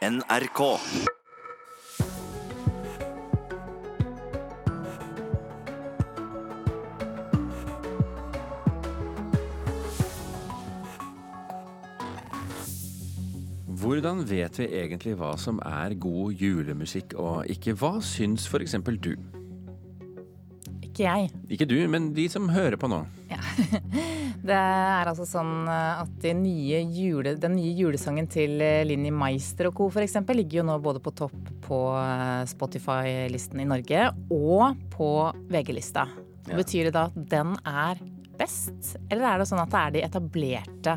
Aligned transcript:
NRK. 0.00 0.60
Hvordan 13.68 14.24
vet 14.24 14.56
vi 14.56 14.64
egentlig 14.64 15.18
hva 15.20 15.34
som 15.36 15.60
er 15.60 15.92
god 16.00 16.32
julemusikk 16.32 17.12
og 17.20 17.44
ikke? 17.52 17.76
Hva 17.76 17.98
syns 18.00 18.48
f.eks. 18.48 18.78
du? 19.04 19.12
Ikke 20.80 21.04
jeg. 21.04 21.28
Ikke 21.52 21.68
du, 21.68 21.76
men 21.92 22.14
de 22.16 22.24
som 22.32 22.48
hører 22.48 22.80
på 22.80 22.88
nå. 22.88 23.04
Det 24.40 24.56
er 24.56 25.08
altså 25.10 25.26
sånn 25.28 25.68
at 25.68 26.12
de 26.22 26.32
nye 26.38 26.80
jule, 26.88 27.34
den 27.40 27.58
nye 27.58 27.74
julesangen 27.76 28.28
til 28.30 28.56
Linni 28.88 29.12
Meister 29.12 29.68
og 29.68 29.76
co. 29.76 29.90
f.eks. 29.92 30.16
ligger 30.32 30.62
jo 30.62 30.66
nå 30.70 30.78
både 30.80 31.02
på 31.04 31.12
topp 31.18 31.50
på 31.66 31.80
eh, 32.00 32.44
Spotify-listen 32.48 33.60
i 33.60 33.68
Norge 33.68 34.06
og 34.32 34.80
på 34.94 35.10
VG-lista. 35.52 36.06
Ja. 36.48 36.56
Betyr 36.56 36.88
det 36.88 36.94
da 36.96 37.06
at 37.10 37.18
den 37.30 37.52
er 37.68 38.00
best, 38.40 38.94
eller 39.10 39.28
er 39.28 39.42
det 39.42 39.48
sånn 39.50 39.60
at 39.62 39.72
det 39.72 39.80
er 39.80 39.96
de 39.96 40.04
etablerte 40.08 40.96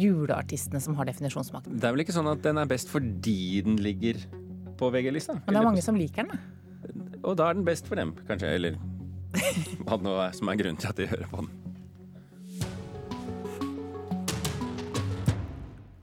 juleartistene 0.00 0.80
som 0.80 0.96
har 0.96 1.08
definisjonsmakten? 1.10 1.76
Det 1.76 1.88
er 1.88 1.94
vel 1.94 2.06
ikke 2.06 2.16
sånn 2.16 2.30
at 2.32 2.40
den 2.44 2.60
er 2.62 2.70
best 2.70 2.90
fordi 2.92 3.60
den 3.66 3.76
ligger 3.84 4.20
på 4.80 4.88
VG-lista? 4.94 5.36
Men 5.44 5.52
det 5.52 5.60
er 5.60 5.68
mange 5.68 5.84
som 5.84 5.98
liker 5.98 6.24
den. 6.24 6.40
da. 6.40 7.18
Og 7.22 7.36
da 7.38 7.50
er 7.50 7.58
den 7.58 7.66
best 7.66 7.86
for 7.86 8.00
dem, 8.00 8.16
kanskje. 8.26 8.56
Eller 8.56 8.80
hva 9.84 9.98
det 9.98 10.06
nå 10.06 10.16
er 10.24 10.32
som 10.36 10.50
er 10.50 10.58
grunnen 10.60 10.80
til 10.80 10.90
at 10.90 10.98
de 10.98 11.10
hører 11.12 11.28
på 11.30 11.44
den. 11.44 11.52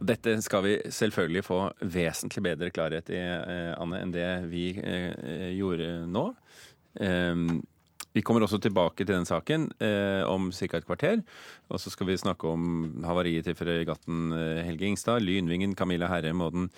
Dette 0.09 0.36
skal 0.41 0.63
vi 0.66 0.76
selvfølgelig 0.90 1.44
få 1.45 1.59
vesentlig 1.86 2.45
bedre 2.48 2.72
klarhet 2.73 3.12
i, 3.13 3.20
eh, 3.20 3.73
Anne, 3.77 4.04
enn 4.04 4.13
det 4.16 4.30
vi 4.50 4.72
eh, 4.81 5.52
gjorde 5.54 5.91
nå. 6.09 6.30
Um, 7.00 7.59
vi 8.16 8.23
kommer 8.25 8.42
også 8.42 8.58
tilbake 8.61 9.06
til 9.06 9.14
den 9.14 9.28
saken 9.30 9.67
eh, 9.86 10.23
om 10.25 10.50
ca. 10.52 10.80
et 10.80 10.88
kvarter. 10.88 11.22
Og 11.70 11.81
så 11.81 11.92
skal 11.94 12.09
vi 12.09 12.17
snakke 12.17 12.50
om 12.50 13.03
havariet 13.06 13.45
til 13.45 13.58
fregatten 13.58 14.33
eh, 14.33 14.64
Helge 14.66 14.89
Ingstad, 14.89 15.22
Lynvingen, 15.22 15.75
Camilla 15.78 16.09
Herrem 16.09 16.42
og, 16.42 16.55
den, 16.55 16.70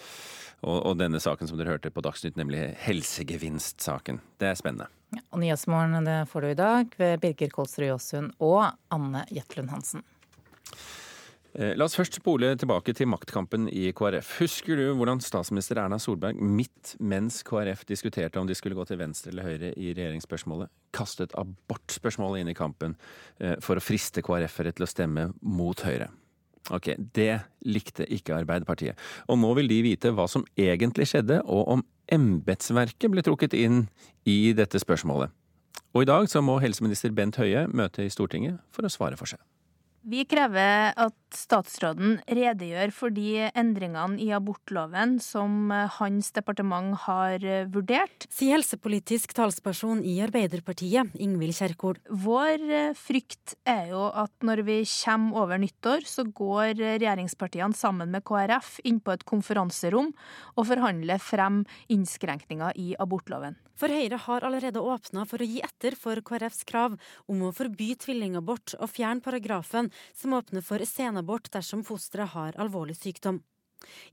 og, 0.60 0.82
og 0.92 0.98
denne 1.00 1.22
saken 1.24 1.48
som 1.48 1.60
dere 1.60 1.78
hørte 1.78 1.94
på 1.94 2.04
Dagsnytt, 2.04 2.36
nemlig 2.40 2.74
helsegevinstsaken. 2.84 4.20
Det 4.44 4.52
er 4.52 4.60
spennende. 4.60 4.92
Ja, 5.16 5.24
og 5.32 5.42
Nyhetsmorgen 5.44 6.08
får 6.32 6.44
du 6.44 6.52
i 6.52 6.60
dag 6.60 7.00
ved 7.00 7.24
Birger 7.24 7.52
Kolsrud 7.56 7.88
Jåsund 7.88 8.36
og 8.44 8.68
Anne 8.92 9.24
Jetlund 9.32 9.72
Hansen. 9.72 10.04
Eh, 11.52 11.74
La 11.76 11.84
oss 11.84 11.98
først 11.98 12.16
spole 12.22 12.54
tilbake 12.56 12.94
til 12.96 13.10
maktkampen 13.12 13.68
i 13.68 13.90
KrF. 13.96 14.38
Husker 14.40 14.80
du 14.80 14.86
hvordan 14.96 15.20
statsminister 15.24 15.82
Erna 15.82 16.00
Solberg 16.00 16.40
midt 16.40 16.96
mens 17.04 17.42
KrF 17.48 17.84
diskuterte 17.90 18.40
om 18.40 18.48
de 18.48 18.56
skulle 18.56 18.78
gå 18.78 18.86
til 18.88 19.02
venstre 19.02 19.34
eller 19.34 19.50
høyre 19.50 19.74
i 19.76 19.92
regjeringsspørsmålet, 19.92 20.72
kastet 20.96 21.36
abortspørsmålet 21.40 22.44
inn 22.44 22.54
i 22.54 22.58
kampen 22.58 22.96
eh, 23.40 23.58
for 23.64 23.76
å 23.76 23.84
friste 23.84 24.24
KrF-ere 24.24 24.72
til 24.78 24.88
å 24.88 24.90
stemme 24.90 25.32
mot 25.42 25.84
Høyre? 25.84 26.08
Ok, 26.72 26.94
Det 27.12 27.42
likte 27.66 28.06
ikke 28.06 28.38
Arbeiderpartiet. 28.38 29.00
Og 29.28 29.40
nå 29.42 29.52
vil 29.58 29.68
de 29.68 29.82
vite 29.84 30.12
hva 30.16 30.28
som 30.30 30.46
egentlig 30.56 31.10
skjedde, 31.10 31.42
og 31.44 31.76
om 31.76 31.84
embetsverket 32.12 33.12
ble 33.12 33.24
trukket 33.26 33.56
inn 33.58 33.88
i 34.30 34.54
dette 34.56 34.80
spørsmålet. 34.80 35.34
Og 35.92 36.06
i 36.06 36.08
dag 36.08 36.30
så 36.32 36.40
må 36.46 36.60
helseminister 36.64 37.12
Bent 37.16 37.40
Høie 37.42 37.66
møte 37.68 38.06
i 38.06 38.14
Stortinget 38.14 38.62
for 38.72 38.88
å 38.88 38.94
svare 38.94 39.18
for 39.20 39.28
seg. 39.28 39.42
Vi 40.08 40.24
krever 40.26 40.94
at 40.98 41.18
statsråden 41.38 42.20
redegjør 42.28 42.92
for 42.96 43.14
de 43.14 43.48
endringene 43.58 44.20
i 44.22 44.30
abortloven 44.36 45.18
som 45.24 45.72
eh, 45.74 45.88
hans 45.98 46.32
departement 46.36 46.96
har 47.06 47.44
eh, 47.46 47.68
vurdert. 47.72 48.28
Sier 48.32 48.58
helsepolitisk 48.58 49.36
talsperson 49.38 50.04
i 50.08 50.18
Arbeiderpartiet, 50.26 51.16
Ingvild 51.22 51.58
Kjerkol. 51.58 51.98
Vår 52.10 52.68
eh, 52.68 52.94
frykt 52.98 53.56
er 53.70 53.92
jo 53.94 54.08
at 54.10 54.34
når 54.46 54.64
vi 54.68 54.78
kommer 54.92 55.46
over 55.46 55.62
nyttår, 55.62 56.06
så 56.08 56.28
går 56.28 56.76
regjeringspartiene 56.82 57.78
sammen 57.78 58.12
med 58.14 58.26
KrF 58.28 58.80
inn 58.88 59.02
på 59.02 59.16
et 59.16 59.28
konferanserom 59.28 60.14
og 60.56 60.70
forhandler 60.70 61.22
frem 61.22 61.64
innskrenkninger 61.92 62.78
i 62.80 62.94
abortloven. 63.02 63.58
For 63.82 63.90
Høyre 63.90 64.20
har 64.28 64.44
allerede 64.46 64.78
åpna 64.78 65.24
for 65.26 65.42
å 65.42 65.46
gi 65.48 65.58
etter 65.66 65.96
for 65.98 66.20
KrFs 66.22 66.68
krav 66.70 67.00
om 67.32 67.40
å 67.48 67.54
forby 67.56 67.96
tvillingabort 67.98 68.76
og 68.78 68.92
fjerne 68.94 69.26
paragrafen 69.26 69.90
som 70.14 70.36
åpner 70.38 70.62
for 70.62 70.86
senabort 70.86 71.21
dersom 71.26 71.86
fosteret 71.88 72.36
har 72.36 72.60
alvorlig 72.62 72.98
sykdom. 73.00 73.42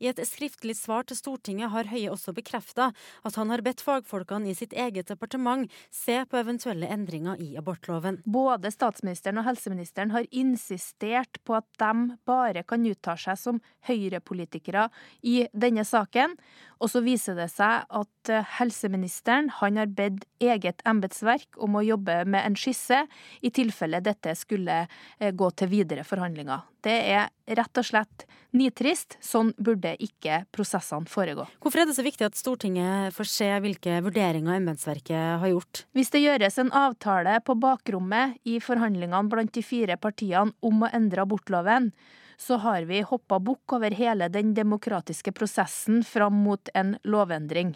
I 0.00 0.08
et 0.10 0.20
skriftlig 0.26 0.76
svar 0.78 1.06
til 1.08 1.18
Stortinget 1.18 1.72
har 1.72 1.88
Høie 1.90 2.10
også 2.12 2.32
bekrefta 2.36 2.90
at 3.26 3.38
han 3.38 3.52
har 3.52 3.62
bedt 3.66 3.82
fagfolkene 3.84 4.50
i 4.50 4.56
sitt 4.56 4.72
eget 4.72 5.10
departement 5.10 5.68
se 5.94 6.20
på 6.28 6.40
eventuelle 6.40 6.88
endringer 6.92 7.40
i 7.42 7.50
abortloven. 7.60 8.20
Både 8.24 8.72
statsministeren 8.74 9.40
og 9.40 9.48
helseministeren 9.48 10.14
har 10.14 10.28
insistert 10.30 11.40
på 11.44 11.58
at 11.58 11.68
de 11.80 12.18
bare 12.28 12.64
kan 12.68 12.86
uttale 12.88 13.20
seg 13.20 13.40
som 13.40 13.60
høyrepolitikere 13.88 14.88
i 15.22 15.42
denne 15.52 15.84
saken. 15.88 16.36
Og 16.78 16.92
så 16.92 17.02
viser 17.02 17.34
det 17.38 17.48
seg 17.50 17.88
at 17.90 18.30
eh, 18.30 18.46
helseministeren 18.60 19.50
har 19.58 19.74
bedt 19.98 20.24
eget 20.42 20.82
embetsverk 20.86 21.58
om 21.58 21.78
å 21.78 21.84
jobbe 21.84 22.20
med 22.24 22.44
en 22.46 22.56
skisse, 22.58 23.02
i 23.42 23.50
tilfelle 23.54 24.00
dette 24.04 24.34
skulle 24.38 24.84
eh, 24.86 25.32
gå 25.34 25.50
til 25.58 25.72
videre 25.72 26.06
forhandlinger. 26.06 26.62
Det 26.84 26.94
er 27.12 27.30
rett 27.58 27.80
og 27.80 27.86
slett 27.86 28.24
nitrist. 28.56 29.16
Sånn 29.24 29.50
burde 29.58 29.94
ikke 30.02 30.42
prosessene 30.54 31.10
foregå. 31.10 31.46
Hvorfor 31.62 31.82
er 31.82 31.88
det 31.88 31.96
så 31.98 32.04
viktig 32.06 32.28
at 32.28 32.38
Stortinget 32.38 33.16
får 33.16 33.30
se 33.32 33.48
hvilke 33.64 33.98
vurderinger 34.04 34.58
embetsverket 34.58 35.42
har 35.42 35.52
gjort? 35.52 35.84
Hvis 35.96 36.12
det 36.14 36.22
gjøres 36.24 36.60
en 36.62 36.72
avtale 36.76 37.38
på 37.44 37.58
bakrommet 37.58 38.38
i 38.48 38.58
forhandlingene 38.62 39.28
blant 39.32 39.52
de 39.56 39.64
fire 39.66 39.98
partiene 40.00 40.54
om 40.64 40.86
å 40.86 40.92
endre 40.94 41.24
abortloven, 41.26 41.92
så 42.38 42.60
har 42.62 42.84
vi 42.86 43.02
hoppa 43.02 43.40
bukk 43.42 43.74
over 43.74 43.94
hele 43.98 44.28
den 44.30 44.52
demokratiske 44.54 45.32
prosessen 45.34 46.04
fram 46.06 46.36
mot 46.44 46.70
en 46.78 46.94
lovendring. 47.02 47.74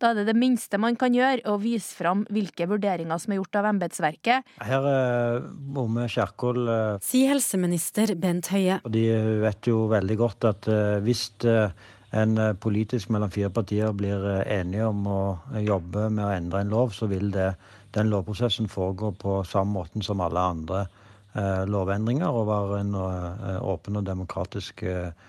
Da 0.00 0.10
er 0.10 0.20
det 0.22 0.30
det 0.30 0.36
minste 0.40 0.78
man 0.80 0.96
kan 0.96 1.12
gjøre, 1.12 1.44
å 1.50 1.58
vise 1.60 1.92
fram 1.92 2.24
hvilke 2.32 2.64
vurderinger 2.70 3.20
som 3.20 3.34
er 3.34 3.40
gjort 3.40 3.58
av 3.60 3.68
embetsverket. 3.68 4.52
Her 4.64 4.86
er 4.88 5.40
Bomme 5.50 6.06
Kjerkol 6.08 6.62
eh, 6.72 7.00
Sier 7.04 7.34
helseminister 7.34 8.14
Bent 8.20 8.48
Høie. 8.54 8.80
og 8.80 8.94
De 8.94 9.04
vet 9.44 9.68
jo 9.68 9.84
veldig 9.92 10.16
godt 10.20 10.48
at 10.48 10.70
eh, 10.72 10.96
hvis 11.04 11.26
eh, 11.44 11.68
en 12.16 12.38
eh, 12.40 12.54
politisk 12.58 13.12
mellom 13.12 13.30
fire 13.30 13.50
partier 13.54 13.92
blir 13.96 14.24
eh, 14.24 14.46
enige 14.60 14.88
om 14.88 15.04
å 15.06 15.20
eh, 15.52 15.60
jobbe 15.66 16.08
med 16.08 16.24
å 16.24 16.32
endre 16.32 16.64
en 16.64 16.72
lov, 16.72 16.94
så 16.96 17.10
vil 17.10 17.28
det, 17.34 17.52
den 17.94 18.10
lovprosessen 18.10 18.70
foregå 18.72 19.12
på 19.20 19.40
samme 19.48 19.76
måten 19.76 20.02
som 20.06 20.22
alle 20.24 20.46
andre 20.54 20.86
eh, 21.34 21.66
lovendringer, 21.70 22.32
og 22.32 22.48
være 22.48 22.80
en 22.86 22.96
eh, 23.04 23.60
åpen 23.68 24.00
og 24.00 24.08
demokratisk 24.08 24.82
eh, 24.88 25.10
eh, 25.10 25.28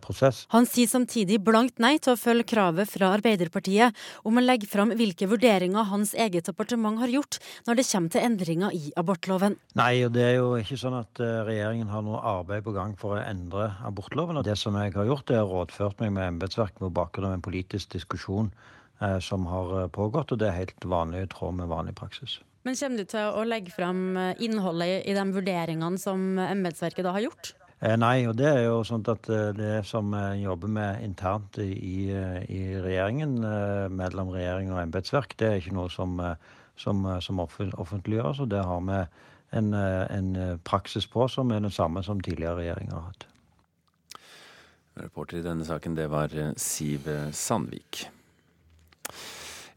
prosess. 0.00 0.46
Han 0.54 0.64
sier 0.64 0.88
samtidig 0.88 1.40
blankt 1.44 1.76
nei 1.82 1.98
til 2.00 2.14
å 2.14 2.18
følge 2.18 2.46
kravet 2.54 2.88
fra 2.88 3.10
Arbeiderpartiet 3.18 3.96
om 4.24 4.40
å 4.40 4.44
legge 4.44 4.68
fram 4.70 4.94
hvilke 4.96 5.28
vurderinger 5.28 5.90
hans 5.90 6.14
eget 6.16 6.48
departement 6.48 7.02
har 7.02 7.12
gjort 7.12 7.36
når 7.68 7.80
det 7.80 7.86
kommer 7.90 8.14
til 8.14 8.24
endringer 8.24 8.72
i 8.72 8.92
abortloven. 8.96 9.58
Nei, 9.78 9.92
og 10.06 10.14
det 10.16 10.24
er 10.24 10.34
jo 10.38 10.54
ikke 10.56 10.78
sånn 10.80 10.96
at 11.02 11.20
eh, 11.20 11.42
regjeringen 11.48 11.92
har 11.92 12.04
noe 12.06 12.22
arbeid 12.32 12.64
på 12.64 12.72
gang 12.76 12.96
for 12.98 13.18
å 13.18 13.22
endre 13.22 13.70
abortloven. 13.84 14.40
Og 14.40 14.48
det 14.48 14.56
som 14.60 14.76
jeg 14.80 14.94
har 14.96 15.08
gjort, 15.08 15.32
er 15.34 15.44
å 15.44 15.58
rådført 15.58 16.02
meg 16.02 16.14
med 16.16 16.34
embetsverket 16.34 16.82
på 16.82 16.92
bakgrunn 16.94 17.30
av 17.30 17.38
en 17.38 17.44
politisk 17.44 17.94
diskusjon 17.96 18.50
eh, 19.02 19.18
som 19.24 19.46
har 19.50 19.74
eh, 19.82 19.88
pågått, 19.94 20.34
og 20.34 20.42
det 20.42 20.50
er 20.50 20.60
helt 20.62 20.88
vanlig 20.88 21.26
i 21.26 21.30
tråd 21.34 21.58
med 21.60 21.72
vanlig 21.72 21.96
praksis. 21.98 22.38
Men 22.66 22.76
kommer 22.76 23.00
du 23.00 23.08
til 23.08 23.38
å 23.38 23.46
legge 23.48 23.72
fram 23.74 24.02
eh, 24.16 24.44
innholdet 24.44 25.08
i 25.08 25.16
de 25.16 25.26
vurderingene 25.34 26.02
som 26.02 26.28
embetsverket 26.48 27.06
da 27.06 27.16
har 27.16 27.28
gjort? 27.28 27.54
Eh, 27.78 27.94
nei, 27.94 28.26
og 28.26 28.34
det 28.34 28.48
er 28.50 28.64
jo 28.64 28.80
sånn 28.82 29.04
at 29.06 29.28
eh, 29.30 29.52
det 29.54 29.84
som 29.86 30.10
en 30.18 30.40
jobber 30.40 30.70
med 30.74 31.02
internt 31.06 31.60
i, 31.62 32.10
eh, 32.10 32.40
i 32.50 32.62
regjeringen, 32.82 33.36
eh, 33.46 33.86
mellom 33.94 34.32
regjering 34.34 34.72
og 34.72 34.80
embetsverk, 34.82 35.36
det 35.38 35.46
er 35.46 35.60
ikke 35.60 35.76
noe 35.76 35.92
som, 35.94 36.18
eh, 36.18 36.34
som, 36.74 37.06
eh, 37.06 37.20
som 37.22 37.38
offentliggjøres, 37.38 38.42
og 38.42 38.50
det 38.50 38.64
har 38.66 38.82
vi 38.88 38.98
en, 39.60 39.72
eh, 39.74 40.06
en 40.10 40.36
eh, 40.36 40.56
praksis 40.66 41.06
på 41.06 41.28
som 41.30 41.54
er 41.54 41.62
den 41.62 41.70
samme 41.70 42.02
som 42.02 42.20
tidligere 42.20 42.58
regjeringer 42.64 42.98
har 42.98 43.12
hatt. 43.12 43.26
Reporter 44.98 45.38
i 45.38 45.46
denne 45.46 45.64
saken, 45.64 45.94
det 45.94 46.10
var 46.10 46.34
eh, 46.34 46.50
Siv 46.58 47.06
Sandvik. 47.30 48.08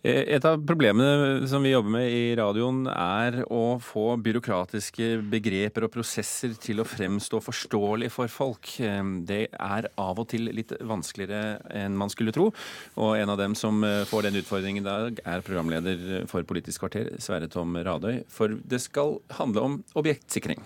Eh, 0.03 0.33
Et 0.36 0.45
av 0.45 0.57
problemene 0.65 1.48
som 1.48 1.62
vi 1.62 1.75
jobber 1.75 1.94
med 1.94 2.09
i 2.09 2.36
radioen, 2.39 2.88
er 2.89 3.44
å 3.53 3.77
få 3.77 4.15
byråkratiske 4.18 5.21
begreper 5.30 5.86
og 5.86 5.94
prosesser 5.94 6.56
til 6.57 6.81
å 6.81 6.88
fremstå 6.88 7.42
forståelig 7.45 8.09
for 8.09 8.31
folk. 8.31 8.80
Eh, 8.81 9.03
Det 9.21 9.50
er 9.53 9.89
av 9.98 10.19
og 10.19 10.27
til 10.27 10.50
litt 10.50 10.74
vanskeligere 10.81 11.62
enn 11.69 11.98
man 11.98 12.09
skulle 12.09 12.33
tro. 12.33 12.51
Og 12.98 13.15
en 13.18 13.30
av 13.30 13.38
dem 13.38 13.53
som 13.53 13.83
eh, 13.83 14.03
får 14.06 14.24
den 14.24 14.42
utfordringen 14.42 14.81
i 14.81 14.89
dag, 14.89 15.19
er 15.24 15.45
programleder 15.45 16.25
for 16.27 16.42
Politisk 16.44 16.81
kvarter, 16.81 17.13
Sverre 17.21 17.47
Tom 17.47 17.75
Radøy. 17.75 18.24
For 18.27 18.47
det 18.50 18.81
skal 18.81 19.19
handle 19.38 19.62
om 19.62 19.83
objektsikring. 19.94 20.57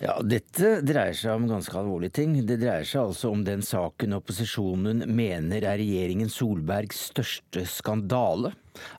Ja, 0.00 0.14
Dette 0.24 0.78
dreier 0.80 1.12
seg 1.12 1.34
om 1.36 1.44
ganske 1.50 1.76
alvorlige 1.76 2.14
ting. 2.22 2.32
Det 2.48 2.56
dreier 2.62 2.86
seg 2.88 3.10
altså 3.10 3.34
om 3.34 3.42
den 3.44 3.60
saken 3.60 4.16
opposisjonen 4.16 5.04
mener 5.12 5.66
er 5.68 5.76
regjeringen 5.76 6.32
Solbergs 6.32 7.02
største 7.10 7.66
skandale. 7.68 8.54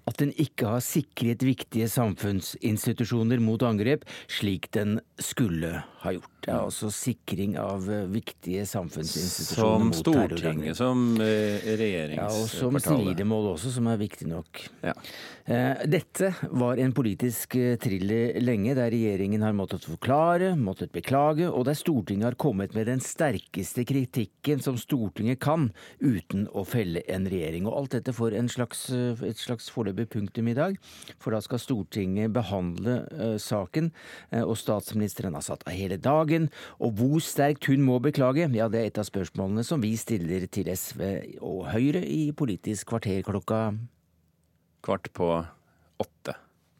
At 0.10 0.20
den 0.22 0.34
ikke 0.40 0.76
har 0.76 0.84
sikret 0.86 1.46
viktige 1.46 1.90
samfunnsinstitusjoner 1.92 3.42
mot 3.44 3.64
angrep, 3.66 4.06
slik 4.32 4.72
den 4.76 5.00
skulle 5.22 5.82
ha 6.02 6.14
gjort. 6.16 6.30
Det 6.42 6.50
er 6.50 6.64
altså 6.64 6.90
sikring 6.90 7.54
av 7.62 7.86
eh, 7.86 8.08
viktige 8.10 8.64
samfunnsinstitusjoner 8.66 9.92
mot 9.92 10.00
terrorangrep. 10.00 10.32
Som 10.34 10.40
Stortinget, 10.42 10.80
som 10.80 11.04
regjeringspartiet. 11.22 12.18
Ja, 12.18 12.30
og 12.34 12.50
som 12.50 12.80
slidemål 12.82 13.52
også, 13.52 13.74
som 13.76 13.90
er 13.92 14.02
viktig 14.02 14.30
nok. 14.32 14.64
Ja. 14.82 14.96
Eh, 15.46 15.84
dette 15.90 16.32
var 16.50 16.82
en 16.82 16.94
politisk 16.98 17.56
eh, 17.60 17.76
thriller 17.82 18.40
lenge, 18.42 18.74
der 18.78 18.90
regjeringen 18.94 19.46
har 19.46 19.54
måttet 19.58 19.86
forklare, 19.86 20.56
måttet 20.58 20.94
beklage, 20.96 21.46
og 21.46 21.68
der 21.70 21.78
Stortinget 21.78 22.32
har 22.32 22.40
kommet 22.42 22.74
med 22.78 22.90
den 22.90 23.02
sterkeste 23.06 23.86
kritikken 23.86 24.66
som 24.66 24.82
Stortinget 24.82 25.42
kan, 25.46 25.70
uten 26.02 26.48
å 26.58 26.66
felle 26.66 27.06
en 27.06 27.30
regjering. 27.30 27.70
Og 27.70 27.78
alt 27.84 28.00
dette 28.00 28.18
får 28.18 28.40
slags, 28.50 28.88
et 28.90 29.38
slags 29.38 29.61
foreløpig 29.70 30.08
punktum 30.16 30.50
i 30.50 30.58
dag, 30.58 30.80
for 31.22 31.36
da 31.36 31.44
skal 31.44 31.62
Stortinget 31.62 32.34
behandle 32.34 33.02
uh, 33.14 33.38
saken, 33.42 33.92
uh, 34.34 34.44
og 34.46 34.58
statsministeren 34.60 35.38
har 35.38 35.46
satt 35.46 35.68
av 35.68 35.78
hele 35.78 36.00
dagen 36.02 36.32
dagen, 36.32 36.50
og 36.80 36.96
hvor 36.98 37.22
sterkt 37.24 37.68
hun 37.70 37.84
må 37.86 38.00
beklage, 38.04 38.48
ja, 38.56 38.68
det 38.72 38.82
er 38.82 38.92
et 38.92 39.00
av 39.02 39.08
spørsmålene 39.08 39.64
som 39.68 39.82
vi 39.84 39.94
stiller 40.00 40.48
til 40.52 40.70
SV 40.74 41.02
og 41.42 41.68
Høyre 41.72 42.04
i 42.06 42.32
Politisk 42.32 42.92
kvarter 42.92 43.24
klokka 43.28 43.72
Kvart 44.82 45.12
på 45.14 45.28
åtte. 46.02 46.34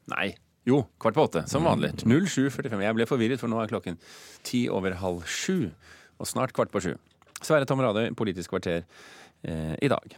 Nei, 0.10 0.32
jo, 0.66 0.80
kvart 0.98 1.14
på 1.14 1.26
åtte, 1.28 1.44
som 1.46 1.68
vanlig. 1.70 1.92
07.45. 2.02 2.82
Jeg 2.82 2.98
ble 2.98 3.06
forvirret, 3.06 3.38
for 3.38 3.52
nå 3.52 3.60
er 3.62 3.70
klokken 3.70 4.00
ti 4.42 4.64
over 4.74 4.96
halv 4.98 5.22
sju, 5.30 5.70
og 6.18 6.30
snart 6.30 6.56
kvart 6.58 6.74
på 6.74 6.82
sju. 6.82 6.96
Sverre 7.46 7.70
Tom 7.70 7.84
Radøy, 7.86 8.10
Politisk 8.18 8.56
kvarter 8.56 8.82
eh, 8.82 9.76
i 9.78 9.92
dag. 9.92 10.18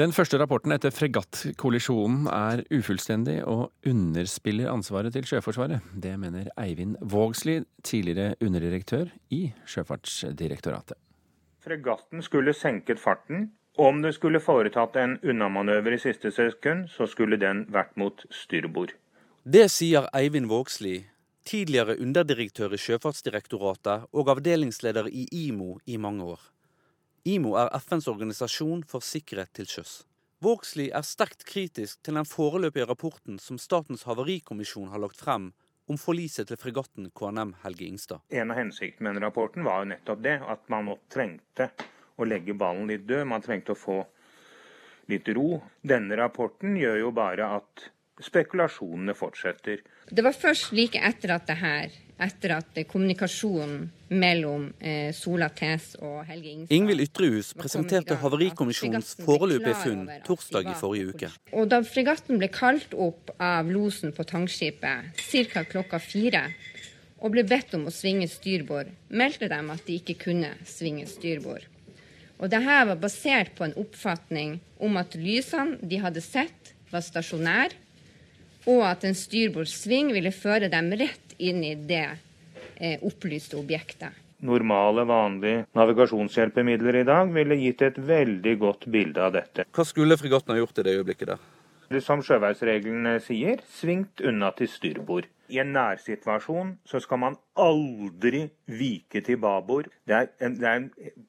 Den 0.00 0.14
første 0.16 0.38
rapporten 0.40 0.72
etter 0.72 0.88
fregattkollisjonen 0.88 2.24
er 2.32 2.62
ufullstendig 2.72 3.42
og 3.44 3.74
underspiller 3.84 4.70
ansvaret 4.72 5.12
til 5.12 5.26
Sjøforsvaret. 5.28 5.84
Det 5.92 6.14
mener 6.16 6.46
Eivind 6.56 6.96
Vågslid, 7.12 7.66
tidligere 7.84 8.38
underdirektør 8.40 9.10
i 9.28 9.50
Sjøfartsdirektoratet. 9.68 10.96
Fregatten 11.60 12.24
skulle 12.24 12.54
senket 12.56 13.02
farten. 13.02 13.50
Om 13.76 14.00
det 14.00 14.14
skulle 14.16 14.40
foretatt 14.40 14.96
en 14.96 15.18
unnamanøver 15.20 15.98
i 15.98 16.00
siste 16.00 16.32
sekund, 16.32 16.88
så 16.88 17.04
skulle 17.06 17.36
den 17.36 17.66
vært 17.72 17.92
mot 18.00 18.24
styrbord. 18.32 18.96
Det 19.44 19.66
sier 19.74 20.08
Eivind 20.16 20.48
Vågslid, 20.48 21.04
tidligere 21.44 21.98
underdirektør 22.00 22.72
i 22.72 22.80
Sjøfartsdirektoratet 22.80 24.08
og 24.08 24.32
avdelingsleder 24.38 25.12
i 25.12 25.28
IMO 25.44 25.76
i 25.84 26.00
mange 26.00 26.32
år. 26.32 26.51
IMO 27.22 27.52
er 27.54 27.68
FNs 27.78 28.08
organisasjon 28.10 28.80
for 28.90 29.04
sikkerhet 29.06 29.52
til 29.54 29.68
sjøs. 29.70 29.90
Vågslid 30.42 30.90
er 30.90 31.04
sterkt 31.06 31.44
kritisk 31.46 32.00
til 32.02 32.16
den 32.18 32.26
foreløpige 32.26 32.88
rapporten 32.90 33.36
som 33.38 33.60
Statens 33.62 34.02
havarikommisjon 34.08 34.88
har 34.90 34.98
lagt 35.04 35.22
frem 35.22 35.52
om 35.86 36.00
forliset 36.02 36.50
til 36.50 36.58
fregatten 36.58 37.12
KNM 37.14 37.52
Helge 37.62 37.86
Ingstad. 37.86 38.24
En 38.34 38.50
av 38.50 38.58
hensiktene 38.58 39.12
med 39.14 39.22
rapporten 39.22 39.62
var 39.62 39.84
jo 39.84 39.92
nettopp 39.92 40.24
det, 40.24 40.34
at 40.42 40.66
man 40.74 40.90
nå 40.90 40.98
trengte 41.14 41.70
å 42.18 42.26
legge 42.26 42.58
ballen 42.58 42.90
litt 42.90 43.06
død. 43.06 43.22
Man 43.30 43.46
trengte 43.46 43.76
å 43.76 43.78
få 43.78 44.00
litt 45.12 45.30
ro. 45.38 45.60
Denne 45.78 46.18
rapporten 46.18 46.74
gjør 46.80 47.04
jo 47.04 47.14
bare 47.14 47.52
at 47.60 47.86
spekulasjonene 48.22 49.14
fortsetter. 49.14 49.86
Det 50.10 50.26
var 50.26 50.34
først 50.34 50.74
like 50.74 50.98
etter 50.98 51.36
at 51.38 51.46
det 51.46 51.60
her 51.62 51.94
etter 52.22 52.56
at 52.58 52.78
kommunikasjonen 52.88 53.90
mellom 54.12 54.68
eh, 54.78 55.10
Sola 55.16 55.48
Tes 55.56 55.94
og 56.00 56.22
Helge 56.28 56.50
Ingstad 56.52 56.76
Ingvild 56.76 57.04
Ytrehus 57.06 57.52
presenterte 57.56 58.18
Havarikommisjonens 58.20 59.14
foreløpige 59.24 59.76
funn 59.80 60.04
torsdag 60.26 60.68
i 60.68 60.76
forrige 60.78 61.12
uke. 61.14 61.30
Og 61.56 61.70
Da 61.72 61.80
fregatten 61.86 62.40
ble 62.40 62.50
kalt 62.52 62.94
opp 62.94 63.32
av 63.40 63.70
losen 63.72 64.12
på 64.16 64.26
tankskipet 64.28 65.22
ca. 65.22 65.64
klokka 65.64 66.00
fire, 66.02 66.46
og 67.22 67.34
ble 67.34 67.44
bedt 67.46 67.74
om 67.78 67.86
å 67.86 67.94
svinge 67.94 68.28
styrbord, 68.28 68.90
meldte 69.08 69.48
de 69.48 69.60
at 69.74 69.86
de 69.86 69.98
ikke 70.00 70.18
kunne 70.26 70.50
svinge 70.66 71.06
styrbord. 71.06 71.64
Og 72.42 72.50
Dette 72.50 72.78
var 72.88 72.98
basert 72.98 73.54
på 73.54 73.68
en 73.68 73.76
oppfatning 73.78 74.58
om 74.82 74.98
at 74.98 75.14
lysene 75.14 75.78
de 75.78 76.00
hadde 76.02 76.24
sett, 76.24 76.74
var 76.90 77.04
stasjonære, 77.06 77.78
og 78.68 78.82
at 78.86 79.06
en 79.06 79.16
styrbordsving 79.16 80.12
ville 80.14 80.30
føre 80.34 80.68
dem 80.70 80.92
rett 80.98 81.31
inn 81.38 81.62
i 81.64 81.74
det 81.74 82.08
eh, 82.76 82.98
opplyste 83.02 83.56
objektet. 83.60 84.18
Normale, 84.42 85.04
vanlige 85.06 85.66
navigasjonshjelpemidler 85.78 86.96
i 86.98 87.04
dag 87.06 87.30
ville 87.34 87.58
gitt 87.60 87.84
et 87.86 87.98
veldig 87.98 88.54
godt 88.58 88.88
bilde 88.90 89.22
av 89.22 89.36
dette. 89.36 89.68
Hva 89.70 89.84
skulle 89.86 90.18
fregatten 90.18 90.54
ha 90.54 90.58
gjort 90.58 90.80
i 90.82 90.86
det 90.88 90.96
øyeblikket 90.98 91.30
der? 91.34 91.44
Som 92.02 92.24
sjøveisreglene 92.24 93.18
sier, 93.22 93.62
svingt 93.70 94.22
unna 94.24 94.50
til 94.56 94.70
styrbord. 94.72 95.28
I 95.52 95.58
en 95.60 95.74
nærsituasjon 95.74 96.70
så 96.88 97.00
skal 97.04 97.20
man 97.20 97.34
aldri 97.60 98.46
vike 98.72 99.20
til 99.24 99.36
babord. 99.42 99.90
Det 100.08 100.16
er, 100.16 100.30
en, 100.40 100.54
det, 100.56 100.68
er 100.68 100.78
en, 100.80 100.86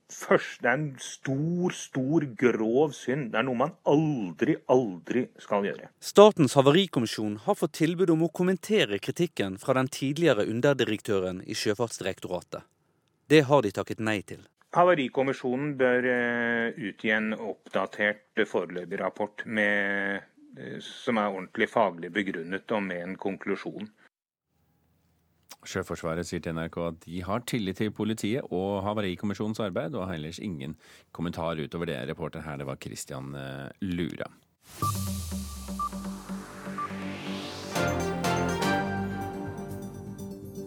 først, 0.08 0.62
det 0.64 0.70
er 0.72 0.78
en 0.80 0.88
stor, 1.02 1.76
stor, 1.76 2.26
grov 2.40 2.94
synd. 2.96 3.32
Det 3.34 3.42
er 3.42 3.48
noe 3.50 3.60
man 3.60 3.76
aldri, 3.90 4.56
aldri 4.72 5.26
skal 5.44 5.68
gjøre. 5.68 5.92
Statens 6.00 6.56
havarikommisjon 6.60 7.42
har 7.44 7.60
fått 7.60 7.76
tilbud 7.82 8.16
om 8.16 8.24
å 8.28 8.32
kommentere 8.32 9.02
kritikken 9.04 9.60
fra 9.60 9.76
den 9.80 9.92
tidligere 9.92 10.48
underdirektøren 10.48 11.44
i 11.44 11.58
Sjøfartsdirektoratet. 11.60 12.64
Det 13.28 13.44
har 13.50 13.64
de 13.66 13.76
takket 13.76 14.04
nei 14.04 14.22
til. 14.28 14.44
Havarikommisjonen 14.74 15.76
bør 15.78 16.06
eh, 16.10 16.86
utgi 16.90 17.12
en 17.14 17.34
oppdatert 17.36 18.42
foreløpig 18.50 19.00
rapport 19.04 19.44
med 19.46 20.24
Eh, 20.58 20.80
som 20.80 21.18
er 21.18 21.34
ordentlig 21.34 21.68
faglig 21.72 22.12
begrunnet 22.14 22.72
og 22.76 22.84
med 22.86 23.02
en 23.02 23.16
konklusjon. 23.18 23.90
Sjøforsvaret 25.70 26.28
sier 26.28 26.44
til 26.44 26.56
NRK 26.58 26.78
at 26.88 27.00
de 27.06 27.24
har 27.26 27.46
tillit 27.50 27.80
til 27.82 27.94
politiet 27.96 28.52
og 28.52 28.84
Havarikommisjonens 28.88 29.64
arbeid, 29.64 29.96
og 29.96 30.08
har 30.10 30.20
ellers 30.20 30.42
ingen 30.44 30.78
kommentar 31.12 31.62
utover 31.62 31.92
det. 31.92 32.00
Reporter 32.10 32.46
her, 32.46 32.60
det 32.62 32.70
var 32.70 32.82
Christian 32.82 33.34
eh, 33.36 33.70
Lura. 33.82 34.30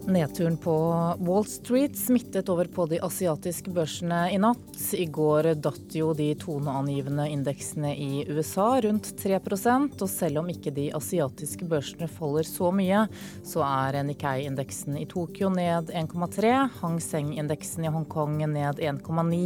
Nedturen 0.07 0.57
på 0.57 0.73
Wall 1.19 1.45
Street 1.45 1.97
smittet 1.97 2.49
over 2.49 2.65
på 2.65 2.85
de 2.85 2.99
asiatiske 3.03 3.71
børsene 3.75 4.21
i 4.31 4.37
natt. 4.39 4.77
I 4.95 5.03
går 5.11 5.49
datt 5.59 5.97
jo 5.99 6.13
de 6.15 6.29
toneangivende 6.39 7.25
indeksene 7.27 7.91
i 7.91 8.21
USA 8.31 8.69
rundt 8.85 9.09
3% 9.19 9.99
og 9.99 10.07
selv 10.07 10.39
om 10.39 10.47
ikke 10.53 10.71
de 10.71 10.85
asiatiske 10.95 11.67
børsene 11.67 12.07
faller 12.07 12.47
så 12.47 12.71
mye, 12.71 13.03
så 13.43 13.65
er 13.67 13.99
Nikkei-indeksen 14.07 14.95
i 15.01 15.03
Tokyo 15.11 15.51
ned 15.51 15.91
1,3, 15.91 16.55
Hang 16.79 17.03
Seng-indeksen 17.03 17.83
i 17.83 17.91
Hongkong 17.91 18.39
ned 18.47 18.79
1,9, 18.79 19.43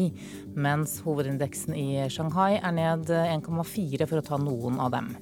mens 0.53 1.00
hovedindeksen 1.01 1.74
i 1.74 2.05
Shanghai 2.13 2.59
er 2.62 2.77
ned 2.77 3.09
1,4, 3.09 4.05
for 4.05 4.21
å 4.21 4.27
ta 4.29 4.38
noen 4.38 4.77
av 4.77 4.93
dem. 4.93 5.15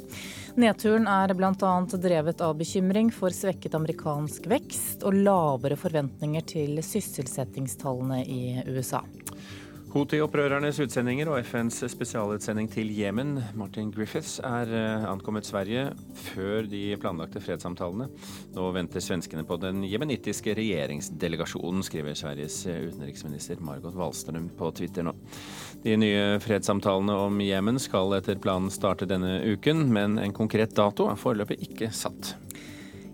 Nedturen 0.55 1.07
er 1.07 1.33
bl.a. 1.37 1.73
drevet 1.93 2.41
av 2.41 2.57
bekymring 2.57 3.11
for 3.13 3.33
svekket 3.35 3.75
amerikansk 3.77 4.49
vekst 4.49 5.05
og 5.07 5.17
lavere 5.19 5.77
forventninger 5.79 6.45
til 6.49 6.81
sysselsettingstallene 6.85 8.23
i 8.25 8.41
USA. 8.71 9.03
Houthi-opprørernes 9.89 10.77
utsendinger 10.83 11.31
og 11.31 11.39
FNs 11.47 11.79
spesialutsending 11.89 12.67
til 12.69 12.91
Jemen, 12.93 13.39
Martin 13.57 13.89
Griffiths, 13.89 14.35
er 14.45 14.69
eh, 14.69 15.05
ankommet 15.09 15.47
Sverige 15.49 15.87
før 16.27 16.67
de 16.69 16.83
planlagte 17.01 17.41
fredssamtalene. 17.41 18.05
Nå 18.53 18.67
venter 18.75 19.01
svenskene 19.01 19.41
på 19.49 19.57
den 19.57 19.81
jemenittiske 19.89 20.53
regjeringsdelegasjonen, 20.59 21.81
skriver 21.87 22.13
Sveriges 22.13 22.59
utenriksminister 22.69 23.65
Margot 23.65 23.97
Wallström 23.97 24.51
på 24.59 24.69
Twitter 24.77 25.09
nå. 25.09 25.15
De 25.83 25.95
nye 25.95 26.39
fredssamtalene 26.43 27.15
om 27.15 27.39
Jemen 27.41 27.79
skal 27.79 28.17
etter 28.17 28.39
planen 28.41 28.71
starte 28.73 29.07
denne 29.07 29.37
uken, 29.47 29.85
men 29.93 30.19
en 30.19 30.35
konkret 30.35 30.75
dato 30.75 31.07
er 31.07 31.19
foreløpig 31.19 31.61
ikke 31.69 31.91
satt. 31.95 32.33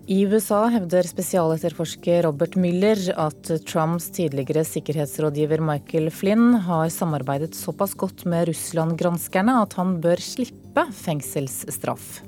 I 0.06 0.20
USA 0.30 0.68
hevder 0.70 1.08
spesialetterforsker 1.10 2.20
Robert 2.28 2.54
Müller 2.62 3.00
at 3.18 3.48
Trumps 3.66 4.12
tidligere 4.14 4.62
sikkerhetsrådgiver 4.70 5.64
Michael 5.66 6.12
Flynn 6.14 6.60
har 6.62 6.92
samarbeidet 6.94 7.56
såpass 7.58 7.96
godt 7.98 8.22
med 8.30 8.46
Russland-granskerne 8.52 9.56
at 9.64 9.74
han 9.80 9.96
bør 10.04 10.22
slippe 10.22 10.84
fengselsstraff. 10.94 12.20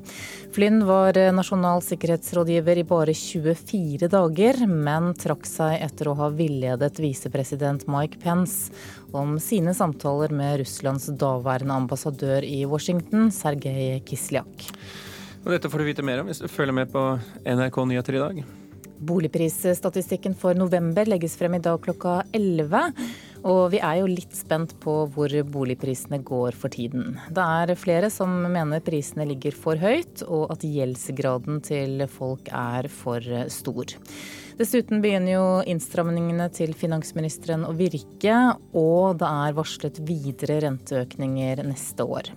Flynn 0.55 0.81
var 0.89 1.19
nasjonal 1.37 1.83
sikkerhetsrådgiver 1.85 2.81
i 2.81 2.85
bare 2.89 3.13
24 3.13 4.09
dager, 4.09 4.63
men 4.65 5.11
trakk 5.13 5.45
seg 5.45 5.77
etter 5.85 6.09
å 6.09 6.15
ha 6.17 6.31
villedet 6.33 6.97
visepresident 6.97 7.85
Mike 7.85 8.17
Pence 8.23 8.73
om 9.13 9.37
sine 9.37 9.77
samtaler 9.77 10.33
med 10.33 10.63
Russlands 10.63 11.11
daværende 11.13 11.77
ambassadør 11.77 12.41
i 12.41 12.63
Washington, 12.65 13.29
Sergej 13.29 14.01
Kislyak. 14.09 14.65
Og 15.47 15.53
dette 15.55 15.69
får 15.71 15.79
du 15.79 15.87
vite 15.87 16.03
mer 16.03 16.19
om 16.19 16.27
hvis 16.27 16.41
du 16.43 16.49
følger 16.51 16.75
med 16.75 16.89
på 16.91 17.01
NRK 17.47 17.77
Nyheter 17.87 18.17
i 18.17 18.19
dag. 18.19 18.39
Boligprisstatistikken 19.07 20.33
for 20.35 20.57
november 20.59 21.07
legges 21.07 21.37
frem 21.39 21.55
i 21.55 21.61
dag 21.63 21.79
klokka 21.85 22.17
11. 22.35 22.81
Og 23.47 23.61
vi 23.71 23.79
er 23.79 24.01
jo 24.01 24.09
litt 24.11 24.35
spent 24.35 24.73
på 24.83 24.95
hvor 25.13 25.31
boligprisene 25.47 26.19
går 26.27 26.57
for 26.59 26.73
tiden. 26.73 27.15
Det 27.31 27.45
er 27.63 27.79
flere 27.79 28.09
som 28.11 28.33
mener 28.51 28.83
prisene 28.83 29.29
ligger 29.29 29.55
for 29.55 29.79
høyt, 29.79 30.25
og 30.27 30.51
at 30.51 30.67
gjeldsgraden 30.67 31.63
til 31.63 32.03
folk 32.11 32.51
er 32.51 32.91
for 32.91 33.23
stor. 33.53 33.95
Dessuten 34.57 35.03
begynner 35.03 35.35
jo 35.35 35.41
innstramningene 35.69 36.47
til 36.49 36.71
finansministeren 36.73 37.61
å 37.67 37.75
virke, 37.77 38.33
og 38.73 39.19
det 39.21 39.29
er 39.29 39.53
varslet 39.53 39.99
videre 40.07 40.55
renteøkninger 40.63 41.61
neste 41.67 42.01
år. 42.01 42.31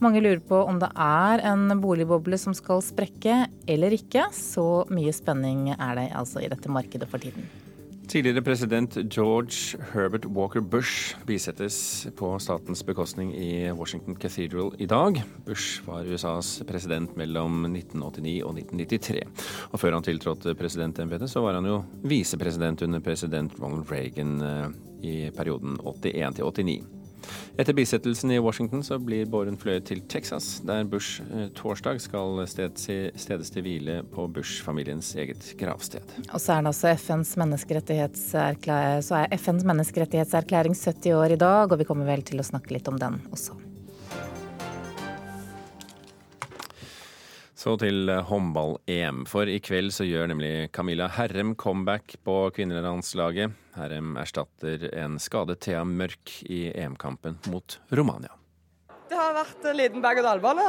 Mange 0.00 0.22
lurer 0.24 0.40
på 0.40 0.62
om 0.64 0.80
det 0.80 0.88
er 0.96 1.44
en 1.52 1.68
boligboble 1.82 2.40
som 2.40 2.56
skal 2.56 2.80
sprekke 2.86 3.42
eller 3.68 3.98
ikke. 3.98 4.30
Så 4.32 4.86
mye 4.88 5.12
spenning 5.12 5.74
er 5.74 5.98
det 6.00 6.08
altså 6.16 6.40
i 6.40 6.48
dette 6.48 6.72
markedet 6.72 7.10
for 7.12 7.20
tiden. 7.20 7.44
Tidligere 8.08 8.40
president 8.40 8.94
George 9.12 9.76
Herbert 9.92 10.24
Walker 10.32 10.62
Bush 10.64 11.12
bisettes 11.28 12.06
på 12.16 12.30
statens 12.40 12.80
bekostning 12.82 13.34
i 13.36 13.68
Washington 13.76 14.16
Cathedral 14.16 14.72
i 14.80 14.86
dag. 14.88 15.20
Bush 15.44 15.84
var 15.84 16.08
USAs 16.08 16.62
president 16.64 17.12
mellom 17.20 17.66
1989 17.68 18.40
og 18.48 18.56
1993. 18.56 19.20
Og 19.74 19.82
før 19.84 19.98
han 19.98 20.08
tiltrådte 20.08 20.56
presidentembetet, 20.56 21.28
så 21.28 21.44
var 21.44 21.60
han 21.60 21.68
jo 21.68 21.82
visepresident 22.08 22.86
under 22.88 23.04
president 23.04 23.60
Ronald 23.60 23.92
Reagan 23.92 24.38
eh, 24.40 24.70
i 25.04 25.16
perioden 25.36 25.76
81 25.76 26.40
til 26.40 26.48
89. 26.48 26.97
Etter 27.58 27.76
bisettelsen 27.76 28.32
i 28.34 28.40
Washington 28.42 28.82
så 28.86 28.98
blir 29.02 29.28
Båren 29.30 29.58
fløyet 29.60 29.88
til 29.90 30.02
Texas, 30.10 30.60
der 30.66 30.84
Bush 30.88 31.22
eh, 31.28 31.48
torsdag 31.58 32.00
skal 32.02 32.42
stedes 32.48 33.52
til 33.54 33.64
hvile 33.66 34.00
på 34.14 34.28
Bush-familiens 34.32 35.14
eget 35.18 35.52
gravsted. 35.60 36.04
Og 36.32 36.40
så 36.40 36.56
er 36.56 36.62
det 36.62 36.72
altså 36.72 36.94
FNs 36.96 37.36
menneskerettighetserklæring, 37.40 39.38
FNs 39.38 39.64
menneskerettighetserklæring 39.68 40.76
70 40.78 41.16
år 41.18 41.36
i 41.36 41.40
dag, 41.40 41.72
og 41.72 41.80
vi 41.80 41.88
kommer 41.88 42.08
vel 42.08 42.22
til 42.26 42.40
å 42.40 42.46
snakke 42.46 42.76
litt 42.76 42.88
om 42.88 43.00
den 43.00 43.20
også. 43.32 43.67
Så 47.58 47.74
til 47.80 48.06
eh, 48.06 48.22
håndball-EM. 48.22 49.24
For 49.26 49.50
i 49.50 49.58
kveld 49.58 49.90
så 49.94 50.06
gjør 50.06 50.28
nemlig 50.30 50.68
Camilla 50.74 51.08
Herrem 51.10 51.56
comeback 51.58 52.14
på 52.22 52.36
kvinnelandslaget. 52.54 53.56
Herrem 53.74 54.12
erstatter 54.20 54.84
en 54.94 55.16
skadet 55.18 55.58
Thea 55.66 55.80
Mørk 55.82 56.36
i 56.46 56.68
EM-kampen 56.70 57.40
mot 57.50 57.80
Romania. 57.90 58.30
Det 59.08 59.16
har 59.18 59.34
vært 59.34 59.66
en 59.66 59.78
liten 59.78 60.04
berg-og-dal-bane. 60.04 60.68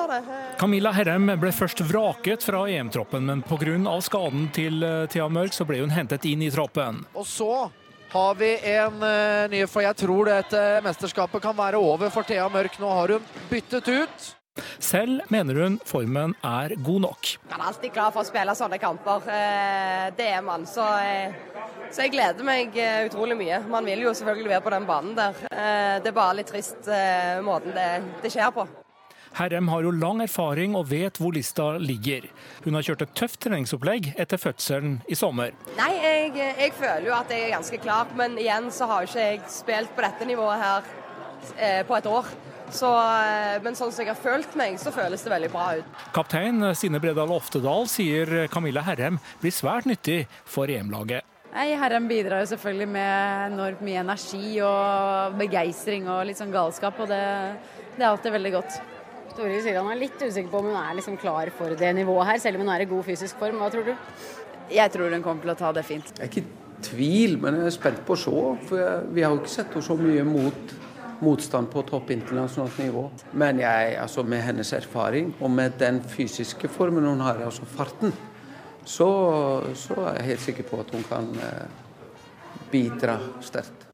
Camilla 0.58 0.94
Herrem 0.96 1.30
ble 1.38 1.52
først 1.54 1.84
vraket 1.86 2.48
fra 2.48 2.64
EM-troppen, 2.72 3.28
men 3.28 3.46
pga. 3.46 4.00
skaden 4.02 4.50
til 4.56 4.82
eh, 4.82 5.06
Thea 5.14 5.30
Mørk 5.30 5.54
så 5.54 5.70
ble 5.70 5.84
hun 5.84 5.94
hentet 5.94 6.26
inn 6.26 6.42
i 6.42 6.50
troppen. 6.50 7.04
Og 7.14 7.28
så 7.28 7.70
har 8.10 8.34
vi 8.42 8.56
en 8.66 8.98
uh, 9.06 9.46
ny, 9.52 9.62
for 9.70 9.86
jeg 9.86 9.94
tror 10.02 10.26
dette 10.26 10.66
mesterskapet 10.82 11.44
kan 11.44 11.54
være 11.54 11.78
over 11.78 12.10
for 12.10 12.26
Thea 12.26 12.50
Mørk. 12.50 12.82
Nå 12.82 12.90
har 12.90 13.14
hun 13.14 13.34
byttet 13.52 13.94
ut. 13.94 14.30
Selv 14.80 15.24
mener 15.34 15.62
hun 15.64 15.78
formen 15.88 16.36
er 16.46 16.76
god 16.86 17.06
nok. 17.08 17.32
Man 17.52 17.62
er 17.62 17.72
alltid 17.72 17.96
glad 17.96 18.16
for 18.16 18.24
å 18.24 18.30
spille 18.30 18.58
sånne 18.58 18.82
kamper. 18.82 19.30
Eh, 19.30 20.10
det 20.18 20.30
er 20.34 20.44
man. 20.46 20.68
Så, 20.70 20.86
jeg, 21.04 21.32
så, 21.90 22.04
jeg 22.06 22.16
gleder 22.18 22.48
meg 22.48 22.78
eh, 22.80 23.06
utrolig 23.10 23.40
mye. 23.40 23.64
Man 23.72 23.88
vil 23.90 24.06
jo 24.08 24.14
selvfølgelig 24.18 24.56
være 24.56 24.68
på 24.68 24.76
den 24.76 24.90
banen 24.90 25.16
der. 25.18 25.42
Det 26.00 26.12
er 26.12 26.16
bare 26.16 26.38
litt 26.40 26.52
trist 26.52 26.88
måten 27.46 27.74
det, 27.76 27.90
det 28.24 28.32
skjer 28.34 28.54
på. 28.56 28.68
Herrem 29.38 29.68
har 29.70 29.86
jo 29.86 29.92
lang 29.94 30.22
erfaring 30.24 30.76
og 30.78 30.90
vet 30.90 31.20
hvor 31.22 31.34
lista 31.36 31.72
ligger. 31.78 32.26
Hun 32.66 32.78
har 32.78 32.86
kjørt 32.86 33.06
et 33.06 33.16
tøft 33.18 33.40
treningsopplegg 33.46 34.14
etter 34.20 34.42
fødselen 34.42 35.00
i 35.08 35.18
sommer. 35.18 35.54
Nei, 35.78 35.92
jeg, 36.02 36.34
jeg, 36.40 36.74
føler 36.78 37.10
jo 37.10 37.16
at 37.18 37.34
jeg 37.34 37.48
er 37.48 37.56
ganske 37.58 37.82
klar, 37.84 38.10
men 38.20 38.38
igjen 38.42 38.72
så 38.74 38.90
har 38.90 39.06
jo 39.06 39.12
ikke 39.12 39.28
jeg 39.28 39.42
spilt 39.54 39.96
på 39.96 40.06
dette 40.06 40.30
nivået 40.30 40.64
her 40.64 40.94
eh, 41.56 41.82
på 41.88 41.98
et 42.00 42.10
år. 42.10 42.32
Så, 42.76 42.90
eh, 42.94 43.58
men 43.64 43.78
sånn 43.78 43.92
som 43.92 44.06
jeg 44.06 44.14
har 44.14 44.20
følt 44.20 44.56
meg, 44.60 44.78
så 44.82 44.94
føles 44.94 45.24
det 45.26 45.32
veldig 45.34 45.50
bra 45.54 45.66
ut. 45.80 46.06
Kaptein 46.16 46.62
Stine 46.78 47.02
Bredal 47.02 47.34
Oftedal 47.34 47.90
sier 47.90 48.48
Camilla 48.54 48.84
Herrem 48.86 49.18
blir 49.42 49.56
svært 49.56 49.90
nyttig 49.90 50.22
for 50.46 50.70
EM-laget. 50.70 51.26
Herrem 51.50 52.06
bidrar 52.08 52.44
jo 52.44 52.52
selvfølgelig 52.52 52.88
med 52.94 53.54
enormt 53.56 53.82
mye 53.82 54.04
energi 54.04 54.60
og 54.62 55.38
begeistring 55.40 56.06
og 56.08 56.28
litt 56.30 56.38
sånn 56.38 56.54
galskap, 56.54 57.00
og 57.02 57.10
det, 57.10 57.24
det 57.96 58.06
er 58.06 58.12
alltid 58.12 58.36
veldig 58.38 58.54
godt. 58.60 58.80
Toril 59.40 59.62
sier 59.64 59.80
han 59.80 59.90
er 59.94 60.02
litt 60.02 60.22
usikker 60.22 60.52
på 60.52 60.62
om 60.62 60.70
hun 60.70 60.78
er 60.78 60.98
liksom 60.98 61.18
klar 61.20 61.50
for 61.56 61.74
det 61.80 61.90
nivået 61.98 62.28
her, 62.34 62.42
selv 62.44 62.60
om 62.60 62.66
hun 62.66 62.74
er 62.74 62.84
i 62.84 62.90
god 62.90 63.06
fysisk 63.08 63.40
form. 63.42 63.62
Hva 63.62 63.70
tror 63.74 63.88
du? 63.88 63.94
Jeg 64.70 64.94
tror 64.94 65.16
hun 65.16 65.26
kommer 65.26 65.48
til 65.48 65.54
å 65.56 65.58
ta 65.58 65.72
det 65.74 65.86
fint. 65.88 66.12
Jeg 66.18 66.26
er 66.26 66.30
ikke 66.30 66.44
i 66.44 66.84
tvil, 66.86 67.38
men 67.42 67.58
jeg 67.62 67.72
er 67.72 67.76
spent 67.76 68.04
på 68.06 68.16
å 68.16 68.20
se. 68.20 68.46
For 68.70 69.08
vi 69.16 69.26
har 69.26 69.34
jo 69.34 69.42
ikke 69.42 69.54
sett 69.56 69.74
henne 69.74 69.88
så 69.88 69.98
mye 70.00 70.26
mot 70.28 70.76
motstand 71.24 71.70
på 71.72 71.84
topp 71.88 72.12
internasjonalt 72.16 72.78
nivå. 72.80 73.04
Men 73.32 73.60
jeg, 73.64 73.98
altså 74.02 74.24
med 74.24 74.44
hennes 74.46 74.74
erfaring 74.74 75.34
og 75.40 75.52
med 75.52 75.78
den 75.80 76.02
fysiske 76.04 76.72
formen 76.72 77.08
hun 77.08 77.24
har, 77.26 77.42
altså 77.46 77.66
farten, 77.66 78.14
så, 78.86 79.10
så 79.76 80.00
er 80.08 80.20
jeg 80.20 80.30
helt 80.32 80.48
sikker 80.48 80.70
på 80.72 80.80
at 80.82 80.96
hun 80.96 81.06
kan 81.10 81.30
eh, 81.46 81.68
bidra 82.72 83.20
sterkt. 83.46 83.86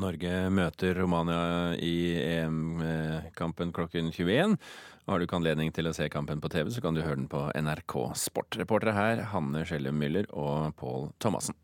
Norge 0.00 0.30
møter 0.54 0.94
Romania 0.96 1.74
i 1.74 2.14
EM-kampen 2.14 3.72
klokken 3.74 4.12
21. 4.14 4.54
Og 5.06 5.14
har 5.14 5.18
du 5.18 5.26
ikke 5.26 5.40
anledning 5.40 5.72
til 5.74 5.90
å 5.90 5.94
se 5.96 6.06
kampen 6.12 6.40
på 6.40 6.50
TV, 6.52 6.70
så 6.70 6.84
kan 6.84 6.94
du 6.94 7.02
høre 7.02 7.18
den 7.18 7.30
på 7.30 7.42
NRK 7.58 7.96
Sport. 8.20 8.60
Reportere 8.60 8.94
her 8.94 9.24
Hanne 9.32 9.64
Skjellum 9.66 9.98
Müller 9.98 10.30
og 10.30 10.76
Pål 10.78 11.10
Thomassen. 11.18 11.58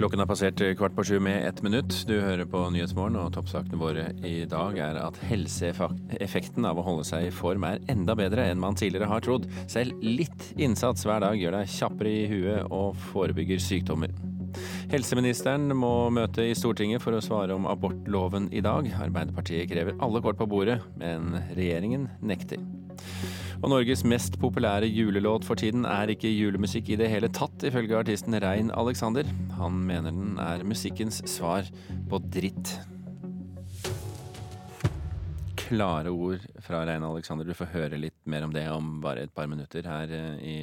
Klokken 0.00 0.22
har 0.22 0.26
passert 0.30 0.60
kvart 0.78 0.94
på 0.96 1.04
sju 1.04 1.18
med 1.20 1.48
ett 1.48 1.58
minutt. 1.62 1.92
Du 2.08 2.14
hører 2.24 2.46
på 2.48 2.62
Nyhetsmorgen, 2.72 3.18
og 3.20 3.34
toppsakene 3.34 3.76
våre 3.76 4.06
i 4.24 4.46
dag 4.48 4.78
er 4.80 4.96
at 4.96 5.18
helseeffekten 5.28 6.64
av 6.64 6.80
å 6.80 6.84
holde 6.86 7.04
seg 7.04 7.26
i 7.26 7.34
form 7.36 7.66
er 7.68 7.82
enda 7.92 8.14
bedre 8.16 8.46
enn 8.48 8.62
man 8.62 8.78
tidligere 8.80 9.10
har 9.10 9.20
trodd. 9.26 9.44
Selv 9.68 10.00
litt 10.00 10.46
innsats 10.56 11.04
hver 11.04 11.20
dag 11.20 11.36
gjør 11.36 11.58
deg 11.58 11.74
kjappere 11.74 12.14
i 12.14 12.24
huet 12.32 12.72
og 12.72 12.96
forebygger 13.10 13.60
sykdommer. 13.60 14.16
Helseministeren 14.88 15.68
må 15.76 15.92
møte 16.16 16.48
i 16.48 16.56
Stortinget 16.56 17.04
for 17.04 17.18
å 17.18 17.20
svare 17.20 17.52
om 17.52 17.68
abortloven 17.68 18.48
i 18.56 18.64
dag. 18.64 18.88
Arbeiderpartiet 19.04 19.68
krever 19.68 20.00
alle 20.00 20.24
kort 20.24 20.40
på 20.40 20.48
bordet, 20.48 20.80
men 20.96 21.36
regjeringen 21.52 22.08
nekter. 22.24 22.64
Og 23.60 23.68
Norges 23.68 24.00
mest 24.08 24.38
populære 24.40 24.88
julelåt 24.88 25.44
for 25.44 25.58
tiden 25.60 25.82
er 25.84 26.08
ikke 26.08 26.30
julemusikk 26.32 26.94
i 26.94 26.96
det 26.96 27.10
hele 27.12 27.28
tatt, 27.28 27.60
ifølge 27.68 27.98
artisten 27.98 28.32
Rein 28.40 28.70
Alexander. 28.72 29.28
Han 29.58 29.82
mener 29.84 30.14
den 30.16 30.38
er 30.40 30.64
musikkens 30.64 31.18
svar 31.28 31.68
på 32.08 32.22
dritt. 32.32 32.72
Klare 35.60 36.08
ord 36.08 36.46
fra 36.64 36.80
Rein 36.88 37.04
Alexander. 37.04 37.44
Du 37.44 37.52
får 37.52 37.68
høre 37.74 38.00
litt 38.00 38.16
mer 38.24 38.48
om 38.48 38.56
det 38.56 38.64
om 38.72 38.94
bare 39.04 39.26
et 39.28 39.36
par 39.36 39.50
minutter 39.50 39.84
her 39.84 40.08
eh, 40.08 40.40
i 40.40 40.56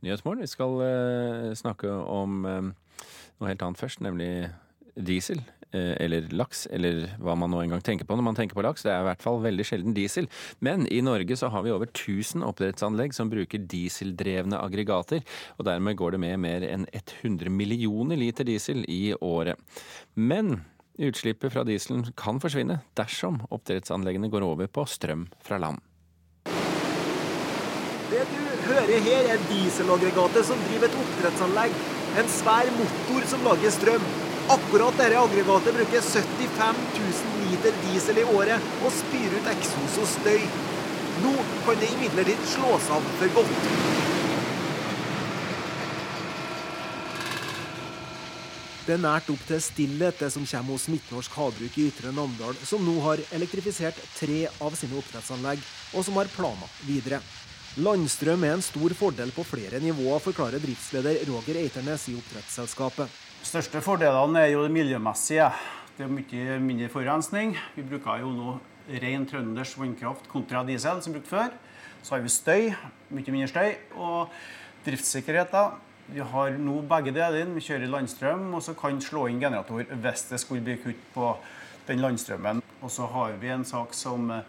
Nyhetsmorgen. 0.00 0.40
Vi 0.40 0.54
skal 0.54 0.80
uh, 0.80 1.52
snakke 1.52 1.92
om 1.92 2.46
uh, 2.48 2.72
noe 2.72 3.52
helt 3.52 3.68
annet 3.68 3.84
først, 3.84 4.00
nemlig 4.00 4.48
diesel. 4.96 5.44
Eh, 5.72 5.94
eller 6.04 6.26
laks, 6.36 6.66
eller 6.68 7.06
hva 7.16 7.32
man 7.38 7.48
nå 7.48 7.62
engang 7.62 7.80
tenker 7.80 8.04
på 8.04 8.16
når 8.18 8.26
man 8.26 8.36
tenker 8.36 8.58
på 8.58 8.64
laks. 8.64 8.84
Det 8.84 8.90
er 8.92 9.00
i 9.00 9.06
hvert 9.06 9.22
fall 9.24 9.38
veldig 9.40 9.64
sjelden 9.64 9.94
diesel. 9.96 10.26
Men 10.60 10.84
i 10.92 11.00
Norge 11.04 11.36
så 11.38 11.48
har 11.52 11.64
vi 11.64 11.72
over 11.72 11.88
1000 11.88 12.44
oppdrettsanlegg 12.44 13.14
som 13.16 13.30
bruker 13.32 13.62
dieseldrevne 13.72 14.58
aggregater, 14.60 15.22
og 15.56 15.64
dermed 15.64 15.96
går 15.96 16.12
det 16.12 16.20
med 16.26 16.42
mer 16.44 16.66
enn 16.68 16.84
100 16.92 17.48
millioner 17.48 18.20
liter 18.20 18.44
diesel 18.44 18.84
i 18.84 19.14
året. 19.16 19.56
Men 20.12 20.58
utslippet 21.00 21.54
fra 21.54 21.64
dieselen 21.64 22.04
kan 22.20 22.40
forsvinne 22.42 22.82
dersom 22.98 23.40
oppdrettsanleggene 23.48 24.28
går 24.28 24.44
over 24.44 24.68
på 24.68 24.84
strøm 24.84 25.24
fra 25.40 25.56
land. 25.62 25.80
Det 28.12 28.26
du 28.28 28.42
hører 28.66 29.00
her, 29.08 29.30
er 29.38 29.48
dieselaggregatet 29.48 30.44
som 30.50 30.60
driver 30.68 30.90
et 30.90 31.00
oppdrettsanlegg. 31.06 31.80
En 32.20 32.28
svær 32.28 32.68
motor 32.76 33.24
som 33.32 33.48
lager 33.48 33.72
strøm. 33.72 34.04
Akkurat 34.50 34.96
dette 34.98 35.18
aggregatet 35.18 35.74
bruker 35.74 36.00
75 36.02 36.76
000 36.98 37.50
liter 37.50 37.76
diesel 37.84 38.18
i 38.18 38.24
året 38.26 38.72
og 38.82 38.90
spyr 38.90 39.36
ut 39.38 39.50
eksos 39.52 39.98
og 40.02 40.08
støy. 40.10 40.42
Nå 41.22 41.34
kan 41.62 41.78
det 41.78 41.90
imidlertid 41.94 42.42
slås 42.50 42.88
av 42.90 43.06
for 43.20 43.36
godt. 43.36 43.68
Det 48.82 48.96
er 48.96 49.02
nært 49.04 49.30
opp 49.30 49.46
til 49.46 49.62
stillhet, 49.62 50.18
det 50.18 50.32
som 50.34 50.42
kommer 50.42 50.74
hos 50.74 50.88
Midtnorsk 50.90 51.38
havbruk 51.38 51.76
i 51.78 51.86
Ytre 51.92 52.10
Namdal, 52.10 52.58
som 52.66 52.82
nå 52.82 52.96
har 53.04 53.22
elektrifisert 53.30 54.00
tre 54.18 54.48
av 54.58 54.74
sine 54.74 54.98
oppdrettsanlegg, 54.98 55.62
og 55.94 56.02
som 56.02 56.18
har 56.18 56.30
planer 56.34 56.78
videre. 56.82 57.22
Landstrøm 57.78 58.42
er 58.42 58.58
en 58.58 58.64
stor 58.64 58.92
fordel 58.98 59.30
på 59.32 59.46
flere 59.46 59.78
nivåer, 59.80 60.18
forklarer 60.26 60.60
driftsleder 60.60 61.22
Roger 61.30 61.62
Eiternes 61.62 62.10
i 62.10 62.18
oppdrettsselskapet 62.18 63.22
største 63.46 63.80
fordelene 63.82 64.44
er 64.44 64.52
jo 64.54 64.62
det 64.64 64.72
miljømessige. 64.72 65.48
Det 65.96 66.06
er 66.06 66.12
mye 66.12 66.58
mindre 66.62 66.88
forurensning. 66.92 67.56
Vi 67.76 67.84
bruker 67.86 68.22
jo 68.22 68.30
nå 68.32 68.52
ren 69.02 69.26
trønders 69.28 69.74
vannkraft 69.78 70.28
kontra 70.30 70.62
diesel 70.66 71.02
som 71.02 71.14
brukt 71.14 71.30
før. 71.30 71.54
Så 72.02 72.16
har 72.16 72.22
vi 72.22 72.32
støy, 72.32 72.68
mye 73.14 73.34
mindre 73.34 73.48
støy, 73.50 73.74
og 73.94 74.32
driftssikkerhet. 74.86 75.52
da. 75.52 75.70
Vi 76.12 76.20
har 76.20 76.58
nå 76.58 76.80
begge 76.82 77.14
deler. 77.14 77.50
Vi 77.54 77.64
kjører 77.66 77.90
landstrøm, 77.90 78.54
og 78.54 78.62
så 78.62 78.74
kan 78.74 79.00
slå 79.00 79.28
inn 79.30 79.40
generator 79.40 79.84
hvis 79.90 80.28
det 80.30 80.40
skulle 80.40 80.64
bli 80.66 80.78
kutt 80.82 81.02
på 81.14 81.32
den 81.88 82.02
landstrømmen. 82.02 82.62
Og 82.82 82.90
så 82.90 83.06
har 83.06 83.36
vi 83.40 83.52
en 83.54 83.64
sak 83.64 83.94
som 83.94 84.30
eh, 84.30 84.46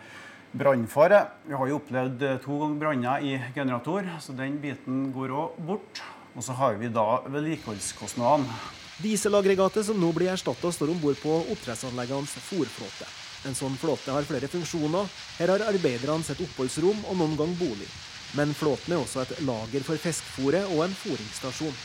brannfare. 0.53 1.27
Vi 1.47 1.57
har 1.57 1.69
jo 1.69 1.79
opplevd 1.81 2.21
eh, 2.29 2.39
to 2.45 2.59
ganger 2.61 2.79
branner 2.81 3.25
i 3.25 3.39
generator, 3.55 4.05
så 4.19 4.37
den 4.37 4.61
biten 4.61 5.11
går 5.13 5.33
òg 5.33 5.59
bort. 5.65 6.01
Og 6.33 6.43
så 6.45 6.55
har 6.57 6.79
vi 6.81 6.89
da 6.89 7.21
vedlikeholdskostnadene. 7.29 8.81
Dieselaggregatet 9.01 9.85
som 9.87 9.97
nå 9.97 10.11
blir 10.13 10.29
erstatta, 10.29 10.69
står 10.71 10.91
om 10.93 10.99
bord 11.01 11.17
på 11.17 11.33
oppdrettsanleggenes 11.55 12.35
fòrflåte. 12.45 13.07
En 13.47 13.57
sånn 13.57 13.73
flåte 13.79 14.13
har 14.13 14.27
flere 14.27 14.47
funksjoner. 14.47 15.09
Her 15.39 15.51
har 15.55 15.65
arbeiderne 15.65 16.23
sitt 16.23 16.43
oppholdsrom 16.45 17.01
og 17.09 17.17
noen 17.17 17.33
gang 17.39 17.55
bolig. 17.57 17.89
Men 18.37 18.53
flåten 18.57 18.93
er 18.93 19.01
også 19.01 19.23
et 19.25 19.33
lager 19.45 19.83
for 19.85 19.99
fiskefôret 19.99 20.69
og 20.69 20.85
en 20.85 20.95
fôringsstasjon. 21.01 21.75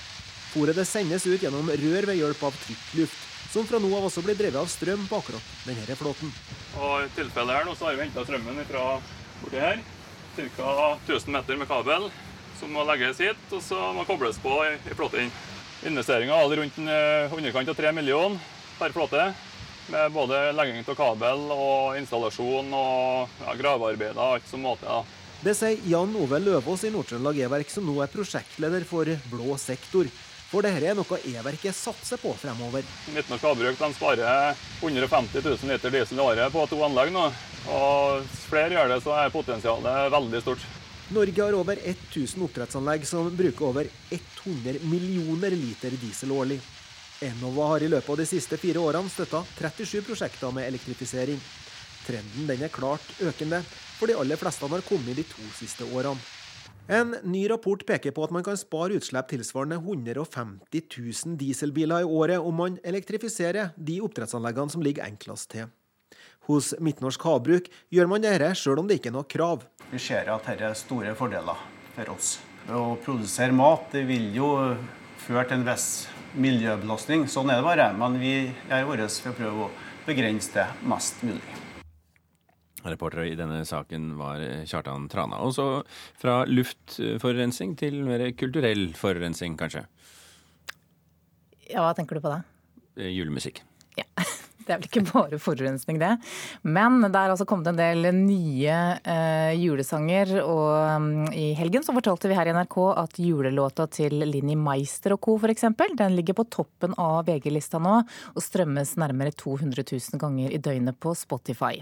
Fôret 0.53 0.79
sendes 0.89 1.27
ut 1.27 1.43
gjennom 1.43 1.69
rør 1.69 2.09
ved 2.09 2.21
hjelp 2.21 2.45
av 2.45 2.61
trykkluft, 2.63 3.19
som 3.53 3.67
fra 3.69 3.81
nå 3.81 3.91
av 3.97 4.07
også 4.09 4.23
blir 4.25 4.37
drevet 4.37 4.61
av 4.61 4.69
strøm 4.69 5.09
på 5.09 5.19
akkurat 5.19 5.53
denne 5.65 5.97
flåten. 5.97 6.33
Og 6.77 7.05
I 7.05 7.13
tilfellet 7.17 7.57
her 7.57 7.69
nå 7.69 7.77
så 7.77 7.89
har 7.89 7.97
vi 7.97 8.05
henta 8.05 8.25
strømmen 8.25 8.65
fra 8.69 8.87
borti 9.43 9.61
her. 9.65 9.85
Ca. 10.39 10.73
1000 11.09 11.35
meter 11.35 11.57
med 11.59 11.69
kabel 11.69 12.11
som 12.61 12.71
må 12.75 12.85
legges 12.87 13.21
hit, 13.23 13.41
og 13.51 13.63
så 13.65 13.93
må 13.97 14.05
kobles 14.07 14.39
på 14.43 14.55
i 14.69 14.95
flåten. 14.95 15.33
Investeringa 15.87 16.35
alle 16.35 16.57
rundt 16.57 16.79
underkant 16.79 17.69
av 17.69 17.75
3 17.75 17.93
millioner 17.93 18.39
per 18.79 18.91
flåte. 18.97 19.33
Med 19.89 20.13
både 20.13 20.51
legging 20.53 20.83
av 20.85 20.97
kabel 20.99 21.47
og 21.55 21.97
installasjon 21.97 22.75
og 22.77 23.39
ja, 23.47 23.55
gravearbeider 23.57 24.19
og 24.19 24.35
alt 24.37 24.51
som 24.51 24.61
måte. 24.67 24.85
Ja. 24.85 25.05
Det 25.39 25.55
sier 25.55 25.79
Jan 25.87 26.17
Ove 26.19 26.41
Løvaas 26.43 26.83
i 26.85 26.91
Nord-Trøndelag 26.93 27.39
E-verk, 27.47 27.71
som 27.71 27.87
nå 27.87 27.95
er 28.03 28.11
prosjektleder 28.11 28.85
for 28.89 29.09
blå 29.31 29.55
sektor. 29.63 30.11
For 30.49 30.65
dette 30.65 30.83
er 30.91 30.97
noe 30.97 31.19
E-verket 31.29 31.77
satser 31.77 32.21
på 32.21 32.33
fremover. 32.41 32.85
Midtnorsk 33.15 33.47
havbruk 33.47 33.81
sparer 33.95 34.57
150 34.83 35.45
000 35.45 35.73
liter 35.73 35.93
diesel 35.95 36.19
i 36.19 36.25
året 36.25 36.53
på 36.53 36.65
to 36.69 36.81
anlegg 36.85 37.13
nå. 37.15 37.29
Og 37.71 38.29
flere 38.49 38.75
gjør 38.75 38.93
det, 38.93 39.01
så 39.05 39.15
er 39.21 39.33
potensialet 39.33 40.13
veldig 40.13 40.43
stort. 40.43 40.69
Norge 41.11 41.43
har 41.43 41.55
over 41.57 41.79
1000 41.81 42.43
oppdrettsanlegg 42.45 43.07
som 43.09 43.31
bruker 43.37 43.65
over 43.65 43.87
100 44.11 44.83
millioner 44.91 45.55
liter 45.57 45.95
diesel 45.97 46.35
årlig. 46.37 46.59
Enova 47.25 47.71
har 47.71 47.83
i 47.83 47.89
løpet 47.89 48.11
av 48.13 48.19
de 48.21 48.27
siste 48.29 48.59
fire 48.61 48.83
årene 48.85 49.09
støtta 49.09 49.41
37 49.57 50.03
prosjekter 50.05 50.53
med 50.53 50.69
elektrifisering. 50.69 51.41
Trenden 52.05 52.51
den 52.51 52.67
er 52.67 52.75
klart 52.75 53.09
økende, 53.25 53.63
for 53.97 54.11
de 54.11 54.19
aller 54.21 54.37
fleste 54.37 54.69
har 54.69 54.85
kommet 54.85 55.17
de 55.17 55.25
to 55.31 55.49
siste 55.57 55.89
årene. 55.89 56.21
En 56.93 57.17
ny 57.25 57.47
rapport 57.49 57.81
peker 57.89 58.13
på 58.13 58.29
at 58.29 58.33
man 58.33 58.45
kan 58.45 58.61
spare 58.61 59.01
utslipp 59.01 59.33
tilsvarende 59.33 59.81
150 59.81 60.85
000 60.93 61.41
dieselbiler 61.41 62.05
i 62.05 62.13
året 62.21 62.41
om 62.41 62.61
man 62.61 62.79
elektrifiserer 62.85 63.73
de 63.77 63.99
oppdrettsanleggene 64.05 64.77
som 64.77 64.85
ligger 64.85 65.09
enklest 65.09 65.51
til. 65.57 65.73
Hos 66.49 66.75
Midtnorsk 66.81 67.25
Havbruk 67.29 67.73
gjør 67.93 68.09
man 68.09 68.25
dette 68.25 68.55
selv 68.57 68.81
om 68.81 68.89
det 68.89 69.01
ikke 69.01 69.11
er 69.11 69.19
noe 69.19 69.29
krav. 69.29 69.65
Vi 69.89 69.99
ser 70.03 70.29
at 70.29 70.45
dette 70.45 70.67
er 70.69 70.75
store 70.77 71.15
fordeler 71.17 71.61
for 71.95 72.11
oss. 72.13 72.35
Å 72.69 72.99
produsere 73.01 73.55
mat 73.57 73.87
det 73.95 74.03
vil 74.09 74.27
jo 74.37 74.49
føre 75.23 75.47
til 75.49 75.63
en 75.63 75.65
viss 75.65 75.87
miljøbelastning. 76.37 77.25
Sånn 77.33 77.49
er 77.49 77.63
det 77.63 77.65
bare. 77.65 77.87
Men 77.97 78.19
vi 78.21 78.35
er 78.69 78.85
våre 78.85 79.07
for 79.09 79.33
å 79.33 79.39
prøve 79.39 79.65
å 79.65 79.71
begrense 80.05 80.53
det 80.53 80.67
mest 80.89 81.25
mulig. 81.25 81.57
Reporter 82.85 83.25
i 83.31 83.37
denne 83.37 83.63
saken 83.69 84.13
var 84.21 84.45
Kjartan 84.69 85.09
Trana. 85.09 85.41
Og 85.45 85.57
så 85.57 85.67
fra 86.21 86.43
luftforurensning 86.49 87.73
til 87.81 88.03
mer 88.05 88.29
kulturell 88.37 88.91
forurensning, 88.97 89.57
kanskje? 89.61 89.87
Ja, 91.69 91.81
hva 91.81 91.97
tenker 91.97 92.21
du 92.21 92.25
på 92.25 92.33
da? 92.33 92.43
Julemusikk. 93.09 93.65
Ja. 93.97 94.07
Det 94.69 94.75
er 94.75 94.81
vel 94.83 94.89
ikke 94.91 95.09
bare 95.09 95.39
forurensning, 95.41 95.97
det. 95.97 96.11
Men 96.69 97.01
det 97.01 97.17
er 97.17 97.33
altså 97.33 97.47
kommet 97.49 97.71
en 97.71 97.79
del 97.79 98.11
nye 98.13 98.75
eh, 99.01 99.55
julesanger. 99.57 100.35
Og 100.43 100.99
um, 100.99 101.07
i 101.33 101.55
helgen 101.57 101.87
så 101.87 101.95
fortalte 101.97 102.29
vi 102.29 102.37
her 102.37 102.51
i 102.51 102.53
NRK 102.53 102.77
at 102.93 103.17
julelåta 103.23 103.87
til 103.89 104.21
Linni 104.29 104.59
Meister 104.61 105.15
og 105.17 105.23
co. 105.25 105.39
f.eks. 105.41 105.65
Den 105.97 106.19
ligger 106.19 106.37
på 106.37 106.45
toppen 106.53 106.93
av 107.01 107.23
VG-lista 107.31 107.81
nå 107.81 107.95
og 108.03 108.45
strømmes 108.45 108.93
nærmere 109.01 109.33
200 109.33 109.87
000 109.89 110.21
ganger 110.21 110.53
i 110.53 110.61
døgnet 110.61 111.01
på 111.01 111.15
Spotify. 111.17 111.81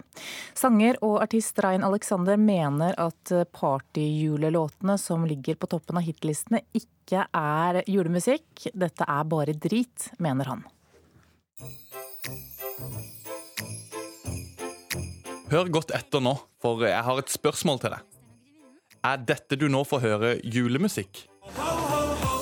Sanger 0.54 1.00
og 1.02 1.18
artist 1.24 1.58
Rein 1.66 1.82
Alexander 1.86 2.38
mener 2.38 2.94
at 3.02 3.34
partyjulelåtene 3.50 4.94
som 5.02 5.26
ligger 5.26 5.58
på 5.58 5.72
toppen 5.74 5.98
av 5.98 6.06
hitlistene 6.06 6.62
ikke 6.70 7.26
er 7.34 7.82
julemusikk. 7.90 8.68
Dette 8.78 9.10
er 9.10 9.26
bare 9.26 9.58
drit, 9.58 10.12
mener 10.22 10.54
han. 10.54 10.66
Hør 15.46 15.68
godt 15.70 15.92
etter 15.94 16.20
nå, 16.20 16.34
for 16.60 16.82
jeg 16.84 17.02
har 17.06 17.20
et 17.20 17.30
spørsmål 17.30 17.78
til 17.80 17.94
deg. 17.94 18.02
Er 19.06 19.20
dette 19.22 19.56
du 19.56 19.68
nå 19.70 19.84
får 19.86 20.02
høre, 20.02 20.30
julemusikk? 20.42 21.22
Ho, 21.56 21.68
ho, 21.90 22.00
ho, 22.22 22.32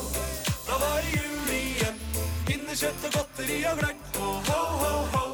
da 0.65 0.79
var 0.81 1.05
det 1.05 1.13
jul 1.13 1.51
igjen. 1.59 1.99
Pinnekjøtt 2.49 3.05
og 3.11 3.19
godteri 3.19 3.59
og 3.69 3.83
gløgg. 3.83 4.01
Ho, 4.17 4.31
ho, 4.49 4.95
ho, 5.13 5.27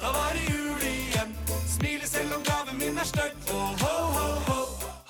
da 0.00 0.14
var 0.16 0.32
det 0.38 0.46
jul 0.48 0.86
igjen. 0.88 1.36
Smiler 1.76 2.08
selv 2.08 2.38
om 2.38 2.48
gaven 2.48 2.80
min 2.80 2.96
er 2.96 3.10
stygg. 3.12 3.36
Ho, 3.52 3.60
ho, 3.84 3.92
ho, 4.16 4.26
ho. 4.48 4.58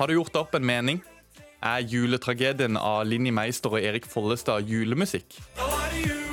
Har 0.00 0.10
du 0.10 0.16
gjort 0.18 0.34
deg 0.34 0.42
opp 0.42 0.58
en 0.58 0.68
mening? 0.74 1.00
Er 1.64 1.86
juletragedien 1.88 2.76
av 2.76 3.06
Linni 3.06 3.30
Meister 3.32 3.78
og 3.78 3.86
Erik 3.86 4.10
Follestad 4.10 4.66
julemusikk? 4.68 5.38
Da 5.54 5.70
var 5.70 5.88
det 5.94 6.04
jul. 6.08 6.23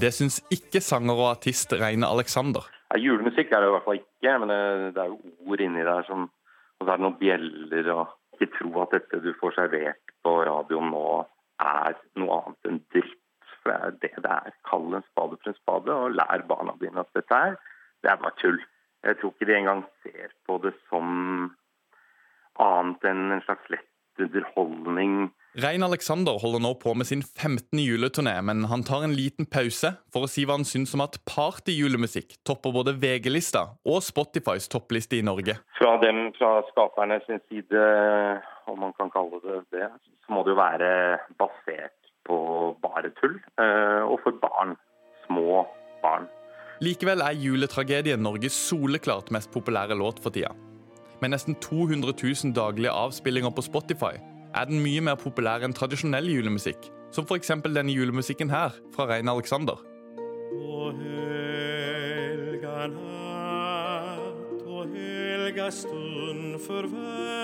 Det 0.00 0.10
syns 0.10 0.40
ikke 0.50 0.80
sanger 0.82 1.14
og 1.14 1.28
artist 1.36 1.72
Reine 1.78 2.08
Alexander. 2.10 2.66
Ja, 2.90 2.98
julemusikk 2.98 3.52
er 3.52 3.62
det 3.62 3.68
i 3.68 3.74
hvert 3.74 3.84
fall 3.86 4.00
ikke, 4.00 4.32
men 4.42 4.50
det, 4.50 4.98
er 4.98 5.12
jo 5.12 5.20
ord 5.46 5.62
inni 5.62 5.84
der 5.86 6.02
som 6.08 6.26
Og 6.80 6.86
så 6.86 6.90
er 6.90 6.98
det 6.98 7.04
noen 7.04 7.20
bjeller 7.20 7.90
og 7.94 8.14
Ikke 8.34 8.50
tro 8.56 8.70
at 8.82 8.96
dette 8.96 9.20
du 9.22 9.30
får 9.38 9.54
servert 9.54 10.14
på 10.26 10.32
radioen 10.48 10.90
nå 10.90 11.04
er 11.62 11.94
noe 12.18 12.40
annet 12.40 12.70
enn 12.70 12.80
dritt. 12.90 13.20
For 13.62 13.70
det 13.70 13.76
er 13.78 13.94
det 14.02 14.24
det 14.24 14.32
er. 14.34 14.56
Kall 14.66 14.88
en 14.98 15.06
spade 15.06 15.38
for 15.38 15.52
en 15.52 15.58
spade, 15.60 15.94
og 15.94 16.16
lær 16.18 16.42
barna 16.48 16.74
dine 16.80 17.04
at 17.04 17.14
dette 17.14 17.38
er 17.48 17.54
Det 18.02 18.10
er 18.10 18.18
bare 18.20 18.36
tull. 18.42 18.58
Jeg 19.04 19.20
tror 19.20 19.32
ikke 19.32 19.46
de 19.46 19.56
engang 19.60 19.84
ser 20.02 20.34
på 20.48 20.58
det 20.64 20.74
som 20.90 21.06
annet 22.60 23.06
enn 23.08 23.32
en 23.36 23.44
slags 23.46 23.70
lett 23.70 24.24
underholdning. 24.26 25.30
Rein 25.54 25.84
Alexander 25.86 26.34
holder 26.42 26.58
nå 26.64 26.72
på 26.82 26.96
med 26.98 27.06
sin 27.06 27.20
15. 27.22 27.78
juleturné, 27.78 28.40
men 28.42 28.64
han 28.66 28.82
tar 28.82 29.04
en 29.06 29.12
liten 29.14 29.46
pause 29.46 29.92
for 30.10 30.26
å 30.26 30.30
si 30.30 30.42
hva 30.42 30.56
han 30.58 30.66
syns 30.66 30.96
om 30.96 31.04
at 31.04 31.20
partyjulemusikk 31.30 32.34
topper 32.42 32.74
både 32.74 32.96
VG-lista 32.98 33.62
og 33.86 34.00
Spotifys 34.02 34.66
toppliste 34.72 35.20
i 35.20 35.22
Norge. 35.22 35.54
Fra 35.78 35.92
dem, 36.02 36.32
fra 36.34 36.56
skaperne 36.72 37.20
sin 37.28 37.38
side, 37.46 37.84
om 38.66 38.82
man 38.82 38.96
kan 38.98 39.14
kalle 39.14 39.38
det 39.46 39.60
det, 39.76 39.92
så 40.26 40.34
må 40.34 40.42
det 40.42 40.56
jo 40.56 40.58
være 40.58 40.90
basert 41.38 41.94
på 42.26 42.40
bare 42.82 43.14
tull. 43.22 43.38
eh, 43.54 44.02
Og 44.10 44.18
for 44.26 44.34
barn. 44.42 44.74
Små 45.28 45.64
barn. 46.02 46.26
Likevel 46.82 47.22
er 47.22 47.38
juletragedien 47.38 48.18
Norges 48.18 48.58
soleklart 48.58 49.30
mest 49.30 49.54
populære 49.54 49.94
låt 49.94 50.18
for 50.18 50.34
tida. 50.34 50.50
Med 51.22 51.30
nesten 51.30 51.54
200 51.54 52.10
000 52.10 52.52
daglige 52.52 52.90
avspillinger 52.90 53.54
på 53.54 53.62
Spotify 53.62 54.18
er 54.54 54.64
den 54.70 54.82
mye 54.84 55.00
mer 55.02 55.16
populær 55.18 55.64
enn 55.66 55.74
tradisjonell 55.74 56.28
julemusikk, 56.30 56.86
som 57.14 57.26
f.eks. 57.26 57.50
denne 57.64 57.92
julemusikken 57.94 58.50
her, 58.54 58.70
fra 58.94 59.04
Rein 59.10 59.28
Alexander. 59.30 59.76
Og 60.54 60.94
helga 61.00 62.86
natt 62.92 64.62
og 64.62 64.82
helga 64.94 65.70
stund 65.74 66.60
for 66.66 66.82
verden, 66.94 67.34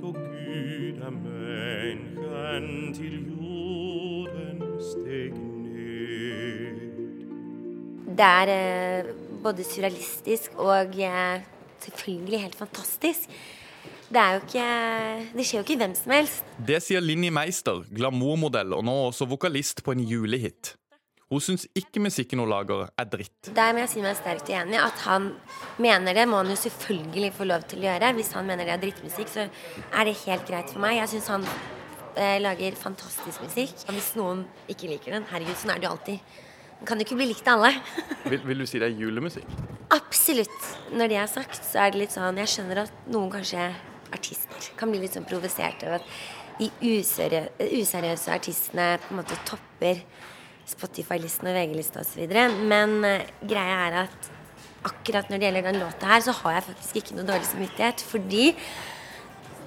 då 0.00 0.08
Gud 0.12 0.98
er 1.00 1.10
människan 1.10 2.94
til 2.94 3.14
jorden 3.32 4.58
steg 4.80 5.32
ned. 5.64 6.78
Det 8.14 8.30
er 8.42 8.48
eh, 8.52 9.04
både 9.42 9.64
surrealistisk 9.64 10.50
og 10.60 11.00
eh, 11.00 11.40
selvfølgelig 11.80 12.40
helt 12.40 12.54
fantastisk. 12.54 13.30
Det 14.14 14.22
er 14.22 14.36
jo 14.36 14.42
ikke 14.44 14.64
Det 15.34 15.44
skjer 15.46 15.58
jo 15.58 15.64
ikke 15.64 15.80
hvem 15.80 15.94
som 15.98 16.12
helst. 16.14 16.54
Det 16.68 16.78
sier 16.84 17.02
Linni 17.02 17.32
Meister, 17.34 17.82
glamourmodell 17.90 18.76
og 18.76 18.84
nå 18.86 18.94
også 19.08 19.26
vokalist 19.26 19.82
på 19.82 19.94
en 19.96 20.04
julehit. 20.06 20.76
Hun 21.32 21.40
syns 21.42 21.64
ikke 21.74 22.02
musikken 22.04 22.38
hun 22.38 22.50
lager, 22.52 22.84
er 22.94 23.08
dritt. 23.10 23.48
Der 23.56 23.72
må 23.74 23.80
jeg 23.82 23.90
si 23.90 24.02
meg 24.04 24.14
sterkt 24.14 24.52
uenig. 24.52 24.76
At 24.78 25.00
han 25.08 25.32
mener 25.82 26.14
det, 26.14 26.28
må 26.30 26.38
han 26.38 26.52
jo 26.52 26.58
selvfølgelig 26.60 27.32
få 27.34 27.48
lov 27.48 27.64
til 27.66 27.82
å 27.82 27.88
gjøre. 27.88 28.12
Hvis 28.14 28.30
han 28.36 28.46
mener 28.46 28.68
det 28.68 28.74
er 28.76 28.82
drittmusikk, 28.84 29.32
så 29.32 29.46
er 29.48 30.06
det 30.06 30.12
helt 30.20 30.44
greit 30.46 30.70
for 30.70 30.84
meg. 30.84 31.00
Jeg 31.00 31.10
syns 31.16 31.30
han 31.32 31.46
eh, 32.14 32.36
lager 32.44 32.76
fantastisk 32.78 33.42
musikk. 33.42 33.72
Og 33.88 33.96
hvis 33.96 34.12
noen 34.20 34.44
ikke 34.70 34.92
liker 34.92 35.16
den, 35.16 35.26
herregud, 35.32 35.58
sånn 35.58 35.74
er 35.74 35.80
det 35.80 35.88
jo 35.88 35.94
alltid. 35.96 36.36
Den 36.78 36.90
kan 36.92 37.02
jo 37.02 37.08
ikke 37.08 37.18
bli 37.18 37.26
likt 37.32 37.50
av 37.50 37.64
alle. 37.64 37.72
Vil, 38.30 38.38
vil 38.44 38.62
du 38.62 38.68
si 38.68 38.78
det 38.78 38.92
er 38.92 39.02
julemusikk? 39.02 39.58
Absolutt. 39.96 40.70
Når 40.94 41.10
det 41.10 41.18
er 41.24 41.34
sagt, 41.34 41.58
så 41.66 41.82
er 41.82 41.92
det 41.92 42.04
litt 42.04 42.14
sånn 42.14 42.38
Jeg 42.44 42.52
skjønner 42.54 42.84
at 42.84 43.10
noen 43.10 43.32
kanskje 43.32 43.66
artister 44.14 44.70
kan 44.78 44.92
bli 44.92 45.02
litt 45.02 45.16
sånn 45.16 45.28
provosert 45.28 45.84
over 45.86 46.00
at 46.00 46.14
de 46.60 46.70
useriøse, 46.86 48.30
artistene 48.30 48.94
på 49.02 49.12
en 49.12 49.20
måte 49.20 49.38
topper 49.48 50.04
Spotify-listen 50.68 51.50
og 51.50 51.58
VG-lista 51.58 52.04
osv. 52.04 52.24
Men 52.70 52.96
uh, 53.04 53.26
greia 53.42 53.84
er 53.88 54.00
at 54.06 54.32
akkurat 54.84 55.30
når 55.30 55.40
det 55.40 55.48
gjelder 55.48 55.68
den 55.68 55.80
låta 55.82 56.10
her, 56.12 56.24
så 56.24 56.34
har 56.42 56.58
jeg 56.58 56.66
faktisk 56.70 57.00
ikke 57.00 57.18
noe 57.18 57.28
dårlig 57.28 57.48
samvittighet. 57.48 58.04
Fordi 58.08 58.50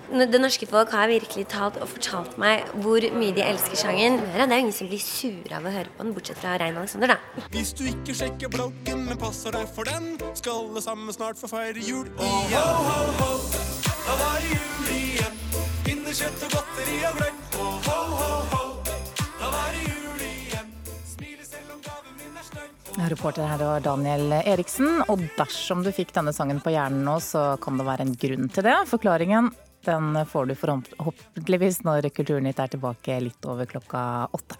det 0.08 0.40
norske 0.40 0.68
folk 0.70 0.92
har 0.96 1.10
virkelig 1.12 1.48
talt 1.52 1.78
og 1.84 1.90
fortalt 1.92 2.38
meg 2.40 2.64
hvor 2.80 3.04
mye 3.18 3.36
de 3.36 3.44
elsker 3.44 3.76
sangen. 3.80 4.22
Det 4.24 4.40
er 4.40 4.54
jo 4.54 4.60
ingen 4.64 4.76
som 4.76 4.88
blir 4.88 5.04
sure 5.04 5.58
av 5.58 5.68
å 5.68 5.74
høre 5.74 5.92
på 5.92 6.06
den, 6.06 6.14
bortsett 6.16 6.40
fra 6.40 6.56
Rein 6.62 6.80
Alexander, 6.80 7.16
da. 7.18 7.48
Hvis 7.52 7.74
du 7.76 7.84
ikke 7.90 8.16
sjekker 8.16 8.54
bloggen, 8.54 9.04
men 9.10 9.20
passer 9.20 9.56
deg 9.58 9.68
for 9.76 9.90
den, 9.90 10.16
skal 10.38 10.64
alle 10.64 10.86
sammen 10.86 11.12
snart 11.16 11.42
få 11.42 11.52
feire 11.52 11.84
jul 11.84 12.08
igjen. 12.08 12.56
Ho, 12.56 12.86
ho, 12.88 13.34
ho, 13.36 13.77
da 14.08 14.16
var 14.22 14.40
det 14.42 14.54
jul 14.54 14.90
igjen. 14.96 15.36
Pinnekjøtt 15.86 16.46
og 16.48 16.56
godteri 16.56 16.98
og 17.10 17.20
gløgg. 17.20 17.42
Ho, 17.58 17.68
ho, 17.88 17.98
ho, 18.22 18.30
ho, 18.54 18.64
da 19.42 19.52
var 19.52 19.76
det 19.76 19.84
jul 19.84 20.24
igjen. 20.30 20.74
Smile 21.12 21.48
selv 21.48 21.76
om 21.76 21.82
gaven 21.86 22.18
min 22.22 22.40
er 22.40 22.48
stygg. 22.48 22.92
Reporter 23.14 23.52
her 23.52 23.64
var 23.68 23.84
Daniel 23.86 24.38
Eriksen. 24.40 25.04
Og 25.12 25.28
dersom 25.40 25.84
du 25.84 25.92
fikk 25.96 26.16
denne 26.16 26.34
sangen 26.36 26.64
på 26.64 26.74
hjernen 26.76 27.04
nå, 27.08 27.20
så 27.24 27.50
kan 27.64 27.80
det 27.80 27.88
være 27.90 28.08
en 28.08 28.16
grunn 28.24 28.48
til 28.54 28.70
det. 28.70 28.78
Forklaringen 28.90 29.52
den 29.88 30.26
får 30.28 30.50
du 30.50 30.56
forhåpentligvis 30.60 31.84
når 31.88 32.10
Kulturnytt 32.16 32.60
er 32.60 32.74
tilbake 32.74 33.20
litt 33.24 33.46
over 33.48 33.70
klokka 33.70 34.02
åtte. 34.36 34.60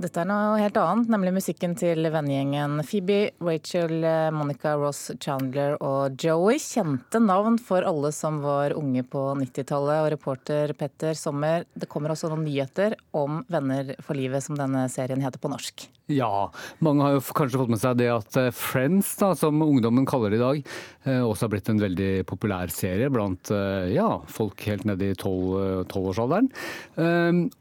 Dette 0.00 0.22
er 0.22 0.28
noe 0.30 0.56
helt 0.56 0.78
annet, 0.80 1.10
nemlig 1.12 1.34
musikken 1.36 1.74
til 1.76 2.06
vennegjengen 2.08 2.78
Phoebe, 2.88 3.34
Rachel, 3.44 3.98
Monica, 4.32 4.72
Ross, 4.80 5.10
Chandler 5.20 5.74
og 5.84 6.16
Joey. 6.16 6.56
Kjente 6.56 7.20
navn 7.20 7.58
for 7.60 7.84
alle 7.84 8.08
som 8.16 8.38
var 8.40 8.72
unge 8.78 9.04
på 9.04 9.26
90-tallet. 9.42 10.00
Og 10.00 10.08
reporter 10.14 10.72
Petter 10.72 11.12
Sommer, 11.20 11.68
det 11.76 11.90
kommer 11.92 12.14
også 12.14 12.32
noen 12.32 12.46
nyheter 12.48 12.96
om 13.12 13.42
Venner 13.52 13.92
for 14.00 14.16
livet, 14.16 14.46
som 14.46 14.56
denne 14.56 14.86
serien 14.88 15.20
heter 15.20 15.42
på 15.42 15.52
norsk. 15.52 15.90
Ja, 16.10 16.50
mange 16.82 17.04
har 17.04 17.14
jo 17.14 17.22
kanskje 17.36 17.60
fått 17.60 17.70
med 17.70 17.80
seg 17.80 17.98
det 18.00 18.08
at 18.10 18.36
eh, 18.40 18.50
Friends, 18.56 19.12
da, 19.20 19.30
som 19.38 19.60
ungdommen 19.62 20.06
kaller 20.08 20.32
det 20.32 20.40
i 20.40 20.42
dag, 20.42 20.60
eh, 21.06 21.20
også 21.22 21.46
har 21.46 21.52
blitt 21.52 21.70
en 21.70 21.82
veldig 21.82 22.10
populær 22.26 22.72
serie 22.74 23.10
blant 23.14 23.52
eh, 23.54 23.92
ja, 23.94 24.08
folk 24.30 24.64
helt 24.66 24.86
nede 24.88 25.12
i 25.12 25.18
tolvårsalderen. 25.20 26.50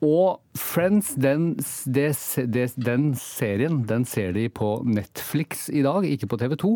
Og 0.05 0.39
Friends, 0.59 1.13
den, 1.21 1.51
den, 1.85 3.05
serien, 3.21 3.79
den 3.87 4.05
ser 4.09 4.33
de 4.35 4.47
på 4.49 4.71
Netflix 4.87 5.67
i 5.69 5.83
dag, 5.85 6.07
ikke 6.09 6.31
på 6.33 6.39
TV 6.41 6.57
2. 6.59 6.73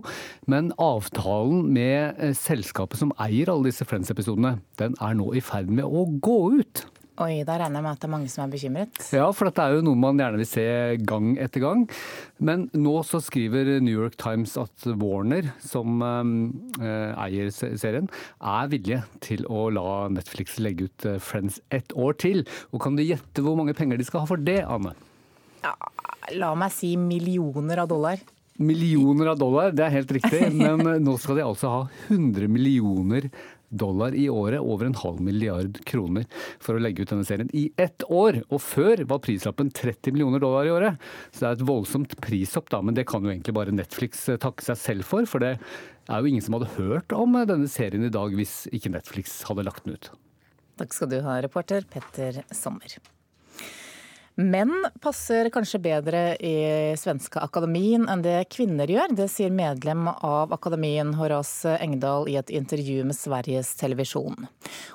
Men 0.54 0.72
avtalen 0.82 1.66
med 1.74 2.22
selskapet 2.38 3.02
som 3.02 3.14
eier 3.22 3.52
alle 3.52 3.72
disse 3.72 3.88
Friends-episodene, 3.90 4.60
den 4.80 4.98
er 5.02 5.18
nå 5.18 5.34
i 5.34 5.44
ferd 5.44 5.74
med 5.74 5.90
å 5.90 6.06
gå 6.24 6.40
ut. 6.62 6.86
Oi, 7.22 7.44
da 7.46 7.60
regner 7.62 7.78
jeg 7.78 7.86
med 7.86 7.92
at 7.92 8.00
det 8.02 8.08
er 8.08 8.10
mange 8.10 8.30
som 8.32 8.42
er 8.42 8.50
bekymret? 8.56 9.00
Ja, 9.14 9.28
for 9.38 9.46
dette 9.46 9.62
er 9.62 9.76
jo 9.76 9.84
noe 9.86 10.00
man 10.02 10.18
gjerne 10.18 10.40
vil 10.42 10.48
se 10.50 10.64
gang 11.06 11.36
etter 11.38 11.62
gang. 11.62 11.84
Men 12.42 12.64
nå 12.74 12.96
så 13.06 13.22
skriver 13.22 13.70
New 13.86 13.94
York 13.94 14.18
Times 14.18 14.56
at 14.58 14.88
Warner, 14.98 15.52
som 15.62 16.02
eh, 16.02 17.14
eier 17.28 17.54
serien, 17.54 18.10
er 18.42 18.74
villige 18.74 19.04
til 19.22 19.46
å 19.46 19.68
la 19.76 20.08
Netflix 20.10 20.58
legge 20.58 20.90
ut 20.90 21.08
eh, 21.12 21.22
Friends 21.22 21.62
ett 21.70 21.94
år 21.94 22.18
til. 22.18 22.48
Og 22.74 22.82
kan 22.82 22.98
du 22.98 23.06
gjette 23.06 23.46
hvor 23.46 23.62
mange 23.62 23.78
penger 23.78 24.02
de 24.02 24.10
skal 24.10 24.26
ha 24.26 24.34
for 24.34 24.42
det, 24.42 24.64
Anne? 24.66 24.96
Ja, 25.62 25.78
la 26.42 26.56
meg 26.58 26.74
si 26.74 26.96
millioner 26.98 27.86
av 27.86 27.94
dollar. 27.94 28.26
Millioner 28.58 29.36
av 29.36 29.38
dollar, 29.42 29.70
det 29.74 29.86
er 29.86 30.00
helt 30.00 30.18
riktig. 30.18 30.48
Men 30.66 30.82
nå 31.06 31.20
skal 31.22 31.38
de 31.38 31.46
altså 31.46 31.78
ha 31.78 31.84
100 32.10 32.50
millioner 32.50 33.30
dollar 33.30 33.53
i 33.74 34.30
året, 34.30 34.60
over 34.60 34.86
en 34.86 34.96
halv 34.96 35.22
milliard 35.22 35.80
kroner, 35.86 36.26
for 36.60 36.76
å 36.76 36.82
legge 36.82 37.04
ut 37.04 37.10
denne 37.10 37.26
serien 37.28 37.50
i 37.54 37.72
ett 37.78 38.04
år. 38.10 38.42
Og 38.50 38.62
før 38.62 39.04
var 39.10 39.24
prislappen 39.24 39.72
30 39.72 40.14
millioner 40.14 40.40
dollar 40.40 40.66
i 40.66 40.74
året. 40.74 41.02
Så 41.32 41.44
det 41.44 41.50
er 41.50 41.58
et 41.58 41.68
voldsomt 41.68 42.16
prishopp, 42.22 42.70
da. 42.70 42.82
Men 42.82 42.96
det 42.98 43.08
kan 43.10 43.24
jo 43.24 43.32
egentlig 43.34 43.56
bare 43.58 43.76
Netflix 43.76 44.28
eh, 44.30 44.38
takke 44.42 44.66
seg 44.66 44.78
selv 44.78 45.08
for. 45.08 45.26
For 45.30 45.44
det 45.44 45.56
er 45.58 46.20
jo 46.20 46.30
ingen 46.30 46.44
som 46.44 46.58
hadde 46.58 46.74
hørt 46.78 47.16
om 47.16 47.36
eh, 47.40 47.48
denne 47.50 47.72
serien 47.72 48.06
i 48.06 48.14
dag 48.14 48.36
hvis 48.38 48.64
ikke 48.74 48.94
Netflix 48.94 49.42
hadde 49.50 49.66
lagt 49.68 49.88
den 49.88 49.98
ut. 49.98 50.12
Takk 50.80 50.96
skal 50.96 51.12
du 51.12 51.20
ha, 51.26 51.38
reporter 51.44 51.86
Petter 51.90 52.42
Sommer. 52.54 52.98
Menn 54.36 54.72
passer 55.02 55.50
kanskje 55.54 55.78
bedre 55.80 56.22
i 56.42 56.96
svenske 56.98 57.38
akademien 57.38 58.08
enn 58.10 58.24
det 58.26 58.48
kvinner 58.50 58.90
gjør. 58.90 59.12
Det 59.14 59.28
sier 59.30 59.52
medlem 59.54 60.08
av 60.10 60.56
akademien 60.56 61.12
Horace 61.20 61.76
Engdahl 61.78 62.26
i 62.32 62.40
et 62.42 62.50
intervju 62.50 63.04
med 63.06 63.14
Sveriges 63.14 63.76
Televisjon. 63.78 64.48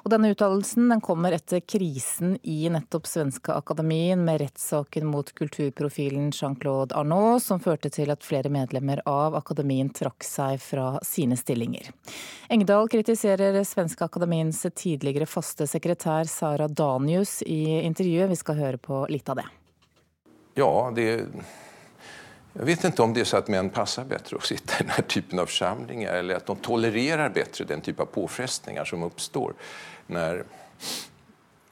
Og 0.02 0.08
denne 0.10 0.32
uttalelsen 0.34 0.88
den 0.90 1.02
kommer 1.06 1.36
etter 1.36 1.62
krisen 1.62 2.34
i 2.42 2.66
nettopp 2.74 3.06
svenske 3.06 3.54
akademien 3.54 4.24
med 4.26 4.40
rettssaken 4.42 5.06
mot 5.06 5.30
kulturprofilen 5.38 6.32
Jean-Claude 6.34 6.98
Arnault, 6.98 7.44
som 7.46 7.62
førte 7.62 7.92
til 7.94 8.10
at 8.10 8.26
flere 8.26 8.50
medlemmer 8.50 9.04
av 9.06 9.38
akademien 9.38 9.92
trakk 9.94 10.26
seg 10.26 10.58
fra 10.58 10.96
sine 11.06 11.38
stillinger. 11.38 11.92
Engdahl 12.50 12.90
kritiserer 12.90 13.60
svenske 13.62 14.02
akademiens 14.02 14.64
tidligere 14.74 15.30
faste 15.30 15.70
sekretær 15.70 16.26
Sara 16.26 16.66
Danius 16.66 17.38
i 17.46 17.84
intervjuet. 17.84 18.32
Vi 18.34 18.42
skal 18.42 18.58
høre 18.58 18.82
på 18.82 19.04
litt 19.06 19.27
av 19.28 19.40
det? 19.40 19.46
Ja, 20.58 20.90
det... 20.94 21.04
jeg 22.54 22.68
vet 22.70 22.86
ikke 22.88 23.04
om 23.04 23.14
det 23.14 23.22
er 23.22 23.30
så 23.30 23.42
at 23.42 23.50
menn 23.52 23.70
passer 23.74 24.08
bedre 24.08 24.40
å 24.40 24.44
sitte 24.44 24.80
i 24.80 24.86
denne 24.86 25.04
typen 25.06 25.42
av 25.42 25.52
samlinger, 25.52 26.16
eller 26.20 26.40
at 26.40 26.48
de 26.48 26.56
tolererer 26.64 27.34
bedre 27.34 27.68
den 27.68 27.84
type 27.84 28.02
av 28.02 28.10
påfrestninger 28.14 28.88
som 28.88 29.06
oppstår 29.06 29.54
når, 30.14 30.42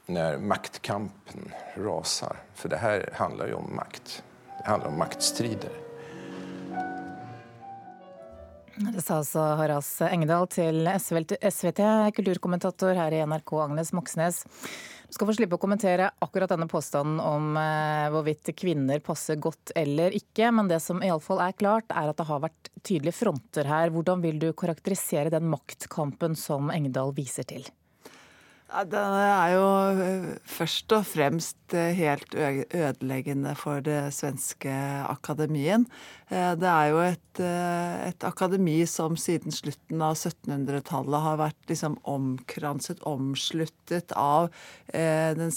når 0.07 0.39
maktkampen 0.39 1.51
raser. 1.83 2.39
For 2.55 2.71
det 2.71 2.79
her 2.83 3.09
handler 3.19 3.51
jo 3.51 3.59
om 3.65 3.75
makt. 3.75 4.21
Det 4.57 4.69
handler 4.69 4.93
om 4.93 5.03
maktstrider. 5.03 5.83
Det 8.77 9.01
sa 9.01 9.15
altså 9.23 9.41
Haras 9.57 9.87
Engedal 10.05 10.45
til 10.53 10.85
SVT, 10.85 11.79
kulturkommentator 12.13 12.93
her 12.93 13.15
i 13.15 13.23
NRK, 13.25 13.53
Agnes 13.63 13.89
Moxnes. 13.97 14.43
Du 15.07 15.15
skal 15.15 15.29
få 15.29 15.37
slippe 15.37 15.55
å 15.55 15.61
kommentere 15.61 16.09
akkurat 16.23 16.51
denne 16.51 16.67
påstanden 16.67 17.21
om 17.23 17.55
eh, 17.55 18.09
hvorvidt 18.11 18.51
kvinner 18.59 18.99
passer 19.03 19.39
godt 19.39 19.71
eller 19.79 20.15
ikke, 20.17 20.51
men 20.51 20.67
det 20.67 20.81
som 20.83 20.99
iallfall 20.99 21.39
er 21.45 21.55
klart, 21.55 21.87
er 21.95 22.11
at 22.11 22.19
det 22.19 22.27
har 22.27 22.43
vært 22.43 22.71
tydelige 22.81 23.15
fronter 23.15 23.71
her. 23.71 23.93
Hvordan 23.95 24.23
vil 24.25 24.41
du 24.43 24.49
karakterisere 24.51 25.31
den 25.31 25.47
maktkampen 25.47 26.35
som 26.35 26.73
Engdahl 26.75 27.15
viser 27.15 27.47
til? 27.47 27.63
Den 28.67 29.13
er 29.15 29.53
jo 29.53 29.67
eh, 29.95 30.25
først 30.43 30.91
og 30.91 31.05
fremst 31.07 31.71
eh, 31.71 31.95
helt 31.95 32.35
ødeleggende 32.35 33.53
for 33.55 33.79
det 33.79 34.11
svenske 34.11 34.73
akademien. 35.07 35.85
Eh, 36.27 36.51
det 36.59 36.67
er 36.67 36.89
jo 36.91 36.99
et, 37.05 37.39
et 37.39 38.27
akademi 38.27 38.81
som 38.83 39.15
siden 39.15 39.55
slutten 39.55 40.03
av 40.03 40.17
1700-tallet 40.19 41.25
har 41.29 41.39
vært 41.45 41.71
liksom 41.71 41.95
omkranset, 42.03 42.99
omsluttet 43.07 44.11
av 44.19 44.51
den, 44.91 45.51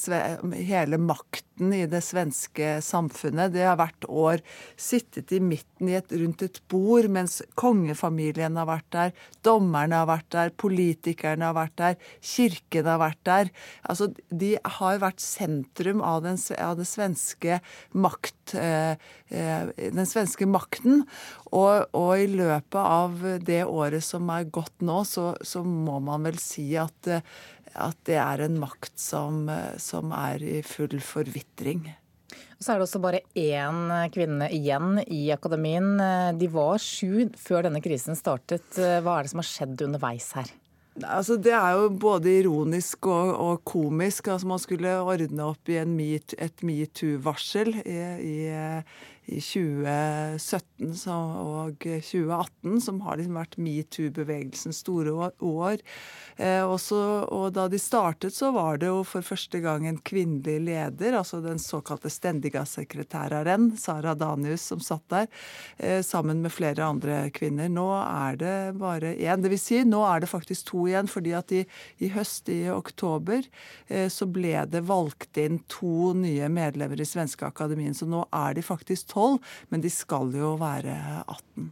hele 0.55 1.01
makten 1.03 1.50
i 1.61 1.85
det 1.91 2.01
svenske 2.05 2.79
samfunnet. 2.85 3.53
Det 3.53 3.67
har 3.67 3.77
hvert 3.79 4.07
år 4.09 4.43
sittet 4.81 5.33
i 5.37 5.41
midten 5.45 5.91
i 5.91 5.97
et, 5.99 6.13
rundt 6.23 6.45
et 6.47 6.61
bord 6.73 7.09
mens 7.13 7.41
kongefamilien 7.61 8.57
har 8.57 8.69
vært 8.69 8.89
der, 8.95 9.13
dommerne 9.45 10.01
har 10.01 10.09
vært 10.09 10.31
der, 10.33 10.55
politikerne 10.61 11.51
har 11.51 11.57
vært 11.57 11.77
der, 11.81 11.99
kirken 12.25 12.89
har 12.89 13.01
vært 13.03 13.21
der. 13.29 13.53
Altså, 13.85 14.11
de 14.31 14.55
har 14.79 15.03
vært 15.03 15.23
sentrum 15.25 16.03
av 16.05 16.25
den, 16.25 16.41
av 16.57 16.81
svenske 16.89 17.61
makt, 17.93 18.55
eh, 18.57 18.97
eh, 19.29 19.71
den 19.81 20.09
svenske 20.09 20.49
makten. 20.49 21.05
Og, 21.51 21.87
og, 21.97 22.13
i 22.21 22.29
løpet 22.31 22.81
av 22.81 23.23
det 23.45 23.63
året 23.67 24.05
som 24.07 24.29
er 24.31 24.49
gått 24.53 24.85
nå, 24.87 25.03
så, 25.09 25.33
så 25.43 25.65
må 25.67 25.99
man 26.05 26.29
vel 26.29 26.39
si 26.41 26.69
at, 26.79 27.11
eh, 27.11 27.25
at 27.75 27.99
det 28.09 28.19
er 28.21 28.45
en 28.47 28.59
makt 28.63 28.97
som, 29.01 29.45
som 29.81 30.15
er 30.17 30.43
i 30.43 30.61
full 30.67 30.99
forvitring. 31.05 31.89
Så 32.61 32.75
er 32.75 32.81
det 32.81 32.85
også 32.85 33.01
bare 33.01 33.23
én 33.39 34.11
kvinne 34.13 34.51
igjen 34.53 34.99
i 35.09 35.23
akademien. 35.33 35.95
De 36.37 36.49
var 36.53 36.83
sju 36.83 37.31
før 37.41 37.69
denne 37.69 37.81
krisen 37.81 38.19
startet. 38.19 38.67
Hva 38.77 39.17
er 39.17 39.25
det 39.25 39.33
som 39.33 39.41
har 39.41 39.49
skjedd 39.49 39.87
underveis 39.87 40.29
her? 40.37 40.51
Altså, 40.99 41.37
det 41.41 41.53
er 41.55 41.77
jo 41.79 41.89
både 42.03 42.33
ironisk 42.43 43.07
og, 43.09 43.31
og 43.41 43.65
komisk. 43.69 44.29
Altså, 44.29 44.49
man 44.51 44.61
skulle 44.61 44.97
ordne 45.01 45.47
opp 45.47 45.71
i 45.71 45.79
meet, 45.89 46.35
et 46.37 46.65
metoo-varsel 46.67 47.73
i, 47.85 47.99
i, 48.21 48.37
i 49.31 49.39
2017 49.39 50.95
så, 50.99 51.15
og 51.15 51.85
2018, 51.85 52.81
som 52.83 53.01
har 53.05 53.21
liksom 53.21 53.39
vært 53.39 53.57
metoo-bevegelsens 53.63 54.81
store 54.83 55.31
år. 55.39 55.83
Eh, 56.41 56.65
også, 56.65 56.99
og 57.31 57.53
da 57.55 57.67
de 57.71 57.79
startet, 57.81 58.35
så 58.35 58.51
var 58.55 58.81
det 58.81 58.91
jo 58.91 59.03
for 59.07 59.27
første 59.27 59.61
gang 59.63 59.87
en 59.87 60.01
kvinnelig 60.03 60.57
leder, 60.67 61.19
altså 61.21 61.43
den 61.45 61.61
såkalte 61.63 62.11
Stendiga-sekretæreren, 62.11 63.71
Sara 63.79 64.17
Danius, 64.19 64.65
som 64.73 64.83
satt 64.83 65.07
der, 65.13 65.29
eh, 65.79 66.01
sammen 66.07 66.43
med 66.43 66.55
flere 66.55 66.87
andre 66.87 67.23
kvinner. 67.31 67.71
Nå 67.71 67.87
er 68.03 68.41
det 68.41 68.57
bare 68.81 69.15
én. 69.15 69.47
Vil 69.51 69.59
si, 69.59 69.83
nå 69.85 70.03
er 70.07 70.21
det 70.21 70.31
faktisk 70.31 70.71
to 70.73 70.87
igjen, 70.89 71.11
fordi 71.11 71.37
at 71.37 71.53
i, 71.53 71.65
i 72.01 72.11
høst, 72.15 72.49
i 72.49 72.69
oktober, 72.73 73.47
eh, 73.89 74.09
så 74.09 74.27
ble 74.27 74.67
det 74.71 74.85
valgt 74.89 75.39
inn 75.41 75.61
to 75.71 76.13
nye 76.19 76.49
medlemmer 76.51 77.01
i 77.01 77.09
Svenske 77.09 77.47
Akademien. 77.47 77.95
Så 77.95 78.09
nå 78.11 78.27
er 78.33 78.55
de 78.55 78.65
faktisk 78.65 79.13
tolv, 79.13 79.20
men 79.71 79.85
de 79.85 79.93
skal 79.93 80.33
jo 80.37 80.57
være 80.61 80.97
18. 81.27 81.71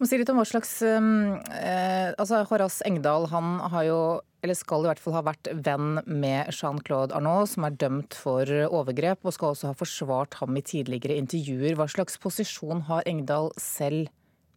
Må 0.00 0.08
si 0.10 0.18
litt 0.18 0.30
om 0.32 0.40
hva 0.40 0.46
slags 0.48 0.76
um, 0.82 1.36
eh, 1.54 2.10
altså 2.18 2.42
Horace 2.48 2.82
Engdahl 2.88 3.28
han 3.30 3.60
har 3.70 3.86
jo, 3.86 3.98
eller 4.42 4.58
skal 4.58 4.82
i 4.82 4.90
hvert 4.90 5.02
fall 5.02 5.14
ha 5.16 5.22
vært 5.28 5.50
venn 5.66 6.00
med 6.08 6.50
Jean-Claude 6.50 7.14
Arnault, 7.14 7.52
som 7.52 7.68
er 7.68 7.78
dømt 7.78 8.18
for 8.18 8.50
overgrep, 8.66 9.22
og 9.22 9.36
skal 9.36 9.54
også 9.54 9.70
ha 9.70 9.78
forsvart 9.78 10.40
ham 10.40 10.58
i 10.58 10.64
tidligere 10.66 11.20
intervjuer. 11.22 11.78
Hva 11.78 11.86
slags 11.90 12.18
posisjon 12.20 12.84
har 12.90 13.06
Engdahl 13.08 13.52
selv 13.60 14.10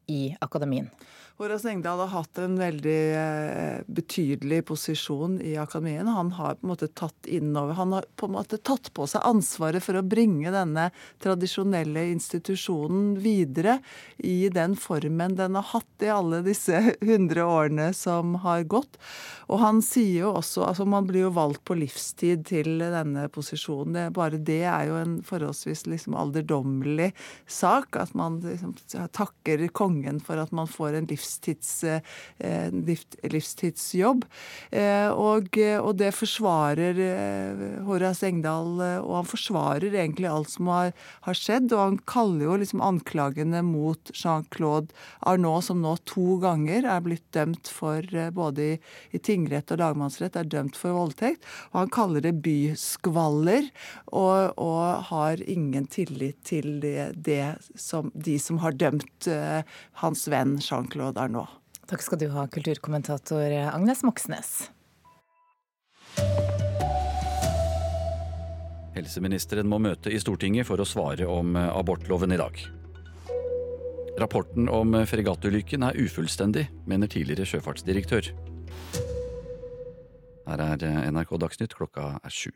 i 0.10 0.34
akademien? 0.42 0.90
Horace 1.38 1.70
Engdahl 1.70 2.00
har 2.00 2.08
hatt 2.08 2.40
en 2.42 2.56
veldig 2.58 3.02
eh, 3.14 3.82
betydelig 3.86 4.64
posisjon 4.66 5.36
i 5.46 5.52
akademien. 5.62 6.08
Han 6.10 6.32
har 6.34 6.56
på 6.58 6.66
en 6.66 6.72
måte 6.72 6.88
tatt 6.88 7.28
innover, 7.30 7.76
han 7.78 7.92
har 7.94 8.08
på 8.18 8.26
en 8.26 8.34
måte 8.34 8.58
tatt 8.58 8.90
på 8.98 9.06
seg 9.06 9.22
ansvaret 9.22 9.86
for 9.86 10.00
å 10.00 10.02
bringe 10.02 10.50
denne 10.50 10.88
tradisjonelle 11.22 12.08
institusjonen 12.16 13.20
videre 13.22 13.76
i 14.18 14.50
den 14.50 14.74
formen 14.82 15.36
den 15.38 15.60
har 15.60 15.68
hatt 15.76 16.08
i 16.08 16.10
alle 16.10 16.40
disse 16.42 16.82
hundre 17.12 17.46
årene 17.46 17.92
som 17.94 18.40
har 18.42 18.66
gått. 18.66 18.98
Og 19.46 19.62
han 19.62 19.84
sier 19.86 20.24
jo 20.24 20.34
også 20.40 20.66
altså 20.66 20.90
Man 20.90 21.06
blir 21.06 21.28
jo 21.28 21.36
valgt 21.38 21.62
på 21.70 21.78
livstid 21.78 22.48
til 22.50 22.82
denne 22.82 23.28
posisjonen. 23.30 23.94
Det, 23.94 24.08
bare 24.18 24.42
det 24.42 24.64
er 24.66 24.90
jo 24.90 24.98
en 25.04 25.16
forholdsvis 25.22 25.86
liksom 25.86 26.18
alderdommelig 26.18 27.12
sak. 27.46 27.94
At 28.02 28.18
man 28.18 28.42
liksom 28.42 28.74
takker 29.14 29.68
kongen 29.70 30.18
for 30.18 30.42
at 30.42 30.50
man 30.50 30.66
får 30.66 30.98
en 30.98 31.06
livstid 31.06 31.27
livstids, 31.28 31.84
eh, 31.84 32.72
livstidsjobb. 33.24 34.26
Eh, 34.72 35.10
og, 35.12 35.58
og, 35.58 35.92
det 35.98 36.14
forsvarer 36.16 37.00
eh, 37.04 37.84
Horace 37.88 38.28
Engdahl, 38.28 38.80
og 39.02 39.14
han 39.20 39.28
forsvarer 39.28 39.94
egentlig 39.94 40.30
alt 40.30 40.54
som 40.54 40.72
har, 40.72 40.94
har 41.28 41.38
skjedd. 41.38 41.74
Og 41.74 41.84
han 41.84 42.00
kaller 42.08 42.46
jo 42.48 42.58
liksom 42.62 42.84
anklagene 42.86 43.64
mot 43.66 44.12
Jean-Claude 44.14 44.94
Arnault, 45.28 45.68
som 45.68 45.82
nå 45.84 45.98
to 46.08 46.38
ganger 46.44 46.88
er 46.88 47.04
blitt 47.04 47.26
dømt 47.36 47.68
for 47.72 48.04
både 48.34 48.64
i, 48.64 48.72
i 49.12 49.22
tingrett 49.22 49.72
og 49.74 49.82
lagmannsrett, 49.82 50.38
er 50.38 50.48
dømt 50.48 50.78
for 50.80 50.96
voldtekt. 50.96 51.44
Og 51.74 51.82
han 51.84 51.94
kaller 51.94 52.24
det 52.24 52.38
byskvaller, 52.46 53.70
og, 54.14 54.56
og 54.62 55.10
har 55.12 55.44
ingen 55.44 55.88
tillit 55.92 56.40
til 56.48 56.80
det, 56.84 57.12
det 57.26 57.58
som, 57.76 58.12
de 58.14 58.38
som 58.42 58.62
har 58.64 58.76
dømt 58.78 59.28
uh, 59.32 59.62
hans 60.02 60.28
venn 60.32 60.58
Jean-Claude 60.62 61.17
der 61.18 61.34
nå. 61.34 61.46
Takk 61.88 62.04
skal 62.04 62.20
du 62.22 62.28
ha, 62.34 62.48
kulturkommentator 62.52 63.54
Agnes 63.72 64.04
Moxnes. 64.06 64.56
Helseministeren 68.98 69.70
må 69.70 69.78
møte 69.80 70.12
i 70.12 70.20
Stortinget 70.20 70.68
for 70.68 70.82
å 70.82 70.88
svare 70.88 71.28
om 71.30 71.56
abortloven 71.56 72.34
i 72.34 72.40
dag. 72.42 72.60
Rapporten 74.18 74.66
om 74.74 74.96
fregattulykken 75.06 75.86
er 75.86 76.00
ufullstendig, 76.02 76.66
mener 76.90 77.12
tidligere 77.12 77.46
sjøfartsdirektør. 77.46 78.32
Her 80.48 80.64
er 80.64 81.12
NRK 81.14 81.36
Dagsnytt, 81.44 81.76
klokka 81.78 82.16
er 82.26 82.34
sju. 82.34 82.50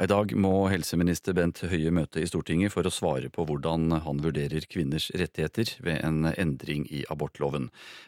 I 0.00 0.06
dag 0.08 0.30
må 0.40 0.70
helseminister 0.72 1.34
Bent 1.36 1.58
Høie 1.68 1.90
møte 1.92 2.22
i 2.22 2.28
Stortinget 2.28 2.72
for 2.72 2.88
å 2.88 2.92
svare 2.92 3.28
på 3.28 3.44
hvordan 3.44 3.92
han 4.00 4.22
vurderer 4.24 4.64
kvinners 4.72 5.10
rettigheter 5.12 5.68
ved 5.84 6.00
en 6.00 6.30
endring 6.32 6.86
i 6.88 7.02
abortloven. 7.12 7.66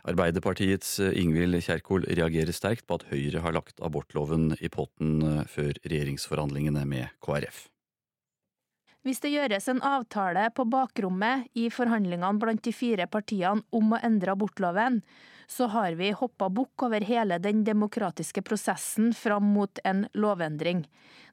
Arbeiderpartiets 0.08 0.96
Ingvild 1.12 1.60
Kjerkol 1.66 2.08
reagerer 2.08 2.56
sterkt 2.56 2.86
på 2.88 2.96
at 2.96 3.04
Høyre 3.10 3.44
har 3.44 3.52
lagt 3.58 3.84
abortloven 3.84 4.54
i 4.64 4.72
potten 4.72 5.44
før 5.44 5.76
regjeringsforhandlingene 5.84 6.86
med 6.88 7.12
KrF. 7.20 7.66
Hvis 9.04 9.20
det 9.20 9.34
gjøres 9.34 9.68
en 9.68 9.84
avtale 9.84 10.48
på 10.56 10.64
bakrommet 10.64 11.52
i 11.52 11.68
forhandlingene 11.68 12.40
blant 12.40 12.64
de 12.64 12.72
fire 12.72 13.04
partiene 13.12 13.60
om 13.76 13.92
å 13.92 14.00
endre 14.00 14.32
abortloven, 14.32 15.02
så 15.50 15.68
har 15.72 15.96
vi 15.98 16.12
hoppa 16.16 16.50
bukk 16.52 16.86
over 16.86 17.04
hele 17.04 17.38
den 17.42 17.64
demokratiske 17.66 18.42
prosessen 18.46 19.12
fram 19.16 19.52
mot 19.56 19.78
en 19.84 20.06
lovendring. 20.14 20.84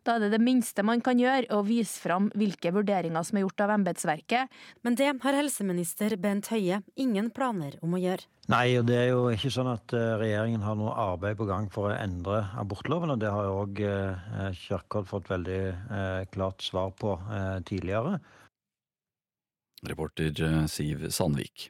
Da 0.01 0.15
er 0.15 0.23
det 0.23 0.31
det 0.33 0.41
minste 0.41 0.81
man 0.85 1.01
kan 1.05 1.19
gjøre, 1.21 1.45
å 1.53 1.61
vise 1.65 1.99
fram 2.01 2.31
hvilke 2.33 2.71
vurderinger 2.73 3.21
som 3.25 3.37
er 3.37 3.43
gjort 3.45 3.61
av 3.61 3.73
embetsverket. 3.75 4.61
Men 4.81 4.97
det 4.97 5.11
har 5.21 5.37
helseminister 5.37 6.15
Bent 6.21 6.49
Høie 6.49 6.81
ingen 6.97 7.29
planer 7.33 7.77
om 7.85 7.93
å 7.93 8.01
gjøre. 8.01 8.25
Nei, 8.49 8.65
og 8.79 8.87
det 8.89 8.97
er 8.97 9.11
jo 9.11 9.27
ikke 9.29 9.51
sånn 9.53 9.69
at 9.69 9.93
eh, 9.93 10.15
regjeringen 10.19 10.65
har 10.65 10.79
noe 10.79 10.95
arbeid 10.97 11.37
på 11.37 11.45
gang 11.49 11.69
for 11.71 11.91
å 11.91 11.97
endre 11.99 12.41
abortloven. 12.59 13.13
Og 13.13 13.21
det 13.21 13.29
har 13.29 13.45
jo 13.45 13.59
òg 13.61 13.83
eh, 13.85 14.47
Kjerkol 14.63 15.05
fått 15.07 15.29
veldig 15.29 15.61
eh, 15.69 16.23
klart 16.33 16.65
svar 16.65 16.95
på 16.97 17.13
tidligere. 17.67 18.17
Reporter 19.85 20.65
Siv 20.69 21.07
Sandvik. 21.13 21.69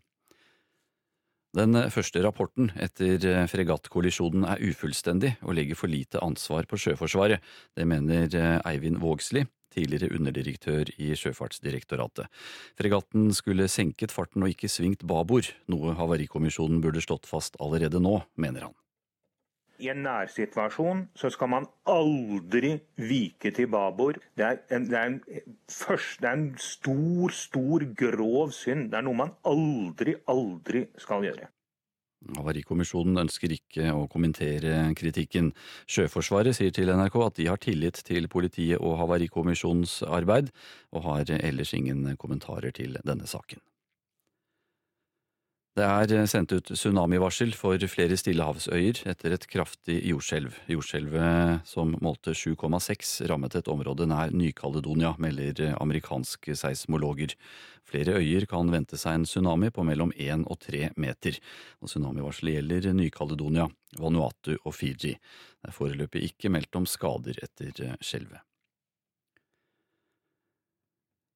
Den 1.51 1.75
første 1.91 2.21
rapporten 2.23 2.69
etter 2.79 3.43
fregattkollisjonen 3.51 4.45
er 4.47 4.61
ufullstendig 4.63 5.33
og 5.43 5.57
legger 5.57 5.75
for 5.75 5.91
lite 5.91 6.21
ansvar 6.23 6.63
på 6.69 6.79
Sjøforsvaret. 6.79 7.43
Det 7.75 7.87
mener 7.87 8.31
Eivind 8.63 9.01
Vågsli, 9.03 9.43
tidligere 9.75 10.13
underdirektør 10.15 10.93
i 10.95 11.11
Sjøfartsdirektoratet. 11.19 12.31
Fregatten 12.79 13.33
skulle 13.35 13.67
senket 13.71 14.15
farten 14.15 14.45
og 14.45 14.53
ikke 14.53 14.71
svingt 14.71 15.03
babord, 15.07 15.51
noe 15.71 15.95
Havarikommisjonen 15.99 16.79
burde 16.83 17.03
slått 17.03 17.27
fast 17.27 17.59
allerede 17.59 17.99
nå, 17.99 18.21
mener 18.39 18.69
han. 18.69 18.77
I 19.81 19.89
en 19.89 20.03
nærsituasjon 20.05 21.07
så 21.17 21.31
skal 21.33 21.49
man 21.49 21.65
aldri 21.89 22.75
vike 23.01 23.51
til 23.55 23.69
babord. 23.73 24.19
Det 24.37 24.45
er 24.45 24.59
en, 24.77 24.85
det 24.89 24.97
er 24.99 25.07
en, 25.09 25.21
først, 25.69 26.19
det 26.21 26.29
er 26.29 26.37
en 26.37 26.51
stor, 26.57 27.33
stor, 27.33 27.85
grov 27.97 28.53
synd. 28.53 28.91
Det 28.91 28.99
er 28.99 29.07
noe 29.07 29.17
man 29.23 29.33
aldri, 29.47 30.15
aldri 30.29 30.85
skal 31.01 31.25
gjøre. 31.25 31.49
Havarikommisjonen 32.37 33.17
ønsker 33.23 33.53
ikke 33.55 33.89
å 33.97 34.05
kommentere 34.11 34.83
kritikken. 34.97 35.49
Sjøforsvaret 35.89 36.53
sier 36.53 36.73
til 36.75 36.93
NRK 36.93 37.17
at 37.25 37.39
de 37.39 37.49
har 37.49 37.61
tillit 37.61 38.03
til 38.05 38.29
politiet 38.29 38.77
og 38.77 38.99
Havarikommisjonens 39.01 40.03
arbeid, 40.05 40.53
og 40.93 41.07
har 41.09 41.33
ellers 41.41 41.73
ingen 41.73 42.05
kommentarer 42.21 42.75
til 42.77 42.99
denne 43.01 43.25
saken. 43.25 43.63
Det 45.71 45.85
er 45.87 46.11
eh, 46.11 46.25
sendt 46.27 46.51
ut 46.51 46.67
tsunamivarsel 46.67 47.53
for 47.55 47.79
flere 47.87 48.17
stillehavsøyer 48.19 49.05
etter 49.07 49.31
et 49.31 49.45
kraftig 49.47 50.01
jordskjelv. 50.09 50.57
Jordskjelvet 50.67 51.63
som 51.69 51.93
målte 52.03 52.33
7,6 52.35 53.13
rammet 53.31 53.55
et 53.55 53.71
område 53.71 54.03
nær 54.11 54.35
Ny-Caledonia, 54.35 55.13
melder 55.23 55.77
amerikanske 55.77 56.57
seismologer. 56.59 57.37
Flere 57.87 58.19
øyer 58.19 58.49
kan 58.51 58.67
vente 58.73 58.99
seg 58.99 59.21
en 59.21 59.29
tsunami 59.29 59.71
på 59.71 59.87
mellom 59.87 60.11
én 60.19 60.43
og 60.43 60.59
tre 60.67 60.89
meter. 60.99 61.39
Og 61.79 61.87
Tsunamivarselet 61.87 62.59
gjelder 62.59 62.91
Ny-Caledonia, 62.99 63.71
Vanuatu 63.95 64.57
og 64.57 64.75
Fiji. 64.75 65.15
Det 65.15 65.71
er 65.71 65.79
foreløpig 65.79 66.27
ikke 66.33 66.51
meldt 66.51 66.83
om 66.83 66.89
skader 66.99 67.39
etter 67.47 67.95
skjelvet. 68.03 68.43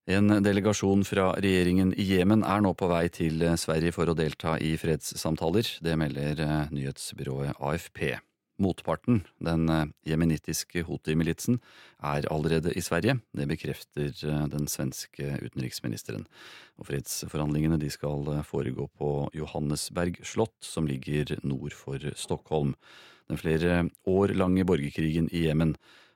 En 0.06 0.30
delegasjon 0.30 1.02
fra 1.02 1.32
regjeringen 1.42 1.90
i 1.98 2.04
Jemen 2.06 2.44
er 2.46 2.60
nå 2.62 2.76
på 2.78 2.86
vei 2.92 3.08
til 3.10 3.42
Sverige 3.58 3.90
for 3.96 4.12
å 4.12 4.14
delta 4.14 4.54
i 4.62 4.76
fredssamtaler. 4.78 5.66
Det 5.82 5.96
melder 5.98 6.42
eh, 6.46 6.68
nyhetsbyrået 6.78 7.58
AFP. 7.58 8.20
Motparten, 8.62 9.24
den 9.42 9.66
eh, 9.74 9.90
jemenittiske 10.06 10.86
Houthi-militsen, 10.86 11.58
er 12.06 12.30
allerede 12.30 12.76
i 12.78 12.86
Sverige. 12.86 13.18
Det 13.34 13.50
bekrefter 13.50 14.14
eh, 14.14 14.46
den 14.54 14.70
svenske 14.70 15.40
utenriksministeren. 15.42 16.30
Og 16.78 16.92
fredsforhandlingene 16.92 17.82
skal 17.90 18.30
foregå 18.46 18.86
på 19.02 19.12
Johannesberg 19.34 20.22
slott, 20.22 20.60
som 20.62 20.86
ligger 20.86 21.34
nord 21.42 21.74
for 21.74 21.98
Stockholm. 22.14 22.78
Den 23.26 23.42
flere 23.42 23.88
år 24.06 24.38
lange 24.38 24.70
borgerkrigen 24.70 25.34
i 25.34 25.48
Jemen 25.48 25.74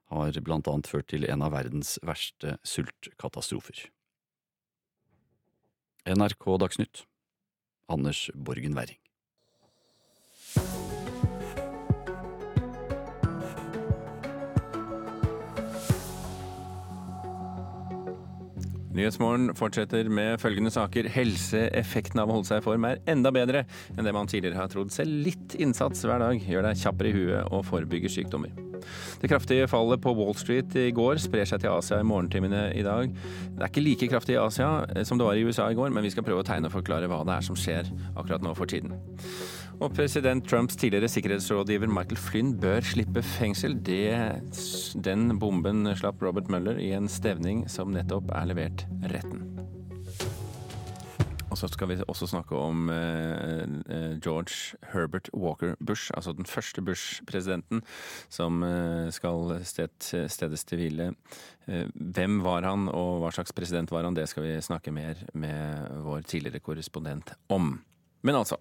har 0.10 0.42
blant 0.46 0.68
annet 0.72 0.90
ført 0.90 1.10
til 1.12 1.28
en 1.30 1.46
av 1.46 1.54
verdens 1.54 1.98
verste 2.06 2.58
sultkatastrofer. 2.68 3.88
NRK 6.10 6.50
Dagsnytt 6.64 7.06
Anders 7.90 8.30
Borgen 8.34 8.78
Werring. 8.78 8.98
Nyhetsmorgen 19.00 19.54
fortsetter 19.56 20.10
med 20.12 20.42
følgende 20.42 20.72
saker. 20.74 21.08
Helseeffekten 21.14 22.20
av 22.20 22.28
å 22.28 22.36
holde 22.36 22.50
seg 22.50 22.60
i 22.60 22.66
form 22.66 22.88
er 22.90 23.00
enda 23.08 23.32
bedre 23.32 23.64
enn 23.96 24.04
det 24.04 24.16
man 24.16 24.28
tidligere 24.28 24.60
har 24.60 24.72
trodd. 24.74 24.92
Selv 24.92 25.24
litt 25.30 25.56
innsats 25.56 26.04
hver 26.04 26.20
dag 26.20 26.42
gjør 26.44 26.68
deg 26.68 26.82
kjappere 26.82 27.14
i 27.14 27.16
huet 27.16 27.54
og 27.54 27.64
forebygger 27.70 28.20
sykdommer. 28.20 28.69
Det 29.22 29.30
kraftige 29.32 29.68
fallet 29.72 30.02
på 30.04 30.14
Wall 30.18 30.36
Street 30.40 30.76
i 30.80 30.90
går 30.96 31.22
sprer 31.22 31.48
seg 31.50 31.64
til 31.64 31.74
Asia 31.74 32.00
i 32.02 32.08
morgentimene 32.08 32.70
i 32.78 32.84
dag. 32.86 33.12
Det 33.12 33.64
er 33.64 33.72
ikke 33.72 33.86
like 33.86 34.12
kraftig 34.12 34.38
i 34.38 34.42
Asia 34.42 35.04
som 35.08 35.20
det 35.20 35.28
var 35.28 35.40
i 35.40 35.46
USA 35.46 35.70
i 35.70 35.78
går, 35.78 35.94
men 35.94 36.06
vi 36.06 36.14
skal 36.14 36.26
prøve 36.28 36.44
å 36.44 36.48
tegne 36.48 36.72
og 36.72 36.78
forklare 36.78 37.10
hva 37.12 37.24
det 37.28 37.38
er 37.38 37.48
som 37.50 37.58
skjer 37.60 37.90
akkurat 38.16 38.46
nå 38.46 38.56
for 38.58 38.70
tiden. 38.70 38.96
Og 39.80 39.94
president 39.96 40.44
Trumps 40.48 40.76
tidligere 40.76 41.08
sikkerhetsrådgiver 41.12 41.88
Michael 41.88 42.20
Flynn 42.20 42.52
bør 42.60 42.84
slippe 42.84 43.24
fengsel. 43.24 43.78
Det, 43.80 44.12
den 45.08 45.40
bomben 45.40 45.88
slapp 45.96 46.20
Robert 46.24 46.52
Mueller 46.52 46.82
i 46.84 46.92
en 46.98 47.08
stevning 47.12 47.64
som 47.72 47.96
nettopp 47.96 48.34
er 48.36 48.52
levert 48.52 48.86
retten. 49.14 49.59
Så 51.60 51.68
skal 51.74 51.90
vi 51.92 51.98
også 52.08 52.28
snakke 52.30 52.56
om 52.56 52.88
eh, 52.94 53.66
eh, 53.92 54.14
George 54.24 54.78
Herbert 54.94 55.28
Walker 55.36 55.76
Bush, 55.84 56.12
altså 56.16 56.32
den 56.38 56.48
første 56.48 56.82
Bush-presidenten 56.86 57.82
som 58.32 58.64
eh, 58.64 59.10
skal 59.12 59.58
sted, 59.68 59.92
stedes 60.32 60.64
til 60.70 60.80
hvile. 60.80 61.10
Eh, 61.68 61.90
hvem 61.94 62.40
var 62.46 62.64
han, 62.68 62.88
og 62.88 63.20
hva 63.26 63.34
slags 63.36 63.52
president 63.56 63.92
var 63.92 64.08
han? 64.08 64.16
Det 64.16 64.30
skal 64.32 64.48
vi 64.48 64.56
snakke 64.64 64.94
mer 64.96 65.20
med 65.34 66.00
vår 66.06 66.24
tidligere 66.32 66.64
korrespondent 66.64 67.36
om. 67.52 67.74
Men 68.24 68.40
altså, 68.40 68.56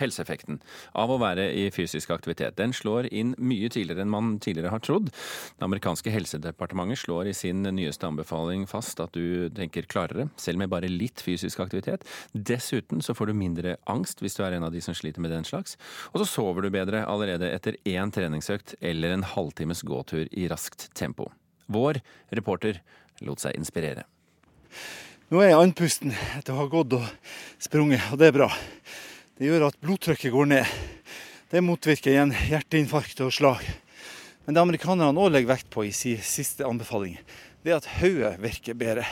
Helseeffekten 0.00 0.60
av 0.98 1.12
å 1.12 1.18
være 1.22 1.46
i 1.54 1.68
fysisk 1.74 2.10
aktivitet 2.14 2.56
den 2.58 2.74
slår 2.74 3.08
inn 3.14 3.34
mye 3.38 3.70
tidligere 3.72 4.04
enn 4.04 4.12
man 4.12 4.32
tidligere 4.42 4.72
har 4.74 4.82
trodd. 4.84 5.10
Det 5.58 5.66
amerikanske 5.66 6.12
helsedepartementet 6.14 7.04
slår 7.04 7.30
i 7.30 7.36
sin 7.36 7.62
nyeste 7.62 8.08
anbefaling 8.08 8.66
fast 8.70 9.02
at 9.04 9.14
du 9.14 9.50
tenker 9.54 9.88
klarere, 9.90 10.28
selv 10.40 10.62
med 10.62 10.72
bare 10.72 10.90
litt 10.90 11.22
fysisk 11.24 11.62
aktivitet. 11.64 12.06
Dessuten 12.32 13.02
så 13.04 13.14
får 13.16 13.30
du 13.30 13.38
mindre 13.38 13.76
angst 13.90 14.22
hvis 14.24 14.38
du 14.38 14.44
er 14.46 14.58
en 14.58 14.66
av 14.66 14.74
de 14.74 14.82
som 14.84 14.96
sliter 14.96 15.22
med 15.24 15.34
den 15.34 15.46
slags. 15.46 15.78
Og 16.12 16.22
så 16.22 16.28
sover 16.28 16.66
du 16.66 16.72
bedre 16.74 17.04
allerede 17.06 17.50
etter 17.54 17.78
én 17.88 18.12
treningsøkt 18.14 18.76
eller 18.82 19.14
en 19.14 19.26
halvtimes 19.34 19.84
gåtur 19.86 20.26
i 20.30 20.48
raskt 20.50 20.90
tempo. 20.98 21.30
Vår 21.70 22.00
reporter 22.34 22.82
lot 23.24 23.40
seg 23.40 23.56
inspirere. 23.56 24.04
Nå 25.32 25.40
er 25.40 25.52
jeg 25.52 25.60
andpusten 25.62 26.12
etter 26.36 26.52
å 26.52 26.60
ha 26.60 26.70
gått 26.70 26.94
og 26.98 27.04
sprunget, 27.62 28.12
og 28.12 28.20
det 28.20 28.28
er 28.28 28.36
bra. 28.36 28.50
Det 29.34 29.48
gjør 29.48 29.64
at 29.66 29.78
blodtrykket 29.82 30.30
går 30.30 30.46
ned. 30.46 30.74
Det 31.50 31.58
motvirker 31.66 32.12
igjen 32.12 32.30
hjerteinfarkt 32.46 33.18
og 33.24 33.32
slag. 33.34 33.64
Men 34.46 34.54
det 34.54 34.62
amerikanerne 34.62 35.18
òg 35.18 35.32
legger 35.34 35.50
vekt 35.50 35.72
på 35.74 35.82
i 35.88 35.90
sin 35.90 36.20
siste 36.22 36.62
anbefaling, 36.62 37.16
det 37.64 37.72
er 37.72 37.80
at 37.80 37.88
hodet 37.96 38.36
virker 38.38 38.76
bedre. 38.78 39.08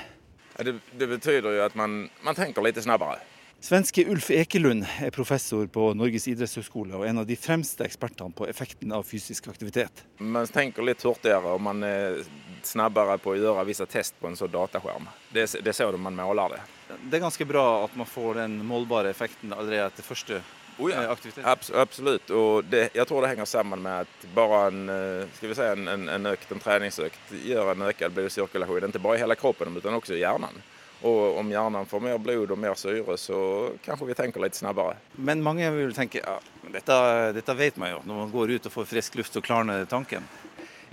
Det, 0.63 0.77
det, 0.95 1.09
betyr 1.11 1.49
jo 1.49 1.57
at 1.65 1.75
man, 1.75 2.05
man 2.23 2.39
tenker 2.39 2.63
litt 2.63 2.79
snabbere. 2.79 3.19
Svenske 3.63 4.05
Ulf 4.13 4.29
Ekelund 4.35 4.87
er 5.03 5.11
professor 5.15 5.67
på 5.71 5.89
Norges 5.99 6.29
idrettshøgskole 6.31 7.01
og 7.01 7.07
en 7.09 7.23
av 7.25 7.27
de 7.27 7.39
fremste 7.39 7.83
ekspertene 7.87 8.31
på 8.39 8.47
effekten 8.47 8.95
av 8.95 9.03
fysisk 9.09 9.49
aktivitet. 9.51 10.05
Man 10.23 10.47
tenker 10.51 10.87
litt 10.87 11.03
hurtigere 11.03 11.57
og 11.57 11.65
man 11.67 11.83
er 11.87 12.21
snabbere 12.67 13.19
på 13.23 13.35
å 13.35 13.41
gjøre 13.41 13.67
visse 13.67 13.89
test 13.91 14.15
på 14.23 14.31
en 14.31 14.39
sånn 14.39 14.55
dataskjerm. 14.55 15.11
Det, 15.35 15.49
det 15.67 15.75
ser 15.75 15.91
du 15.91 15.99
man 15.99 16.15
måler 16.19 16.55
det 16.55 16.63
det 17.03 17.19
er 17.19 17.25
ganske 17.25 17.47
bra 17.49 17.67
at 17.85 17.95
man 17.97 18.09
får 18.09 18.43
den 18.43 18.59
målbare 18.67 19.13
effekten 19.13 19.55
allerede 19.55 19.91
etter 19.91 20.07
første 20.07 20.43
oh 20.79 20.91
ja. 20.91 21.03
Eh, 21.03 21.11
aktivitet? 21.11 21.47
Abs 21.47 21.71
absolutt. 21.71 22.31
Og 22.31 22.65
det, 22.65 22.89
jeg 22.95 23.07
tror 23.09 23.23
det 23.23 23.33
henger 23.33 23.49
sammen 23.49 23.83
med 23.83 24.07
at 24.07 24.29
bare 24.35 24.67
en, 24.71 24.83
eh, 24.89 25.25
skal 25.37 25.53
vi 25.53 25.59
si, 25.59 25.69
en, 25.69 25.89
en, 25.89 26.09
en 26.09 26.31
økt, 26.33 26.53
en 26.53 26.63
treningsøkt 26.63 27.35
gjør 27.45 27.75
en 27.75 27.89
økt 27.89 28.07
blodsirkulasjon. 28.15 28.91
Ikke 28.91 29.03
bare 29.03 29.19
i 29.21 29.25
hele 29.25 29.39
kroppen, 29.39 29.73
men 29.75 29.99
også 29.99 30.17
i 30.17 30.23
hjernen. 30.23 30.63
Og 31.03 31.39
om 31.41 31.49
hjernen 31.51 31.89
får 31.91 32.03
mer 32.05 32.19
blod 32.23 32.53
og 32.55 32.59
mer 32.63 32.77
syre, 32.79 33.17
så 33.19 33.39
kanskje 33.83 34.07
vi 34.07 34.15
tenker 34.15 34.43
litt 34.45 34.55
snabbere. 34.55 34.95
Men 35.19 35.43
mange 35.43 35.67
vil 35.75 35.91
tenke 35.97 36.23
ja, 36.23 36.37
dette, 36.71 36.99
dette 37.35 37.57
vet 37.59 37.81
man 37.81 37.91
jo, 37.97 38.03
når 38.07 38.21
man 38.21 38.31
går 38.31 38.55
ut 38.55 38.69
og 38.71 38.75
får 38.77 38.87
frisk 38.93 39.19
luft 39.19 39.39
og 39.41 39.43
klarner 39.43 39.83
tanken. 39.91 40.29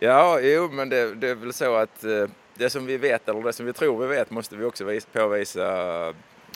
Ja, 0.02 0.40
jo, 0.42 0.66
men 0.74 0.90
det, 0.90 1.04
det 1.22 1.36
er 1.36 1.38
vel 1.38 1.54
så 1.54 1.74
at 1.84 2.06
uh, 2.08 2.26
det 2.60 2.69
som 2.69 2.86
vi 2.86 2.98
vet, 2.98 3.30
eller 3.30 3.41
det 3.41 3.54
som 3.54 3.65
vi 3.65 3.74
tror 3.74 4.02
vi 4.02 4.08
vet, 4.08 4.32
måste 4.32 4.56
vi 4.56 4.65
också 4.65 4.86
påvisa 5.13 6.13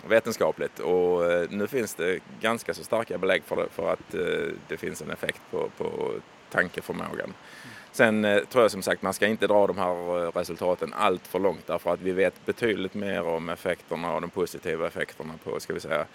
vetenskapligt. 0.08 0.80
Och 0.80 1.22
nå 1.22 1.48
nu 1.50 1.68
finns 1.68 1.96
det 1.96 2.20
ganska 2.42 2.74
så 2.74 2.84
starka 2.84 3.18
belägg 3.18 3.44
för, 3.44 3.56
det, 3.56 3.70
för 3.70 3.94
att 3.94 4.14
eh, 4.14 4.54
det 4.68 4.78
finns 4.78 5.02
en 5.02 5.12
effekt 5.12 5.42
på, 5.52 5.70
på 5.78 6.12
tankeförmågan. 6.52 7.34
Sen 7.92 8.26
eh, 8.26 8.44
tror 8.44 8.64
jag 8.64 8.72
som 8.72 8.82
sagt 8.82 9.02
man 9.02 9.14
ska 9.14 9.28
inte 9.28 9.48
dra 9.48 9.68
de 9.68 9.78
här 9.78 10.32
resultaten 10.32 10.94
allt 10.94 11.28
för 11.28 11.40
långt 11.40 11.68
därför 11.68 11.94
att 11.94 12.02
vi 12.02 12.12
vet 12.12 12.46
betydligt 12.46 12.94
mer 12.94 13.24
om 13.24 13.50
effekterna 13.50 14.16
och 14.16 14.22
de 14.22 14.30
positiva 14.30 14.88
effekterna 14.88 15.34
på 15.44 15.60
ska 15.60 15.74
vi 15.74 15.80
säga, 15.80 16.06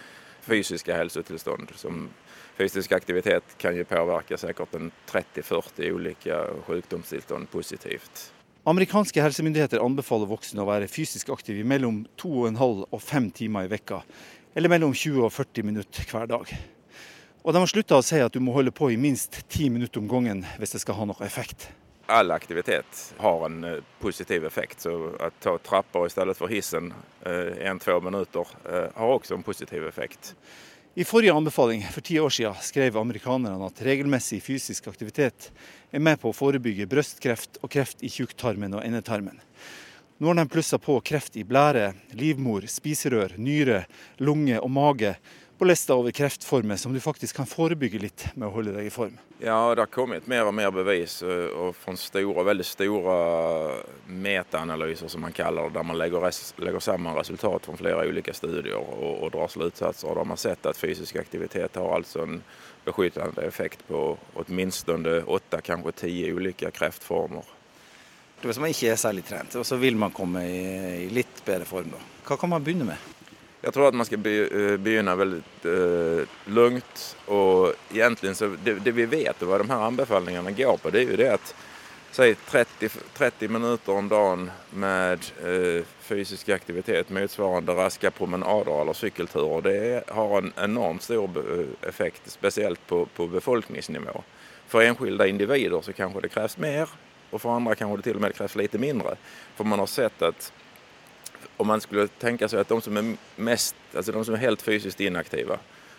fysiska 0.41 0.97
hälsotillstånd. 0.97 1.73
Fysisk 2.57 2.93
aktivitet 2.93 3.45
kan 3.59 3.77
ju 3.77 3.85
påverka 3.85 4.37
säkert 4.37 4.75
en 4.75 4.91
30-40 5.11 5.93
olika 5.93 6.47
sjukdomstillstånd 6.67 7.51
positivt. 7.51 8.33
Amerikanske 8.69 9.23
helsemyndigheter 9.25 9.81
anbefaler 9.81 10.29
voksne 10.29 10.61
å 10.61 10.67
være 10.69 10.91
fysisk 10.93 11.31
aktive 11.33 11.63
i 11.63 11.65
mellom 11.65 12.03
2,5 12.21 12.83
og 12.85 13.01
5 13.01 13.29
timer 13.39 13.65
i 13.65 13.71
vekka, 13.73 14.03
eller 14.53 14.69
mellom 14.69 14.93
20 14.93 15.25
og 15.25 15.33
40 15.33 15.65
minutter 15.65 16.11
hver 16.11 16.27
dag. 16.29 16.53
Og 17.47 17.55
de 17.55 17.63
har 17.63 17.71
slutta 17.71 17.97
å 17.97 18.05
si 18.05 18.19
at 18.21 18.35
du 18.35 18.43
må 18.45 18.53
holde 18.53 18.75
på 18.77 18.91
i 18.93 18.99
minst 19.01 19.41
10 19.47 19.73
minutter 19.73 20.03
om 20.03 20.11
gangen 20.11 20.45
hvis 20.61 20.77
det 20.77 20.83
skal 20.83 20.99
ha 20.99 21.07
noe 21.09 21.25
effekt. 21.25 21.71
All 22.13 22.35
aktivitet 22.35 23.07
har 23.23 23.47
en 23.47 23.65
eh, 23.65 23.81
positiv 24.03 24.45
effekt, 24.45 24.85
så 24.85 24.93
å 25.17 25.31
ta 25.41 25.57
trapper 25.65 26.05
i 26.05 26.13
stedet 26.13 26.37
for 26.37 26.53
hissen 26.53 26.93
eh, 27.25 27.73
minutter 28.05 28.53
eh, 28.69 28.91
har 28.93 29.15
også 29.15 29.39
en 29.39 29.49
positiv 29.49 29.89
effekt. 29.89 30.35
I 30.99 31.05
forrige 31.05 31.33
anbefaling 31.33 31.83
for 31.95 32.01
ti 32.01 32.17
år 32.19 32.33
siden 32.35 32.55
skrev 32.59 32.97
amerikanerne 32.99 33.67
at 33.69 33.81
regelmessig 33.87 34.41
fysisk 34.43 34.89
aktivitet 34.91 35.45
er 35.95 36.03
med 36.03 36.19
på 36.19 36.33
å 36.33 36.35
forebygge 36.35 36.89
brystkreft 36.91 37.61
og 37.63 37.71
kreft 37.71 38.03
i 38.03 38.11
tjukktarmen 38.11 38.75
og 38.75 38.83
endetarmen. 38.83 39.37
Nå 40.19 40.27
har 40.33 40.41
de 40.41 40.45
plussa 40.51 40.81
på 40.83 40.97
kreft 41.07 41.39
i 41.39 41.45
blære, 41.47 41.93
livmor, 42.19 42.67
spiserør, 42.67 43.37
nyre, 43.39 43.85
lunge 44.19 44.59
og 44.59 44.73
mage 44.75 45.13
på 45.59 45.65
lista 45.65 45.95
over 45.95 46.11
kreftformer 46.11 46.77
som 46.77 46.93
du 46.95 47.01
faktisk 47.01 47.37
kan 47.37 47.47
forebygge 47.47 47.99
litt 47.99 48.25
med 48.35 48.47
å 48.49 48.53
holde 48.55 48.77
deg 48.77 48.87
i 48.87 48.93
form? 48.95 49.17
Ja, 49.43 49.75
det 49.75 49.83
har 49.83 49.91
kommet 49.91 50.29
mer 50.31 50.47
og 50.47 50.55
mer 50.55 50.71
bevis 50.75 51.19
eh, 51.27 51.51
og 51.51 51.75
fra 51.79 51.95
store, 51.99 52.45
veldig 52.47 52.67
store 52.67 53.17
metaanalyser, 54.07 55.11
som 55.11 55.27
man 55.27 55.35
kaller 55.35 55.67
det, 55.69 55.77
der 55.79 55.89
man 55.91 55.99
legger, 55.99 56.29
legger 56.63 56.85
sammen 56.85 57.17
resultat 57.19 57.67
fra 57.67 57.77
flere 57.79 58.07
ulike 58.07 58.35
studier 58.35 58.79
og, 58.79 58.95
og 59.27 59.35
drar 59.35 59.51
slutsatser. 59.51 60.09
Da 60.09 60.23
har 60.23 60.31
man 60.31 60.41
sett 60.41 60.67
at 60.71 60.79
fysisk 60.79 61.19
aktivitet 61.19 61.79
har 61.79 61.95
altså 61.99 62.23
en 62.27 62.41
beskyttende 62.87 63.47
effekt 63.47 63.83
på 63.91 64.17
åtminstone 64.39 65.21
åtte, 65.27 65.63
kanskje 65.67 65.97
ti 66.05 66.17
ulike 66.31 66.71
kreftformer. 66.75 67.55
Hvis 68.43 68.61
man 68.63 68.71
ikke 68.71 68.93
er 68.93 68.99
særlig 69.01 69.25
trent, 69.27 69.59
og 69.59 69.67
så 69.67 69.77
vil 69.83 69.99
man 69.99 70.15
komme 70.15 70.45
i, 70.47 70.59
i 71.07 71.09
litt 71.11 71.43
bedre 71.47 71.67
form, 71.67 71.91
da. 71.91 72.03
hva 72.29 72.39
kan 72.39 72.55
man 72.55 72.63
begynne 72.63 72.87
med? 72.93 73.15
Jeg 73.61 73.75
tror 73.75 73.89
at 73.89 73.97
man 73.99 74.07
skal 74.07 74.27
eh, 74.27 74.77
begynne 74.79 75.15
veldig 75.19 75.41
uh, 75.65 76.37
lugnt. 76.55 77.01
Og 77.27 77.73
egentlig 77.91 78.37
så 78.39 78.53
det, 78.65 78.79
det, 78.85 78.93
vi 78.95 79.09
vet 79.11 79.43
hva 79.43 79.59
de 79.59 79.67
her 79.67 79.89
anbefalingene 79.89 80.55
går 80.55 80.79
på, 80.79 80.93
det 80.95 81.03
er 81.03 81.11
jo 81.11 81.19
det 81.19 81.33
at 81.35 81.55
si 82.15 82.31
30, 82.49 82.89
30 83.19 83.51
minutter 83.53 83.99
om 83.99 84.07
dagen 84.09 84.47
med 84.79 85.27
uh, 85.43 85.83
fysisk 86.07 86.53
aktivitet 86.55 87.11
motsvarende 87.15 87.75
raske 87.77 88.11
promenader 88.15 88.79
eller 88.81 88.97
sykkelturer, 88.97 89.67
det 89.67 90.15
har 90.15 90.39
en 90.39 90.55
enormt 90.57 91.05
stor 91.05 91.43
effekt, 91.87 92.31
spesielt 92.31 92.81
på, 92.87 93.05
på 93.17 93.27
befolkningsnivå. 93.35 94.23
For 94.69 94.87
enskilde 94.87 95.29
individer 95.29 95.83
så 95.83 95.93
kanskje 95.93 96.25
det 96.25 96.33
kreves 96.33 96.57
mer, 96.63 96.95
og 97.29 97.43
for 97.43 97.53
andre 97.53 97.77
kanskje 97.77 98.01
det 98.01 98.09
til 98.09 98.19
og 98.21 98.25
med 98.25 98.39
kreves 98.39 98.57
litt 98.57 98.79
mindre. 98.81 99.19
For 99.59 99.69
man 99.69 99.83
har 99.83 99.91
sett 99.91 100.25
at 100.25 100.51
om 101.59 101.67
man 101.67 101.83
skulle 101.83 102.09
tenke 102.23 102.49
seg 102.49 102.63
at 102.63 102.71
de 102.71 102.79
som 102.85 103.01
er 103.01 103.13
mest, 103.37 103.77
altså 103.95 104.15
de 104.15 104.25
som 104.25 104.37
er 104.37 104.45
helt 104.45 104.63
fysisk 104.63 105.01
inaktive, 105.03 105.59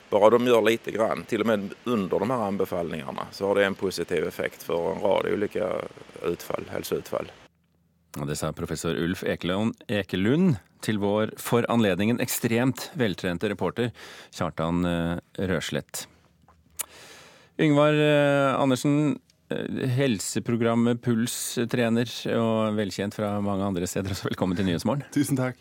bare 0.10 0.32
de 0.34 0.50
gjør 0.50 0.64
lite 0.66 0.94
grann, 0.96 1.26
til 1.30 1.44
og 1.44 1.52
med 1.52 1.76
under 1.86 2.24
de 2.24 2.30
her 2.32 2.46
anbefalingene, 2.48 3.28
så 3.36 3.50
har 3.50 3.60
det 3.60 3.68
en 3.68 3.78
positiv 3.78 4.26
effekt 4.28 4.64
for 4.66 4.94
en 4.94 5.04
rad 5.04 5.30
ulike 5.30 5.68
utfall, 6.26 6.66
helseutfall. 6.74 7.30
Det 8.26 8.36
sa 8.40 8.50
professor 8.58 8.98
Ulf 8.98 9.22
Ekelund, 9.22 9.76
Ekelund 9.88 10.58
til 10.82 10.98
vår 11.02 11.36
for 11.38 11.68
anledningen 11.70 12.22
ekstremt 12.24 12.88
veltrente 12.98 13.52
reporter 13.52 13.92
Kjartan 14.34 14.86
eh, 14.88 15.20
Røslett. 15.52 16.08
Yngvar 17.60 17.94
eh, 17.94 18.56
Andersen, 18.56 19.20
Eh, 19.50 19.88
helseprogrammet 19.98 21.02
Puls-trener 21.02 22.12
og 22.38 22.76
velkjent 22.78 23.16
fra 23.18 23.34
mange 23.42 23.66
andre 23.66 23.90
steder. 23.90 24.14
Så 24.14 24.30
velkommen 24.30 24.58
til 24.58 24.68
Nyhetsmorgen. 24.70 25.08
Tusen 25.16 25.40
takk. 25.40 25.58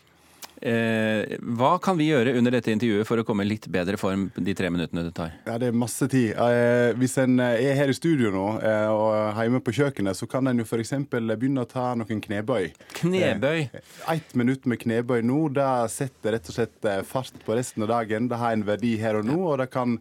Eh, 0.59 1.37
hva 1.55 1.77
kan 1.79 1.95
vi 1.95 2.09
gjøre 2.09 2.33
under 2.35 2.51
dette 2.51 2.67
intervjuet 2.73 3.07
for 3.07 3.21
å 3.21 3.23
komme 3.23 3.45
i 3.45 3.47
litt 3.47 3.69
bedre 3.71 3.95
form 3.97 4.25
de 4.35 4.53
tre 4.59 4.67
minuttene 4.69 5.05
det 5.07 5.13
tar? 5.15 5.31
Ja, 5.47 5.57
Det 5.57 5.69
er 5.71 5.77
masse 5.77 6.05
tid. 6.11 6.33
Eh, 6.35 6.91
hvis 6.99 7.15
en 7.23 7.39
er 7.39 7.75
her 7.79 7.87
i 7.87 7.95
studio 7.95 8.29
nå 8.33 8.43
eh, 8.59 8.89
og 8.91 9.39
hjemme 9.39 9.61
på 9.63 9.71
kjøkkenet, 9.77 10.19
så 10.19 10.27
kan 10.29 10.51
en 10.51 10.59
jo 10.59 10.67
f.eks. 10.67 10.91
begynne 11.09 11.63
å 11.63 11.69
ta 11.69 11.93
noen 11.95 12.19
knebøy. 12.21 12.73
Knebøy? 12.99 13.69
Eh, 13.71 13.95
Ett 14.17 14.35
minutt 14.35 14.67
med 14.67 14.83
knebøy 14.83 15.23
nå, 15.23 15.47
det 15.55 15.69
setter 15.95 16.35
rett 16.35 16.51
og 16.51 16.59
slett 16.59 16.85
eh, 16.91 17.01
fart 17.07 17.39
på 17.45 17.55
resten 17.55 17.87
av 17.87 17.93
dagen. 17.95 18.27
Det 18.27 18.37
har 18.43 18.51
en 18.51 18.67
verdi 18.67 18.97
her 18.99 19.15
og 19.21 19.25
nå, 19.31 19.39
og 19.53 19.61
det 19.63 19.71
kan 19.71 19.95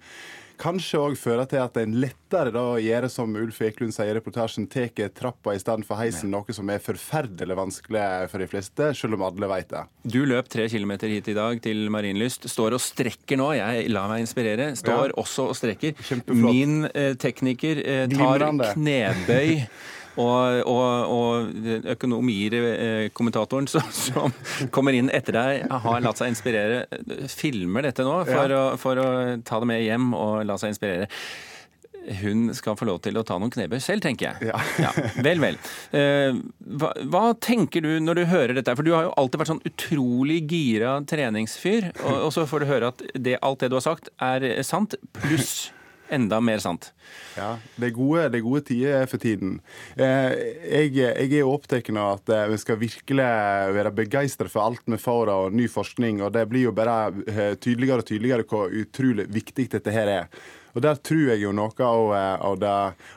kanskje 0.60 0.98
òg 1.00 1.16
føre 1.18 1.44
til 1.50 1.60
at 1.62 1.76
en 1.80 1.94
lettere 2.02 2.50
da 2.54 2.64
gjør 2.82 3.06
som 3.12 3.34
Ulf 3.38 3.60
Eklund 3.64 3.94
sier 3.94 4.10
i 4.12 4.16
reportasjen, 4.18 4.66
tar 4.70 4.90
trappa 5.16 5.54
i 5.54 5.60
stedet 5.62 5.86
for 5.88 5.96
heisen, 6.00 6.30
noe 6.34 6.54
som 6.54 6.68
er 6.74 6.82
forferdelig 6.82 7.56
vanskelig 7.58 8.04
for 8.32 8.42
de 8.42 8.48
fleste, 8.50 8.90
selv 8.98 9.16
om 9.18 9.24
alle 9.28 9.48
vet 9.50 9.70
det. 9.72 9.84
Du 10.04 10.20
løp 10.28 10.48
tre 10.52 10.68
kilometer 10.68 11.08
hit 11.12 11.28
i 11.32 11.36
dag 11.38 11.62
til 11.64 11.86
Marienlyst. 11.94 12.48
Står 12.50 12.76
og 12.76 12.82
strekker 12.84 13.38
nå. 13.40 13.52
Jeg 13.58 13.88
lar 13.94 14.08
meg 14.10 14.24
inspirere. 14.26 14.72
Står 14.78 15.12
Ja. 15.14 15.16
også 15.22 15.48
og 15.50 15.56
strekker. 15.56 15.94
Min 16.34 16.84
eh, 16.94 17.14
tekniker 17.14 17.82
eh, 17.84 18.06
tar 18.12 18.46
knebøy. 18.74 19.62
Og, 20.18 20.62
og, 20.66 21.12
og 21.14 21.66
økonomikommentatoren 21.94 23.68
som, 23.70 23.84
som 23.94 24.32
kommer 24.74 24.96
inn 24.98 25.10
etter 25.14 25.36
deg, 25.36 25.66
har 25.84 26.00
latt 26.04 26.18
seg 26.20 26.32
inspirere. 26.32 26.80
Filmer 27.30 27.86
dette 27.88 28.06
nå 28.06 28.16
for, 28.26 28.48
Ja. 28.50 28.62
å, 28.72 28.78
for 28.80 28.98
å 29.02 29.08
ta 29.46 29.60
det 29.62 29.68
med 29.70 29.84
hjem 29.84 30.10
og 30.18 30.40
la 30.48 30.56
seg 30.60 30.74
inspirere. 30.74 31.06
Hun 32.22 32.46
skal 32.56 32.72
få 32.78 32.86
lov 32.88 33.02
til 33.04 33.18
å 33.20 33.22
ta 33.26 33.36
noen 33.36 33.50
knebøy 33.52 33.78
selv, 33.84 34.00
tenker 34.06 34.30
jeg. 34.30 34.48
Ja. 34.80 34.90
Vel, 35.26 35.42
vel. 35.42 35.58
Eh, 35.92 36.38
hva, 36.80 36.92
hva 37.12 37.24
tenker 37.36 37.84
du 37.84 37.90
når 38.00 38.22
du 38.22 38.24
hører 38.30 38.54
dette? 38.56 38.72
For 38.78 38.86
du 38.86 38.94
har 38.96 39.10
jo 39.10 39.14
alltid 39.20 39.42
vært 39.42 39.50
sånn 39.52 39.64
utrolig 39.68 40.38
gira 40.48 40.94
treningsfyr, 41.10 41.90
og, 42.00 42.14
og 42.28 42.30
så 42.32 42.46
får 42.48 42.64
du 42.64 42.70
høre 42.70 42.90
at 42.94 43.02
det, 43.12 43.36
alt 43.44 43.60
det 43.60 43.68
du 43.74 43.76
har 43.76 43.84
sagt 43.90 44.08
er 44.24 44.48
sant, 44.64 44.96
pluss 45.20 45.68
enda 46.14 46.40
mer 46.44 46.60
sant. 46.62 46.92
Ja, 47.38 47.56
det 47.76 47.90
er 47.90 47.96
gode, 47.96 48.26
det 48.32 48.40
er 48.40 48.46
gode 48.46 48.64
tider 48.68 49.08
for 49.10 49.22
tiden. 49.22 49.58
Eh, 49.96 50.34
jeg, 50.64 50.94
jeg 50.98 51.32
er 51.38 51.48
opptatt 51.48 51.90
av 51.94 52.18
at 52.18 52.32
eh, 52.34 52.46
vi 52.52 52.60
skal 52.60 52.80
virkelig 52.80 53.28
være 53.78 53.94
begeistra 53.96 54.50
for 54.52 54.66
alt 54.66 54.84
vi 54.88 55.00
får 55.00 55.32
av 55.32 55.50
ny 55.54 55.68
forskning. 55.70 56.22
og 56.22 56.32
Det 56.36 56.46
blir 56.50 56.68
jo 56.68 56.76
bare 56.76 56.98
eh, 57.26 57.54
tydeligere 57.60 58.04
og 58.04 58.10
tydeligere 58.10 58.48
hvor 58.48 58.72
utrolig 58.72 59.28
viktig 59.32 59.68
dette 59.76 59.94
her 59.94 60.14
er. 60.14 60.30
Og 60.76 60.82
Der 60.84 60.98
tror 61.02 61.32
jeg 61.32 61.42
jo 61.42 61.50
noe 61.56 61.72
av, 61.82 62.12
av, 62.14 62.58
det, 62.60 62.74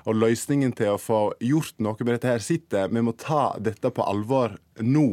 av 0.08 0.16
løsningen 0.18 0.72
til 0.74 0.96
å 0.96 1.02
få 1.02 1.20
gjort 1.44 1.76
noe 1.84 2.00
med 2.00 2.16
dette 2.16 2.32
her 2.32 2.42
sitter. 2.42 2.90
Vi 2.90 3.04
må 3.06 3.14
ta 3.14 3.52
dette 3.62 3.92
på 3.94 4.06
alvor 4.08 4.56
nå. 4.80 5.08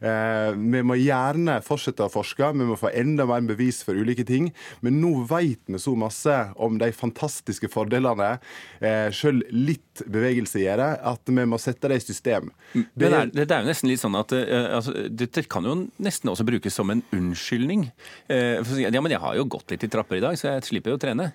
Eh, 0.00 0.50
vi 0.56 0.82
må 0.86 0.96
gjerne 1.00 1.58
fortsette 1.64 2.06
å 2.06 2.12
forske, 2.12 2.52
vi 2.56 2.68
må 2.68 2.78
få 2.78 2.92
enda 2.94 3.26
mer 3.28 3.44
bevis 3.48 3.82
for 3.84 3.98
ulike 3.98 4.24
ting. 4.28 4.50
Men 4.84 5.00
nå 5.02 5.12
vet 5.30 5.60
vi 5.66 5.80
så 5.80 5.94
masse 5.98 6.36
om 6.56 6.78
de 6.80 6.90
fantastiske 6.94 7.70
fordelene 7.72 8.36
eh, 8.80 9.10
selv 9.14 9.44
litt 9.52 10.04
bevegelse 10.10 10.62
gjør, 10.62 10.82
at 11.06 11.30
vi 11.30 11.46
må 11.46 11.58
sette 11.62 11.90
det 11.90 12.00
i 12.00 12.04
system. 12.04 12.50
Det 12.72 13.10
er, 13.10 13.30
det 13.30 13.46
er 13.46 13.62
jo 13.62 13.70
nesten 13.70 13.90
litt 13.90 14.02
sånn 14.02 14.16
at 14.18 14.32
eh, 14.34 14.68
altså, 14.78 14.94
Dette 15.10 15.44
kan 15.50 15.66
jo 15.66 15.76
nesten 16.02 16.32
også 16.32 16.46
brukes 16.46 16.74
som 16.74 16.90
en 16.90 17.04
unnskyldning. 17.14 17.88
Eh, 18.32 18.58
for 18.64 18.80
ja, 18.82 19.02
men 19.04 19.14
jeg 19.14 19.22
har 19.22 19.38
jo 19.38 19.46
gått 19.56 19.74
litt 19.74 19.86
i 19.86 19.90
trapper 19.92 20.18
i 20.18 20.24
dag, 20.24 20.38
så 20.38 20.50
jeg 20.50 20.68
slipper 20.70 20.94
jo 20.94 20.98
å 20.98 21.02
trene. 21.02 21.30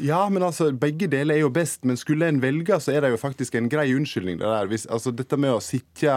Ja, 0.00 0.22
men 0.32 0.44
altså, 0.46 0.70
begge 0.72 1.08
deler 1.10 1.36
er 1.36 1.44
jo 1.44 1.52
best. 1.52 1.84
Men 1.88 2.00
skulle 2.00 2.28
en 2.28 2.42
velge, 2.42 2.78
så 2.82 2.94
er 2.94 3.04
det 3.04 3.12
jo 3.14 3.20
faktisk 3.20 3.58
en 3.58 3.70
grei 3.72 3.90
unnskyldning. 3.96 4.40
det 4.40 4.48
der. 4.48 4.70
Hvis, 4.70 4.86
altså, 4.86 5.12
dette 5.14 5.38
med 5.40 5.56
å 5.56 5.62
sitte 5.64 6.16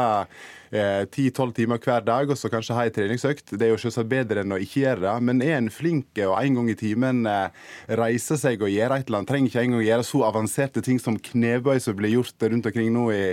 ti-tolv 1.12 1.56
timer 1.58 1.82
hver 1.84 2.06
dag 2.08 2.30
og 2.32 2.38
så 2.40 2.50
kanskje 2.52 2.78
ha 2.78 2.86
ei 2.88 2.94
treningsøkt, 2.96 3.56
det 3.60 3.68
er 3.68 3.74
jo 3.74 3.80
selvsagt 3.82 4.12
bedre 4.12 4.46
enn 4.46 4.56
å 4.56 4.60
ikke 4.62 4.86
gjøre 4.86 5.04
det. 5.04 5.16
Men 5.28 5.44
er 5.44 5.58
en 5.58 5.72
flink 5.74 6.22
og 6.24 6.38
en 6.38 6.60
gang 6.60 6.72
i 6.72 6.78
timen 6.80 7.26
eh, 7.30 7.68
reiser 8.00 8.40
seg 8.40 8.64
og 8.64 8.72
gjør 8.72 8.96
et 8.96 9.10
eller 9.10 9.22
annet, 9.22 9.32
trenger 9.32 9.52
ikke 9.52 9.66
engang 9.66 9.86
gjøre 9.88 10.08
så 10.08 10.24
avanserte 10.30 10.86
ting 10.86 11.02
som 11.02 11.20
knebøy 11.20 11.78
som 11.84 11.98
blir 12.00 12.16
gjort 12.16 12.48
rundt 12.48 12.72
omkring 12.72 12.92
nå 12.96 13.10
i, 13.16 13.26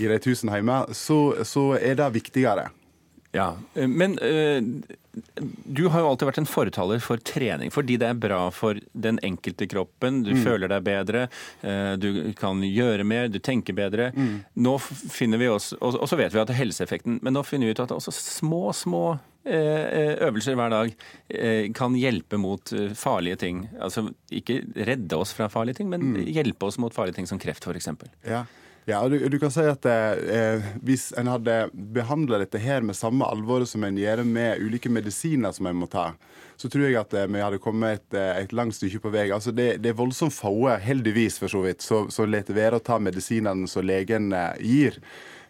i 0.00 0.10
de 0.10 0.18
tusen 0.22 0.52
hjemme, 0.52 0.82
så, 0.96 1.20
så 1.44 1.70
er 1.76 2.00
det 2.00 2.12
viktigere. 2.16 2.70
Ja, 3.36 3.50
eh, 3.76 3.86
Men 3.86 4.16
øh, 4.18 4.62
du 5.66 5.86
har 5.92 6.00
jo 6.02 6.08
alltid 6.10 6.28
vært 6.28 6.38
en 6.42 6.48
fortaler 6.48 7.00
for 7.04 7.20
trening, 7.24 7.70
fordi 7.72 7.96
det 8.00 8.08
er 8.10 8.18
bra 8.20 8.40
for 8.52 8.80
den 8.92 9.18
enkelte 9.24 9.68
kroppen. 9.70 10.22
Du 10.26 10.32
Mm. 10.34 10.42
føler 10.44 10.68
deg 10.72 10.84
bedre, 10.84 11.28
øh, 11.64 11.94
du 12.00 12.32
kan 12.36 12.60
gjøre 12.64 13.04
mer, 13.04 13.28
du 13.28 13.38
tenker 13.38 13.72
bedre. 13.76 14.10
Mm. 14.16 14.44
Nå 14.56 14.76
finner 14.80 15.38
vi 15.40 15.48
oss, 15.48 15.72
og 15.80 15.94
så 16.08 16.16
vet 16.20 16.32
vi 16.34 16.40
at 16.42 16.48
det 16.50 16.56
er 16.56 16.64
helseeffekten, 16.64 17.20
men 17.22 17.32
nå 17.36 17.44
finner 17.44 17.66
vi 17.70 17.76
ut 17.76 17.80
at 17.86 17.94
også 17.96 18.12
små, 18.12 18.72
små 18.74 19.18
øh, 19.46 20.16
øvelser 20.26 20.56
hver 20.58 20.70
dag 20.74 21.72
kan 21.74 21.94
hjelpe 21.94 22.36
mot 22.38 22.72
farlige 22.98 23.36
ting. 23.38 23.68
Altså 23.80 24.08
ikke 24.34 24.60
redde 24.76 25.16
oss 25.16 25.32
fra 25.32 25.46
farlige 25.48 25.76
ting, 25.80 25.88
men 25.88 26.00
Mm. 26.14 26.24
hjelpe 26.26 26.66
oss 26.66 26.78
mot 26.78 26.92
farlige 26.92 27.14
ting 27.14 27.26
som 27.28 27.38
kreft, 27.38 27.64
f.eks. 27.64 27.88
Ja. 28.26 28.44
Ja, 28.86 29.00
og 29.02 29.10
du, 29.10 29.18
du 29.18 29.38
kan 29.42 29.50
si 29.50 29.64
at 29.66 29.86
eh, 29.90 30.66
Hvis 30.86 31.08
en 31.18 31.26
hadde 31.26 31.56
behandla 31.74 32.38
dette 32.38 32.60
her 32.62 32.84
med 32.86 32.94
samme 32.94 33.26
alvoret 33.26 33.66
som 33.66 33.82
en 33.82 33.98
gjør 33.98 34.22
med 34.22 34.62
ulike 34.62 34.92
medisiner 34.92 35.50
som 35.54 35.66
en 35.66 35.80
må 35.80 35.88
ta, 35.90 36.12
så 36.56 36.70
tror 36.70 36.86
jeg 36.86 37.00
at 37.00 37.16
eh, 37.18 37.26
vi 37.26 37.42
hadde 37.42 37.58
kommet 37.62 37.98
et, 37.98 38.14
eh, 38.14 38.44
et 38.44 38.54
langt 38.54 38.76
stykke 38.78 39.02
på 39.02 39.10
vei. 39.10 39.26
Altså 39.34 39.50
det, 39.50 39.80
det 39.82 39.90
er 39.90 39.98
voldsomt 39.98 40.34
få, 40.34 40.54
heldigvis 40.82 41.40
for 41.42 41.50
så 41.50 41.64
vidt, 41.66 41.82
som 41.82 42.30
lar 42.30 42.46
være 42.46 42.78
å 42.78 42.84
ta 42.86 43.00
medisinene 43.02 43.66
som 43.70 43.82
legen 43.86 44.30
eh, 44.30 44.62
gir. 44.62 45.00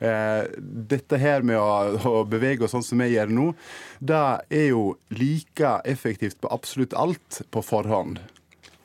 Eh, 0.00 0.48
dette 0.88 1.20
her 1.20 1.44
med 1.44 1.60
å, 1.60 2.00
å 2.08 2.24
bevege 2.28 2.64
oss 2.64 2.72
sånn 2.72 2.84
som 2.88 3.04
vi 3.04 3.12
gjør 3.14 3.36
nå, 3.36 3.50
det 4.00 4.24
er 4.48 4.70
jo 4.70 4.94
like 5.12 5.76
effektivt 5.84 6.40
på 6.40 6.52
absolutt 6.56 6.96
alt 6.96 7.42
på 7.52 7.64
forhånd. 7.64 8.20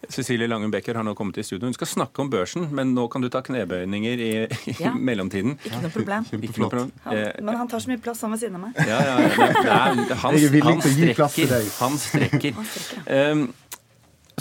Cecilie 0.09 0.47
Langum 0.47 0.71
Becker 0.73 0.95
har 0.97 1.03
nå 1.05 1.13
kommet 1.15 1.37
i 1.37 1.43
studio. 1.45 1.67
Hun 1.69 1.73
skal 1.77 1.87
snakke 1.87 2.23
om 2.23 2.29
børsen, 2.31 2.67
men 2.73 2.93
nå 2.95 3.07
kan 3.11 3.21
du 3.21 3.29
ta 3.29 3.41
knebøyninger 3.45 4.19
i, 4.25 4.31
i 4.71 4.75
Ja. 4.79 4.93
mellomtiden. 4.97 5.57
Ikke 5.61 5.81
noe 5.83 5.91
problem. 5.93 6.25
Ikke 6.31 6.61
noe 6.63 6.69
problem. 6.69 6.91
Han, 7.05 7.17
Eh, 7.17 7.31
men 7.41 7.55
han 7.59 7.67
tar 7.67 7.79
så 7.83 7.91
mye 7.91 8.01
plass 8.01 8.21
han 8.25 8.31
ved 8.31 8.39
siden 8.41 8.55
av 8.55 8.61
meg. 8.61 8.73
Ja, 8.87 8.99
ja, 9.05 9.17
ja. 9.19 9.27
Det, 9.29 9.63
det 9.63 9.75
han, 9.77 10.03
han 10.23 10.81
plass 11.15 11.35
til 11.35 11.47
strekker. 11.47 11.73
Han 11.79 11.97
strekker. 11.97 12.53
Um, 13.31 13.53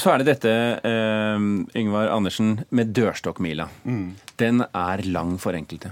så 0.01 0.13
er 0.15 0.23
det 0.23 0.27
dette, 0.31 0.53
um, 1.37 1.67
Yngvar 1.77 2.09
Andersen, 2.15 2.61
med 2.71 2.95
dørstokkmila. 2.97 3.67
Mm. 3.85 4.15
Den 4.41 4.63
er 4.65 5.03
lang 5.11 5.35
for 5.43 5.53
enkelte. 5.59 5.91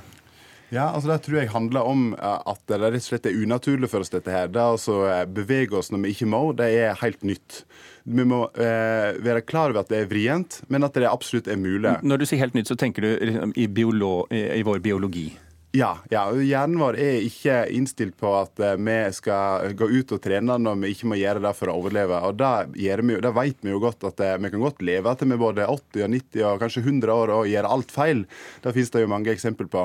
Ja, 0.69 0.91
altså 0.93 1.09
Det 1.14 1.23
tror 1.25 1.39
jeg 1.41 1.51
handler 1.53 1.87
om 1.89 2.11
eh, 2.14 2.41
at 2.53 2.61
det 2.69 2.81
rett 2.83 3.01
og 3.01 3.07
slett 3.07 3.29
er 3.31 3.39
unaturlig 3.41 3.89
for 3.89 4.05
oss, 4.05 4.12
dette 4.12 4.33
her. 4.33 4.51
Det 4.53 4.61
å 4.61 4.77
så, 4.81 4.99
eh, 5.09 5.25
bevege 5.25 5.79
oss 5.81 5.91
når 5.93 6.05
vi 6.05 6.14
ikke 6.16 6.29
må, 6.29 6.43
det 6.57 6.69
er 6.77 6.99
helt 7.01 7.25
nytt. 7.25 7.62
Vi 8.09 8.25
må 8.29 8.45
eh, 8.53 9.16
være 9.25 9.45
klar 9.49 9.73
over 9.73 9.83
at 9.83 9.93
det 9.93 10.03
er 10.03 10.11
vrient, 10.11 10.61
men 10.69 10.85
at 10.85 10.97
det 10.97 11.09
absolutt 11.09 11.49
er 11.49 11.61
mulig. 11.61 11.97
Når 12.05 12.21
du 12.21 12.29
sier 12.29 12.43
helt 12.45 12.57
nytt, 12.57 12.69
så 12.71 12.77
tenker 12.79 13.05
du 13.05 13.11
liksom 13.31 13.53
i, 13.57 13.69
i 13.69 14.64
vår 14.64 14.85
biologi. 14.85 15.29
Ja, 15.77 15.99
ja, 16.09 16.23
hjernen 16.33 16.81
vår 16.81 16.97
er 16.97 17.19
ikke 17.27 17.59
innstilt 17.77 18.14
på 18.16 18.31
at 18.39 18.57
eh, 18.64 18.79
vi 18.81 18.97
skal 19.12 19.75
gå 19.77 19.91
ut 19.91 20.14
og 20.16 20.23
trene 20.25 20.57
når 20.57 20.79
vi 20.81 20.95
ikke 20.95 21.11
må 21.12 21.19
gjøre 21.21 21.43
det 21.45 21.53
for 21.59 21.69
å 21.69 21.75
overleve. 21.77 22.23
Og 22.25 22.39
det, 22.41 22.53
vi, 22.79 23.19
det 23.21 23.33
vet 23.37 23.61
vi 23.61 23.75
jo 23.75 23.83
godt 23.83 24.07
at 24.09 24.23
eh, 24.25 24.39
vi 24.41 24.49
kan 24.55 24.64
godt 24.64 24.81
leve 24.81 25.12
til 25.12 25.29
vi 25.29 25.37
er 25.37 25.43
både 25.43 25.66
80 25.69 26.07
og 26.07 26.14
90 26.14 26.47
og 26.49 26.64
kanskje 26.64 26.85
100 26.87 27.12
år 27.12 27.35
og 27.37 27.51
gjøre 27.53 27.73
alt 27.77 27.93
feil. 27.93 28.25
Det 28.64 28.73
finnes 28.79 28.95
det 28.95 29.05
jo 29.05 29.11
mange 29.12 29.35
eksempler 29.35 29.69
på. 29.69 29.85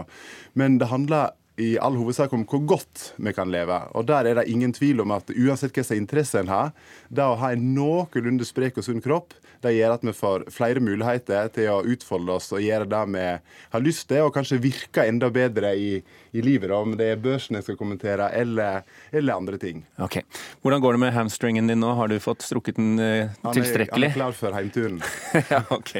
Men 0.55 0.79
det 0.79 0.87
handler 0.93 1.35
i 1.61 1.75
all 1.77 1.97
hovedsak 1.99 2.33
om 2.33 2.45
hvor 2.49 2.63
godt 2.65 3.11
vi 3.21 3.33
kan 3.35 3.51
leve. 3.53 3.77
Og 3.93 4.07
der 4.09 4.25
er 4.29 4.39
det 4.39 4.49
ingen 4.49 4.73
tvil 4.73 5.03
om 5.03 5.13
at 5.13 5.29
uansett 5.29 5.73
hva 5.75 5.85
slags 5.85 5.99
interesse 5.99 6.41
en 6.41 6.49
har, 6.49 6.73
det 7.13 7.25
å 7.25 7.37
ha 7.37 7.51
en 7.53 7.67
noenlunde 7.75 8.47
sprek 8.47 8.79
og 8.79 8.87
sunn 8.87 9.03
kropp, 9.03 9.35
det 9.63 9.75
gjør 9.77 9.95
at 9.95 10.03
vi 10.03 10.15
får 10.17 10.47
flere 10.51 10.83
muligheter 10.83 11.51
til 11.55 11.69
å 11.71 11.83
utfolde 11.87 12.35
oss 12.35 12.49
og 12.51 12.63
gjøre 12.63 12.89
det 12.89 13.03
vi 13.13 13.27
har 13.75 13.85
lyst 13.85 14.09
til, 14.09 14.25
og 14.25 14.33
kanskje 14.35 14.61
virke 14.63 15.05
enda 15.07 15.29
bedre 15.33 15.75
i, 15.77 15.91
i 16.33 16.41
livet, 16.41 16.69
da, 16.71 16.79
om 16.81 16.95
det 16.97 17.07
er 17.13 17.19
børsen 17.21 17.55
jeg 17.59 17.65
skal 17.67 17.77
kommentere, 17.79 18.29
eller, 18.33 18.81
eller 19.13 19.35
andre 19.37 19.57
ting. 19.61 19.83
Ok. 20.01 20.19
Hvordan 20.65 20.81
går 20.81 20.95
det 20.97 21.01
med 21.03 21.13
hamstringen 21.13 21.67
din 21.69 21.81
nå? 21.83 21.91
Har 21.97 22.09
du 22.09 22.17
fått 22.23 22.41
strukket 22.45 22.79
den 22.79 22.97
eh, 22.99 23.29
Han 23.43 23.51
er, 23.51 23.59
tilstrekkelig? 23.59 24.09
han 24.09 24.17
er 24.17 24.17
klar 24.17 24.37
for 24.37 24.55
heimturen. 24.57 24.97
ja, 25.53 25.61
ok. 25.73 25.93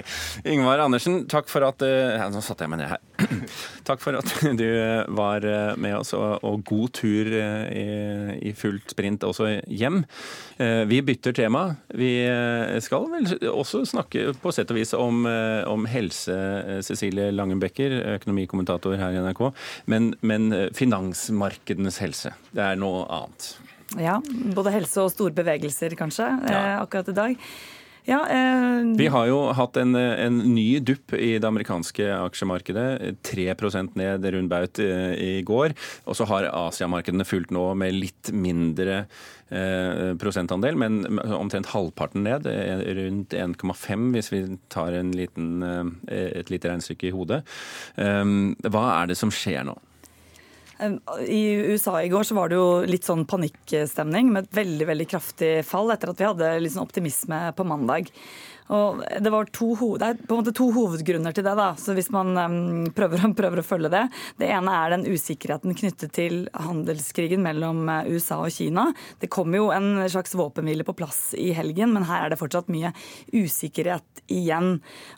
Ingvar 0.50 0.82
Andersen, 0.86 1.24
takk 1.30 1.50
for 1.52 1.66
at 1.68 1.84
eh, 1.86 2.18
Nå 2.34 2.42
satte 2.42 2.66
jeg 2.66 2.74
meg 2.74 2.82
ned 2.82 2.94
her. 2.96 3.02
takk 3.88 4.02
for 4.02 4.18
at 4.18 4.34
du 4.62 4.66
eh, 4.66 5.04
var 5.14 5.46
eh, 5.46 5.76
med 5.78 5.98
oss, 6.00 6.14
og, 6.18 6.40
og 6.46 6.64
god 6.70 6.94
tur 6.98 7.30
eh, 7.30 7.68
i, 7.78 7.86
i 8.50 8.56
fullt 8.58 8.94
sprint 8.96 9.24
også 9.28 9.52
hjem. 9.70 10.02
Eh, 10.58 10.84
Vi 10.90 11.02
bytter 11.06 11.36
tema. 11.38 11.64
Vi 11.94 12.12
skal 12.84 13.06
vel 13.12 13.28
også 13.52 13.84
snakke 13.88 14.32
på 14.42 14.52
sett 14.54 14.72
og 14.74 14.78
vis 14.78 14.94
om, 14.98 15.24
om 15.70 15.86
helse, 15.90 16.34
Cecilie 16.86 17.30
Langenbecker, 17.34 17.94
økonomikommentator 18.16 18.98
her 19.00 19.14
i 19.16 19.22
NRK, 19.24 19.42
men, 19.92 20.12
men 20.24 20.50
eh, 20.56 20.70
finansmarkedenes 20.74 22.00
helse. 22.04 22.34
Det 22.56 22.64
er 22.64 22.80
noe 22.82 23.06
annet. 23.12 23.52
Ja, 24.00 24.18
både 24.56 24.72
helse 24.74 25.04
og 25.06 25.12
store 25.14 25.36
bevegelser, 25.38 25.94
kanskje, 26.00 26.26
Ja. 26.50 26.60
eh, 26.74 26.82
akkurat 26.82 27.10
i 27.14 27.18
dag. 27.20 27.38
Ja, 28.06 28.18
eh, 28.28 28.84
Vi 29.00 29.06
har 29.08 29.28
jo 29.30 29.54
hatt 29.56 29.78
en, 29.80 29.96
en 29.96 30.40
ny 30.56 30.80
dupp 30.84 31.14
i 31.16 31.38
det 31.40 31.48
amerikanske 31.48 32.04
aksjemarkedet. 32.26 33.16
3% 33.24 33.96
ned 33.96 34.26
rund 34.34 34.50
baut 34.52 34.80
eh, 34.84 35.14
i 35.16 35.42
går. 35.48 35.72
Og 36.06 36.18
så 36.20 36.26
har 36.28 36.50
Asiamarkedene 36.52 37.24
fulgt 37.24 37.54
nå 37.56 37.64
med 37.80 37.94
litt 37.96 38.34
mindre 38.36 39.06
eh, 39.50 40.12
prosentandel, 40.20 40.76
men 40.76 41.00
omtrent 41.32 41.72
halvparten 41.72 42.26
ned. 42.28 42.46
eh, 42.52 42.84
Rundt 43.00 43.30
1,5 43.40 44.12
hvis 44.18 44.32
vi 44.36 44.44
tar 44.74 44.92
en 45.00 45.14
liten, 45.16 45.64
eh, 45.64 46.28
et 46.42 46.52
lite 46.52 46.74
regnestykke 46.74 47.08
i 47.08 47.16
hodet. 47.16 47.44
Eh, 47.96 48.26
Hva 48.68 48.86
er 49.04 49.08
det 49.14 49.18
som 49.22 49.32
skjer 49.32 49.64
nå? 49.72 49.78
I 50.82 51.42
USA 51.70 52.00
i 52.02 52.10
går 52.10 52.24
så 52.28 52.36
var 52.36 52.50
det 52.50 52.58
jo 52.58 52.70
litt 52.90 53.06
sånn 53.06 53.28
panikkstemning 53.30 54.32
med 54.34 54.48
et 54.48 54.58
veldig 54.58 54.88
veldig 54.90 55.08
kraftig 55.12 55.52
fall 55.68 55.94
etter 55.94 56.12
at 56.12 56.22
vi 56.22 56.28
hadde 56.28 56.50
litt 56.64 56.74
sånn 56.74 56.88
optimisme 56.88 57.40
på 57.56 57.68
mandag. 57.68 58.10
Og 58.72 59.02
det, 59.04 59.32
var 59.34 59.50
to, 59.52 59.74
det 60.00 60.08
er 60.08 60.20
på 60.22 60.36
en 60.36 60.42
måte 60.42 60.56
to 60.56 60.70
hovedgrunner 60.74 61.36
til 61.36 61.46
det. 61.46 61.56
da, 61.60 61.74
så 61.80 61.96
hvis 61.98 62.12
man 62.14 62.32
prøver, 62.96 63.26
prøver 63.40 63.62
å 63.62 63.66
følge 63.66 63.92
det. 63.92 64.04
Det 64.40 64.50
ene 64.56 64.76
er 64.80 64.96
den 64.96 65.08
usikkerheten 65.10 65.76
knyttet 65.78 66.14
til 66.16 66.46
handelskrigen 66.54 67.44
mellom 67.44 67.84
eh, 67.92 68.12
USA 68.14 68.40
og 68.44 68.54
Kina. 68.56 68.90
Det 69.20 69.32
kom 69.34 69.54
jo 69.56 69.70
en 69.76 70.06
slags 70.10 70.36
våpenhvile 70.38 70.88
på 70.88 70.96
plass 70.98 71.34
i 71.40 71.52
helgen, 71.56 71.94
men 71.96 72.08
her 72.08 72.26
er 72.26 72.34
det 72.34 72.40
fortsatt 72.40 72.72
mye 72.74 72.94
usikkerhet 73.34 74.24
igjen. 74.32 74.78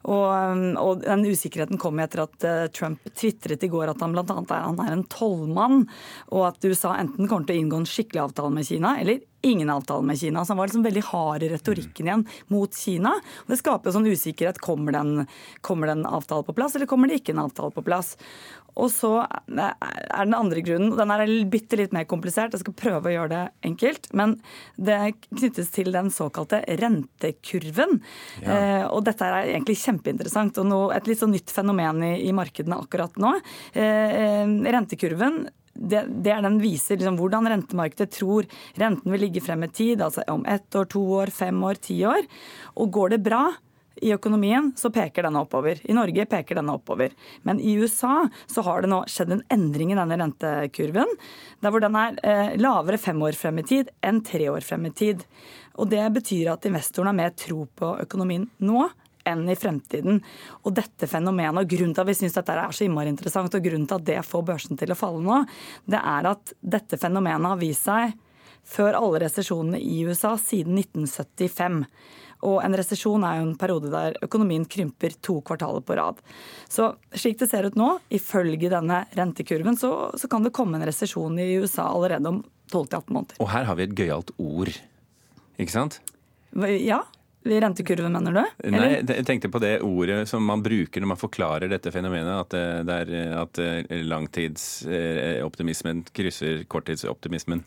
Og, 0.10 0.76
og 0.82 1.06
den 1.06 1.28
usikkerheten 1.30 1.82
kom 1.82 2.02
etter 2.04 2.26
at 2.26 2.48
eh, 2.48 2.66
Trump 2.76 3.06
tvitret 3.14 3.64
i 3.66 3.72
går 3.72 3.93
at 3.93 4.02
han 4.04 4.16
bl.a. 4.16 4.26
er, 4.26 4.82
er 4.88 4.98
en 4.98 5.08
tollmann, 5.12 5.86
og 6.34 6.50
at 6.50 6.66
USA 6.66 6.96
enten 7.00 7.30
kommer 7.30 7.48
til 7.48 7.60
å 7.60 7.64
inngå 7.64 7.84
en 7.84 7.89
skikkelig 7.89 8.26
avtale 8.28 8.54
med 8.56 8.68
Kina, 8.68 8.98
eller 9.02 9.24
ingen 9.46 9.70
avtale 9.74 10.06
med 10.06 10.20
Kina. 10.20 10.46
Så 10.46 10.54
han 10.54 10.62
var 10.62 10.70
liksom 10.70 10.86
veldig 10.86 11.06
hard 11.12 11.46
i 11.46 11.52
retorikken 11.54 12.10
igjen 12.10 12.26
mot 12.54 12.76
Kina. 12.76 13.16
Og 13.46 13.54
det 13.54 13.62
skaper 13.62 13.89
jo 13.89 13.98
sånn 13.98 14.12
usikkerhet. 14.12 14.62
Kommer 14.64 14.96
det 14.96 15.04
en, 15.06 15.26
kommer 15.66 15.91
det 15.91 16.00
en 16.00 16.12
avtale 16.20 16.46
på 16.48 16.56
plass, 16.58 16.76
eller 16.76 16.89
kommer 16.89 17.12
det 17.12 17.22
ikke 17.22 17.36
en 17.36 17.46
avtale 17.46 17.74
på 17.76 17.86
plass? 17.86 18.16
Og 18.76 18.89
så 18.91 19.12
er 19.24 20.26
den 20.26 20.36
andre 20.36 20.64
grunnen, 20.66 20.91
og 20.91 21.00
den 21.00 21.14
er 21.14 21.32
bitte 21.52 21.78
litt 21.80 21.93
mer 21.96 22.08
komplisert, 22.12 22.56
jeg 22.56 22.64
skal 22.66 22.76
prøve 22.76 23.08
å 23.08 23.14
gjøre 23.14 23.32
det 23.32 23.70
enkelt, 23.70 24.10
men 24.20 24.36
det 24.76 25.00
knyttes 25.30 25.72
til 25.76 25.93
den 25.96 26.12
såkalte 26.12 26.60
rentekurven. 26.82 28.02
Ja. 28.43 28.58
Eh, 28.58 28.86
og 28.89 29.06
dette 29.08 29.28
er 29.28 29.54
egentlig 29.54 29.78
kjempeinteressant, 29.80 30.60
og 30.60 30.68
nå, 30.68 30.82
et 30.96 31.08
litt 31.08 31.24
sånn 31.24 31.32
nytt 31.36 31.56
fenomen 31.56 32.04
i, 32.04 32.16
i 32.28 32.36
markedene 32.36 32.82
akkurat 32.84 33.16
nå. 33.22 33.38
Eh, 33.72 34.18
eh, 34.20 34.58
rentekurven 34.76 35.46
det, 35.76 36.05
det 36.23 36.32
er 36.32 36.43
den 36.45 36.57
viser 36.63 36.99
liksom, 36.99 37.19
hvordan 37.19 37.49
rentemarkedet 37.51 38.13
tror 38.15 38.47
renten 38.80 39.11
vil 39.11 39.26
ligge 39.28 39.43
frem 39.43 39.67
i 39.67 39.71
tid, 39.71 40.01
altså 40.01 40.23
om 40.32 40.45
ett 40.47 40.76
år, 40.76 40.89
to 40.91 41.03
år, 41.19 41.34
fem 41.36 41.63
år, 41.67 41.80
ti 41.84 41.99
år. 42.07 42.28
Og 42.80 42.91
går 42.95 43.15
det 43.15 43.23
bra 43.26 43.43
i 44.03 44.11
økonomien, 44.11 44.73
så 44.76 44.89
peker 44.91 45.23
denne 45.23 45.41
oppover. 45.45 45.80
I 45.84 45.95
Norge 45.95 46.26
peker 46.28 46.59
denne 46.59 46.76
oppover. 46.76 47.13
Men 47.47 47.61
i 47.63 47.78
USA 47.80 48.26
så 48.51 48.63
har 48.67 48.84
det 48.84 48.91
nå 48.91 49.01
skjedd 49.11 49.32
en 49.36 49.45
endring 49.51 49.93
i 49.93 49.99
denne 49.99 50.17
rentekurven, 50.19 51.13
der 51.63 51.73
hvor 51.73 51.84
den 51.84 51.95
er 51.99 52.19
eh, 52.23 52.57
lavere 52.59 52.99
fem 53.01 53.23
år 53.23 53.38
frem 53.39 53.61
i 53.63 53.67
tid 53.67 53.93
enn 54.05 54.21
tre 54.26 54.49
år 54.51 54.65
frem 54.67 54.89
i 54.89 54.93
tid. 54.95 55.23
Og 55.80 55.89
det 55.91 56.03
betyr 56.15 56.51
at 56.53 56.67
investorene 56.67 57.13
har 57.13 57.19
mer 57.23 57.36
tro 57.39 57.65
på 57.67 57.95
økonomien 58.03 58.47
nå 58.63 58.88
enn 59.28 59.45
i 59.49 59.57
fremtiden. 59.59 60.21
Og 60.63 60.76
dette 60.78 61.09
fenomenet, 61.09 61.63
og 61.63 61.71
grunnen 61.71 61.95
til 61.95 62.05
at 62.05 62.09
vi 62.09 62.17
syns 62.17 62.38
dette 62.38 62.55
er 62.55 62.76
så 62.76 62.86
innmari 62.86 63.11
interessant, 63.13 63.53
og 63.53 63.65
grunnen 63.65 63.88
til 63.89 63.99
at 63.99 64.07
det 64.07 64.19
får 64.26 64.45
børsen 64.51 64.80
til 64.80 64.93
å 64.93 64.99
falle 64.99 65.23
nå, 65.26 65.41
det 65.89 66.01
er 66.01 66.30
at 66.32 66.53
dette 66.61 66.99
fenomenet 67.01 67.53
har 67.53 67.61
vist 67.61 67.89
seg 67.89 68.15
før 68.65 68.97
alle 68.97 69.21
resesjonene 69.26 69.80
i 69.82 70.01
USA 70.07 70.34
siden 70.41 70.80
1975. 70.82 71.84
Og 72.45 72.59
en 72.61 72.78
resesjon 72.78 73.23
er 73.26 73.39
jo 73.39 73.45
en 73.47 73.57
periode 73.59 73.91
der 73.93 74.17
økonomien 74.26 74.65
krymper 74.69 75.15
to 75.23 75.39
kvartaler 75.45 75.84
på 75.86 75.97
rad. 75.97 76.19
Så 76.69 76.91
slik 77.15 77.39
det 77.39 77.49
ser 77.49 77.69
ut 77.69 77.78
nå, 77.80 77.95
ifølge 78.13 78.69
denne 78.73 79.03
rentekurven, 79.17 79.78
så, 79.80 79.91
så 80.17 80.30
kan 80.32 80.45
det 80.45 80.53
komme 80.55 80.78
en 80.78 80.86
resesjon 80.86 81.39
i 81.41 81.53
USA 81.61 81.88
allerede 81.89 82.34
om 82.34 82.41
12-18 82.73 83.13
måneder. 83.13 83.39
Og 83.41 83.51
her 83.53 83.69
har 83.69 83.80
vi 83.80 83.88
et 83.88 83.95
gøyalt 83.97 84.34
ord, 84.41 84.73
ikke 85.61 85.73
sant? 85.73 86.01
Ja, 86.82 87.03
rentekurven 87.46 88.12
mener 88.14 88.32
du? 88.34 88.43
Nei, 88.74 88.89
jeg 89.02 89.26
tenkte 89.28 89.50
på 89.54 89.60
det 89.64 89.82
ordet 89.86 90.30
som 90.30 90.46
man 90.46 90.64
bruker 90.66 91.02
når 91.02 91.08
man 91.14 91.22
forklarer 91.22 91.68
dette 91.72 91.91
fenomenet, 91.93 92.39
at, 92.46 92.50
det, 92.56 92.84
det 92.89 92.96
er, 93.04 93.08
at 93.43 93.54
eh, 93.62 94.02
langtidsoptimismen 94.06 96.04
krysser 96.16 96.64
korttidsoptimismen. 96.72 97.62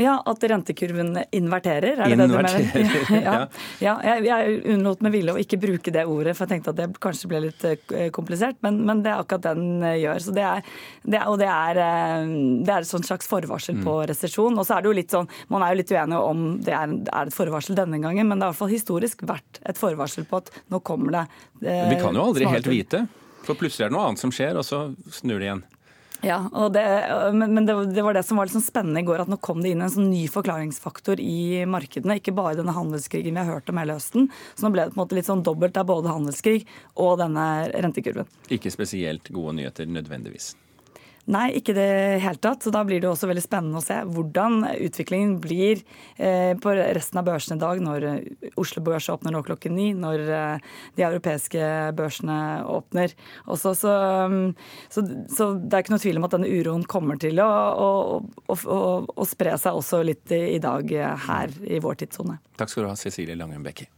Ja, 0.00 0.16
At 0.26 0.42
rentekurven 0.42 1.12
inverterer? 1.30 2.00
Er 2.02 2.10
det 2.10 2.16
Inverterer, 2.16 2.64
det 2.72 2.72
du 2.72 2.80
mener? 2.82 3.24
ja. 3.28 3.34
ja. 3.34 3.44
ja 3.84 3.94
jeg, 4.08 4.24
jeg 4.26 4.56
unnlot 4.74 5.04
med 5.06 5.14
vilje 5.14 5.34
å 5.34 5.40
ikke 5.40 5.58
bruke 5.62 5.94
det 5.94 6.04
ordet, 6.10 6.34
for 6.34 6.46
jeg 6.46 6.56
tenkte 6.56 6.72
at 6.74 6.80
det 6.80 6.88
kanskje 7.04 7.30
ble 7.30 7.42
litt 7.46 7.66
eh, 7.68 8.08
komplisert. 8.14 8.58
Men, 8.66 8.80
men 8.88 9.04
det 9.04 9.12
er 9.12 9.22
akkurat 9.22 9.46
den 9.52 9.82
eh, 9.84 10.00
gjør. 10.02 10.22
Så 10.26 10.34
det 10.34 10.46
er, 10.48 10.64
det 11.04 11.20
er, 11.20 11.26
og 11.30 11.38
det 11.42 11.50
er, 11.50 11.82
eh, 11.84 12.34
det 12.66 12.74
er 12.74 12.86
et 12.86 13.08
slags 13.10 13.30
forvarsel 13.30 13.74
Mm. 13.74 13.82
på 13.82 13.94
resesjon. 14.06 14.58
Og 14.60 14.66
så 14.66 14.76
er 14.76 14.84
det 14.84 14.90
jo 14.90 14.94
litt 14.94 15.10
sånn, 15.14 15.26
Man 15.50 15.62
er 15.64 15.72
jo 15.72 15.80
litt 15.80 15.90
uenig 15.90 16.18
om 16.20 16.42
det 16.62 16.74
er, 16.76 16.92
er 17.10 17.30
et 17.30 17.34
forvarsel 17.34 17.74
denne 17.74 17.98
gangen, 18.02 18.28
men 18.28 18.38
det 18.38 18.46
har 18.46 18.52
i 18.52 18.54
hvert 18.54 18.60
fall 18.60 18.70
historisk 18.70 19.24
vært 19.26 19.58
et 19.66 19.78
forvarsel 19.80 20.26
på 20.30 20.38
at 20.42 20.50
nå 20.70 20.78
kommer 20.86 21.16
det 21.16 21.24
eh, 21.66 21.88
Vi 21.90 21.98
kan 22.02 22.14
jo 22.14 22.22
aldri 22.28 22.46
helt 22.46 22.68
vite. 22.70 23.04
For 23.44 23.58
plutselig 23.58 23.86
er 23.86 23.90
det 23.90 23.96
noe 23.96 24.06
annet 24.08 24.22
som 24.22 24.32
skjer, 24.32 24.56
og 24.56 24.64
så 24.64 24.84
snur 25.12 25.42
det 25.42 25.48
igjen. 25.50 25.64
Ja, 26.24 26.38
det, 26.72 26.84
men, 27.36 27.66
det, 27.66 28.02
var 28.02 28.16
det 28.16 28.22
som 28.24 28.38
var 28.40 28.48
litt 28.48 28.56
sånn 28.56 28.64
spennende 28.64 29.02
i 29.02 29.06
går, 29.06 29.24
at 29.24 29.30
nå 29.30 29.36
kom 29.44 29.60
det 29.60 29.74
inn 29.74 29.84
en 29.84 29.92
sånn 29.92 30.08
ny 30.08 30.24
forklaringsfaktor 30.32 31.20
i 31.20 31.64
markedene. 31.68 32.16
Ikke 32.20 32.32
bare 32.36 32.56
denne 32.56 32.72
handelskrigen 32.72 33.36
vi 33.36 33.42
har 33.42 33.58
hørt 33.58 33.68
om 33.68 33.80
hele 33.82 33.98
høsten. 33.98 34.30
Så 34.54 34.64
nå 34.64 34.72
ble 34.72 34.86
det 34.86 34.94
på 34.94 34.98
en 34.98 35.04
måte 35.04 35.18
litt 35.18 35.28
sånn 35.28 35.44
dobbelt 35.44 35.76
av 35.80 35.90
både 35.92 36.12
handelskrig 36.14 36.62
og 36.94 37.18
denne 37.20 37.46
rentekurven. 37.76 38.30
Ikke 38.48 38.72
spesielt 38.72 39.28
gode 39.34 39.58
nyheter 39.60 39.90
nødvendigvis. 39.90 40.54
Nei, 41.24 41.46
ikke 41.56 41.72
det 41.76 41.88
hele 42.20 42.40
tatt. 42.42 42.64
Så 42.64 42.72
da 42.74 42.82
blir 42.84 43.00
det 43.00 43.08
også 43.08 43.28
veldig 43.30 43.44
spennende 43.44 43.80
å 43.80 43.84
se 43.84 43.96
hvordan 44.04 44.66
utviklingen 44.74 45.38
blir 45.42 45.80
eh, 46.16 46.52
på 46.60 46.74
resten 46.76 47.20
av 47.20 47.28
børsene 47.28 47.56
i 47.56 47.62
dag, 47.62 47.80
når 47.84 48.06
eh, 48.10 48.50
Oslo 48.60 48.84
Børs 48.84 49.08
åpner 49.12 49.32
nå 49.32 49.40
klokken 49.46 49.76
ni, 49.76 49.88
når 49.96 50.24
eh, 50.26 50.68
de 50.98 51.06
europeiske 51.08 51.70
børsene 51.96 52.38
åpner. 52.68 53.16
Også, 53.48 53.72
så, 53.78 53.96
um, 54.28 54.52
så, 54.92 55.06
så 55.32 55.50
det 55.56 55.72
er 55.72 55.86
ikke 55.86 55.96
noe 55.96 56.04
tvil 56.04 56.20
om 56.20 56.28
at 56.28 56.36
denne 56.36 56.52
uroen 56.52 56.84
kommer 56.88 57.20
til 57.20 57.40
å, 57.40 57.48
å, 57.48 57.90
å, 58.52 58.78
å, 59.08 59.28
spre 59.28 59.56
seg 59.60 59.80
også 59.80 60.04
litt 60.04 60.32
i, 60.34 60.60
dag 60.62 60.90
her 61.28 61.60
i 61.64 61.80
vår 61.82 62.04
tidssone. 62.04 62.40
Takk 62.60 62.72
skal 62.72 62.84
du 62.84 62.92
ha, 62.92 62.98
Cecilie 63.00 63.38
Langen 63.38 63.64
Bekke. 63.64 63.88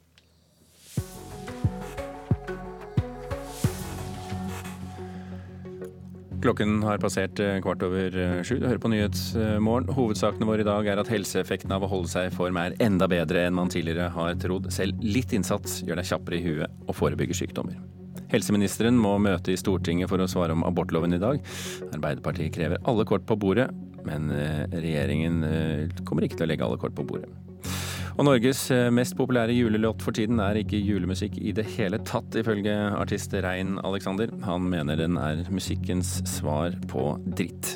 Klokken 6.46 6.76
har 6.86 7.00
passert 7.02 7.40
eh, 7.42 7.56
kvart 7.58 7.80
over 7.82 8.14
eh, 8.22 8.36
sju. 8.46 8.60
Du 8.60 8.68
hører 8.68 8.78
på 8.78 8.90
Nyhetsmorgen. 8.92 9.88
Hovedsakene 9.96 10.46
våre 10.46 10.62
i 10.62 10.66
dag 10.68 10.86
er 10.86 11.00
at 11.02 11.08
helseeffekten 11.10 11.72
av 11.74 11.82
å 11.82 11.88
holde 11.90 12.12
seg 12.12 12.28
i 12.28 12.34
form 12.34 12.60
er 12.60 12.76
enda 12.84 13.08
bedre 13.10 13.42
enn 13.48 13.56
man 13.56 13.72
tidligere 13.72 14.12
har 14.14 14.36
trodd. 14.38 14.68
Selv 14.70 15.02
litt 15.02 15.34
innsats 15.34 15.80
gjør 15.82 15.98
deg 15.98 16.06
kjappere 16.06 16.38
i 16.38 16.44
huet 16.44 16.84
og 16.86 16.94
forebygger 16.94 17.40
sykdommer. 17.40 17.80
Helseministeren 18.30 18.94
må 18.94 19.16
møte 19.22 19.56
i 19.56 19.58
Stortinget 19.58 20.12
for 20.12 20.22
å 20.22 20.28
svare 20.30 20.54
om 20.54 20.62
abortloven 20.68 21.18
i 21.18 21.22
dag. 21.22 21.42
Arbeiderpartiet 21.88 22.54
krever 22.54 22.78
alle 22.86 23.08
kort 23.10 23.26
på 23.26 23.38
bordet, 23.42 23.66
men 24.06 24.30
eh, 24.30 24.62
regjeringen 24.70 25.42
kommer 26.06 26.28
ikke 26.28 26.38
til 26.38 26.46
å 26.46 26.52
legge 26.52 26.68
alle 26.68 26.78
kort 26.78 26.94
på 26.94 27.08
bordet. 27.10 27.32
Og 28.16 28.24
Norges 28.24 28.62
eh, 28.72 28.86
mest 28.88 29.12
populære 29.18 29.52
julelåt 29.52 30.00
for 30.00 30.16
tiden 30.16 30.38
er 30.40 30.56
ikke 30.56 30.78
julemusikk 30.80 31.34
i 31.36 31.52
det 31.56 31.66
hele 31.74 31.98
tatt, 32.00 32.38
ifølge 32.40 32.72
artist 32.96 33.34
Rein 33.44 33.76
Alexander. 33.84 34.32
Han 34.46 34.70
mener 34.72 34.96
den 34.96 35.18
er 35.20 35.42
musikkens 35.52 36.22
svar 36.24 36.72
på 36.88 37.10
dritt. 37.36 37.74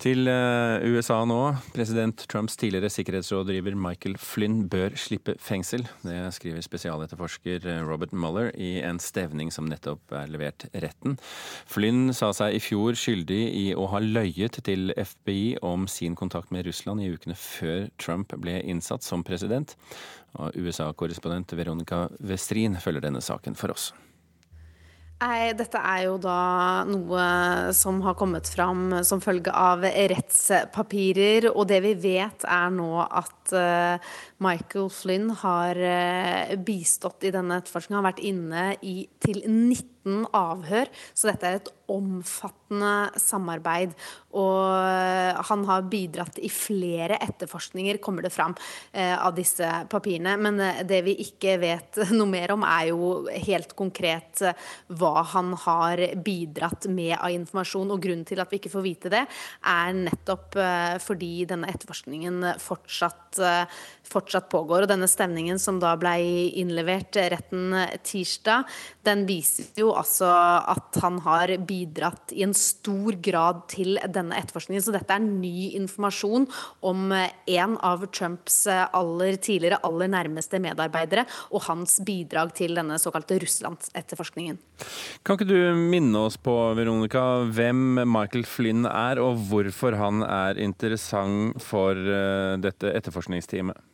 Til 0.00 0.24
eh, 0.32 0.80
USA 0.94 1.18
nå. 1.28 1.38
President 1.74 2.22
Trumps 2.32 2.54
tidligere 2.56 2.88
sikkerhetsrådgiver 2.88 3.74
Michael 3.76 4.14
Flynn 4.16 4.62
bør 4.72 4.94
slippe 4.96 5.34
fengsel. 5.36 5.84
Det 6.00 6.16
skriver 6.32 6.64
spesialetterforsker 6.64 7.66
eh, 7.68 7.82
Robert 7.84 8.14
Mueller 8.16 8.48
i 8.56 8.78
en 8.80 8.96
stevning 8.96 9.52
som 9.52 9.68
nettopp 9.68 10.16
er 10.16 10.32
levert 10.32 10.64
retten. 10.72 11.18
Flynn 11.68 12.14
sa 12.16 12.32
seg 12.32 12.56
i 12.56 12.64
fjor 12.64 12.96
skyldig 12.96 13.42
i 13.60 13.66
å 13.76 13.90
ha 13.92 14.00
løyet 14.00 14.62
til 14.64 14.94
FBI 14.96 15.58
om 15.68 15.84
sin 15.84 16.16
kontakt 16.16 16.48
med 16.48 16.64
Russland 16.64 17.04
i 17.04 17.12
ukene 17.12 17.36
før 17.36 17.90
Trump 18.00 18.32
ble 18.40 18.56
innsatt 18.72 19.04
som 19.04 19.20
president. 19.26 19.76
USA-korrespondent 20.56 21.52
Veronica 21.58 22.06
Westrin 22.24 22.80
følger 22.80 23.04
denne 23.04 23.20
saken 23.20 23.58
for 23.58 23.76
oss. 23.76 23.90
Nei, 25.20 25.52
dette 25.52 25.76
er 25.76 26.06
jo 26.06 26.14
da 26.16 26.80
noe 26.88 27.24
som 27.76 27.98
har 28.06 28.14
kommet 28.16 28.48
fram 28.48 29.02
som 29.04 29.20
følge 29.20 29.52
av 29.52 29.84
rettspapirer. 29.84 31.50
Og 31.52 31.66
det 31.68 31.82
vi 31.84 31.92
vet 32.08 32.46
er 32.48 32.72
nå 32.72 33.02
at 33.04 33.39
eh, 33.56 34.12
Michael 34.42 34.90
Flynn 34.92 35.30
har 35.42 35.76
eh, 35.76 36.56
bistått 36.56 37.26
i 37.28 37.34
denne 37.34 37.60
etterforskningen. 37.60 38.00
Har 38.00 38.10
vært 38.12 38.24
inne 38.24 38.64
i, 38.86 39.04
til 39.22 39.42
19 39.44 40.26
avhør, 40.34 40.88
så 41.12 41.28
dette 41.28 41.46
er 41.46 41.58
et 41.58 41.70
omfattende 41.90 43.10
samarbeid. 43.20 43.92
Og 44.38 44.62
eh, 44.78 45.40
han 45.50 45.64
har 45.68 45.88
bidratt 45.90 46.38
i 46.40 46.48
flere 46.52 47.18
etterforskninger, 47.20 48.00
kommer 48.02 48.24
det 48.24 48.32
fram 48.34 48.54
av 48.94 49.34
disse 49.36 49.66
papirene. 49.90 50.36
Men 50.40 50.58
det 50.86 51.00
vi 51.06 51.16
ikke 51.24 51.56
vet 51.62 52.00
noe 52.16 52.28
mer 52.30 52.54
om, 52.54 52.64
er 52.66 52.90
jo 52.92 53.10
helt 53.48 53.74
konkret 53.78 54.42
hva 55.00 55.24
han 55.34 55.52
har 55.66 56.02
bidratt 56.24 56.88
med 56.90 57.16
av 57.18 57.34
informasjon. 57.34 57.90
Og 57.92 58.02
grunnen 58.02 58.26
til 58.28 58.40
at 58.42 58.50
vi 58.52 58.62
ikke 58.62 58.72
får 58.72 58.86
vite 58.86 59.12
det, 59.12 59.24
er 59.66 59.96
nettopp 59.98 60.56
fordi 61.02 61.32
denne 61.50 61.68
etterforskningen 61.70 62.52
fortsatt, 62.62 63.39
fortsatt 64.10 64.48
pågår. 64.50 64.84
Og 64.84 64.90
denne 64.90 65.08
stemningen 65.10 65.58
som 65.62 65.78
da 65.82 65.92
ble 66.00 66.16
innlevert 66.58 67.16
retten 67.30 67.76
tirsdag, 68.06 68.66
den 69.06 69.24
viser 69.28 69.70
jo 69.78 69.92
altså 69.96 70.28
at 70.30 70.98
han 71.02 71.20
har 71.24 71.52
bidratt 71.66 72.34
i 72.34 72.44
en 72.46 72.54
stor 72.56 73.16
grad 73.22 73.64
til 73.70 74.00
denne 74.10 74.36
etterforskningen. 74.40 74.84
Så 74.84 74.94
dette 74.94 75.14
er 75.14 75.24
ny 75.24 75.70
informasjon 75.78 76.48
om 76.86 77.14
en 77.14 77.76
av 77.86 78.06
Trumps 78.10 78.64
aller 78.70 79.38
tidligere, 79.38 79.80
aller 79.86 80.10
nærmeste 80.10 80.60
medarbeidere, 80.62 81.26
og 81.54 81.64
hans 81.68 82.00
bidrag 82.06 82.54
til 82.58 82.74
denne 82.78 82.98
såkalte 83.00 83.38
Russlandsetterforskningen. 83.42 84.58
Kan 85.26 85.38
ikke 85.38 85.48
du 85.48 85.76
minne 85.76 86.26
oss 86.26 86.38
på, 86.40 86.56
Veronica, 86.76 87.44
hvem 87.46 88.02
Michael 88.08 88.46
Flynn 88.48 88.88
er, 88.88 89.20
og 89.22 89.38
hvorfor 89.50 89.96
han 90.00 90.24
er 90.26 90.58
interessant 90.60 91.60
for 91.62 91.96
dette 92.60 92.90
dette 93.00 93.12
etterforskningsteamet? 93.32 93.86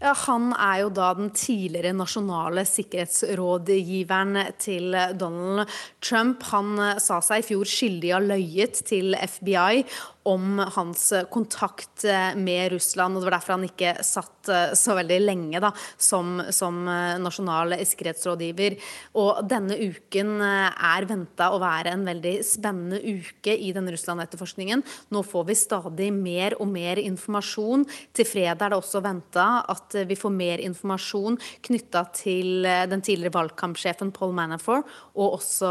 Ja, 0.00 0.14
Han 0.14 0.54
er 0.56 0.78
jo 0.80 0.88
da 0.88 1.10
den 1.14 1.28
tidligere 1.36 1.92
nasjonale 1.92 2.64
sikkerhetsrådgiveren 2.64 4.38
til 4.58 4.96
Donald 5.18 5.68
Trump. 6.00 6.42
Han 6.52 6.78
eh, 6.78 7.00
sa 7.02 7.20
seg 7.20 7.42
i 7.42 7.48
fjor 7.50 7.68
skyldig 7.68 8.14
av 8.16 8.24
løyet 8.24 8.80
til 8.88 9.12
FBI 9.12 9.84
om 10.28 10.58
hans 10.74 11.12
kontakt 11.30 12.04
eh, 12.04 12.34
med 12.36 12.72
Russland. 12.72 13.16
og 13.16 13.22
Det 13.22 13.28
var 13.28 13.36
derfor 13.38 13.56
han 13.56 13.66
ikke 13.68 13.94
satt 14.04 14.50
eh, 14.52 14.74
så 14.76 14.96
veldig 14.98 15.18
lenge 15.24 15.62
da, 15.62 15.70
som, 15.96 16.38
som 16.54 16.80
nasjonal 17.22 17.76
sikkerhetsrådgiver. 17.88 18.76
Og 19.20 19.40
denne 19.48 19.78
uken 19.78 20.42
er 20.42 21.06
venta 21.08 21.50
å 21.52 21.60
være 21.62 21.94
en 21.94 22.04
veldig 22.08 22.34
spennende 22.46 23.00
uke 23.00 23.54
i 23.54 23.72
den 23.76 23.88
Russland-etterforskningen. 23.92 24.84
Nå 25.14 25.22
får 25.26 25.48
vi 25.48 25.58
stadig 25.58 26.10
mer 26.14 26.58
og 26.60 26.68
mer 26.72 27.00
informasjon. 27.02 27.86
Til 28.16 28.28
fredag 28.28 28.66
er 28.68 28.74
det 28.74 28.80
også 28.80 29.02
venta 29.04 29.48
at 29.68 29.96
vi 30.08 30.18
får 30.18 30.34
mer 30.34 30.62
informasjon 30.64 31.38
knytta 31.68 32.04
til 32.16 32.68
den 32.90 33.04
tidligere 33.04 33.36
valgkampsjefen 33.38 34.12
Paul 34.16 34.34
Manafort, 34.36 34.88
og 35.18 35.38
også 35.38 35.70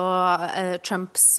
Trumps 0.85 1.37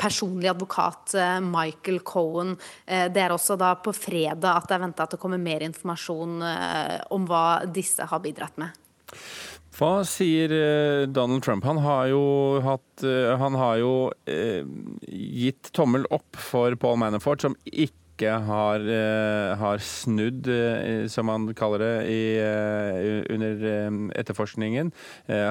personlige 0.00 0.52
advokat 0.54 1.14
Michael 1.44 1.97
Cohen. 2.06 2.54
Det 2.86 3.22
er 3.22 3.34
også 3.34 3.56
da 3.60 3.74
på 3.82 3.92
fredag 3.96 4.48
at 4.52 4.68
det 4.68 4.76
er 4.76 4.82
venta 4.82 5.06
at 5.06 5.14
det 5.14 5.20
kommer 5.22 5.40
mer 5.40 5.64
informasjon 5.66 6.40
om 7.14 7.28
hva 7.28 7.44
disse 7.66 8.06
har 8.08 8.22
bidratt 8.24 8.58
med. 8.60 8.74
Hva 9.78 10.02
sier 10.08 10.52
Donald 11.06 11.44
Trump? 11.46 11.66
Han 11.68 11.78
har 11.84 12.08
jo, 12.10 12.22
hatt, 12.64 13.04
han 13.38 13.58
har 13.60 13.76
jo 13.78 13.92
eh, 14.26 14.66
gitt 15.06 15.70
tommel 15.76 16.06
opp 16.14 16.38
for 16.38 16.74
Paul 16.80 16.98
Manafort, 16.98 17.44
som 17.44 17.54
ikke 17.70 18.07
har, 18.26 18.82
har 19.60 19.78
snudd, 19.78 20.48
som 21.12 21.28
han 21.30 21.54
kaller 21.54 21.78
det, 21.78 21.94
i, 22.10 22.22
under 23.30 24.10
etterforskningen. 24.18 24.90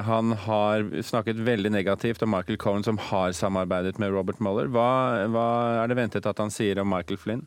Han 0.04 0.32
har 0.44 1.02
snakket 1.02 1.40
veldig 1.48 1.72
negativt 1.72 2.22
om 2.22 2.34
Michael 2.36 2.60
Cohen, 2.60 2.84
som 2.84 2.98
har 3.08 3.32
samarbeidet 3.32 3.96
med 3.98 4.12
Robert 4.12 4.44
Mueller. 4.44 4.68
Hva, 4.68 5.24
hva 5.32 5.48
er 5.80 5.88
det 5.88 5.96
ventet 6.02 6.28
at 6.28 6.38
han 6.44 6.52
sier 6.52 6.84
om 6.84 6.92
Michael 6.92 7.18
Flynn? 7.18 7.46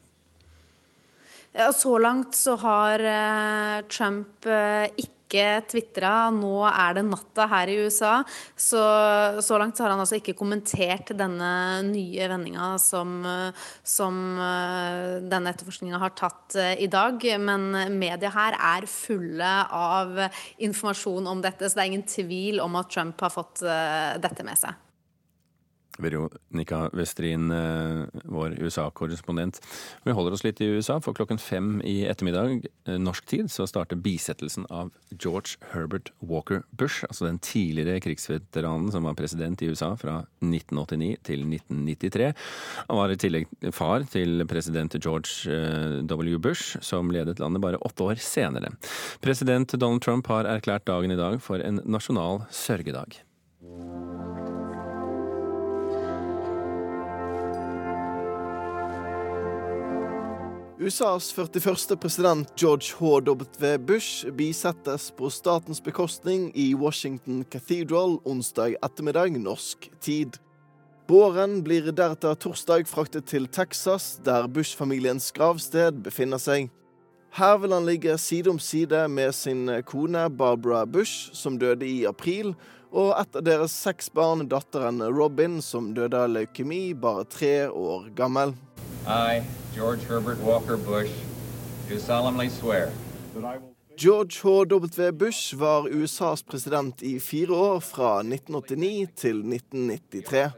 Ja, 1.53 1.69
så 1.75 1.97
langt 1.99 2.35
så 2.35 2.55
har 2.55 3.05
Trump 3.91 4.47
ikke 4.95 5.20
ikke 5.31 5.47
tvitra. 5.71 6.13
Nå 6.35 6.65
er 6.67 6.97
det 6.97 7.05
natta 7.07 7.47
her 7.51 7.71
i 7.71 7.77
USA. 7.85 8.19
Så, 8.59 8.81
så 9.39 9.59
langt 9.61 9.79
så 9.79 9.85
har 9.85 9.95
han 9.95 10.03
altså 10.03 10.19
ikke 10.19 10.35
kommentert 10.37 11.13
denne 11.17 11.53
nye 11.87 12.27
vendinga 12.31 12.73
som, 12.81 13.23
som 13.87 14.19
denne 15.31 15.55
etterforskninga 15.55 16.01
har 16.01 16.15
tatt 16.19 16.59
i 16.75 16.89
dag. 16.91 17.23
Men 17.39 17.71
media 17.95 18.33
her 18.35 18.59
er 18.59 18.89
fulle 18.91 19.55
av 19.71 20.25
informasjon 20.61 21.31
om 21.31 21.43
dette, 21.43 21.67
så 21.69 21.79
det 21.79 21.85
er 21.85 21.93
ingen 21.93 22.07
tvil 22.09 22.63
om 22.63 22.79
at 22.81 22.91
Trump 22.91 23.23
har 23.23 23.33
fått 23.33 23.63
dette 23.63 24.47
med 24.47 24.59
seg. 24.59 24.90
Veronica 25.99 26.89
Westrin, 26.93 27.51
vår 28.23 28.55
USA-korrespondent. 28.61 29.59
Vi 30.03 30.15
holder 30.15 30.35
oss 30.37 30.43
litt 30.45 30.61
i 30.61 30.69
USA, 30.71 30.99
for 31.03 31.17
klokken 31.17 31.39
fem 31.41 31.81
i 31.87 32.05
ettermiddag 32.09 32.65
norsk 33.01 33.27
tid 33.29 33.51
så 33.51 33.67
starter 33.69 33.99
bisettelsen 33.99 34.65
av 34.69 34.91
George 35.11 35.59
Herbert 35.73 36.11
Walker 36.19 36.63
Bush, 36.71 37.05
altså 37.07 37.27
den 37.27 37.39
tidligere 37.43 38.01
krigsveteranen 38.03 38.91
som 38.93 39.07
var 39.07 39.17
president 39.19 39.61
i 39.61 39.69
USA 39.71 39.93
fra 39.99 40.21
1989 40.41 41.11
til 41.27 41.45
1993. 41.47 42.31
Han 42.89 43.01
var 43.01 43.13
i 43.13 43.19
tillegg 43.21 43.49
far 43.75 44.07
til 44.11 44.45
president 44.49 44.95
George 44.99 46.05
W. 46.07 46.37
Bush, 46.41 46.79
som 46.81 47.11
ledet 47.13 47.39
landet 47.41 47.63
bare 47.63 47.81
åtte 47.81 48.07
år 48.07 48.21
senere. 48.21 48.73
President 49.21 49.75
Donald 49.77 50.03
Trump 50.05 50.29
har 50.31 50.49
erklært 50.49 50.87
dagen 50.89 51.13
i 51.13 51.19
dag 51.19 51.41
for 51.43 51.61
en 51.63 51.83
nasjonal 51.85 52.45
sørgedag. 52.51 53.21
USAs 60.81 61.31
41. 61.31 61.95
president 62.01 62.47
George 62.55 62.93
H.W. 62.99 63.77
Bush 63.77 64.25
bisettes 64.31 65.11
på 65.11 65.29
statens 65.29 65.83
bekostning 65.83 66.51
i 66.55 66.73
Washington 66.75 67.43
Cathedral 67.43 68.17
onsdag 68.25 68.73
ettermiddag 68.81 69.37
norsk 69.37 69.91
tid. 70.01 70.39
Båren 71.05 71.59
blir 71.61 71.91
deretter 71.91 72.33
torsdag 72.33 72.89
fraktet 72.89 73.29
til 73.29 73.45
Texas, 73.45 74.15
der 74.25 74.49
Bush-familiens 74.49 75.29
gravsted 75.37 76.01
befinner 76.01 76.41
seg. 76.41 76.71
Her 77.37 77.61
vil 77.61 77.77
han 77.77 77.85
ligge 77.85 78.17
side 78.17 78.49
om 78.49 78.57
side 78.57 79.05
med 79.07 79.37
sin 79.37 79.69
kone 79.85 80.25
Barbara 80.33 80.87
Bush, 80.89 81.29
som 81.37 81.61
døde 81.61 81.85
i 81.85 82.07
april, 82.09 82.55
og 82.91 83.13
et 83.15 83.37
av 83.39 83.43
deres 83.47 83.73
seks 83.73 84.11
barn, 84.13 84.45
datteren 84.51 85.01
Robin, 85.15 85.61
som 85.63 85.93
døde 85.95 86.19
av 86.19 86.31
leukemi, 86.31 86.91
bare 86.93 87.23
tre 87.25 87.55
år 87.67 88.11
gammel. 88.15 88.53
I, 89.07 89.41
George 89.75 90.03
Herbert 90.09 90.39
Walker 90.43 90.77
Bush, 90.77 91.13
do 91.89 91.99
solemnly 91.99 92.49
swear 92.49 92.91
George 93.97 94.41
H.W. 94.43 95.11
Bush 95.11 95.55
var 95.55 95.87
USAs 95.87 96.43
president 96.43 97.03
i 97.03 97.19
fire 97.19 97.53
år, 97.53 97.79
fra 97.79 98.19
1989 98.19 99.07
til 99.15 99.41
1993. 99.45 100.51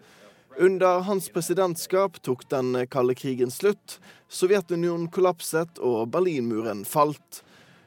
Under 0.60 1.02
hans 1.08 1.30
presidentskap 1.34 2.20
tok 2.22 2.46
den 2.50 2.76
kalde 2.94 3.16
krigen 3.18 3.52
slutt, 3.52 3.98
Sovjetunionen 4.30 5.10
kollapset 5.14 5.82
og 5.82 6.12
Berlinmuren 6.14 6.86
falt. 6.86 7.42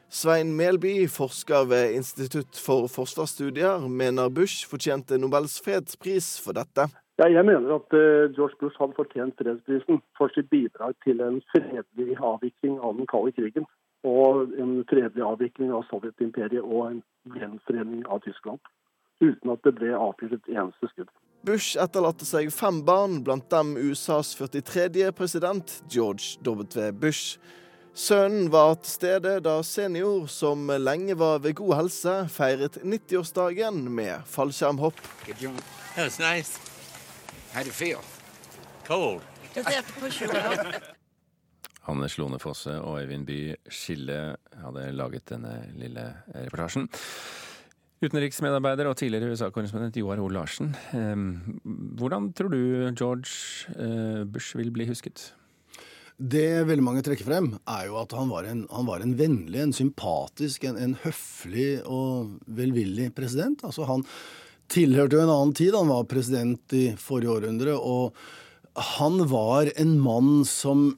Svein 0.09 0.55
Melby, 0.55 1.07
forsker 1.07 1.65
ved 1.67 1.91
Institutt 1.91 2.55
for 2.65 2.87
forsvarsstudier, 2.87 3.87
mener 3.87 4.29
Bush 4.29 4.63
fortjente 4.69 5.17
Nobels 5.17 5.59
fredspris 5.65 6.39
for 6.39 6.55
dette. 6.55 6.87
Ja, 7.19 7.27
jeg 7.27 7.43
mener 7.45 7.75
at 7.75 7.91
uh, 7.97 8.31
George 8.37 8.55
Bush 8.61 8.79
hadde 8.79 8.95
fortjent 8.95 9.35
fredsprisen 9.41 9.99
for 10.17 10.31
sitt 10.35 10.47
bidrag 10.49 10.95
til 11.03 11.19
en 11.25 11.41
fredelig 11.51 12.15
avvikling 12.21 12.79
av 12.79 12.95
den 12.95 13.09
kalde 13.11 13.35
krigen. 13.35 13.67
Og 14.07 14.53
en 14.55 14.79
fredelig 14.87 15.23
avvikling 15.25 15.75
av 15.75 15.83
Sovjetimperiet 15.89 16.63
og 16.63 16.91
en 16.91 17.03
gjenforening 17.35 18.05
av 18.07 18.23
Tyskland. 18.23 18.61
Uten 19.19 19.51
at 19.51 19.63
det 19.65 19.75
ble 19.75 19.91
avfyrt 19.97 20.37
et 20.37 20.51
eneste 20.53 20.87
skudd. 20.93 21.11
Bush 21.43 21.75
etterlater 21.81 22.29
seg 22.29 22.53
fem 22.53 22.79
barn, 22.85 23.23
blant 23.25 23.49
dem 23.51 23.75
USAs 23.75 24.35
43. 24.39 25.11
president, 25.17 25.81
George 25.89 26.37
W. 26.45 26.91
Bush. 26.93 27.41
Sønnen 27.97 28.51
var 28.53 28.75
til 28.77 28.91
stede 28.93 29.31
da 29.41 29.55
senior, 29.65 30.27
som 30.29 30.67
lenge 30.69 31.15
var 31.17 31.39
ved 31.41 31.55
god 31.57 31.71
helse, 31.79 32.11
feiret 32.29 32.77
90-årsdagen 32.83 33.87
med 33.89 34.21
fallskjermhopp. 34.29 34.99
Nice. 35.97 36.59
Hanne 41.87 42.09
Slone 42.11 42.37
Fosse 42.39 42.75
og 42.77 43.01
Øyvind 43.01 43.25
By 43.25 43.55
Skille 43.73 44.35
hadde 44.61 44.91
laget 44.93 45.25
denne 45.33 45.55
lille 45.79 46.05
reportasjen. 46.35 46.85
Utenriksmedarbeider 48.05 48.85
og 48.91 48.97
tidligere 48.99 49.31
USA-korrespondent 49.33 49.97
Joar 49.97 50.21
O. 50.21 50.27
Larsen. 50.29 50.75
Hvordan 51.97 52.29
tror 52.37 52.53
du 52.53 52.61
George 52.93 53.33
Bush 54.29 54.53
vil 54.57 54.69
bli 54.71 54.85
husket? 54.85 55.33
Det 56.17 56.65
veldig 56.65 56.81
mange 56.81 57.03
trekker 57.05 57.27
frem, 57.27 57.51
er 57.69 57.83
jo 57.91 57.99
at 58.01 58.13
han 58.17 58.31
var 58.31 58.47
en, 58.49 58.63
han 58.73 58.87
var 58.87 59.03
en 59.05 59.13
vennlig, 59.19 59.59
en 59.61 59.73
sympatisk, 59.75 60.63
en, 60.65 60.77
en, 60.81 60.95
høflig 61.03 61.83
og 61.85 62.39
velvillig 62.57 63.11
president. 63.13 63.61
Altså 63.67 63.85
Han 63.85 64.01
tilhørte 64.73 65.19
jo 65.19 65.21
en 65.27 65.33
annen 65.33 65.53
tid. 65.57 65.77
Han 65.77 65.91
var 65.93 66.07
president 66.09 66.73
i 66.73 66.87
forrige 66.97 67.35
århundre. 67.35 67.75
Og 67.77 68.17
han 68.97 69.21
var 69.29 69.69
en 69.77 69.93
mann 70.01 70.41
som 70.49 70.89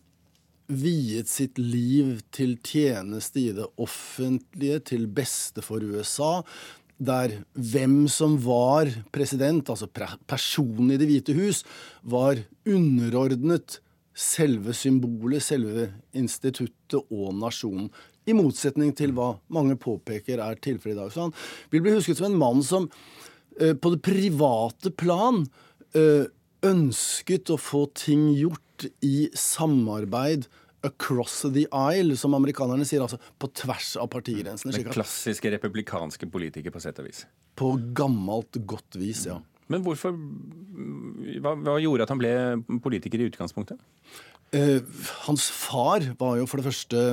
viet 0.70 1.28
sitt 1.28 1.60
liv 1.60 2.22
til 2.32 2.56
tjeneste 2.64 3.44
i 3.44 3.52
det 3.58 3.68
offentlige, 3.76 4.80
til 4.94 5.04
beste 5.12 5.66
for 5.66 5.84
USA. 5.84 6.46
Der 6.96 7.42
hvem 7.60 8.06
som 8.08 8.40
var 8.48 8.88
president, 9.12 9.68
altså 9.68 9.92
personen 10.32 10.96
i 10.96 11.02
Det 11.02 11.12
hvite 11.12 11.36
hus, 11.36 11.66
var 12.08 12.40
underordnet 12.64 13.82
selve 14.20 14.74
symbolet, 14.76 15.44
selve 15.44 15.88
instituttet 16.18 17.00
og 17.00 17.32
nasjonen. 17.40 17.88
I 18.28 18.36
motsetning 18.38 18.92
til 18.98 19.14
hva 19.18 19.32
mange 19.54 19.78
påpeker 19.80 20.42
er 20.44 20.60
tilfellet 20.62 20.98
i 20.98 21.00
dag. 21.00 21.14
Så 21.14 21.28
han 21.28 21.36
vil 21.72 21.86
bli 21.86 21.96
husket 21.96 22.20
som 22.20 22.30
en 22.30 22.40
mann 22.40 22.64
som 22.66 22.90
eh, 23.60 23.74
på 23.74 23.94
det 23.96 24.02
private 24.06 24.92
plan 25.00 25.46
eh, 25.98 26.28
ønsket 26.68 27.54
å 27.54 27.60
få 27.60 27.86
ting 27.96 28.30
gjort 28.36 28.90
i 29.06 29.30
samarbeid 29.36 30.50
across 30.88 31.42
the 31.52 31.66
aisle, 31.76 32.16
som 32.20 32.36
amerikanerne 32.38 32.86
sier, 32.88 33.04
altså 33.04 33.20
på 33.40 33.50
tvers 33.62 33.96
av 34.00 34.08
partigrensene. 34.14 34.76
Den 34.76 34.88
klassiske 34.94 35.52
republikanske 35.52 36.30
politiker, 36.32 36.72
på 36.72 36.82
sett 36.84 37.02
og 37.02 37.10
vis. 37.10 37.26
På 37.60 37.74
gammelt, 37.96 38.62
godt 38.68 39.00
vis, 39.00 39.26
ja. 39.28 39.40
Men 39.70 39.84
hvorfor 39.86 40.16
hva, 40.16 41.54
hva, 41.54 41.78
gjorde 41.82 42.06
at 42.06 42.14
han 42.14 42.22
ble 42.22 42.34
politiker 42.84 43.22
i 43.22 43.30
utgangspunktet? 43.30 43.80
Eh, 44.56 44.80
hans 45.28 45.50
far 45.54 46.08
var 46.20 46.40
jo 46.40 46.48
for 46.50 46.62
det 46.62 46.70
første 46.72 47.04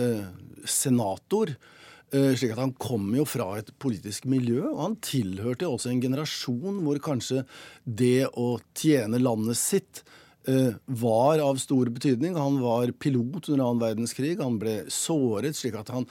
eh, 0.00 0.24
senator. 0.64 1.52
Eh, 2.12 2.32
slik 2.36 2.52
at 2.52 2.60
Han 2.60 2.74
kom 2.76 3.10
jo 3.16 3.24
fra 3.28 3.54
et 3.60 3.70
politisk 3.80 4.26
miljø, 4.28 4.66
og 4.70 4.80
han 4.82 4.96
tilhørte 5.04 5.68
også 5.68 5.92
en 5.92 6.02
generasjon 6.02 6.82
hvor 6.84 7.00
kanskje 7.00 7.46
det 7.84 8.28
å 8.36 8.58
tjene 8.76 9.20
landet 9.20 9.60
sitt 9.60 10.02
eh, 10.48 10.76
var 10.86 11.40
av 11.40 11.60
stor 11.62 11.88
betydning. 11.88 12.36
Han 12.36 12.60
var 12.60 12.92
pilot 12.92 13.48
under 13.48 13.64
annen 13.64 13.82
verdenskrig. 13.84 14.36
Han 14.42 14.60
ble 14.60 14.82
såret, 14.92 15.56
slik 15.56 15.78
at 15.80 15.92
han 15.94 16.08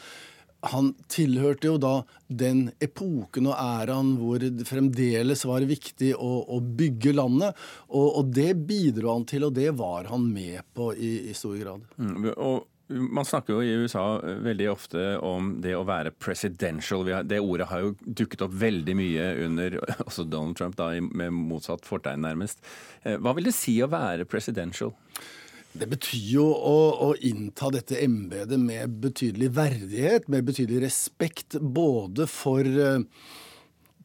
han 0.62 0.92
tilhørte 1.10 1.72
jo 1.72 1.78
da 1.82 1.94
den 2.28 2.68
epoken 2.84 3.50
og 3.50 3.58
æraen 3.58 4.14
hvor 4.20 4.42
det 4.42 4.68
fremdeles 4.70 5.46
var 5.50 5.66
viktig 5.68 6.14
å, 6.16 6.32
å 6.54 6.60
bygge 6.62 7.16
landet. 7.18 7.58
Og, 7.90 8.08
og, 8.08 8.34
det 8.36 8.54
bidro 8.68 9.16
han 9.16 9.26
til, 9.30 9.48
og 9.48 9.56
det 9.58 9.72
var 9.80 10.12
han 10.12 10.28
med 10.30 10.62
på 10.78 10.92
i, 10.94 11.32
i 11.32 11.38
stor 11.38 11.58
grad. 11.58 11.88
Mm, 11.98 12.30
og 12.36 12.68
man 12.92 13.26
snakker 13.26 13.56
jo 13.56 13.64
i 13.64 13.76
USA 13.84 14.06
veldig 14.22 14.68
ofte 14.72 15.04
om 15.24 15.54
det 15.64 15.74
å 15.78 15.86
være 15.88 16.12
presidential. 16.12 17.08
Det 17.28 17.40
ordet 17.40 17.70
har 17.72 17.86
jo 17.86 17.94
dukket 18.04 18.46
opp 18.46 18.56
veldig 18.62 18.96
mye 19.00 19.28
under 19.46 19.78
også 20.08 20.28
Donald 20.28 20.58
Trump, 20.60 20.78
da, 20.80 20.92
med 21.02 21.34
motsatt 21.36 21.88
fortegn 21.88 22.26
nærmest. 22.26 22.62
Eh, 23.04 23.18
hva 23.22 23.36
vil 23.38 23.48
det 23.50 23.56
si 23.58 23.78
å 23.82 23.90
være 23.92 24.28
presidential? 24.30 24.94
Det 25.72 25.88
betyr 25.88 26.32
jo 26.34 26.46
å, 26.52 26.78
å 27.08 27.12
innta 27.24 27.70
dette 27.72 28.00
embetet 28.04 28.60
med 28.60 28.98
betydelig 29.04 29.54
verdighet, 29.56 30.28
med 30.28 30.50
betydelig 30.50 30.82
respekt, 30.84 31.56
både 31.62 32.28
for 32.28 32.68
uh, 32.68 33.00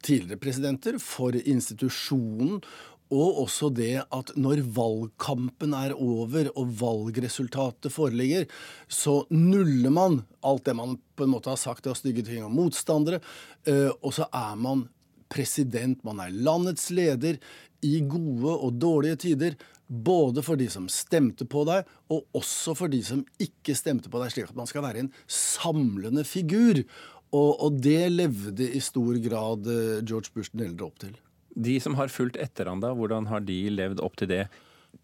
tidligere 0.06 0.38
presidenter, 0.42 1.00
for 1.02 1.34
institusjonen, 1.34 2.60
og 3.06 3.42
også 3.44 3.70
det 3.70 4.00
at 4.02 4.32
når 4.38 4.64
valgkampen 4.74 5.74
er 5.78 5.92
over 5.94 6.48
og 6.58 6.72
valgresultatet 6.80 7.94
foreligger, 7.94 8.48
så 8.90 9.20
nuller 9.30 9.94
man 9.94 10.20
alt 10.46 10.66
det 10.66 10.74
man 10.74 10.96
på 11.18 11.26
en 11.26 11.34
måte 11.34 11.52
har 11.52 11.60
sagt 11.60 11.86
av 11.86 11.98
stygge 11.98 12.26
ting 12.26 12.46
om 12.46 12.54
motstandere, 12.54 13.22
uh, 13.66 13.90
og 14.00 14.12
så 14.14 14.30
er 14.30 14.54
man 14.54 14.86
president, 15.34 15.98
man 16.06 16.22
er 16.22 16.30
landets 16.30 16.92
leder 16.94 17.40
i 17.82 17.98
gode 18.06 18.52
og 18.54 18.78
dårlige 18.78 19.18
tider. 19.26 19.56
Både 19.86 20.42
for 20.42 20.58
de 20.58 20.66
som 20.72 20.88
stemte 20.90 21.46
på 21.46 21.62
deg, 21.68 21.86
og 22.10 22.24
også 22.34 22.74
for 22.78 22.90
de 22.90 22.98
som 23.06 23.22
ikke 23.42 23.76
stemte 23.78 24.10
på 24.10 24.18
deg, 24.22 24.32
slik 24.34 24.50
at 24.50 24.58
man 24.58 24.66
skal 24.70 24.82
være 24.82 25.04
en 25.04 25.12
samlende 25.30 26.26
figur. 26.26 26.82
Og, 27.34 27.50
og 27.62 27.78
det 27.82 28.08
levde 28.10 28.66
i 28.66 28.82
stor 28.82 29.18
grad 29.22 29.66
eh, 29.70 30.02
George 30.06 30.32
Bush 30.34 30.54
den 30.54 30.66
eldre 30.68 30.88
opp 30.88 30.98
til. 31.02 31.14
De 31.56 31.78
som 31.80 31.96
har 31.98 32.12
fulgt 32.12 32.38
etter 32.40 32.68
han 32.70 32.82
da, 32.82 32.92
hvordan 32.96 33.28
har 33.30 33.42
de 33.46 33.58
levd 33.72 34.02
opp 34.04 34.18
til 34.20 34.30
det, 34.30 34.44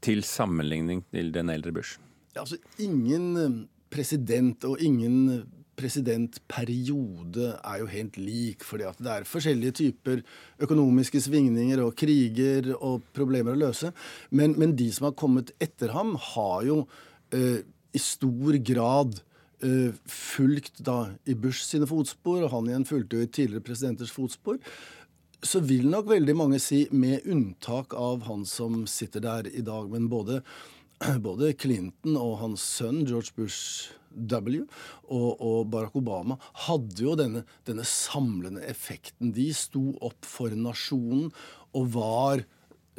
til 0.05 0.23
sammenligning 0.27 1.03
til 1.15 1.31
den 1.35 1.51
eldre 1.53 1.73
Bush? 1.75 1.99
Ja, 2.35 2.43
altså, 2.45 2.59
ingen 2.83 3.27
eh, 3.39 3.59
president 3.93 4.65
og 4.67 4.83
ingen 4.83 5.45
presidentperiode 5.79 7.49
er 7.59 7.81
jo 7.81 7.89
helt 7.91 8.19
lik, 8.21 8.65
fordi 8.67 8.87
at 8.89 9.01
det 9.03 9.13
er 9.13 9.29
forskjellige 9.29 9.77
typer 9.81 10.23
økonomiske 10.63 11.23
svingninger 11.25 11.83
og 11.85 11.97
kriger 11.99 12.73
og 12.79 13.07
problemer 13.17 13.57
å 13.57 13.63
løse. 13.67 13.93
Men, 14.31 14.57
men 14.61 14.77
de 14.79 14.91
som 14.93 15.09
har 15.09 15.19
kommet 15.19 15.55
etter 15.63 15.95
ham, 15.97 16.15
har 16.35 16.67
jo 16.69 16.79
eh, 17.35 17.63
i 17.93 18.01
stor 18.01 18.59
grad 18.65 19.21
eh, 19.65 19.95
fulgt 20.09 20.83
da 20.85 20.99
i 21.29 21.37
Bush 21.39 21.65
sine 21.67 21.89
fotspor, 21.89 22.45
og 22.45 22.53
han 22.57 22.69
igjen 22.71 22.89
fulgte 22.89 23.19
jo 23.19 23.27
i 23.27 23.33
tidligere 23.33 23.67
presidenters 23.67 24.13
fotspor. 24.15 24.61
Så 25.43 25.63
vil 25.67 25.89
nok 25.91 26.13
veldig 26.13 26.37
mange 26.39 26.61
si, 26.63 26.85
med 26.95 27.27
unntak 27.27 27.97
av 27.99 28.29
han 28.29 28.45
som 28.47 28.85
sitter 28.91 29.25
der 29.25 29.51
i 29.51 29.65
dag, 29.67 29.89
men 29.91 30.07
både, 30.13 30.43
både 31.27 31.53
Clinton 31.59 32.17
og 32.21 32.39
hans 32.43 32.65
sønn 32.79 33.03
George 33.09 33.35
Bush 33.37 33.93
W. 34.13 34.65
Og, 35.09 35.31
og, 35.41 35.61
Barack 35.73 35.97
Obama 35.97 36.37
hadde 36.67 37.05
jo 37.07 37.15
denne, 37.19 37.45
denne 37.69 37.85
samlende 37.89 38.65
effekten. 38.69 39.33
De 39.35 39.49
sto 39.57 39.93
opp 40.05 40.29
for 40.29 40.53
nasjonen 40.57 41.31
og 41.73 41.95
var 41.95 42.45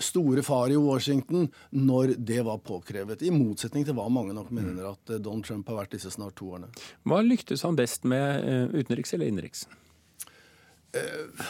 store 0.01 0.41
far 0.41 0.71
i 0.73 0.79
Washington 0.79 1.45
når 1.69 2.15
det 2.17 2.41
var 2.47 2.63
påkrevet. 2.65 3.21
I 3.21 3.33
motsetning 3.33 3.85
til 3.85 3.93
hva 3.97 4.07
mange 4.09 4.33
nok 4.33 4.49
mener 4.53 4.89
at 4.89 5.05
Don 5.11 5.21
Donald 5.27 5.45
Trump 5.45 5.69
har 5.69 5.83
vært 5.83 5.93
disse 5.97 6.15
snart 6.15 6.35
to 6.39 6.49
årene. 6.55 6.71
Hva 7.05 7.21
lyktes 7.21 7.61
han 7.67 7.77
best 7.77 8.07
med, 8.09 8.41
eh, 8.41 8.73
utenriks 8.73 9.13
eller 9.13 9.29
innenriks? 9.29 9.67
Eh, 10.97 11.45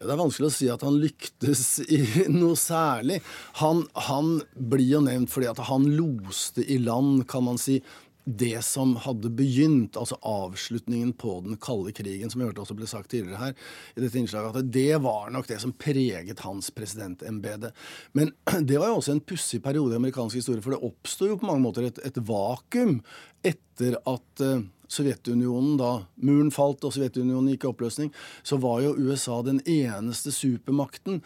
det 0.00 0.10
er 0.10 0.20
vanskelig 0.20 0.48
å 0.50 0.54
si 0.54 0.70
at 0.72 0.82
han 0.84 0.96
lyktes 1.00 1.66
i 1.86 2.00
noe 2.32 2.56
særlig. 2.58 3.20
Han, 3.60 3.84
han 4.08 4.38
blir 4.54 4.88
jo 4.96 5.04
nevnt 5.06 5.32
fordi 5.32 5.50
at 5.50 5.62
han 5.70 5.86
loste 5.96 6.64
i 6.64 6.80
land, 6.82 7.26
kan 7.30 7.46
man 7.46 7.60
si, 7.60 7.80
det 8.24 8.62
som 8.64 8.94
hadde 9.04 9.28
begynt, 9.36 9.98
altså 10.00 10.16
avslutningen 10.24 11.12
på 11.20 11.36
den 11.44 11.58
kalde 11.60 11.92
krigen, 11.92 12.30
som 12.32 12.40
jeg 12.40 12.50
hørte 12.50 12.62
også 12.62 12.76
ble 12.78 12.88
sagt 12.88 13.10
tidligere 13.12 13.40
her, 13.40 13.66
i 13.92 14.00
dette 14.00 14.16
innslaget, 14.20 14.62
at 14.62 14.70
det 14.72 15.00
var 15.04 15.28
nok 15.34 15.48
det 15.50 15.58
som 15.60 15.74
preget 15.76 16.40
hans 16.46 16.70
presidentembete. 16.72 17.74
Men 18.16 18.32
det 18.68 18.80
var 18.80 18.92
jo 18.92 19.02
også 19.02 19.18
en 19.18 19.24
pussig 19.28 19.60
periode 19.64 19.92
i 19.92 20.00
amerikansk 20.00 20.40
historie, 20.40 20.64
for 20.64 20.74
det 20.74 20.80
oppsto 20.88 21.28
jo 21.28 21.38
på 21.40 21.50
mange 21.50 21.66
måter 21.66 21.90
et, 21.90 22.00
et 22.08 22.22
vakuum 22.24 22.96
etter 23.44 23.98
at 24.00 24.44
uh, 24.46 24.64
Sovjetunionen, 24.90 25.78
da 25.80 25.92
muren 26.24 26.52
falt 26.54 26.84
og 26.84 26.94
Sovjetunionen 26.94 27.54
gikk 27.54 27.66
i 27.66 27.72
oppløsning, 27.72 28.12
så 28.42 28.58
var 28.62 28.82
jo 28.84 28.96
USA 29.00 29.40
den 29.46 29.62
eneste 29.64 30.34
supermakten 30.34 31.22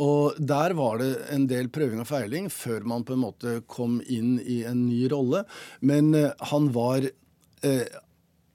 og 0.00 0.38
der 0.38 0.72
var 0.78 1.00
det 1.00 1.10
en 1.34 1.46
del 1.50 1.68
prøving 1.72 2.00
og 2.00 2.08
feiling 2.08 2.46
før 2.52 2.86
man 2.88 3.04
på 3.04 3.16
en 3.16 3.24
måte 3.24 3.56
kom 3.68 3.98
inn 4.06 4.38
i 4.40 4.62
en 4.68 4.86
ny 4.86 5.02
rolle. 5.12 5.42
Men 5.80 6.14
eh, 6.14 6.30
han 6.52 6.70
var 6.72 7.04
eh, 7.04 7.98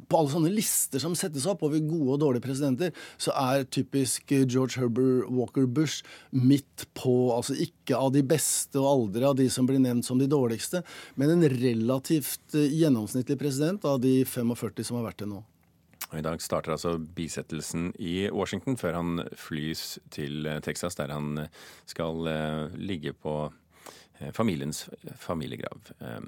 på 0.10 0.20
alle 0.20 0.34
sånne 0.34 0.54
lister 0.54 1.02
som 1.02 1.16
settes 1.18 1.48
opp 1.50 1.64
over 1.66 1.82
gode 1.84 2.18
og 2.18 2.22
dårlige 2.24 2.46
presidenter, 2.46 2.94
så 3.22 3.34
er 3.40 3.68
typisk 3.70 4.32
George 4.32 4.80
Herbert 4.80 5.30
Walker 5.32 5.66
Bush 5.66 6.06
midt 6.32 6.88
på. 6.98 7.16
Altså 7.36 7.58
ikke 7.58 7.98
av 7.98 8.14
de 8.16 8.24
beste 8.26 8.82
og 8.82 8.92
aldri 8.92 9.28
av 9.28 9.40
de 9.40 9.50
som 9.52 9.68
blir 9.70 9.82
nevnt 9.82 10.08
som 10.08 10.22
de 10.22 10.30
dårligste, 10.30 10.84
men 11.20 11.34
en 11.34 11.50
relativt 11.50 12.56
eh, 12.58 12.72
gjennomsnittlig 12.82 13.40
president 13.42 13.86
av 13.88 14.00
de 14.04 14.22
45 14.26 14.86
som 14.86 15.00
har 15.00 15.10
vært 15.10 15.24
det 15.24 15.32
nå. 15.32 15.44
I 16.14 16.24
dag 16.24 16.42
starter 16.44 16.76
altså 16.76 16.96
bisettelsen 17.18 17.90
i 18.00 18.28
Washington 18.34 18.78
før 18.78 19.00
han 19.00 19.24
flys 19.40 19.98
til 20.14 20.48
Texas, 20.64 20.98
der 21.00 21.14
han 21.14 21.48
skal 21.90 22.30
eh, 22.30 22.76
ligge 22.78 23.16
på 23.18 23.36
eh, 24.22 24.32
familiens 24.36 24.86
familiegrav. 25.20 25.92
Eh, 26.00 26.22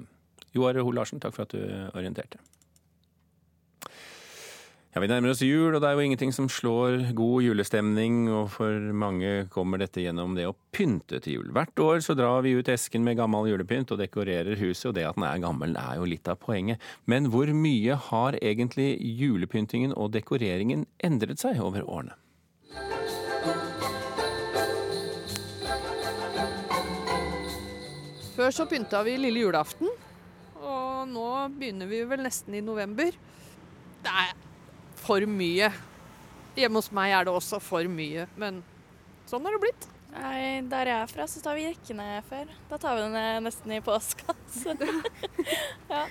Joar 0.56 0.80
Hoel 0.82 0.98
Larsen, 0.98 1.22
takk 1.22 1.36
for 1.36 1.46
at 1.46 1.54
du 1.54 1.62
orienterte. 1.94 2.40
Ja, 4.94 5.02
Vi 5.02 5.08
nærmer 5.10 5.34
oss 5.34 5.42
jul, 5.44 5.74
og 5.76 5.82
det 5.82 5.88
er 5.90 5.98
jo 5.98 6.04
ingenting 6.06 6.30
som 6.32 6.46
slår 6.48 7.10
god 7.16 7.42
julestemning. 7.44 8.22
Og 8.32 8.46
for 8.54 8.86
mange 8.96 9.44
kommer 9.52 9.82
dette 9.82 10.00
gjennom 10.00 10.32
det 10.34 10.46
å 10.48 10.54
pynte 10.72 11.20
til 11.20 11.36
jul. 11.36 11.50
Hvert 11.52 11.82
år 11.84 12.00
så 12.00 12.16
drar 12.16 12.40
vi 12.46 12.54
ut 12.56 12.70
esken 12.72 13.04
med 13.04 13.18
gammel 13.20 13.50
julepynt 13.50 13.92
og 13.92 14.00
dekorerer 14.00 14.56
huset, 14.56 14.88
og 14.88 14.96
det 14.96 15.04
at 15.04 15.18
den 15.18 15.26
er 15.28 15.44
gammel 15.44 15.76
er 15.76 16.00
jo 16.00 16.08
litt 16.08 16.30
av 16.32 16.40
poenget. 16.40 16.80
Men 17.04 17.28
hvor 17.28 17.52
mye 17.52 17.98
har 18.08 18.40
egentlig 18.40 18.96
julepyntingen 19.20 19.92
og 19.92 20.14
dekoreringen 20.16 20.88
endret 21.04 21.44
seg 21.44 21.60
over 21.60 21.84
årene? 21.84 22.16
Før 28.38 28.52
så 28.54 28.64
pynta 28.70 29.04
vi 29.04 29.20
lille 29.20 29.44
julaften, 29.44 29.92
og 30.64 31.08
nå 31.12 31.30
begynner 31.60 31.90
vi 31.90 32.04
vel 32.08 32.22
nesten 32.24 32.56
i 32.56 32.64
november. 32.64 33.12
Det 33.98 34.20
er 34.24 34.47
for 35.00 35.24
mye. 35.30 35.70
Hjemme 36.58 36.80
hos 36.80 36.90
meg 36.94 37.14
er 37.14 37.28
det 37.28 37.34
også 37.38 37.60
for 37.62 37.86
mye, 37.90 38.26
men 38.40 38.62
sånn 39.30 39.46
er 39.46 39.54
det 39.56 39.62
blitt. 39.66 39.88
Nei, 40.14 40.62
Der 40.70 40.88
jeg 40.88 41.02
er 41.02 41.10
fra, 41.10 41.26
så 41.28 41.42
tar 41.44 41.58
vi 41.58 41.66
jekkene 41.68 42.22
før. 42.28 42.48
Da 42.70 42.78
tar 42.80 42.96
vi 42.96 43.04
den 43.06 43.44
nesten 43.46 43.76
i 43.76 43.82
påska. 43.84 44.34
Ja. 45.88 46.04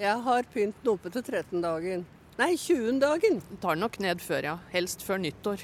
Jeg 0.00 0.18
har 0.24 0.48
pynten 0.52 0.88
oppe 0.92 1.12
til 1.12 1.22
13-dagen. 1.22 2.02
Nei, 2.40 2.54
20-dagen. 2.58 3.38
Tar 3.62 3.76
den 3.76 3.84
nok 3.84 3.98
ned 4.02 4.22
før, 4.24 4.44
ja. 4.44 4.54
Helst 4.72 5.04
før 5.06 5.20
nyttår. 5.22 5.62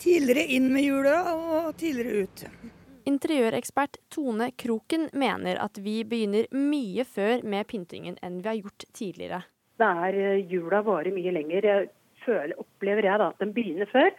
Tidligere 0.00 0.44
inn 0.56 0.68
med 0.72 0.84
jula 0.84 1.16
og 1.34 1.72
tidligere 1.80 2.24
ut. 2.24 2.44
Interiørekspert 3.08 3.98
Tone 4.12 4.50
Kroken 4.60 5.08
mener 5.16 5.58
at 5.64 5.80
vi 5.82 6.00
begynner 6.08 6.46
mye 6.54 7.04
før 7.08 7.42
med 7.44 7.66
pyntingen 7.68 8.16
enn 8.24 8.38
vi 8.40 8.48
har 8.48 8.60
gjort 8.60 8.86
tidligere. 8.96 9.42
Det 9.80 9.88
er 10.04 10.18
eh, 10.20 10.42
Jula 10.52 10.82
varer 10.84 11.12
mye 11.16 11.32
lenger. 11.32 11.68
Jeg 11.72 11.88
føler, 12.24 12.56
opplever 12.60 13.08
jeg 13.08 13.20
da, 13.22 13.30
at 13.30 13.42
den 13.42 13.54
begynner 13.56 13.90
før, 13.90 14.10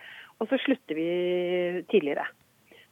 og 0.41 0.49
så 0.49 0.59
slutter 0.63 0.97
vi 0.97 1.09
tidligere. 1.91 2.25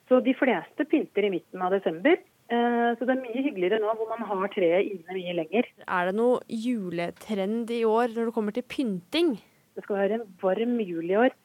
Så 0.10 0.20
de 0.26 0.34
fleste 0.38 0.86
pynter 0.90 1.28
i 1.28 1.34
midten 1.34 1.62
av 1.62 1.74
desember. 1.76 2.18
Eh, 2.50 2.90
så 2.98 3.06
det 3.06 3.14
er 3.14 3.22
mye 3.22 3.44
hyggeligere 3.46 3.78
nå 3.82 3.92
hvor 3.98 4.10
man 4.10 4.26
har 4.26 4.50
treet 4.56 4.88
inne 4.90 5.18
mye 5.18 5.36
lenger. 5.38 5.68
Er 5.86 6.10
det 6.10 6.16
noe 6.18 6.40
juletrend 6.50 7.70
i 7.74 7.84
år 7.86 8.16
når 8.16 8.30
det 8.30 8.34
kommer 8.38 8.56
til 8.56 8.66
pynting? 8.66 9.36
Det 9.78 9.86
skal 9.86 10.02
være 10.02 10.18
en 10.18 10.26
varm 10.42 10.80
jul 10.82 11.14
i 11.14 11.20
år. 11.28 11.36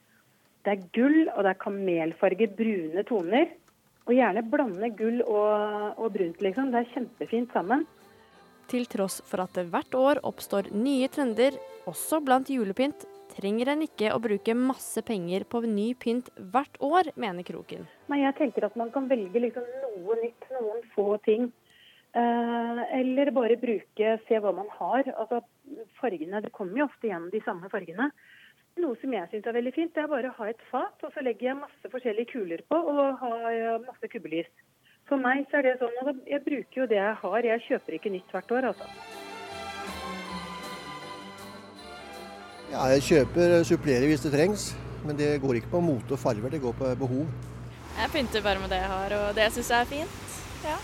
Det 0.64 0.72
er 0.72 0.86
gull, 0.96 1.18
og 1.34 1.44
det 1.44 1.50
er 1.52 1.60
kamelfarge, 1.60 2.48
brune 2.56 3.04
toner. 3.04 3.52
Og 4.08 4.16
gjerne 4.16 4.44
blande 4.48 4.88
gull 4.96 5.20
og, 5.24 6.00
og 6.00 6.08
brunt, 6.16 6.40
liksom. 6.44 6.72
Det 6.72 6.80
er 6.80 6.92
kjempefint 6.94 7.52
sammen. 7.52 7.84
Til 8.72 8.88
tross 8.88 9.20
for 9.28 9.44
at 9.44 9.52
det 9.56 9.66
hvert 9.72 9.96
år 9.96 10.22
oppstår 10.24 10.70
nye 10.72 11.08
trender, 11.12 11.56
også 11.88 12.22
blant 12.24 12.48
julepynt, 12.48 13.04
trenger 13.37 13.72
en 13.72 13.85
ikke 13.87 14.12
å 14.14 14.20
bruke 14.22 14.55
masse 14.59 15.03
penger 15.07 15.45
på 15.51 15.62
ny 15.66 15.91
pynt 16.01 16.30
hvert 16.39 16.78
år, 16.85 17.11
mener 17.20 17.47
Kroken. 17.47 17.89
Nei, 18.12 18.22
jeg 18.22 18.37
tenker 18.39 18.68
at 18.68 18.78
man 18.80 18.93
kan 18.95 19.09
velge 19.11 19.43
liksom 19.43 19.66
noe 19.82 20.16
nytt, 20.22 20.49
noen 20.55 20.82
få 20.95 21.16
ting. 21.26 21.51
Eh, 22.14 22.82
eller 23.01 23.32
bare 23.35 23.59
bruke, 23.59 24.14
se 24.28 24.39
hva 24.39 24.55
man 24.55 24.70
har. 24.78 25.09
Altså 25.16 25.43
fargene, 25.99 26.43
Det 26.43 26.53
kommer 26.53 26.78
jo 26.78 26.89
ofte 26.89 27.11
igjen 27.11 27.30
de 27.32 27.43
samme 27.47 27.70
fargene. 27.72 28.11
Noe 28.78 28.99
som 29.01 29.12
jeg 29.14 29.30
syns 29.30 29.47
er 29.47 29.55
veldig 29.55 29.74
fint, 29.74 29.95
det 29.95 30.03
er 30.03 30.11
bare 30.11 30.30
å 30.30 30.39
ha 30.39 30.49
et 30.51 30.62
fat, 30.70 30.97
og 31.03 31.12
så 31.14 31.22
legger 31.22 31.53
jeg 31.53 31.61
masse 31.61 31.91
forskjellige 31.91 32.32
kuler 32.32 32.62
på 32.70 32.78
og 32.78 33.20
har 33.20 33.85
masse 33.87 34.11
kubbelys. 34.11 34.51
For 35.09 35.20
meg 35.20 35.45
så 35.51 35.61
er 35.61 35.68
det 35.68 35.76
sånn 35.82 35.95
at 36.03 36.24
jeg 36.26 36.43
bruker 36.47 36.82
jo 36.82 36.89
det 36.91 36.99
jeg 36.99 37.20
har, 37.22 37.47
jeg 37.51 37.64
kjøper 37.68 37.99
ikke 37.99 38.14
nytt 38.14 38.35
hvert 38.35 38.57
år, 38.57 38.72
altså. 38.72 39.24
Ja, 42.75 42.89
jeg 42.91 43.05
kjøper 43.07 43.61
supplerer 43.62 44.09
hvis 44.11 44.25
det 44.25 44.33
trengs, 44.33 44.62
men 45.07 45.14
det 45.14 45.37
går 45.39 45.61
ikke 45.61 45.70
på 45.77 45.83
mote 45.85 46.16
og 46.16 46.18
farger, 46.18 46.51
det 46.51 46.59
går 46.62 46.72
på 46.75 46.89
behov. 46.99 47.29
Jeg 47.95 48.11
pynter 48.11 48.43
bare 48.43 48.59
med 48.59 48.72
det 48.75 48.81
jeg 48.81 48.91
har, 48.91 49.14
og 49.20 49.37
det 49.37 49.45
syns 49.55 49.70
jeg 49.70 49.85
er 49.85 49.91
fint. 49.93 50.41
Ja. 50.64 50.79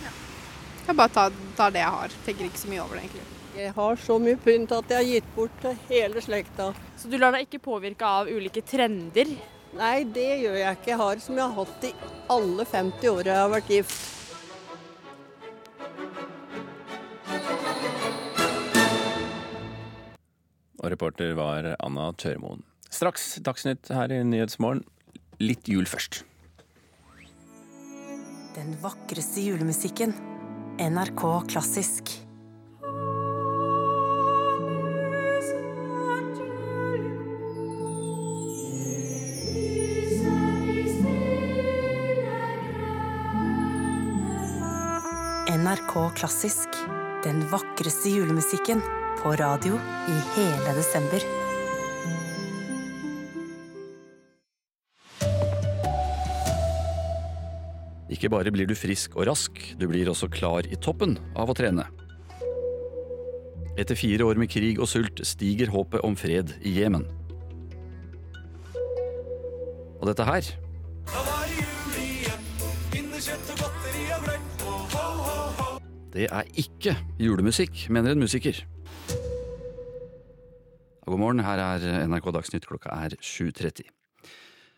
Jeg 0.86 0.96
bare 1.00 1.12
tar, 1.16 1.34
tar 1.58 1.74
det 1.74 1.82
jeg 1.82 1.96
har. 1.96 2.14
Tenker 2.28 2.46
ikke 2.46 2.60
så 2.62 2.70
mye 2.70 2.84
over 2.84 2.94
det, 2.94 3.08
egentlig. 3.08 3.26
Jeg 3.58 3.74
har 3.74 3.98
så 4.04 4.20
mye 4.22 4.38
pynt 4.38 4.76
at 4.76 4.94
jeg 4.94 5.00
har 5.00 5.08
gitt 5.08 5.34
bort 5.34 5.58
til 5.64 5.74
hele 5.88 6.22
slekta. 6.22 6.68
Så 7.00 7.10
du 7.10 7.18
lar 7.18 7.34
deg 7.34 7.48
ikke 7.48 7.62
påvirke 7.64 8.06
av 8.06 8.30
ulike 8.30 8.62
trender? 8.62 9.34
Nei, 9.74 9.96
det 10.14 10.30
gjør 10.44 10.60
jeg 10.60 10.78
ikke. 10.78 10.92
Jeg 10.92 11.02
har 11.02 11.26
som 11.26 11.42
jeg 11.42 11.48
har 11.48 11.58
hatt 11.58 11.90
i 11.90 11.92
alle 12.36 12.70
50 12.70 13.10
åra 13.16 13.34
jeg 13.34 13.42
har 13.42 13.54
vært 13.56 13.74
gift. 13.74 14.19
Og 20.80 20.88
reporter 20.94 21.34
var 21.36 21.66
Anna 21.76 22.08
Tørmoen. 22.16 22.64
Straks 22.90 23.36
Dagsnytt 23.44 23.92
her 23.92 24.10
i 24.12 24.22
Nyhetsmorgen. 24.24 24.82
Litt 25.40 25.68
jul 25.68 25.86
først. 25.88 26.22
Den 28.56 28.74
vakreste 28.82 29.44
julemusikken. 29.44 30.16
NRK 30.80 31.22
Klassisk. 31.52 32.10
NRK 45.60 45.94
Klassisk. 46.16 46.80
Den 47.24 47.44
vakreste 47.52 48.08
julemusikken 48.08 48.80
på 49.20 49.32
radio 49.36 49.76
i 50.08 50.16
hele 50.34 50.72
desember. 50.76 51.24
Ikke 58.10 58.30
bare 58.32 58.52
blir 58.52 58.68
du 58.68 58.74
frisk 58.74 59.18
og 59.18 59.28
rask, 59.28 59.60
du 59.76 59.86
blir 59.90 60.08
også 60.08 60.30
klar 60.32 60.64
i 60.64 60.78
toppen 60.80 61.18
av 61.36 61.52
å 61.52 61.56
trene. 61.56 61.84
Etter 63.76 63.96
fire 63.96 64.24
år 64.24 64.40
med 64.40 64.50
krig 64.52 64.80
og 64.80 64.88
sult 64.88 65.20
stiger 65.28 65.70
håpet 65.72 66.04
om 66.04 66.16
fred 66.16 66.56
i 66.64 66.74
Jemen. 66.80 67.04
Og 70.00 70.08
dette 70.08 70.24
her 70.24 70.52
Det 76.10 76.26
er 76.26 76.48
ikke 76.58 76.96
julemusikk, 77.22 77.84
mener 77.94 78.16
en 78.16 78.24
musiker. 78.24 78.56
God 81.10 81.18
morgen, 81.18 81.40
her 81.42 81.58
er 81.58 82.04
NRK 82.06 82.28
Dagsnytt, 82.36 82.68
klokka 82.70 82.92
er 82.94 83.16
7.30. 83.18 83.88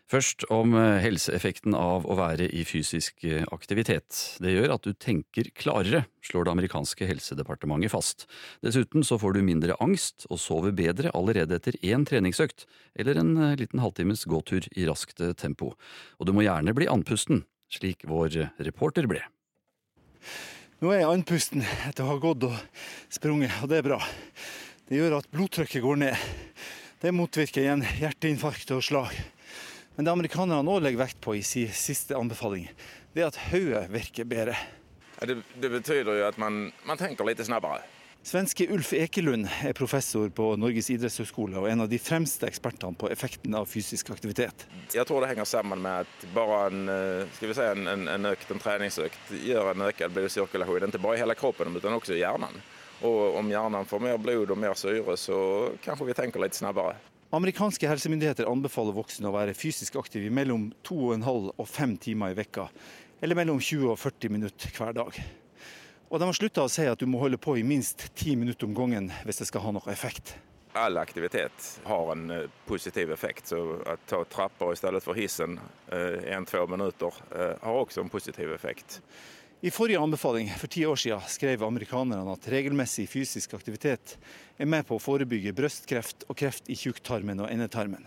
Først 0.09 0.47
om 0.49 0.71
eh, 0.73 0.95
helseeffekten 1.03 1.75
av 1.77 2.07
å 2.09 2.15
være 2.17 2.47
i 2.49 2.63
fysisk 2.65 3.21
eh, 3.27 3.43
aktivitet. 3.53 4.17
Det 4.41 4.49
gjør 4.49 4.73
at 4.73 4.87
du 4.87 4.95
tenker 4.97 5.51
klarere, 5.53 6.07
slår 6.25 6.47
det 6.47 6.53
amerikanske 6.55 7.05
helsedepartementet 7.11 7.93
fast. 7.93 8.25
Dessuten 8.65 9.05
så 9.05 9.19
får 9.21 9.37
du 9.37 9.43
mindre 9.45 9.77
angst 9.83 10.25
og 10.31 10.41
sover 10.41 10.73
bedre 10.73 11.13
allerede 11.13 11.59
etter 11.61 11.77
én 11.85 12.01
treningsøkt, 12.09 12.65
eller 12.97 13.21
en 13.21 13.35
eh, 13.37 13.55
liten 13.61 13.83
halvtimes 13.85 14.25
gåtur 14.25 14.65
i 14.73 14.89
raskt 14.89 15.21
tempo. 15.37 15.75
Og 16.17 16.25
du 16.25 16.33
må 16.33 16.47
gjerne 16.47 16.73
bli 16.73 16.89
andpusten, 16.89 17.45
slik 17.69 18.09
vår 18.09 18.41
reporter 18.71 19.05
ble. 19.05 19.21
Nå 20.81 20.89
er 20.89 21.03
jeg 21.03 21.13
andpusten 21.13 21.61
etter 21.85 22.07
å 22.07 22.15
ha 22.15 22.19
gått 22.25 22.49
og 22.49 22.57
sprunget, 23.13 23.53
og 23.61 23.69
det 23.69 23.83
er 23.83 23.91
bra. 23.93 24.01
Det 24.83 24.97
gjør 24.99 25.13
at 25.21 25.29
blodtrykket 25.31 25.79
går 25.83 25.99
ned. 26.01 26.23
Det 26.99 27.11
motvirker 27.15 27.63
igjen 27.63 27.85
hjerteinfarkt 28.01 28.73
og 28.75 28.83
slag. 28.83 29.15
Men 29.95 30.03
det 30.03 30.11
amerikanerne 30.11 30.73
òg 30.73 30.83
legger 30.83 31.05
vekt 31.05 31.21
på 31.23 31.37
i 31.37 31.43
sin 31.45 31.71
siste 31.71 32.17
anbefaling, 32.19 32.65
det 33.13 33.23
er 33.23 33.29
at 33.29 33.39
hodet 33.51 33.85
virker 33.93 34.27
bedre. 34.27 34.57
Det, 35.23 35.37
det, 35.55 35.69
betyr 35.71 36.09
jo 36.09 36.15
at 36.27 36.39
man, 36.41 36.65
man 36.83 36.99
tenker 36.99 37.23
litt 37.23 37.39
snabbere. 37.45 37.79
Svenske 38.27 38.65
Ulf 38.71 38.91
Ekelund 38.95 39.47
er 39.63 39.75
professor 39.75 40.27
på 40.35 40.49
Norges 40.59 40.89
idrettshøgskole 40.91 41.59
og 41.59 41.69
en 41.69 41.83
av 41.85 41.89
de 41.91 41.99
fremste 41.99 42.47
ekspertene 42.47 42.99
på 42.99 43.11
effekten 43.11 43.55
av 43.55 43.67
fysisk 43.71 44.11
aktivitet. 44.15 44.67
Jeg 44.95 45.07
tror 45.07 45.23
det 45.23 45.31
henger 45.31 45.47
sammen 45.47 45.83
med 45.83 46.03
at 46.03 46.27
bare 46.35 46.61
en, 46.71 46.85
skal 47.37 47.51
vi 47.51 47.57
si, 47.59 47.71
en, 47.71 47.87
en, 47.91 48.07
en 48.17 48.31
økt, 48.31 48.51
en 48.51 48.63
treningsøkt 48.63 49.35
gjør 49.43 49.73
en 49.73 49.87
økt 49.87 50.07
blodsirkulasjon, 50.15 50.87
ikke 50.91 51.03
bare 51.03 51.19
i 51.19 51.23
hele 51.23 51.39
kroppen, 51.39 51.71
men 51.75 51.99
også 51.99 52.15
i 52.15 52.23
hjernen. 52.23 52.63
Og 53.03 53.35
om 53.39 53.49
hjernen 53.51 53.87
får 53.87 53.99
mer 53.99 54.19
blod 54.21 54.53
og 54.53 54.59
mer 54.59 54.77
syre, 54.79 55.17
så 55.19 55.37
kanskje 55.83 56.07
vi 56.07 56.15
tenker 56.15 56.43
litt 56.43 56.55
snabbere. 56.55 56.95
Amerikanske 57.33 57.89
helsemyndigheter 57.89 58.47
anbefaler 58.47 58.93
voksne 58.95 59.27
å 59.27 59.33
være 59.33 59.55
fysisk 59.57 59.97
aktive 59.99 60.29
i 60.29 60.33
mellom 60.33 60.67
2,5 60.85 61.49
og 61.57 61.67
5 61.67 61.95
timer 62.05 62.31
i 62.31 62.37
vekka, 62.37 62.67
eller 63.25 63.39
mellom 63.39 63.57
20 63.57 63.89
og 63.89 63.97
40 63.97 64.35
minutter 64.35 64.75
hver 64.77 64.93
dag. 64.99 65.17
Og 66.13 66.21
de 66.21 66.29
har 66.29 66.37
slutta 66.37 66.67
å 66.67 66.69
si 66.69 66.85
at 66.85 67.01
du 67.01 67.07
må 67.09 67.17
holde 67.23 67.41
på 67.41 67.57
i 67.57 67.65
minst 67.65 68.05
10 68.13 68.37
minutter 68.37 68.69
om 68.69 68.75
gangen 68.77 69.09
hvis 69.25 69.41
det 69.41 69.49
skal 69.49 69.65
ha 69.65 69.73
noe 69.73 69.89
effekt. 69.91 70.35
All 70.77 70.97
aktivitet 71.01 71.67
har 71.85 72.11
en 72.13 72.29
positiv 72.69 73.11
effekt. 73.13 73.49
Så 73.49 73.59
å 73.81 73.95
ta 74.09 74.23
trapper 74.29 74.73
i 74.73 74.77
stedet 74.77 75.01
for 75.05 75.17
hissen 75.17 75.57
én-to 75.89 76.63
minutter 76.69 77.17
har 77.33 77.79
også 77.81 78.05
en 78.05 78.13
positiv 78.13 78.53
effekt. 78.53 79.01
I 79.63 79.71
forrige 79.71 79.99
anbefaling 79.99 80.49
for 80.59 80.67
ti 80.67 80.81
år 80.85 80.95
siden 80.99 81.21
skrev 81.31 81.61
amerikanerne 81.63 82.33
at 82.35 82.47
regelmessig 82.51 83.05
fysisk 83.07 83.53
aktivitet 83.55 84.17
er 84.59 84.67
med 84.67 84.83
på 84.83 84.97
å 84.97 84.99
forebygge 84.99 85.53
brystkreft 85.55 86.25
og 86.27 86.35
kreft 86.41 86.67
i 86.67 86.75
tjukktarmen 86.75 87.39
og 87.39 87.47
endetarmen. 87.47 88.03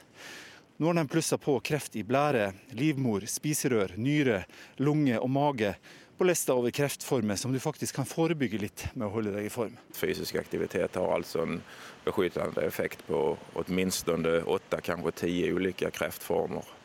Nå 0.76 0.90
har 0.90 1.00
de 1.00 1.06
plussa 1.08 1.40
på 1.40 1.54
kreft 1.64 1.96
i 1.96 2.04
blære, 2.04 2.50
livmor, 2.76 3.24
spiserør, 3.24 3.96
nyre, 3.96 4.42
lunge 4.84 5.16
og 5.16 5.32
mage 5.32 5.72
på 6.20 6.28
lista 6.28 6.52
over 6.52 6.76
kreftformer 6.76 7.40
som 7.40 7.56
du 7.56 7.60
faktisk 7.64 8.02
kan 8.02 8.12
forebygge 8.12 8.60
litt 8.60 8.88
med 8.92 9.08
å 9.08 9.14
holde 9.16 9.32
deg 9.38 9.48
i 9.48 9.56
form. 9.56 9.80
Fysisk 9.96 10.36
aktivitet 10.36 11.00
har 11.00 11.16
altså 11.16 11.46
en 11.48 11.62
beskyttende 12.04 12.68
effekt 12.68 13.08
på 13.08 13.30
minst 13.72 14.12
åtte, 14.12 14.84
kanskje 14.84 15.20
ti 15.24 15.38
ulike 15.48 15.88
kreftformer. 15.88 16.75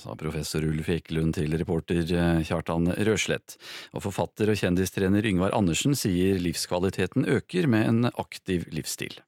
Sa 0.00 0.14
professor 0.16 0.64
Ulf 0.64 0.88
Ekelund 0.88 1.36
til 1.36 1.52
reporter 1.60 2.08
eh, 2.08 2.40
Kjartan 2.48 2.88
Røslett. 3.04 3.58
Og 3.92 4.06
forfatter 4.06 4.50
og 4.50 4.58
kjendistrener 4.58 5.26
Yngvar 5.28 5.54
Andersen 5.56 5.92
sier 5.98 6.40
livskvaliteten 6.40 7.28
øker 7.28 7.68
med 7.70 7.90
en 7.90 8.10
aktiv 8.14 8.64
livsstil. 8.72 9.20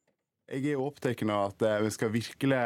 Jeg 0.46 0.62
er 0.70 0.78
opptatt 0.78 1.24
av 1.26 1.48
at 1.48 1.62
eh, 1.66 1.80
vi 1.82 1.90
skal 1.90 2.12
virkelig 2.14 2.58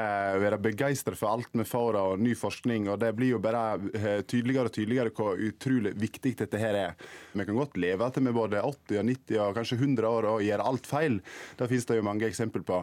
være 0.43 0.59
begeistra 0.61 1.16
for 1.16 1.32
alt 1.32 1.49
vi 1.57 1.64
får 1.64 1.97
av 1.97 2.18
ny 2.20 2.34
forskning. 2.36 2.91
og 2.93 3.01
Det 3.01 3.11
blir 3.16 3.34
jo 3.34 3.41
bare 3.41 3.80
eh, 3.97 4.20
tydeligere 4.20 4.68
og 4.68 4.74
tydeligere 4.76 5.14
hvor 5.16 5.41
utrolig 5.41 5.95
viktig 5.97 6.34
dette 6.43 6.61
her 6.61 6.76
er. 6.76 7.07
Vi 7.32 7.47
kan 7.49 7.57
godt 7.57 7.80
leve 7.80 8.11
til 8.12 8.28
vi 8.28 8.36
både 8.36 8.61
80 8.61 9.01
og 9.01 9.09
90 9.09 9.41
og 9.47 9.57
kanskje 9.57 9.80
100 9.80 10.11
år 10.11 10.28
og 10.30 10.45
gjøre 10.45 10.70
alt 10.72 10.91
feil. 10.93 11.20
Det 11.57 11.70
finnes 11.72 11.88
det 11.88 11.99
jo 11.99 12.07
mange 12.07 12.28
eksempler 12.28 12.66
på. 12.68 12.82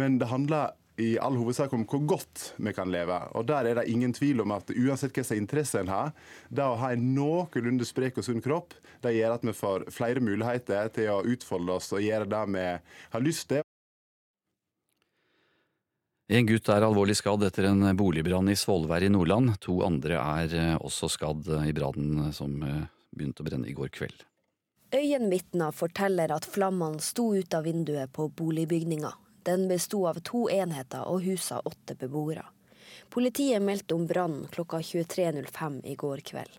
Men 0.00 0.16
det 0.18 0.32
handler 0.32 0.72
i 1.00 1.14
all 1.18 1.38
hovedsak 1.40 1.72
om 1.76 1.86
hvor 1.88 2.02
godt 2.14 2.50
vi 2.60 2.74
kan 2.76 2.90
leve. 2.92 3.16
Og 3.38 3.46
Der 3.48 3.70
er 3.70 3.80
det 3.80 3.88
ingen 3.88 4.12
tvil 4.12 4.42
om 4.44 4.52
at 4.56 4.70
uansett 4.70 5.14
hva 5.16 5.24
slags 5.24 5.40
interesse 5.40 5.80
en 5.80 5.90
har, 5.92 6.12
det 6.48 6.66
å 6.66 6.78
ha 6.80 6.92
en 6.92 7.08
noenlunde 7.16 7.88
sprek 7.88 8.20
og 8.20 8.26
sunn 8.26 8.44
kropp, 8.44 8.76
det 9.02 9.16
gjør 9.16 9.38
at 9.38 9.46
vi 9.48 9.56
får 9.56 9.88
flere 9.94 10.22
muligheter 10.22 10.92
til 10.94 11.10
å 11.14 11.24
utfolde 11.24 11.80
oss 11.80 11.90
og 11.96 12.04
gjøre 12.04 12.28
det 12.30 12.44
vi 12.54 12.68
har 13.16 13.24
lyst 13.24 13.48
til. 13.52 13.64
En 16.30 16.46
gutt 16.46 16.68
er 16.70 16.84
alvorlig 16.86 17.16
skadd 17.18 17.42
etter 17.42 17.66
en 17.72 17.88
boligbrann 17.98 18.52
i 18.52 18.54
Svolvær 18.54 19.02
i 19.02 19.10
Nordland. 19.10 19.56
To 19.66 19.80
andre 19.82 20.20
er 20.20 20.52
eh, 20.54 20.76
også 20.78 21.08
skadd 21.10 21.48
i 21.66 21.72
brannen 21.74 22.30
som 22.36 22.54
eh, 22.62 22.84
begynte 23.10 23.42
å 23.42 23.48
brenne 23.48 23.66
i 23.66 23.74
går 23.74 23.90
kveld. 23.96 24.22
Øyenvitner 24.94 25.74
forteller 25.74 26.30
at 26.34 26.46
flammene 26.46 27.02
sto 27.02 27.28
ut 27.34 27.54
av 27.54 27.66
vinduet 27.66 28.10
på 28.14 28.28
boligbygninga. 28.38 29.10
Den 29.50 29.68
besto 29.68 30.04
av 30.06 30.20
to 30.22 30.44
enheter 30.50 31.08
og 31.10 31.24
husa 31.26 31.56
åtte 31.66 31.96
beboere. 31.98 32.44
Politiet 33.10 33.62
meldte 33.62 33.96
om 33.96 34.04
brannen 34.06 34.44
klokka 34.46 34.78
23.05 34.78 35.80
i 35.90 35.94
går 35.98 36.20
kveld. 36.28 36.52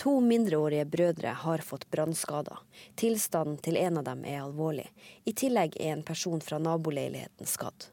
To 0.00 0.20
mindreårige 0.24 0.86
brødre 0.88 1.34
har 1.42 1.58
fått 1.58 1.84
brannskader. 1.90 2.62
Tilstanden 2.94 3.58
til 3.66 3.76
en 3.76 4.00
av 4.00 4.06
dem 4.08 4.24
er 4.24 4.40
alvorlig. 4.40 4.86
I 5.24 5.34
tillegg 5.36 5.76
er 5.76 5.92
en 5.92 6.06
person 6.12 6.40
fra 6.40 6.58
naboleiligheten 6.58 7.46
skadd. 7.46 7.90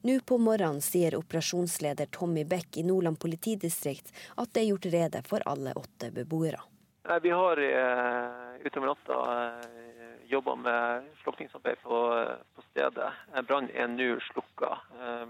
Nå 0.00 0.16
på 0.24 0.38
morgenen 0.40 0.80
sier 0.80 1.18
operasjonsleder 1.20 2.08
Tommy 2.16 2.46
Beck 2.48 2.80
i 2.80 2.86
Nordland 2.86 3.20
politidistrikt 3.20 4.08
at 4.36 4.54
det 4.54 4.64
er 4.64 4.70
gjort 4.70 4.88
rede 4.96 5.22
for 5.28 5.44
alle 5.44 5.76
åtte 5.76 6.14
beboere. 6.16 6.64
Vi 7.22 7.30
har 7.30 7.60
uh, 7.60 8.66
utover 8.66 8.86
natta 8.86 9.16
uh, 9.16 10.22
jobba 10.26 10.54
med 10.58 11.10
slukningsarbeid 11.22 11.82
på, 11.82 11.98
på 12.54 12.64
stedet. 12.70 13.10
Brannen 13.46 13.70
er 13.74 13.92
nå 13.92 14.08
slukka. 14.26 14.72
Eh, 14.98 15.26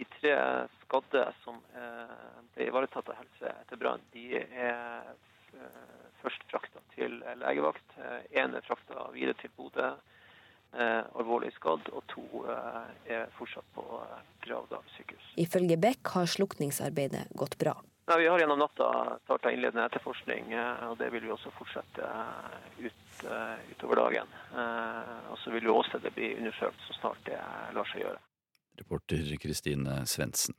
de 0.00 0.06
tre 0.14 0.30
skadde 0.80 1.26
som 1.42 1.58
ble 2.54 2.70
ivaretatt 2.70 3.10
av 3.12 3.18
helse 3.18 3.50
etter 3.50 3.76
brann, 3.76 4.00
de 4.14 4.40
er 4.40 5.10
først 6.22 6.46
frakta 6.48 6.80
til 6.94 7.18
legevakt. 7.42 7.92
Én 8.32 8.56
er 8.56 8.64
frakta 8.64 9.04
videre 9.12 9.36
til 9.42 9.52
Bodø 9.58 9.90
eh, 10.72 11.02
alvorlig 11.18 11.52
skadd, 11.56 11.90
og 11.94 12.04
to 12.10 12.24
eh, 12.48 13.14
er 13.16 13.30
fortsatt 13.38 13.66
på 13.76 13.84
eh, 14.00 14.18
Gravdal 14.46 14.84
sykehus. 14.96 15.32
Ifølge 15.40 15.78
Beck 15.80 16.12
har 16.14 16.30
slukningsarbeidet 16.30 17.28
gått 17.38 17.58
bra. 17.60 17.76
Nei, 18.08 18.16
vi 18.18 18.28
har 18.28 18.40
gjennom 18.40 18.58
natta 18.58 19.18
starta 19.24 19.52
innledende 19.52 19.84
etterforskning, 19.86 20.52
eh, 20.52 20.88
og 20.90 20.96
det 20.98 21.10
vil 21.14 21.26
vi 21.28 21.34
også 21.34 21.52
fortsette 21.54 22.06
eh, 22.06 22.86
ut, 22.86 23.12
eh, 23.24 23.60
utover 23.74 24.00
dagen. 24.00 24.32
Og 25.30 25.38
så 25.38 25.52
vil 25.54 25.68
jo 25.68 25.76
åstedet 25.78 26.14
bli 26.16 26.32
undersøkt 26.40 26.88
så 26.88 26.96
snart 26.98 27.22
det 27.28 27.38
lar 27.76 27.86
seg 27.92 28.02
gjøre. 28.06 28.18
Reporter 28.80 29.36
Kristine 29.42 30.02
Svendsen. 30.10 30.56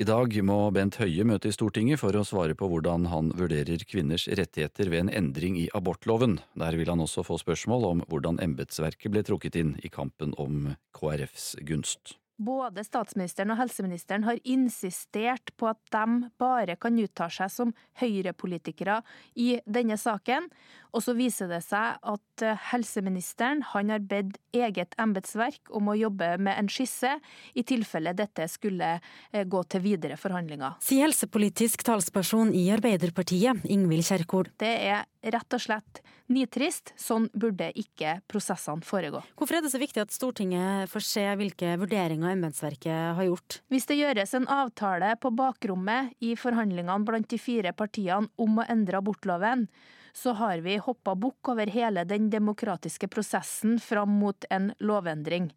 I 0.00 0.06
dag 0.08 0.32
må 0.46 0.56
Bent 0.72 0.96
Høie 1.02 1.26
møte 1.28 1.50
i 1.50 1.52
Stortinget 1.52 2.00
for 2.00 2.16
å 2.16 2.22
svare 2.24 2.54
på 2.56 2.68
hvordan 2.70 3.08
han 3.10 3.32
vurderer 3.36 3.82
kvinners 3.84 4.24
rettigheter 4.30 4.88
ved 4.88 5.02
en 5.02 5.12
endring 5.20 5.58
i 5.60 5.66
abortloven. 5.76 6.38
Der 6.56 6.78
vil 6.78 6.88
han 6.88 7.02
også 7.04 7.26
få 7.26 7.36
spørsmål 7.42 7.84
om 7.88 8.02
hvordan 8.08 8.40
embetsverket 8.40 9.12
ble 9.12 9.26
trukket 9.26 9.58
inn 9.60 9.74
i 9.84 9.90
kampen 9.92 10.32
om 10.40 10.70
KrFs 10.96 11.52
gunst. 11.68 12.14
Både 12.40 12.80
statsministeren 12.86 13.52
og 13.52 13.58
helseministeren 13.60 14.24
har 14.24 14.38
insistert 14.48 15.52
på 15.60 15.68
at 15.68 15.80
de 15.92 16.30
bare 16.40 16.78
kan 16.80 16.96
uttale 16.96 17.34
seg 17.34 17.52
som 17.52 17.74
høyrepolitikere 18.00 19.02
i 19.36 19.58
denne 19.68 19.98
saken. 20.00 20.48
Og 20.96 21.04
så 21.04 21.14
viser 21.14 21.50
det 21.50 21.60
seg 21.66 22.00
at 22.00 22.44
eh, 22.44 22.62
helseministeren 22.72 23.60
han 23.74 23.92
har 23.92 24.00
bedt 24.02 24.38
eget 24.56 24.96
embetsverk 25.00 25.70
om 25.76 25.92
å 25.92 25.98
jobbe 25.98 26.32
med 26.42 26.56
en 26.56 26.70
skisse, 26.72 27.12
i 27.54 27.62
tilfelle 27.66 28.14
dette 28.16 28.48
skulle 28.50 28.96
eh, 28.96 29.44
gå 29.44 29.62
til 29.70 29.84
videre 29.84 30.16
forhandlinger. 30.20 30.80
Sier 30.82 31.06
helsepolitisk 31.06 31.84
talsperson 31.86 32.54
i 32.56 32.66
Arbeiderpartiet, 32.74 33.68
Ingvild 33.70 34.08
Kjerkol. 34.08 34.50
Det 34.58 34.72
er 34.90 35.04
rett 35.30 35.54
og 35.56 35.62
slett 35.62 36.02
nitrist. 36.30 36.94
Sånn 36.98 37.28
burde 37.34 37.70
ikke 37.78 38.18
prosessene 38.30 38.86
foregå. 38.86 39.22
Hvorfor 39.38 39.58
er 39.58 39.64
det 39.64 39.72
så 39.72 39.80
viktig 39.82 40.02
at 40.02 40.14
Stortinget 40.14 40.90
får 40.90 41.06
se 41.06 41.26
hvilke 41.40 41.74
vurderinger 41.80 42.29
embetsverket 42.32 43.16
har 43.18 43.28
gjort? 43.28 43.60
Hvis 43.72 43.88
det 43.90 44.00
gjøres 44.00 44.34
en 44.36 44.48
avtale 44.50 45.14
på 45.20 45.32
bakrommet 45.36 46.16
i 46.24 46.34
forhandlingene 46.38 47.06
blant 47.06 47.30
de 47.30 47.38
fire 47.40 47.74
partiene 47.76 48.30
om 48.40 48.60
å 48.60 48.66
endre 48.68 49.00
abortloven, 49.00 49.68
så 50.12 50.34
har 50.34 50.58
vi 50.64 50.74
hoppa 50.82 51.14
bukk 51.14 51.52
over 51.52 51.70
hele 51.70 52.02
den 52.08 52.26
demokratiske 52.32 53.06
prosessen 53.12 53.78
fram 53.78 54.16
mot 54.18 54.44
en 54.50 54.72
lovendring. 54.82 55.52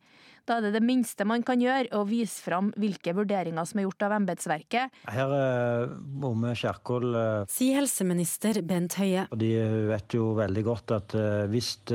Da 0.46 0.60
er 0.60 0.66
det 0.68 0.74
det 0.76 0.84
minste 0.84 1.26
man 1.26 1.42
kan 1.48 1.62
gjøre, 1.64 1.88
å 1.96 2.04
vise 2.06 2.44
fram 2.44 2.70
hvilke 2.78 3.16
vurderinger 3.16 3.66
som 3.66 3.80
er 3.80 3.88
gjort 3.88 4.04
av 4.06 4.16
embetsverket. 4.18 4.98
Her 5.08 5.36
eh, 5.38 5.94
må 6.20 6.34
vi 6.44 6.52
Kjerkol 6.60 7.16
eh, 7.16 7.46
Sier 7.50 7.80
helseminister 7.80 8.60
Bent 8.68 9.00
Høie. 9.00 9.24
Fordi 9.32 9.54
hun 9.58 9.88
vet 9.90 10.18
jo 10.20 10.34
veldig 10.38 10.66
godt 10.68 10.98
at 11.00 11.18
hvis 11.50 11.64
hvis 11.64 11.94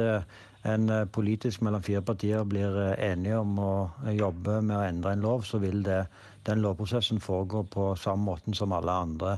en 0.67 0.91
politisk 1.15 1.63
mellom 1.63 1.83
fire 1.87 2.03
partier 2.03 2.45
blir 2.49 2.75
enige 2.99 3.39
om 3.39 3.59
å 3.63 3.73
jobbe 4.11 4.61
med 4.63 4.77
å 4.77 4.87
endre 4.87 5.13
en 5.15 5.23
lov, 5.23 5.45
så 5.47 5.61
vil 5.63 5.83
det, 5.87 6.03
den 6.49 6.63
lovprosessen 6.65 7.21
foregå 7.21 7.63
på 7.71 7.93
samme 8.01 8.31
måten 8.33 8.57
som 8.57 8.73
alle 8.73 8.95
andre 9.05 9.37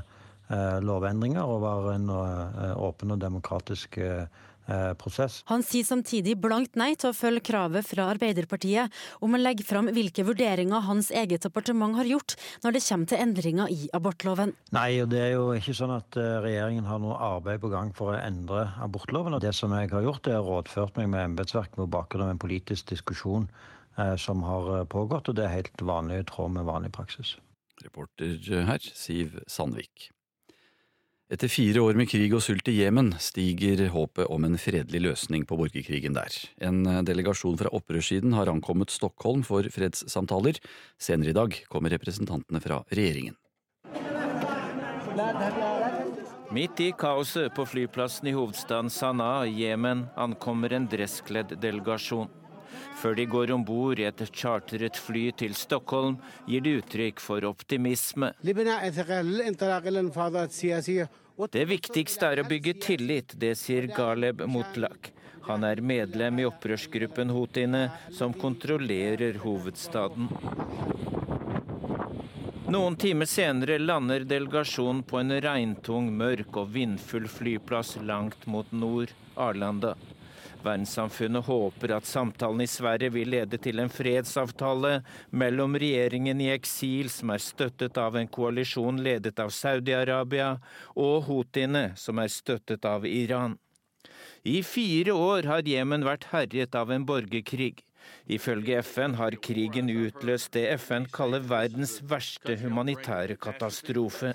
lovendringer, 0.81 1.43
og 1.45 1.61
være 1.63 1.95
en 1.95 2.09
åpen 2.81 3.13
og 3.13 3.21
demokratisk 3.21 3.99
prosess. 5.01 5.41
Han 5.49 5.63
sier 5.65 5.85
samtidig 5.87 6.37
blankt 6.41 6.77
nei 6.79 6.93
til 6.99 7.11
å 7.11 7.15
følge 7.17 7.43
kravet 7.51 7.87
fra 7.87 8.07
Arbeiderpartiet 8.13 8.93
om 9.23 9.35
å 9.35 9.41
legge 9.41 9.65
fram 9.67 9.89
hvilke 9.91 10.25
vurderinger 10.27 10.85
hans 10.87 11.11
eget 11.11 11.43
departement 11.47 11.97
har 11.97 12.07
gjort 12.09 12.37
når 12.63 12.77
det 12.77 12.83
kommer 12.85 13.11
til 13.11 13.23
endringer 13.25 13.73
i 13.73 13.89
abortloven. 13.97 14.53
Nei, 14.75 15.01
og 15.03 15.11
det 15.11 15.21
er 15.25 15.33
jo 15.35 15.49
ikke 15.57 15.75
sånn 15.77 15.95
at 15.97 16.17
regjeringen 16.45 16.87
har 16.87 17.01
noe 17.03 17.17
arbeid 17.17 17.61
på 17.63 17.71
gang 17.73 17.91
for 17.97 18.13
å 18.13 18.21
endre 18.21 18.69
abortloven. 18.83 19.35
og 19.35 19.43
Det 19.43 19.53
som 19.57 19.73
jeg 19.75 19.91
har 19.91 20.05
gjort, 20.07 20.29
er 20.31 20.41
rådført 20.45 20.97
meg 21.01 21.11
med 21.11 21.31
embetsverket 21.31 21.77
på 21.79 21.89
bakgrunn 21.91 22.27
av 22.27 22.35
en 22.35 22.41
politisk 22.41 22.93
diskusjon 22.93 23.49
som 24.17 24.43
har 24.47 24.85
pågått, 24.89 25.29
og 25.29 25.35
det 25.35 25.45
er 25.45 25.57
helt 25.57 25.83
vanlig 25.83 26.21
i 26.21 26.27
tråd 26.29 26.55
med 26.55 26.69
vanlig 26.69 26.93
praksis. 26.95 27.35
Reporter 27.83 28.37
her, 28.69 28.79
Siv 28.79 29.39
Sandvik. 29.51 30.11
Etter 31.31 31.47
fire 31.47 31.79
år 31.79 31.95
med 31.95 32.09
krig 32.11 32.33
og 32.35 32.41
sult 32.43 32.67
i 32.67 32.73
Jemen 32.81 33.13
stiger 33.23 33.85
håpet 33.93 34.27
om 34.35 34.43
en 34.43 34.57
fredelig 34.59 34.99
løsning 35.05 35.45
på 35.47 35.55
borgerkrigen 35.55 36.17
der. 36.17 36.33
En 36.59 36.83
delegasjon 37.07 37.55
fra 37.55 37.71
opprørssiden 37.71 38.35
har 38.35 38.51
ankommet 38.51 38.91
Stockholm 38.91 39.45
for 39.47 39.63
fredssamtaler. 39.71 40.59
Senere 40.99 41.31
i 41.31 41.37
dag 41.37 41.55
kommer 41.71 41.95
representantene 41.95 42.59
fra 42.59 42.81
regjeringen. 42.91 43.37
Midt 46.51 46.83
i 46.83 46.91
kaoset 46.99 47.55
på 47.55 47.63
flyplassen 47.63 48.27
i 48.27 48.35
hovedstaden 48.35 48.91
Sanaa 48.91 49.45
i 49.47 49.55
Jemen 49.63 50.09
ankommer 50.19 50.75
en 50.75 50.91
dresskledd 50.91 51.55
delegasjon. 51.63 52.27
Før 52.99 53.15
de 53.15 53.25
går 53.27 53.51
om 53.55 53.63
bord 53.65 53.99
i 53.99 54.05
et 54.07 54.21
chartret 54.35 54.99
fly 54.99 55.29
til 55.37 55.55
Stockholm, 55.57 56.17
gir 56.49 56.63
de 56.63 56.77
uttrykk 56.81 57.23
for 57.23 57.47
optimisme. 57.47 58.33
Det 61.49 61.63
viktigste 61.65 62.27
er 62.29 62.39
å 62.43 62.45
bygge 62.45 62.75
tillit, 62.83 63.33
det 63.33 63.55
sier 63.57 63.87
Galeb 63.89 64.43
Mutlak. 64.45 65.09
Han 65.47 65.63
er 65.65 65.81
medlem 65.81 66.37
i 66.37 66.45
opprørsgruppen 66.45 67.31
Houthiene, 67.33 67.87
som 68.13 68.35
kontrollerer 68.37 69.39
hovedstaden. 69.41 70.29
Noen 72.71 72.95
timer 72.95 73.25
senere 73.25 73.79
lander 73.81 74.27
delegasjonen 74.29 75.01
på 75.03 75.17
en 75.23 75.33
regntung, 75.43 76.11
mørk 76.13 76.61
og 76.61 76.69
vindfull 76.75 77.25
flyplass 77.27 77.97
langt 78.05 78.45
mot 78.45 78.69
nord, 78.71 79.09
Arlanda. 79.33 79.95
Verdenssamfunnet 80.61 81.45
håper 81.47 81.95
at 81.95 82.05
samtalen 82.05 82.61
i 82.61 82.69
Sverige 82.69 83.11
vil 83.15 83.31
lede 83.33 83.57
til 83.61 83.81
en 83.81 83.89
fredsavtale 83.89 85.01
mellom 85.33 85.75
regjeringen 85.81 86.41
i 86.41 86.51
eksil, 86.53 87.09
som 87.09 87.33
er 87.33 87.41
støttet 87.41 87.97
av 87.97 88.17
en 88.19 88.29
koalisjon 88.29 89.01
ledet 89.01 89.41
av 89.41 89.49
Saudi-Arabia, 89.55 90.55
og 90.95 91.27
houthiene, 91.29 91.91
som 91.97 92.21
er 92.21 92.31
støttet 92.31 92.85
av 92.85 93.05
Iran. 93.09 93.57
I 94.43 94.61
fire 94.65 95.13
år 95.13 95.49
har 95.49 95.67
Jemen 95.69 96.05
vært 96.05 96.29
herjet 96.31 96.75
av 96.77 96.91
en 96.93 97.05
borgerkrig. 97.05 97.83
Ifølge 98.25 98.79
FN 98.81 99.13
har 99.19 99.37
krigen 99.45 99.89
utløst 99.89 100.53
det 100.55 100.65
FN 100.81 101.05
kaller 101.13 101.45
verdens 101.45 101.99
verste 102.01 102.57
humanitære 102.63 103.37
katastrofe. 103.41 104.33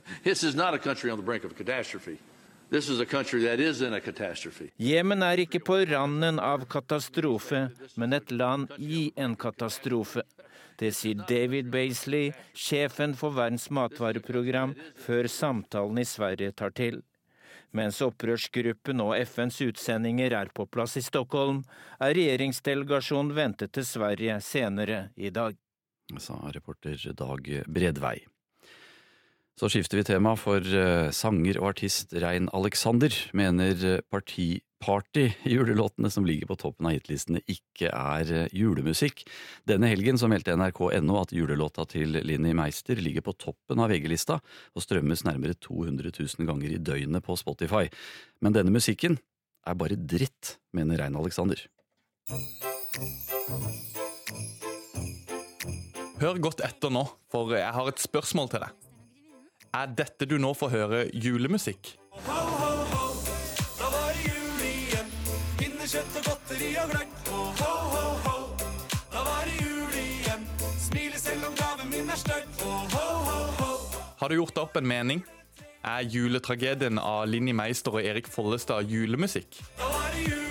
Jemen 4.76 5.22
er 5.22 5.42
ikke 5.44 5.60
på 5.62 5.76
randen 5.86 6.40
av 6.42 6.64
katastrofe, 6.66 7.68
men 7.94 8.12
et 8.16 8.32
land 8.34 8.72
i 8.78 9.12
en 9.16 9.36
katastrofe. 9.38 10.24
Det 10.76 10.90
sier 10.92 11.22
David 11.28 11.70
Baisley, 11.72 12.32
sjefen 12.52 13.14
for 13.16 13.32
Verdens 13.36 13.70
matvareprogram, 13.70 14.74
før 14.98 15.30
samtalen 15.30 16.02
i 16.02 16.04
Sverige 16.04 16.52
tar 16.52 16.74
til. 16.76 17.00
Mens 17.76 18.02
opprørsgruppen 18.04 19.00
og 19.04 19.14
FNs 19.22 19.60
utsendinger 19.64 20.34
er 20.36 20.52
på 20.54 20.66
plass 20.66 20.96
i 20.98 21.04
Stockholm, 21.04 21.62
er 22.00 22.16
regjeringsdelegasjonen 22.18 23.34
ventet 23.36 23.74
til 23.76 23.86
Sverige 23.88 24.40
senere 24.44 25.08
i 25.16 25.30
dag. 25.30 25.56
Sa 26.18 26.38
reporter 26.54 27.12
Dag 27.18 27.50
Bredvei. 27.66 28.18
Så 29.56 29.70
skifter 29.72 29.96
vi 29.96 30.04
tema, 30.04 30.34
for 30.36 30.60
eh, 30.60 31.08
sanger 31.16 31.56
og 31.62 31.70
artist 31.70 32.12
Rein 32.20 32.50
Alexander 32.52 33.14
mener 33.32 34.02
parti 34.12 34.58
Party-julelåtene 34.84 36.10
som 36.12 36.26
ligger 36.28 36.50
på 36.50 36.58
toppen 36.60 36.88
av 36.88 36.92
hitlistene, 36.92 37.40
ikke 37.48 37.88
er 37.88 38.32
eh, 38.42 38.50
julemusikk. 38.52 39.24
Denne 39.68 39.88
helgen 39.88 40.20
så 40.20 40.28
meldte 40.28 40.52
nrk.no 40.58 41.16
at 41.22 41.32
julelåta 41.32 41.86
til 41.88 42.18
Linni 42.20 42.52
Meister 42.56 43.00
ligger 43.00 43.24
på 43.24 43.36
toppen 43.40 43.80
av 43.80 43.88
VG-lista 43.94 44.36
og 44.36 44.84
strømmes 44.84 45.24
nærmere 45.24 45.56
200 45.56 46.12
000 46.12 46.50
ganger 46.50 46.76
i 46.76 46.82
døgnet 46.92 47.24
på 47.24 47.38
Spotify. 47.40 47.88
Men 48.44 48.56
denne 48.56 48.74
musikken 48.74 49.16
er 49.66 49.80
bare 49.80 49.96
dritt, 49.96 50.58
mener 50.76 51.00
Rein 51.00 51.16
Alexander. 51.16 51.64
Hør 56.20 56.44
godt 56.44 56.60
etter 56.64 56.92
nå, 56.92 57.08
for 57.32 57.56
jeg 57.56 57.72
har 57.72 57.88
et 57.88 58.04
spørsmål 58.04 58.52
til 58.52 58.68
deg. 58.68 58.85
Er 59.76 59.90
dette 59.92 60.24
du 60.24 60.38
nå 60.40 60.54
får 60.56 60.70
høre, 60.72 60.98
julemusikk? 61.12 61.90
Ho, 62.24 62.36
ho, 62.60 62.68
ho, 62.92 63.06
da 63.76 63.88
var 63.92 64.14
det 64.16 64.22
jul 64.24 64.60
igjen. 64.64 65.08
Pinnekjøtt 65.58 66.14
og 66.20 66.28
godteri 66.30 66.68
og 66.80 66.92
gløgg. 66.92 67.16
Ho, 67.28 67.40
ho, 67.58 68.04
ho, 68.24 68.36
da 69.12 69.24
var 69.26 69.42
det 69.50 69.56
jul 69.58 69.96
igjen. 70.00 70.46
Smiler 70.80 71.20
selv 71.20 71.48
om 71.50 71.58
gaven 71.58 71.90
min 71.92 72.08
er 72.14 72.20
stygg. 72.22 72.46
Ho, 72.62 72.70
ho, 72.94 73.02
ho, 73.26 73.42
ho. 73.58 73.74
Har 74.22 74.32
du 74.32 74.38
gjort 74.38 74.60
opp 74.62 74.78
en 74.80 74.88
mening? 74.88 75.20
Er 75.84 76.06
juletragedien 76.14 77.02
av 77.02 77.26
Linni 77.28 77.52
Meister 77.58 77.98
og 77.98 78.06
Erik 78.08 78.30
Follestad 78.32 78.88
julemusikk? 78.88 79.58
Da 79.76 79.90
var 79.92 80.14
det 80.14 80.22
jul. 80.30 80.46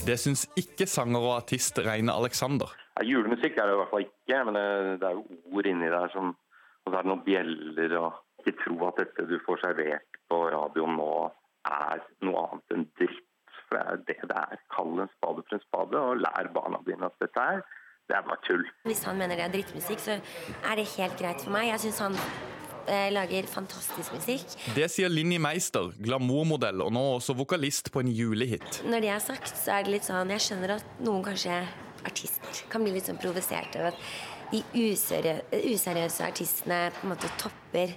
Det 0.00 0.16
syns 0.18 0.46
ikke 0.58 0.88
sanger 0.90 1.22
og 1.22 1.36
artist 1.36 1.78
Reine 1.86 2.16
Alexander. 2.18 2.72
Ja, 2.96 3.06
julemusikk 3.12 3.60
er 3.60 3.70
det 3.70 3.76
i 3.76 3.80
hvert 3.84 3.94
fall 3.94 4.08
ikke, 4.08 4.42
men 4.48 4.58
det 4.98 5.06
er 5.06 5.14
jo 5.20 5.22
ord 5.54 5.70
inni 5.70 5.92
der 5.92 6.10
som 6.16 6.34
Og 6.80 6.88
så 6.88 6.96
er 6.96 7.04
det 7.04 7.10
noen 7.10 7.24
bjeller 7.26 7.94
og 8.00 8.14
ikke 8.40 8.56
tro 8.64 8.76
at 8.88 9.02
dette 9.02 9.26
du 9.30 9.36
får 9.46 9.62
servert 9.64 10.22
på 10.30 10.40
radioen 10.54 10.96
nå 10.98 11.10
er 11.70 12.00
noe 12.26 12.46
annet 12.46 12.76
enn 12.76 12.86
dritt. 12.98 13.26
For 13.68 13.78
det 13.78 13.82
er 13.86 14.00
det 14.08 14.30
det 14.32 14.38
er. 14.40 14.62
Kall 14.74 14.96
en 14.98 15.12
spade 15.12 15.44
for 15.46 15.56
en 15.56 15.62
spade, 15.62 16.00
og 16.00 16.22
lær 16.24 16.48
barna 16.54 16.80
dine 16.86 17.06
at 17.06 17.22
dette 17.22 17.44
er 17.54 17.60
det 18.10 18.16
er 18.18 18.24
bare 18.26 18.42
tull. 18.42 18.64
Hvis 18.88 19.04
han 19.06 19.18
mener 19.20 19.38
det 19.38 19.44
er 19.44 19.52
drittmusikk, 19.52 20.00
så 20.02 20.16
er 20.18 20.80
det 20.80 20.88
helt 20.96 21.14
greit 21.20 21.44
for 21.44 21.54
meg. 21.54 21.68
Jeg 21.70 21.82
syns 21.84 22.00
han 22.02 22.16
eh, 22.90 23.06
lager 23.14 23.46
fantastisk 23.50 24.16
musikk. 24.16 24.56
Det 24.74 24.88
sier 24.90 25.12
Linni 25.12 25.38
Meister, 25.42 25.92
glamourmodell 26.02 26.82
og 26.82 26.90
nå 26.96 27.04
også 27.20 27.36
vokalist 27.38 27.92
på 27.94 28.02
en 28.02 28.10
julehit. 28.10 28.82
Når 28.90 29.06
det 29.06 29.12
er 29.14 29.22
sagt, 29.22 29.54
så 29.54 29.76
er 29.76 29.86
det 29.86 29.94
litt 29.94 30.08
sånn 30.08 30.34
Jeg 30.34 30.46
skjønner 30.48 30.74
at 30.80 30.98
noen 31.06 31.22
kanskje 31.26 31.62
artister 32.08 32.64
kan 32.72 32.82
bli 32.82 32.96
litt 32.96 33.06
sånn 33.06 33.20
provosert 33.20 33.78
over 33.78 33.92
at 33.92 34.02
de 34.50 34.64
useriøse 34.74 36.26
artistene 36.26 36.88
på 36.96 37.06
en 37.06 37.12
måte 37.12 37.30
topper 37.38 37.94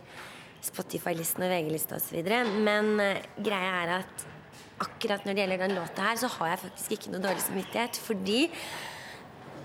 Spotify-listen 0.63 1.45
og 1.45 1.51
VG-lista 1.51 1.99
osv. 1.99 2.23
Men 2.63 2.95
uh, 3.01 3.19
greia 3.43 3.75
er 3.83 3.97
at 3.99 4.25
akkurat 4.83 5.25
når 5.25 5.35
det 5.35 5.43
gjelder 5.43 5.63
den 5.67 5.77
låta 5.77 6.09
her, 6.09 6.17
så 6.19 6.31
har 6.37 6.53
jeg 6.53 6.63
faktisk 6.65 6.97
ikke 6.97 7.13
noe 7.13 7.23
dårlig 7.23 7.45
samvittighet. 7.45 7.99
Fordi 8.03 8.41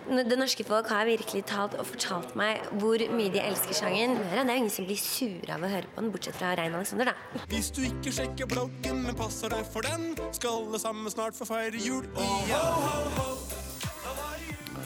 det 0.08 0.38
norske 0.38 0.64
folk 0.64 0.88
har 0.88 1.04
virkelig 1.04 1.42
talt 1.50 1.74
og 1.76 1.86
fortalt 1.86 2.32
meg 2.38 2.62
hvor 2.80 3.02
mye 3.12 3.32
de 3.34 3.42
elsker 3.42 3.76
sangen. 3.76 4.16
Det 4.16 4.38
er 4.40 4.48
jo 4.48 4.56
ingen 4.62 4.72
som 4.72 4.88
blir 4.88 5.00
sure 5.00 5.54
av 5.54 5.64
å 5.64 5.72
høre 5.72 5.92
på 5.92 6.00
den, 6.00 6.10
bortsett 6.14 6.38
fra 6.38 6.54
Rein 6.56 6.76
Alexander, 6.78 7.12
da. 7.12 7.44
Hvis 7.52 7.70
du 7.76 7.82
ikke 7.84 8.14
sjekker 8.20 8.50
bloggen, 8.50 9.04
men 9.04 9.18
passer 9.18 9.52
deg 9.52 9.68
for 9.68 9.84
den, 9.84 10.14
skal 10.32 10.62
alle 10.62 10.80
sammen 10.82 11.12
snart 11.12 11.36
få 11.36 11.48
feire 11.48 11.76
jul 11.76 12.08
igjen. 12.08 12.56
Oh, 12.56 12.56
oh, 12.56 13.24
oh, 13.28 13.67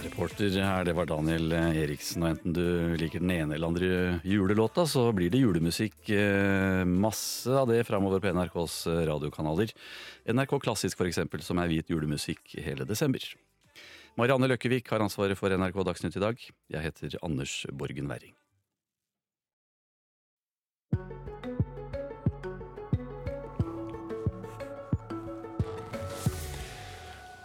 Reporter 0.03 0.51
her, 0.59 0.85
det 0.85 0.95
var 0.99 1.07
Daniel 1.07 1.53
Eriksen. 1.55 2.25
Og 2.25 2.33
enten 2.33 2.55
du 2.57 2.65
liker 2.99 3.23
den 3.23 3.31
ene 3.31 3.55
eller 3.55 3.71
andre 3.71 3.91
julelåta, 4.27 4.85
så 4.89 5.05
blir 5.15 5.31
det 5.31 5.43
julemusikk. 5.45 6.11
Eh, 6.11 6.83
masse 6.89 7.53
av 7.55 7.71
det 7.71 7.85
framover 7.87 8.23
på 8.23 8.33
NRKs 8.35 8.77
eh, 8.91 9.05
radiokanaler. 9.13 9.71
NRK 10.27 10.59
Klassisk, 10.67 11.05
eksempel, 11.07 11.45
som 11.47 11.63
er 11.63 11.71
hvit 11.71 11.95
julemusikk 11.95 12.57
hele 12.67 12.87
desember. 12.89 13.23
Marianne 14.19 14.51
Løkkevik 14.51 14.91
har 14.93 15.07
ansvaret 15.07 15.39
for 15.39 15.55
NRK 15.55 15.83
Dagsnytt 15.87 16.19
i 16.19 16.27
dag. 16.27 16.47
Jeg 16.75 16.87
heter 16.91 17.19
Anders 17.23 17.63
Borgen 17.71 18.11
Werring. 18.11 18.35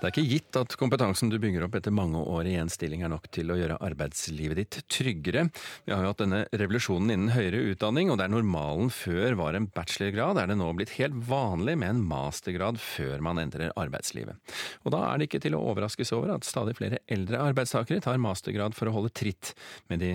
Det 0.08 0.14
er 0.14 0.24
ikke 0.24 0.38
gitt 0.38 0.56
at 0.56 0.74
kompetansen 0.80 1.28
du 1.28 1.36
bygger 1.36 1.66
opp 1.66 1.74
etter 1.76 1.92
mange 1.92 2.22
år 2.32 2.48
i 2.48 2.54
en 2.56 2.70
stilling 2.72 3.02
er 3.04 3.10
nok 3.12 3.26
til 3.36 3.50
å 3.52 3.58
gjøre 3.60 3.76
arbeidslivet 3.84 4.56
ditt 4.56 4.76
tryggere. 4.88 5.42
Vi 5.84 5.92
har 5.92 6.06
jo 6.06 6.12
hatt 6.14 6.22
denne 6.22 6.38
revolusjonen 6.54 7.12
innen 7.12 7.34
høyere 7.36 7.74
utdanning, 7.74 8.08
og 8.14 8.22
der 8.22 8.32
normalen 8.32 8.88
før 8.88 9.36
var 9.36 9.58
en 9.58 9.66
bachelorgrad, 9.76 10.40
er 10.40 10.48
det 10.48 10.56
nå 10.62 10.70
blitt 10.78 10.94
helt 10.96 11.18
vanlig 11.28 11.74
med 11.82 11.92
en 11.92 12.00
mastergrad 12.08 12.80
før 12.80 13.20
man 13.28 13.42
entrer 13.42 13.74
arbeidslivet. 13.76 14.40
Og 14.88 14.96
da 14.96 15.02
er 15.10 15.20
det 15.20 15.28
ikke 15.28 15.42
til 15.44 15.58
å 15.58 15.64
overraskes 15.74 16.14
over 16.16 16.32
at 16.38 16.48
stadig 16.48 16.78
flere 16.78 17.02
eldre 17.12 17.42
arbeidstakere 17.50 18.06
tar 18.06 18.22
mastergrad 18.24 18.78
for 18.78 18.88
å 18.88 18.94
holde 18.96 19.12
tritt 19.12 19.52
med 19.92 20.00
de 20.06 20.14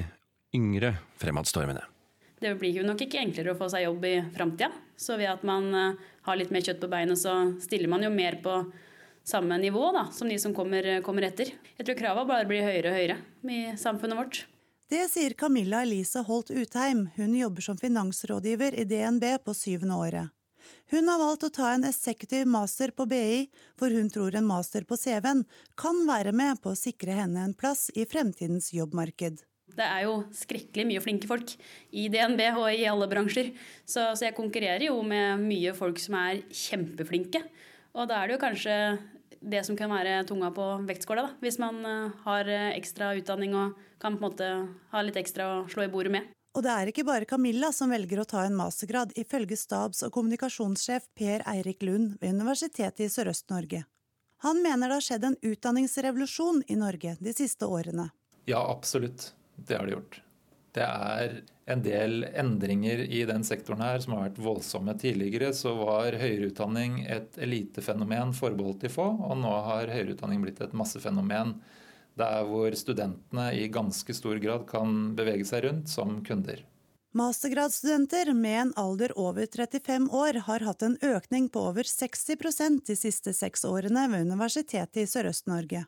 yngre 0.57 0.95
fremadstormene. 1.21 1.83
Det 2.41 2.55
blir 2.63 2.79
jo 2.81 2.87
nok 2.87 3.05
ikke 3.05 3.21
enklere 3.21 3.53
å 3.53 3.61
få 3.61 3.69
seg 3.75 3.85
jobb 3.85 4.09
i 4.09 4.15
framtida. 4.33 4.71
Så 4.97 5.21
ved 5.21 5.29
at 5.35 5.45
man 5.45 5.69
eh, 5.77 6.01
har 6.25 6.41
litt 6.41 6.51
mer 6.55 6.65
kjøtt 6.65 6.81
på 6.81 6.91
beinet, 6.91 7.21
så 7.21 7.37
stiller 7.61 7.93
man 7.93 8.09
jo 8.09 8.11
mer 8.17 8.41
på 8.41 8.57
samme 9.25 9.59
nivå 9.59 9.93
da, 9.95 10.07
som 10.13 10.29
de 10.29 10.39
som 10.39 10.55
kommer, 10.55 10.89
kommer 11.07 11.29
etter. 11.29 11.55
Jeg 11.79 11.87
tror 11.87 11.99
kravene 11.99 12.29
bare 12.29 12.49
blir 12.49 12.67
høyere 12.67 12.91
og 12.91 12.99
høyere 12.99 13.19
i 13.49 13.63
samfunnet 13.81 14.19
vårt. 14.19 14.45
Det 14.93 15.07
sier 15.09 15.33
Camilla 15.39 15.83
Elise 15.87 16.21
Holt 16.27 16.51
Utheim. 16.53 17.07
Hun 17.17 17.35
jobber 17.39 17.65
som 17.65 17.79
finansrådgiver 17.81 18.75
i 18.77 18.85
DNB 18.85 19.25
på 19.45 19.55
syvende 19.57 19.97
året. 19.97 20.35
Hun 20.93 21.09
har 21.09 21.19
valgt 21.19 21.47
å 21.47 21.53
ta 21.55 21.71
en 21.73 21.87
executive 21.89 22.45
master 22.47 22.93
på 22.93 23.07
BI, 23.09 23.47
for 23.81 23.95
hun 23.95 24.11
tror 24.13 24.37
en 24.37 24.47
master 24.47 24.85
på 24.85 24.99
CV-en 25.01 25.47
kan 25.81 26.03
være 26.07 26.35
med 26.37 26.61
på 26.63 26.75
å 26.75 26.79
sikre 26.79 27.17
henne 27.17 27.47
en 27.47 27.57
plass 27.57 27.89
i 27.97 28.05
fremtidens 28.05 28.69
jobbmarked. 28.77 29.41
Det 29.73 29.87
er 29.87 30.05
jo 30.05 30.19
skrekkelig 30.37 30.85
mye 30.91 31.01
flinke 31.01 31.29
folk 31.31 31.55
i 31.97 32.09
DNB 32.13 32.43
og 32.51 32.67
i 32.69 32.85
alle 32.91 33.09
bransjer. 33.09 33.55
Så, 33.87 34.11
så 34.13 34.27
jeg 34.27 34.37
konkurrerer 34.37 34.91
jo 34.91 34.99
med 35.07 35.41
mye 35.41 35.73
folk 35.77 36.01
som 36.03 36.19
er 36.21 36.43
kjempeflinke. 36.53 37.41
Og 37.93 38.09
da 38.09 38.21
er 38.21 38.29
det 38.29 38.39
jo 38.39 38.43
kanskje 38.43 38.77
det 39.43 39.65
som 39.67 39.77
kan 39.77 39.91
være 39.91 40.23
tunga 40.29 40.53
på 40.55 40.67
vektskåla, 40.87 41.27
da. 41.27 41.41
Hvis 41.43 41.59
man 41.61 41.81
eh, 41.87 42.21
har 42.25 42.49
eh, 42.49 42.71
ekstra 42.77 43.13
utdanning 43.19 43.57
og 43.59 43.79
kan 44.03 44.17
på 44.17 44.23
en 44.23 44.29
måte 44.31 44.51
ha 44.93 45.03
litt 45.03 45.19
ekstra 45.19 45.49
å 45.49 45.59
slå 45.71 45.87
i 45.87 45.93
bordet 45.93 46.15
med. 46.15 46.31
Og 46.53 46.65
det 46.65 46.73
er 46.73 46.91
ikke 46.91 47.07
bare 47.09 47.29
Camilla 47.29 47.71
som 47.73 47.93
velger 47.93 48.21
å 48.21 48.29
ta 48.29 48.43
en 48.45 48.57
mastergrad, 48.57 49.15
ifølge 49.17 49.57
stabs- 49.57 50.03
og 50.05 50.13
kommunikasjonssjef 50.13 51.09
Per 51.17 51.45
Eirik 51.49 51.81
Lund 51.87 52.19
ved 52.21 52.37
Universitetet 52.37 53.07
i 53.07 53.13
Sørøst-Norge. 53.13 53.87
Han 54.45 54.61
mener 54.61 54.91
det 54.91 54.99
har 54.99 55.07
skjedd 55.07 55.25
en 55.25 55.39
utdanningsrevolusjon 55.49 56.65
i 56.69 56.77
Norge 56.77 57.15
de 57.23 57.33
siste 57.33 57.65
årene. 57.65 58.11
Ja, 58.51 58.61
absolutt. 58.61 59.31
Det 59.57 59.79
har 59.79 59.87
det 59.87 59.97
gjort. 59.97 60.19
Det 60.77 60.85
er 60.85 61.41
en 61.73 61.83
del 61.85 62.27
endringer 62.29 63.05
i 63.05 63.23
den 63.29 63.45
sektoren 63.45 63.83
her 63.85 64.01
som 64.03 64.17
har 64.17 64.29
vært 64.29 64.41
voldsomme. 64.45 64.95
Tidligere 65.01 65.53
så 65.57 65.75
var 65.79 66.19
høyere 66.21 66.51
utdanning 66.53 67.03
et 67.11 67.39
elitefenomen 67.41 68.35
forbeholdt 68.37 68.85
de 68.87 68.93
få, 68.93 69.09
og 69.29 69.39
nå 69.41 69.53
har 69.69 69.93
høyere 69.93 70.17
utdanning 70.17 70.45
blitt 70.45 70.61
et 70.65 70.77
massefenomen 70.77 71.57
der 72.21 72.45
hvor 72.45 72.75
studentene 72.77 73.49
i 73.57 73.71
ganske 73.73 74.15
stor 74.15 74.37
grad 74.43 74.67
kan 74.69 75.15
bevege 75.17 75.47
seg 75.49 75.65
rundt 75.67 75.89
som 75.89 76.21
kunder. 76.27 76.61
Mastergradsstudenter 77.17 78.31
med 78.33 78.59
en 78.59 78.75
alder 78.81 79.13
over 79.21 79.45
35 79.45 80.09
år 80.17 80.39
har 80.47 80.65
hatt 80.65 80.85
en 80.85 80.95
økning 81.05 81.51
på 81.53 81.67
over 81.73 81.89
60% 81.89 82.87
de 82.89 82.97
siste 82.97 83.35
seks 83.37 83.67
årene 83.69 84.07
ved 84.13 84.29
Universitetet 84.31 85.03
i 85.05 85.09
Sørøst-Norge 85.09 85.85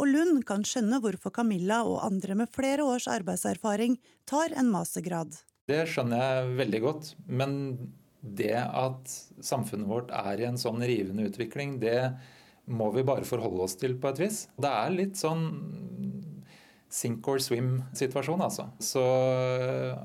og 0.00 0.08
Lund 0.08 0.44
kan 0.48 0.64
skjønne 0.64 1.00
hvorfor 1.04 1.34
Camilla 1.36 1.82
og 1.84 2.00
andre 2.06 2.36
med 2.40 2.50
flere 2.52 2.86
års 2.88 3.08
arbeidserfaring 3.10 3.98
tar 4.28 4.54
en 4.56 4.70
mastergrad. 4.72 5.36
Det 5.68 5.84
skjønner 5.92 6.22
jeg 6.24 6.54
veldig 6.58 6.80
godt, 6.86 7.10
men 7.28 7.52
det 8.20 8.56
at 8.56 9.12
samfunnet 9.44 9.88
vårt 9.88 10.10
er 10.16 10.40
i 10.40 10.48
en 10.48 10.58
sånn 10.60 10.80
rivende 10.80 11.28
utvikling, 11.28 11.78
det 11.82 12.12
må 12.70 12.90
vi 12.94 13.04
bare 13.06 13.28
forholde 13.28 13.64
oss 13.66 13.76
til 13.80 13.96
på 14.00 14.10
et 14.10 14.22
vis. 14.24 14.42
Det 14.60 14.70
er 14.70 14.96
litt 14.96 15.20
sånn 15.20 15.46
sink 16.90 17.28
or 17.30 17.38
swim-situasjon, 17.42 18.42
altså. 18.42 18.66
Så 18.82 19.04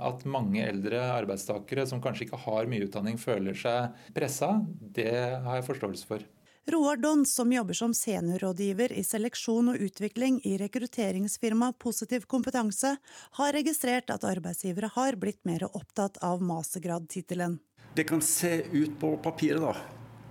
at 0.06 0.26
mange 0.30 0.62
eldre 0.68 1.02
arbeidstakere 1.16 1.88
som 1.90 2.02
kanskje 2.04 2.28
ikke 2.28 2.44
har 2.46 2.70
mye 2.70 2.86
utdanning, 2.86 3.18
føler 3.22 3.58
seg 3.58 3.96
pressa, 4.16 4.58
det 4.96 5.12
har 5.16 5.60
jeg 5.60 5.70
forståelse 5.72 6.10
for. 6.12 6.26
Roar 6.68 6.98
Dons, 6.98 7.36
som 7.36 7.52
jobber 7.54 7.74
som 7.74 7.94
seniorrådgiver 7.94 8.94
i 8.98 9.04
seleksjon 9.06 9.68
og 9.70 9.82
utvikling 9.86 10.40
i 10.50 10.56
rekrutteringsfirmaet 10.58 11.78
Positiv 11.78 12.24
kompetanse, 12.26 12.96
har 13.38 13.54
registrert 13.54 14.10
at 14.10 14.26
arbeidsgivere 14.26 14.90
har 14.96 15.18
blitt 15.22 15.44
mer 15.46 15.68
opptatt 15.68 16.18
av 16.26 16.42
mastergradtittelen. 16.42 17.60
Det 17.94 18.08
kan 18.10 18.22
se 18.22 18.64
ut 18.72 18.98
på 19.00 19.12
papiret 19.22 19.62
da, 19.62 19.76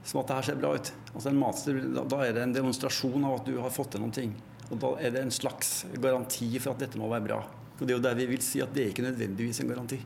som 0.03 0.25
at 0.25 0.33
det 0.33 0.41
her 0.41 0.49
ser 0.49 0.59
bra 0.59 0.75
ut. 0.75 0.91
Altså 1.15 1.31
master, 1.31 1.79
Da 2.03 2.25
er 2.27 2.35
det 2.35 2.43
en 2.43 2.57
demonstrasjon 2.59 3.25
av 3.31 3.39
at 3.39 3.47
du 3.47 3.55
har 3.63 3.71
fått 3.71 3.95
til 3.95 4.03
noen 4.03 4.19
ting. 4.19 4.35
Og 4.73 4.79
Da 4.83 4.91
er 4.99 5.15
det 5.15 5.23
en 5.23 5.31
slags 5.31 5.87
garanti 5.95 6.51
for 6.59 6.75
at 6.75 6.83
dette 6.83 6.99
må 6.99 7.07
være 7.15 7.29
bra. 7.31 7.41
Og 7.79 7.87
Det 7.87 7.95
er 7.95 7.97
jo 7.97 8.03
der 8.11 8.19
vi 8.19 8.27
vil 8.27 8.43
si 8.43 8.61
at 8.61 8.75
det 8.75 8.83
er 8.83 8.91
ikke 8.91 9.07
nødvendigvis 9.07 9.63
en 9.63 9.71
garanti. 9.71 10.03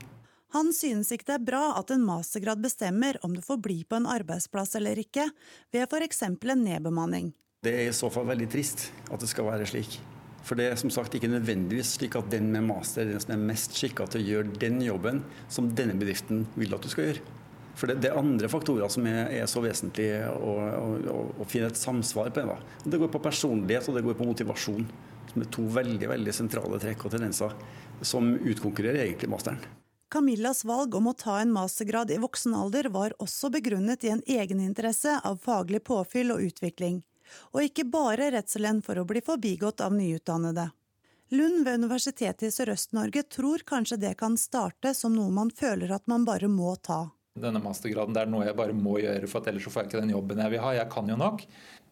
Han 0.55 0.71
synes 0.73 1.11
ikke 1.13 1.27
det 1.27 1.35
er 1.35 1.47
bra 1.51 1.63
at 1.77 1.91
en 1.93 2.05
mastergrad 2.05 2.61
bestemmer 2.63 3.19
om 3.25 3.35
du 3.35 3.41
får 3.45 3.59
bli 3.61 3.83
på 3.85 3.99
en 3.99 4.07
arbeidsplass 4.09 4.73
eller 4.79 4.97
ikke, 4.97 5.27
ved 5.73 5.85
f.eks. 5.85 6.23
en 6.25 6.39
nedbemanning. 6.63 7.33
Det 7.61 7.73
er 7.75 7.89
i 7.89 7.93
så 7.93 8.09
fall 8.09 8.25
veldig 8.29 8.47
trist 8.49 8.87
at 9.11 9.19
det 9.21 9.29
skal 9.29 9.45
være 9.45 9.67
slik. 9.69 9.99
For 10.47 10.57
det 10.57 10.69
er 10.71 10.79
som 10.79 10.89
sagt 10.89 11.13
ikke 11.13 11.29
nødvendigvis 11.29 11.97
slik 11.99 12.15
at 12.17 12.31
den 12.31 12.47
med 12.53 12.65
master 12.65 13.03
er 13.03 13.11
den 13.11 13.21
som 13.21 13.35
er 13.35 13.43
mest 13.51 13.75
skikka 13.77 14.07
til 14.09 14.23
å 14.23 14.29
gjøre 14.29 14.55
den 14.61 14.79
jobben 14.81 15.21
som 15.51 15.67
denne 15.77 15.97
bedriften 15.99 16.47
vil 16.55 16.73
at 16.73 16.85
du 16.85 16.89
skal 16.89 17.11
gjøre. 17.11 17.35
For 17.79 17.91
det, 17.91 17.99
det 18.03 18.09
er 18.09 18.17
andre 18.19 18.49
faktorer 18.51 18.89
som 18.91 19.05
er, 19.07 19.27
er 19.29 19.45
så 19.47 19.61
vesentlige 19.63 20.23
å, 20.33 20.55
å, 20.57 21.19
å, 21.39 21.47
finne 21.47 21.69
et 21.69 21.79
samsvar 21.79 22.31
på. 22.35 22.47
Da. 22.49 22.57
Det 22.83 22.99
går 22.99 23.11
på 23.13 23.21
personlighet 23.23 23.87
og 23.91 23.99
det 23.99 24.03
går 24.07 24.17
på 24.19 24.27
motivasjon, 24.27 24.87
som 25.29 25.45
er 25.45 25.51
to 25.53 25.67
veldig 25.77 26.09
veldig 26.11 26.33
sentrale 26.35 26.81
trekk 26.81 27.05
og 27.05 27.13
tendenser 27.13 27.53
som 28.01 28.33
utkonkurrerer 28.33 29.05
egentlig 29.05 29.29
masteren. 29.31 29.61
Camillas 30.09 30.65
valg 30.65 30.95
om 30.95 31.07
å 31.07 31.13
ta 31.13 31.35
en 31.37 31.51
mastergrad 31.53 32.09
i 32.11 32.17
voksen 32.17 32.55
alder 32.57 32.87
var 32.89 33.13
også 33.21 33.51
begrunnet 33.53 34.03
i 34.03 34.09
en 34.09 34.23
egeninteresse 34.25 35.19
av 35.23 35.37
faglig 35.43 35.83
påfyll 35.85 36.33
og 36.33 36.41
utvikling, 36.47 37.03
og 37.53 37.67
ikke 37.67 37.85
bare 37.85 38.31
redselen 38.33 38.81
for 38.81 38.97
å 38.97 39.05
bli 39.05 39.21
forbigått 39.21 39.83
av 39.85 39.93
nyutdannede. 39.93 40.71
Lund 41.29 41.61
ved 41.61 41.83
Universitetet 41.83 42.47
i 42.47 42.49
Sørøst-Norge 42.49 43.21
tror 43.29 43.61
kanskje 43.69 43.99
det 44.01 44.15
kan 44.17 44.33
starte 44.41 44.95
som 44.97 45.13
noe 45.13 45.29
man 45.29 45.53
føler 45.53 45.93
at 45.93 46.07
man 46.09 46.25
bare 46.25 46.49
må 46.49 46.73
ta. 46.81 47.03
Denne 47.37 47.61
mastergraden 47.61 48.17
det 48.17 48.23
er 48.25 48.31
noe 48.33 48.47
jeg 48.47 48.57
bare 48.57 48.73
må 48.73 48.97
gjøre, 48.97 49.29
for 49.29 49.45
ellers 49.45 49.69
får 49.69 49.83
jeg 49.83 49.91
ikke 49.91 50.01
den 50.01 50.15
jobben 50.15 50.41
jeg 50.41 50.55
vil 50.55 50.65
ha. 50.65 50.73
Jeg 50.79 50.89
kan 50.89 51.13
jo 51.13 51.19
nok. 51.21 51.45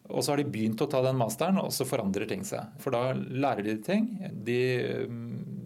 Og 0.08 0.24
så 0.24 0.32
har 0.32 0.40
de 0.40 0.48
begynt 0.48 0.80
å 0.80 0.88
ta 0.88 1.02
den 1.04 1.18
masteren, 1.20 1.60
og 1.60 1.72
så 1.74 1.84
forandrer 1.88 2.28
ting 2.30 2.44
seg. 2.46 2.72
For 2.80 2.94
da 2.94 3.12
lærer 3.14 3.66
de 3.66 3.76
ting. 3.84 4.08
De 4.32 4.60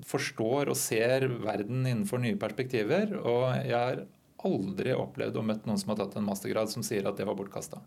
forstår 0.08 0.72
og 0.72 0.78
ser 0.78 1.28
verden 1.44 1.86
innenfor 1.86 2.22
nye 2.22 2.38
perspektiver. 2.40 3.14
Og 3.22 3.44
jeg 3.62 3.76
har 3.76 4.04
aldri 4.42 4.94
opplevd 4.98 5.38
og 5.38 5.46
møtt 5.46 5.66
noen 5.68 5.78
som 5.78 5.92
har 5.92 6.02
tatt 6.02 6.16
en 6.18 6.26
mastergrad 6.26 6.72
som 6.72 6.82
sier 6.86 7.06
at 7.06 7.18
det 7.18 7.26
var 7.28 7.38
bortkasta. 7.38 7.82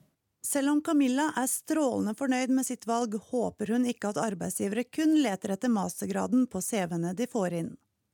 Selv 0.46 0.76
om 0.76 0.82
Camilla 0.86 1.32
er 1.42 1.48
strålende 1.50 2.14
fornøyd 2.16 2.52
med 2.54 2.68
sitt 2.68 2.86
valg, 2.86 3.16
håper 3.32 3.74
hun 3.74 3.88
ikke 3.90 4.12
at 4.12 4.22
arbeidsgivere 4.22 4.86
kun 4.94 5.18
leter 5.24 5.56
etter 5.56 5.74
mastergraden 5.74 6.46
på 6.52 6.62
CV-ene 6.62 7.16
de 7.18 7.28
får 7.32 7.58
inn. 7.60 7.72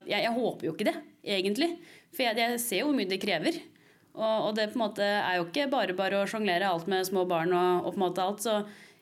Jeg, 0.07 0.23
jeg, 0.23 0.33
håper 0.33 0.65
jo 0.65 0.73
ikke 0.73 0.87
det, 0.87 0.95
egentlig. 1.35 1.69
For 2.15 2.25
jeg, 2.25 2.39
jeg 2.39 2.61
ser 2.63 2.81
jo 2.81 2.87
hvor 2.89 2.97
mye 2.97 3.11
det 3.11 3.19
krever. 3.21 3.59
Og, 4.17 4.47
og, 4.47 4.53
det 4.57 4.71
på 4.71 4.79
en 4.79 4.85
måte 4.85 5.05
er 5.05 5.37
jo 5.39 5.47
ikke 5.47 5.69
bare 5.71 5.95
bare 5.97 6.21
å 6.21 6.29
sjonglere 6.29 6.67
alt 6.67 6.87
med 6.91 7.07
små 7.07 7.23
barn 7.29 7.53
og, 7.55 7.85
og 7.85 7.93
på 7.93 7.99
en 7.99 8.05
måte 8.05 8.25
alt. 8.25 8.43
Så 8.43 8.57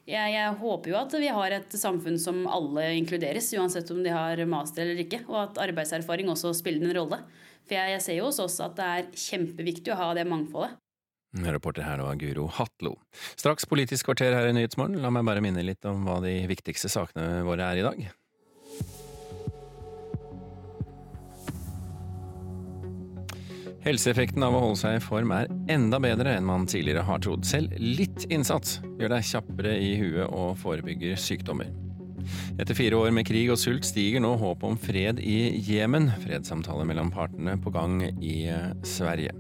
jeg, 0.10 0.34
jeg, 0.34 0.58
håper 0.62 0.92
jo 0.92 1.00
at 1.00 1.16
vi 1.22 1.32
har 1.34 1.56
et 1.58 1.78
samfunn 1.78 2.20
som 2.22 2.44
alle 2.50 2.92
inkluderes, 2.98 3.52
uansett 3.58 3.90
om 3.94 4.04
de 4.06 4.14
har 4.14 4.42
master 4.50 4.86
eller 4.86 5.02
ikke. 5.06 5.24
Og 5.30 5.40
at 5.44 5.64
arbeidserfaring 5.70 6.30
også 6.34 6.54
spiller 6.58 6.88
en 6.88 6.98
rolle. 7.02 7.24
For 7.66 7.78
jeg, 7.78 7.96
jeg 7.96 8.06
ser 8.06 8.20
jo 8.20 8.30
hos 8.30 8.42
oss 8.44 8.60
at 8.66 8.78
det 8.78 8.92
er 9.00 9.10
kjempeviktig 9.28 9.94
å 9.94 10.00
ha 10.00 10.14
det 10.18 10.30
mangfoldet. 10.30 10.78
Reporter 11.46 11.86
her 11.86 12.02
var 12.02 12.18
Guro 12.18 12.48
Hatlo. 12.50 12.96
Straks 13.38 13.68
Politisk 13.70 14.08
kvarter 14.10 14.34
her 14.34 14.50
i 14.50 14.54
Nyhetsmorgen. 14.58 14.98
La 15.04 15.12
meg 15.14 15.28
bare 15.28 15.44
minne 15.46 15.62
litt 15.62 15.86
om 15.86 16.02
hva 16.08 16.18
de 16.26 16.40
viktigste 16.50 16.90
sakene 16.90 17.44
våre 17.46 17.68
er 17.70 17.82
i 17.82 17.86
dag. 17.86 18.08
Helseeffekten 23.80 24.44
av 24.44 24.56
å 24.58 24.60
holde 24.60 24.80
seg 24.82 24.98
i 24.98 25.04
form 25.04 25.32
er 25.32 25.48
enda 25.72 26.02
bedre 26.04 26.34
enn 26.36 26.48
man 26.48 26.66
tidligere 26.68 27.06
har 27.08 27.22
trodd. 27.24 27.46
Selv 27.48 27.76
litt 27.80 28.26
innsats 28.28 28.80
gjør 29.00 29.14
deg 29.14 29.28
kjappere 29.30 29.76
i 29.80 29.94
huet 30.02 30.26
og 30.28 30.58
forebygger 30.60 31.16
sykdommer. 31.20 31.70
Etter 32.60 32.76
fire 32.76 33.00
år 33.00 33.14
med 33.16 33.28
krig 33.30 33.48
og 33.54 33.60
sult 33.62 33.88
stiger 33.88 34.20
nå 34.24 34.34
håpet 34.42 34.68
om 34.68 34.80
fred 34.80 35.22
i 35.24 35.56
Jemen. 35.64 36.10
Fredssamtaler 36.26 36.88
mellom 36.90 37.12
partene 37.14 37.56
på 37.64 37.72
gang 37.74 38.02
i 38.10 38.42
eh, 38.52 38.74
Sverige. 38.84 39.32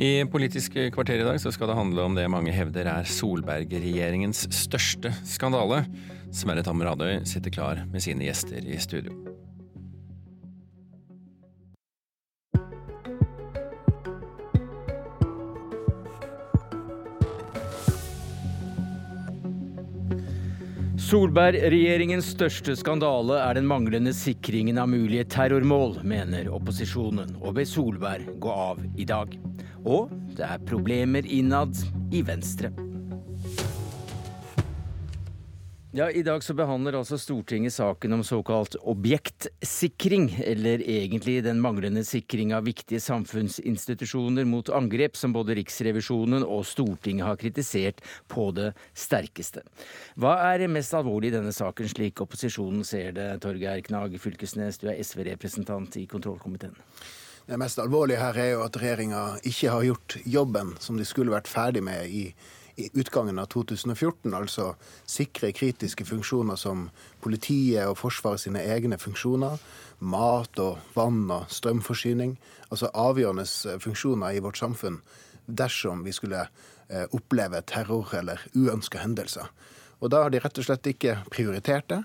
I 0.00 0.24
Politisk 0.32 0.78
kvarter 0.94 1.20
i 1.20 1.26
dag 1.28 1.36
skal 1.44 1.68
det 1.68 1.76
handle 1.76 2.08
om 2.08 2.16
det 2.16 2.24
mange 2.32 2.54
hevder 2.56 2.88
er 2.88 3.04
Solberg-regjeringens 3.06 4.46
største 4.62 5.12
skandale. 5.28 5.84
Sverre 6.32 6.64
Tam 6.64 6.80
Radøy 6.80 7.20
sitter 7.28 7.52
klar 7.52 7.84
med 7.92 8.00
sine 8.02 8.24
gjester 8.24 8.64
i 8.64 8.80
studio. 8.80 9.12
Solberg-regjeringens 21.12 22.30
største 22.32 22.72
skandale 22.72 23.36
er 23.36 23.58
den 23.58 23.66
manglende 23.68 24.14
sikringen 24.16 24.78
av 24.80 24.88
mulige 24.88 25.26
terrormål, 25.34 25.98
mener 26.08 26.48
opposisjonen, 26.48 27.34
og 27.42 27.58
ber 27.58 27.66
Solberg 27.68 28.30
gå 28.40 28.54
av 28.54 28.80
i 28.96 29.04
dag. 29.04 29.34
Og 29.84 30.08
det 30.38 30.46
er 30.46 30.64
problemer 30.64 31.28
innad 31.28 31.76
i 32.16 32.24
Venstre. 32.24 32.72
Ja, 35.94 36.06
I 36.10 36.22
dag 36.24 36.40
så 36.40 36.54
behandler 36.56 36.94
altså 36.96 37.18
Stortinget 37.20 37.74
saken 37.74 38.14
om 38.16 38.22
såkalt 38.24 38.78
objektsikring, 38.80 40.30
eller 40.40 40.80
egentlig 40.80 41.42
den 41.44 41.58
manglende 41.60 42.00
sikring 42.08 42.54
av 42.56 42.64
viktige 42.64 42.96
samfunnsinstitusjoner 43.04 44.48
mot 44.48 44.70
angrep, 44.72 45.18
som 45.20 45.34
både 45.36 45.58
Riksrevisjonen 45.58 46.46
og 46.46 46.64
Stortinget 46.64 47.26
har 47.28 47.36
kritisert 47.36 48.00
på 48.32 48.46
det 48.56 48.70
sterkeste. 48.96 49.66
Hva 50.16 50.38
er 50.54 50.64
mest 50.72 50.96
alvorlig 50.96 51.28
i 51.28 51.34
denne 51.36 51.52
saken, 51.52 51.92
slik 51.92 52.24
opposisjonen 52.24 52.88
ser 52.88 53.12
det? 53.20 53.28
Torgeir 53.44 53.84
Knag 53.84 54.16
Fylkesnes, 54.16 54.80
du 54.80 54.88
er 54.88 55.04
SV-representant 55.04 56.00
i 56.00 56.06
kontrollkomiteen. 56.08 56.80
Det 57.44 57.60
mest 57.60 57.84
alvorlige 57.84 58.24
her 58.24 58.40
er 58.40 58.50
jo 58.54 58.64
at 58.64 58.80
regjeringa 58.80 59.26
ikke 59.44 59.76
har 59.76 59.84
gjort 59.90 60.18
jobben 60.24 60.72
som 60.80 60.96
de 60.96 61.04
skulle 61.04 61.36
vært 61.36 61.52
ferdig 61.52 61.84
med 61.84 62.08
i 62.08 62.30
i 62.76 62.88
utgangen 62.92 63.38
av 63.38 63.46
2014, 63.52 64.32
altså 64.34 64.72
sikre 65.08 65.52
kritiske 65.52 66.06
funksjoner 66.08 66.56
som 66.56 66.86
politiet 67.20 67.84
og 67.88 67.98
Forsvaret 68.00 68.40
sine 68.40 68.62
egne 68.64 68.98
funksjoner, 69.00 69.60
mat 70.00 70.62
og 70.62 70.80
vann 70.96 71.26
og 71.30 71.50
strømforsyning, 71.52 72.38
altså 72.70 72.90
avgjørende 72.94 73.44
eh, 73.44 73.78
funksjoner 73.82 74.38
i 74.38 74.42
vårt 74.44 74.60
samfunn 74.60 75.02
dersom 75.46 76.04
vi 76.06 76.14
skulle 76.16 76.46
eh, 76.46 77.06
oppleve 77.12 77.62
terror 77.68 78.14
eller 78.18 78.42
uønska 78.56 79.02
hendelser. 79.02 79.52
Og 80.02 80.10
da 80.10 80.24
har 80.24 80.32
de 80.32 80.40
rett 80.42 80.58
og 80.58 80.66
slett 80.66 80.88
ikke 80.90 81.20
prioritert 81.30 81.90
det. 81.92 82.02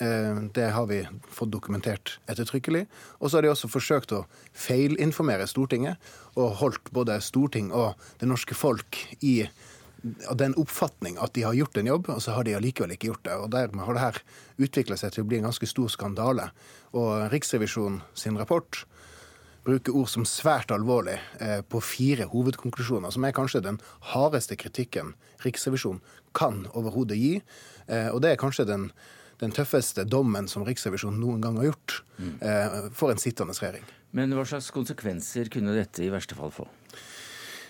Eh, 0.00 0.40
det 0.54 0.70
har 0.74 0.86
vi 0.90 1.02
fått 1.30 1.52
dokumentert 1.52 2.18
ettertrykkelig. 2.30 2.86
Og 3.20 3.30
så 3.30 3.38
har 3.38 3.46
de 3.46 3.52
også 3.52 3.70
forsøkt 3.70 4.14
å 4.16 4.24
feilinformere 4.56 5.46
Stortinget, 5.50 6.00
og 6.38 6.56
holdt 6.60 6.92
både 6.94 7.18
storting 7.22 7.72
og 7.74 7.98
det 8.20 8.28
norske 8.30 8.54
folk 8.54 8.98
i 9.20 9.42
den 10.02 10.54
oppfatning 10.60 11.18
at 11.20 11.34
de 11.36 11.44
har 11.44 11.56
gjort 11.56 11.76
en 11.76 11.90
jobb, 11.90 12.08
og 12.14 12.22
så 12.24 12.36
har 12.36 12.46
de 12.46 12.54
allikevel 12.56 12.94
ikke 12.94 13.10
gjort 13.10 13.24
det. 13.26 13.36
Og 13.36 13.50
Dermed 13.52 13.84
har 13.86 13.96
det 13.96 14.04
her 14.04 14.20
utvikla 14.66 14.96
seg 15.00 15.14
til 15.14 15.24
å 15.24 15.28
bli 15.30 15.40
en 15.40 15.48
ganske 15.50 15.68
stor 15.68 15.90
skandale. 15.92 16.50
Og 16.96 17.28
Riksrevisjonen 17.32 18.00
sin 18.18 18.38
rapport 18.40 18.84
bruker 19.66 19.96
ord 19.96 20.08
som 20.08 20.24
svært 20.28 20.72
alvorlig 20.72 21.18
eh, 21.42 21.60
på 21.60 21.82
fire 21.84 22.26
hovedkonklusjoner, 22.32 23.12
som 23.12 23.26
er 23.26 23.36
kanskje 23.36 23.64
den 23.64 23.80
hardeste 24.14 24.56
kritikken 24.56 25.14
Riksrevisjonen 25.44 26.00
kan 26.36 26.64
overhodet 26.72 27.18
gi. 27.20 27.34
Eh, 27.86 28.08
og 28.08 28.22
det 28.24 28.32
er 28.34 28.40
kanskje 28.40 28.68
den, 28.68 28.88
den, 29.42 29.52
tøffeste 29.56 30.06
dommen 30.08 30.48
som 30.48 30.64
Riksrevisjonen 30.64 31.20
noen 31.20 31.44
gang 31.44 31.60
har 31.60 31.70
gjort 31.72 32.00
mm. 32.16 32.34
eh, 32.40 32.78
for 32.96 33.12
en 33.12 33.20
sittende 33.20 33.56
regjering. 33.58 33.84
Men 34.16 34.32
hva 34.34 34.46
slags 34.48 34.72
konsekvenser 34.74 35.52
kunne 35.52 35.76
dette 35.76 36.02
i 36.02 36.10
verste 36.12 36.38
fall 36.38 36.54
få? 36.54 36.66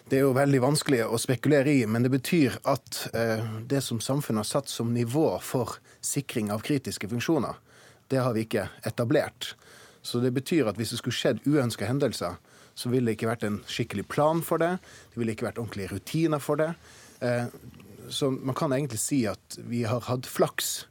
Det 0.08 0.18
er 0.18 0.24
jo 0.24 0.34
veldig 0.34 0.60
vanskelig 0.62 1.02
å 1.06 1.18
spekulere 1.20 1.72
i, 1.72 1.86
men 1.86 2.04
det 2.04 2.12
betyr 2.12 2.56
at 2.68 3.02
eh, 3.14 3.42
det 3.68 3.82
som 3.84 4.00
samfunnet 4.02 4.42
har 4.42 4.48
satt 4.48 4.70
som 4.72 4.94
nivå 4.94 5.26
for 5.44 5.76
sikring 6.04 6.50
av 6.54 6.64
kritiske 6.66 7.08
funksjoner, 7.10 7.58
det 8.10 8.22
har 8.24 8.34
vi 8.34 8.46
ikke 8.46 8.68
etablert. 8.88 9.54
Så 10.02 10.22
det 10.24 10.32
betyr 10.34 10.70
at 10.70 10.80
hvis 10.80 10.94
det 10.94 11.00
skulle 11.02 11.18
skjedd 11.18 11.44
uønska 11.46 11.86
hendelser, 11.86 12.38
så 12.74 12.90
ville 12.90 13.10
det 13.10 13.18
ikke 13.18 13.28
vært 13.28 13.44
en 13.46 13.60
skikkelig 13.68 14.06
plan 14.10 14.40
for 14.42 14.62
det. 14.62 14.78
Det 15.12 15.20
ville 15.20 15.34
ikke 15.36 15.50
vært 15.50 15.60
ordentlige 15.60 15.92
rutiner 15.92 16.42
for 16.42 16.58
det. 16.58 16.70
Eh, 17.20 17.50
så 18.10 18.30
man 18.32 18.56
kan 18.58 18.72
egentlig 18.74 19.02
si 19.02 19.20
at 19.30 19.58
vi 19.68 19.84
har 19.86 20.02
hatt 20.08 20.26
flaks. 20.26 20.86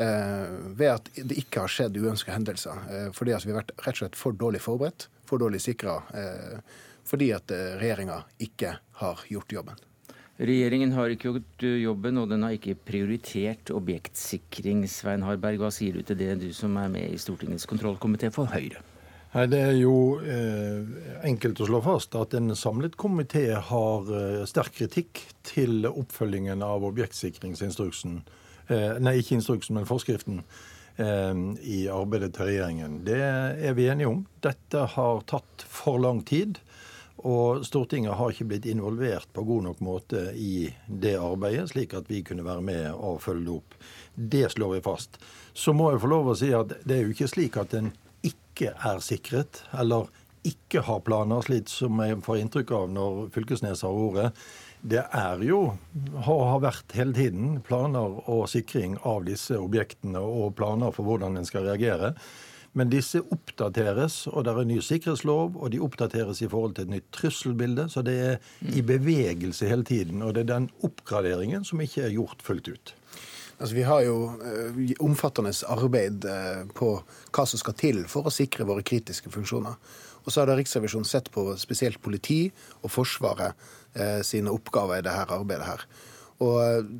Eh, 0.00 0.48
ved 0.74 0.88
at 0.96 1.10
det 1.14 1.36
ikke 1.44 1.66
har 1.66 1.70
skjedd 1.70 2.00
uønska 2.00 2.34
hendelser. 2.34 2.80
Fordi 3.14 3.36
vi 3.44 3.52
har 3.52 3.60
vært 3.60 3.76
rett 3.84 3.92
og 3.92 4.00
slett 4.00 4.18
for 4.18 4.34
dårlig 4.34 4.64
forberedt, 4.64 5.06
for 5.28 5.42
dårlig 5.42 5.60
sikra. 5.62 6.00
Eh, 7.04 7.08
fordi 7.08 7.32
at 7.32 7.50
eh, 7.50 7.76
regjeringa 7.80 8.22
ikke 8.38 8.78
har 9.00 9.26
gjort 9.28 9.52
jobben. 9.52 9.76
Regjeringen 10.34 10.92
har 10.92 11.12
ikke 11.14 11.30
gjort 11.30 11.62
jobben, 11.62 12.18
og 12.18 12.28
den 12.28 12.42
har 12.42 12.56
ikke 12.56 12.74
prioritert 12.74 13.70
objektsikring. 13.70 14.82
Svein 14.90 15.22
Harberg, 15.22 15.60
hva 15.62 15.70
sier 15.70 15.94
du 15.94 16.02
til 16.02 16.18
det, 16.18 16.40
du 16.40 16.50
som 16.52 16.74
er 16.76 16.90
med 16.90 17.12
i 17.12 17.20
Stortingets 17.22 17.68
kontrollkomité 17.70 18.32
for 18.34 18.50
Høyre? 18.50 18.82
Nei, 19.34 19.46
Det 19.50 19.60
er 19.60 19.76
jo 19.78 19.94
eh, 20.22 20.82
enkelt 21.26 21.60
å 21.62 21.66
slå 21.66 21.80
fast 21.82 22.14
at 22.18 22.34
en 22.34 22.54
samlet 22.54 22.94
komité 22.98 23.46
har 23.54 24.10
eh, 24.10 24.44
sterk 24.46 24.74
kritikk 24.74 25.22
til 25.46 25.86
oppfølgingen 25.90 26.62
av 26.62 26.86
objektsikringsinstruksen. 26.86 28.22
Eh, 28.68 28.98
nei, 29.02 29.18
ikke 29.20 29.38
instruksen, 29.38 29.78
men 29.78 29.86
forskriften 29.86 30.42
eh, 30.98 31.34
i 31.62 31.84
arbeidet 31.90 32.34
til 32.34 32.50
regjeringen. 32.50 33.04
Det 33.06 33.22
er 33.22 33.74
vi 33.78 33.86
enige 33.90 34.10
om. 34.10 34.22
Dette 34.42 34.86
har 34.94 35.26
tatt 35.30 35.66
for 35.66 36.02
lang 36.02 36.22
tid. 36.26 36.58
Og 37.24 37.62
Stortinget 37.64 38.18
har 38.18 38.32
ikke 38.32 38.46
blitt 38.50 38.66
involvert 38.68 39.30
på 39.32 39.46
god 39.48 39.68
nok 39.70 39.78
måte 39.84 40.26
i 40.36 40.68
det 40.86 41.14
arbeidet, 41.16 41.70
slik 41.72 41.94
at 41.96 42.10
vi 42.12 42.20
kunne 42.26 42.44
være 42.44 42.64
med 42.64 42.90
og 42.92 43.22
følge 43.24 43.46
det 43.46 43.54
opp. 43.54 43.78
Det 44.14 44.44
slår 44.52 44.74
vi 44.74 44.82
fast. 44.84 45.16
Så 45.56 45.72
må 45.72 45.90
jeg 45.92 46.02
få 46.02 46.10
lov 46.12 46.28
å 46.28 46.36
si 46.36 46.52
at 46.56 46.76
det 46.84 46.98
er 46.98 47.06
jo 47.06 47.14
ikke 47.14 47.30
slik 47.32 47.56
at 47.60 47.72
en 47.78 47.94
ikke 48.24 48.74
er 48.76 49.00
sikret, 49.04 49.62
eller 49.72 50.12
ikke 50.44 50.82
har 50.84 51.00
planer, 51.00 51.40
slik 51.46 51.70
som 51.72 52.00
jeg 52.04 52.20
får 52.24 52.42
inntrykk 52.42 52.72
av 52.76 52.90
når 52.92 53.20
Fylkesnes 53.32 53.82
har 53.86 53.96
ordet. 53.96 54.30
Det 54.84 55.00
er 55.00 55.40
jo, 55.40 55.60
har 56.26 56.58
vært 56.60 56.92
hele 56.92 57.16
tiden, 57.16 57.54
planer 57.64 58.18
og 58.28 58.44
sikring 58.52 58.98
av 59.08 59.24
disse 59.24 59.56
objektene 59.56 60.20
og 60.20 60.52
planer 60.58 60.92
for 60.92 61.08
hvordan 61.08 61.40
en 61.40 61.48
skal 61.48 61.64
reagere. 61.70 62.12
Men 62.74 62.90
disse 62.90 63.20
oppdateres, 63.30 64.24
og 64.26 64.44
det 64.44 64.52
er 64.52 64.60
en 64.64 64.72
ny 64.72 64.80
sikkerhetslov, 64.82 65.54
og 65.54 65.70
de 65.70 65.78
oppdateres 65.82 66.40
i 66.42 66.48
forhold 66.50 66.74
til 66.74 66.88
et 66.88 66.94
nytt 66.96 67.06
trusselbilde. 67.14 67.86
Så 67.92 68.02
det 68.02 68.14
er 68.18 68.74
i 68.74 68.82
bevegelse 68.82 69.68
hele 69.70 69.86
tiden. 69.86 70.24
Og 70.26 70.34
det 70.34 70.42
er 70.42 70.56
den 70.56 70.66
oppgraderingen 70.86 71.66
som 71.66 71.82
ikke 71.84 72.08
er 72.08 72.16
gjort 72.16 72.42
fullt 72.42 72.72
ut. 72.74 72.94
Altså, 73.60 73.74
vi 73.76 73.84
har 73.86 74.02
jo 74.02 74.16
uh, 74.34 74.80
omfattende 75.06 75.52
arbeid 75.70 76.26
uh, 76.26 76.64
på 76.74 76.96
hva 77.30 77.44
som 77.46 77.62
skal 77.62 77.76
til 77.78 78.02
for 78.10 78.26
å 78.26 78.34
sikre 78.34 78.66
våre 78.66 78.82
kritiske 78.82 79.30
funksjoner. 79.30 79.78
Og 80.24 80.32
så 80.32 80.42
har 80.42 80.50
da 80.50 80.56
Riksrevisjonen 80.58 81.06
sett 81.06 81.30
på 81.30 81.46
spesielt 81.60 82.02
politi 82.02 82.48
og 82.82 82.90
Forsvaret 82.90 83.54
uh, 83.94 84.18
sine 84.26 84.50
oppgaver 84.50 84.98
i 84.98 85.06
dette 85.06 85.38
arbeidet 85.38 85.70
her. 85.70 85.86
Og 86.44 86.90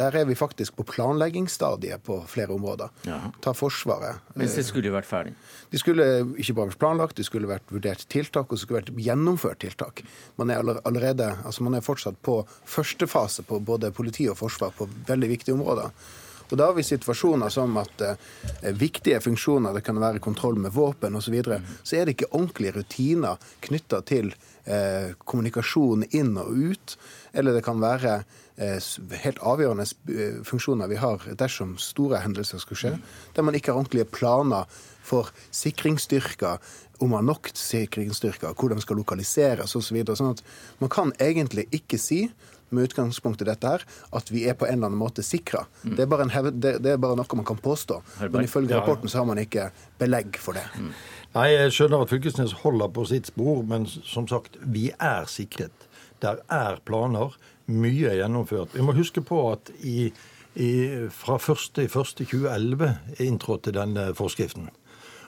der 0.00 0.16
er 0.16 0.24
vi 0.28 0.36
faktisk 0.38 0.78
på 0.78 0.86
planleggingsstadiet 0.88 2.02
på 2.06 2.18
flere 2.30 2.54
områder. 2.54 2.92
Ja. 3.08 3.20
Ta 3.44 3.52
Forsvaret. 3.56 4.22
Mens 4.38 4.56
det 4.56 4.64
skulle 4.68 4.88
jo 4.88 4.96
vært 4.96 5.10
ferdig. 5.10 5.34
De 5.70 5.80
skulle 5.80 6.06
ikke 6.40 6.56
bare 6.56 6.72
vært 6.72 6.82
planlagt, 6.82 7.16
det 7.20 7.28
skulle 7.28 7.50
vært 7.50 7.72
vurdert 7.74 8.06
tiltak, 8.12 8.48
og 8.48 8.56
det 8.56 8.64
skulle 8.64 8.80
vært 8.80 8.92
gjennomført 9.06 9.60
tiltak. 9.64 10.04
Man 10.40 10.52
er 10.54 10.62
allerede, 10.62 11.34
altså 11.44 11.66
man 11.66 11.76
er 11.76 11.84
fortsatt 11.84 12.20
på 12.24 12.40
første 12.64 13.08
fase 13.10 13.44
på 13.46 13.60
både 13.60 13.92
politi 13.94 14.28
og 14.30 14.38
forsvar 14.40 14.74
på 14.78 14.88
veldig 15.08 15.34
viktige 15.36 15.58
områder. 15.58 15.92
Og 16.50 16.58
Da 16.58 16.66
har 16.68 16.74
vi 16.76 16.84
situasjoner 16.84 17.48
som 17.50 17.76
at 17.80 18.02
eh, 18.04 18.72
viktige 18.76 19.20
funksjoner, 19.24 19.74
det 19.74 19.84
kan 19.86 20.00
være 20.00 20.22
kontroll 20.22 20.58
med 20.60 20.74
våpen 20.74 21.16
osv., 21.16 21.26
så, 21.26 21.32
videre, 21.32 21.60
så 21.82 21.96
er 21.96 22.04
det 22.04 22.16
ikke 22.16 22.32
ordentlige 22.36 22.76
rutiner 22.76 23.40
knytta 23.64 24.02
til 24.06 24.28
eh, 24.64 25.14
kommunikasjon 25.24 26.04
inn 26.12 26.36
og 26.38 26.52
ut. 26.52 26.96
Eller 27.32 27.56
det 27.56 27.64
kan 27.66 27.80
være 27.82 28.20
helt 28.56 29.40
avgjørende 29.42 29.86
eh, 30.14 30.40
funksjoner 30.46 30.90
vi 30.90 30.98
har 31.02 31.22
dersom 31.40 31.74
store 31.80 32.22
hendelser 32.22 32.62
skulle 32.62 32.78
skje, 32.78 32.92
der 33.34 33.46
man 33.46 33.54
ikke 33.58 33.72
har 33.72 33.80
ordentlige 33.80 34.06
planer 34.06 34.68
for 35.04 35.32
sikringsstyrker, 35.50 36.62
om 37.02 37.10
man 37.10 37.24
har 37.24 37.34
nok 37.34 37.50
sikringsstyrker, 37.58 38.54
hvor 38.54 38.70
de 38.70 38.80
skal 38.80 39.00
lokaliseres 39.02 39.74
osv. 39.74 39.88
Så 39.88 39.96
videre. 39.96 40.16
sånn 40.16 40.36
at 40.36 40.44
man 40.80 40.92
kan 40.92 41.10
egentlig 41.18 41.66
ikke 41.74 41.98
si 41.98 42.28
med 42.74 42.88
utgangspunkt 42.88 43.42
i 43.42 43.46
dette 43.46 43.70
her, 43.70 43.82
at 44.16 44.30
vi 44.32 44.44
er 44.48 44.56
på 44.58 44.66
en 44.66 44.78
eller 44.78 44.90
annen 44.90 44.98
måte 44.98 45.22
sikra. 45.22 45.64
Det, 45.82 46.06
er 46.06 46.10
bare 46.10 46.26
det, 46.50 46.76
det 46.82 46.94
er 46.94 47.00
bare 47.00 47.18
noe 47.18 47.38
man 47.38 47.46
kan 47.46 47.60
påstå. 47.60 48.00
Men 48.24 48.46
ifølge 48.46 48.74
rapporten 48.74 49.10
så 49.10 49.20
har 49.20 49.28
man 49.28 49.38
ikke 49.42 49.68
belegg 50.00 50.38
for 50.42 50.58
det. 50.58 50.64
Nei, 51.34 51.48
jeg 51.52 51.74
skjønner 51.74 52.04
at 52.04 52.12
Fylkesnes 52.14 52.56
holder 52.64 52.90
på 52.94 53.06
sitt 53.10 53.30
spor, 53.30 53.62
men 53.66 53.86
som 53.86 54.26
sagt, 54.30 54.58
vi 54.62 54.88
er 54.98 55.28
sikret. 55.30 55.88
Der 56.22 56.40
er 56.52 56.80
planer. 56.86 57.34
Mye 57.66 58.10
er 58.10 58.20
gjennomført. 58.20 58.74
Vi 58.76 58.84
må 58.84 58.92
huske 58.96 59.22
på 59.24 59.40
at 59.52 59.70
i, 59.80 60.12
i, 60.54 60.70
fra 61.14 61.38
1.1.2011 61.40 63.22
inntrådte 63.24 63.72
denne 63.72 64.10
forskriften. 64.16 64.68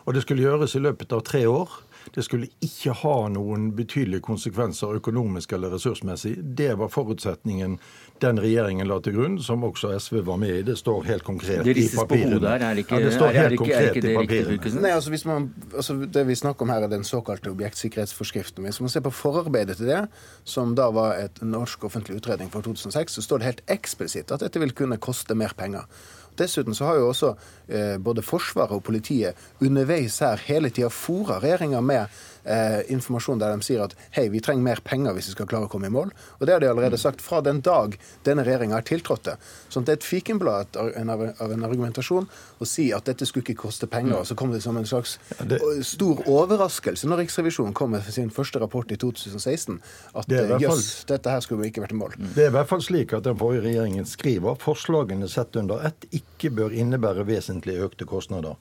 Og 0.04 0.14
det 0.14 0.22
skulle 0.22 0.44
gjøres 0.44 0.76
i 0.76 0.82
løpet 0.84 1.14
av 1.16 1.24
tre 1.26 1.46
år. 1.48 1.72
Det 2.14 2.22
skulle 2.24 2.48
ikke 2.62 2.92
ha 3.02 3.28
noen 3.28 3.72
betydelige 3.76 4.20
konsekvenser 4.24 4.94
økonomisk 5.00 5.52
eller 5.52 5.70
ressursmessig. 5.74 6.36
Det 6.56 6.76
var 6.78 6.88
forutsetningen 6.88 7.78
den 8.22 8.38
regjeringen 8.40 8.88
la 8.88 9.00
til 9.04 9.12
grunn, 9.16 9.38
som 9.42 9.64
også 9.64 9.90
SV 10.00 10.22
var 10.24 10.36
med 10.40 10.54
i. 10.58 10.62
Det 10.62 10.78
står 10.78 11.04
helt 11.04 11.24
konkret 11.24 11.64
Det 11.64 11.74
i 11.74 11.80
ristes 11.80 11.98
på 11.98 12.06
papirene. 12.06 12.38
hodet 12.38 12.50
her, 12.50 12.70
er 12.70 12.74
det 12.74 12.84
ikke- 12.86 13.00
ja, 13.00 13.04
det 13.06 13.14
står 13.14 13.32
helt 13.34 13.58
konkret 13.58 13.94
det 13.94 14.04
i 14.04 14.16
papirene. 14.16 14.80
Nei, 14.80 14.90
altså 14.90 15.10
hvis 15.10 15.24
man, 15.26 15.54
altså 15.74 16.10
Det 16.12 16.26
vi 16.26 16.34
snakker 16.34 16.62
om 16.62 16.68
her, 16.68 16.82
er 16.82 16.88
den 16.88 17.04
såkalte 17.04 17.50
objektsikkerhetsforskriften. 17.50 18.64
Hvis 18.64 18.80
man 18.80 18.88
ser 18.88 19.00
på 19.00 19.10
forarbeidet 19.12 19.76
til 19.76 19.86
det, 19.86 20.08
som 20.44 20.74
da 20.74 20.90
var 20.90 21.14
et 21.14 21.42
norsk 21.42 21.84
offentlig 21.84 22.16
utredning 22.16 22.50
for 22.50 22.60
2006, 22.62 23.12
så 23.12 23.22
står 23.22 23.38
det 23.38 23.44
helt 23.46 23.62
eksplisitt 23.68 24.32
at 24.32 24.40
dette 24.40 24.60
vil 24.60 24.72
kunne 24.72 24.96
koste 24.98 25.34
mer 25.34 25.52
penger. 25.56 25.84
Dessuten 26.38 26.74
så 26.74 26.84
har 26.84 26.96
jo 26.96 27.08
også 27.08 27.34
både 27.98 28.22
Forsvaret 28.22 28.76
og 28.76 28.84
politiet 28.86 29.34
underveis 29.60 30.20
her 30.22 30.40
hele 30.46 30.70
tida 30.70 30.90
fòrer 30.92 31.40
regjeringa 31.42 31.80
med 31.82 32.06
eh, 32.46 32.80
informasjon 32.94 33.40
der 33.40 33.54
de 33.56 33.66
sier 33.66 33.82
at 33.84 33.94
hei, 34.16 34.28
vi 34.32 34.40
trenger 34.44 34.62
mer 34.64 34.80
penger 34.86 35.16
hvis 35.16 35.30
vi 35.30 35.34
skal 35.36 35.48
klare 35.50 35.66
å 35.68 35.70
komme 35.72 35.90
i 35.90 35.92
mål. 35.94 36.12
Og 36.38 36.46
det 36.46 36.54
har 36.54 36.62
de 36.62 36.68
allerede 36.70 36.98
sagt 37.00 37.22
fra 37.24 37.40
den 37.44 37.60
dag 37.66 37.96
denne 38.26 38.44
regjeringa 38.46 38.78
har 38.78 38.86
tiltrådte. 38.86 39.36
Så 39.68 39.82
det 39.82 39.96
er 39.96 40.00
et 40.00 40.06
fikenblad 40.06 40.78
av, 40.78 40.92
en 40.96 41.66
argumentasjon 41.66 42.28
å 42.62 42.68
si 42.68 42.88
at 42.96 43.08
dette 43.10 43.26
skulle 43.28 43.44
ikke 43.46 43.66
koste 43.66 43.88
penger. 43.90 44.20
Og 44.20 44.30
så 44.30 44.38
kom 44.38 44.54
det 44.54 44.62
som 44.64 44.78
en 44.78 44.86
slags 44.88 45.16
stor 45.86 46.22
overraskelse 46.30 47.08
når 47.10 47.24
Riksrevisjonen 47.24 47.74
kom 47.76 47.94
med 47.96 48.06
sin 48.12 48.30
første 48.34 48.62
rapport 48.62 48.90
i 48.94 48.98
2016 49.00 49.80
at 50.14 50.30
Det 50.30 50.38
eh, 50.38 50.46
hvert 50.46 50.62
fall- 50.62 50.78
jøss, 50.78 51.04
dette 51.10 51.34
her 51.34 51.42
skulle 51.44 51.68
ikke 51.70 51.84
vært 51.84 51.96
i 51.96 52.00
mål. 52.00 52.16
Det 52.36 52.46
er 52.46 52.52
i 52.52 52.56
hvert 52.56 52.70
fall 52.70 52.84
slik 52.84 53.16
at 53.16 53.26
den 53.26 53.38
forrige 53.40 53.66
regjeringen 53.66 54.06
skriver 54.08 54.58
forslagene 54.62 55.28
sett 55.30 55.56
under 55.58 55.82
ett 55.88 56.06
ikke 56.14 56.52
bør 56.54 56.74
innebære 56.76 57.26
vesentlig 57.26 57.55
økte 57.64 58.04
kostnader. 58.04 58.56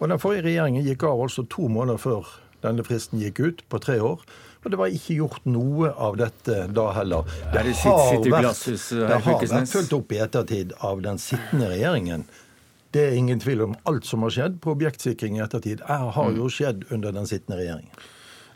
Og 0.00 0.08
den 0.08 0.18
forrige 0.18 0.42
regjeringen 0.44 0.84
gikk 0.84 1.02
av 1.04 1.20
altså 1.20 1.46
to 1.48 1.68
måneder 1.68 1.98
før 1.98 2.26
denne 2.62 2.82
fristen 2.84 3.20
gikk 3.20 3.40
ut, 3.40 3.68
på 3.68 3.78
tre 3.80 4.00
år. 4.00 4.20
Og 4.64 4.70
det 4.70 4.78
var 4.78 4.86
ikke 4.88 5.14
gjort 5.14 5.44
noe 5.46 5.92
av 5.94 6.16
dette 6.16 6.72
da 6.74 6.92
heller. 6.92 7.24
Er 7.54 7.62
det 7.62 7.76
sitt- 7.76 8.08
sitt 8.10 8.26
i 8.26 8.30
glasshus, 8.30 8.88
det 8.90 9.08
har 9.08 9.20
vært 9.22 9.68
fulgt 9.68 9.92
opp 9.92 10.12
i 10.12 10.18
ettertid 10.18 10.72
av 10.80 11.02
den 11.02 11.18
sittende 11.18 11.68
regjeringen. 11.68 12.24
Det 12.90 13.00
er 13.12 13.16
ingen 13.16 13.38
tvil 13.38 13.62
om 13.62 13.76
alt 13.86 14.04
som 14.04 14.22
har 14.22 14.30
skjedd 14.30 14.60
på 14.60 14.74
objektsikring 14.74 15.36
i 15.36 15.40
ettertid. 15.44 15.80
er- 15.88 16.10
har 16.10 16.32
jo 16.32 16.48
skjedd 16.48 16.90
under 16.90 17.12
den 17.12 17.26
sittende 17.26 17.58
regjeringen. 17.58 17.90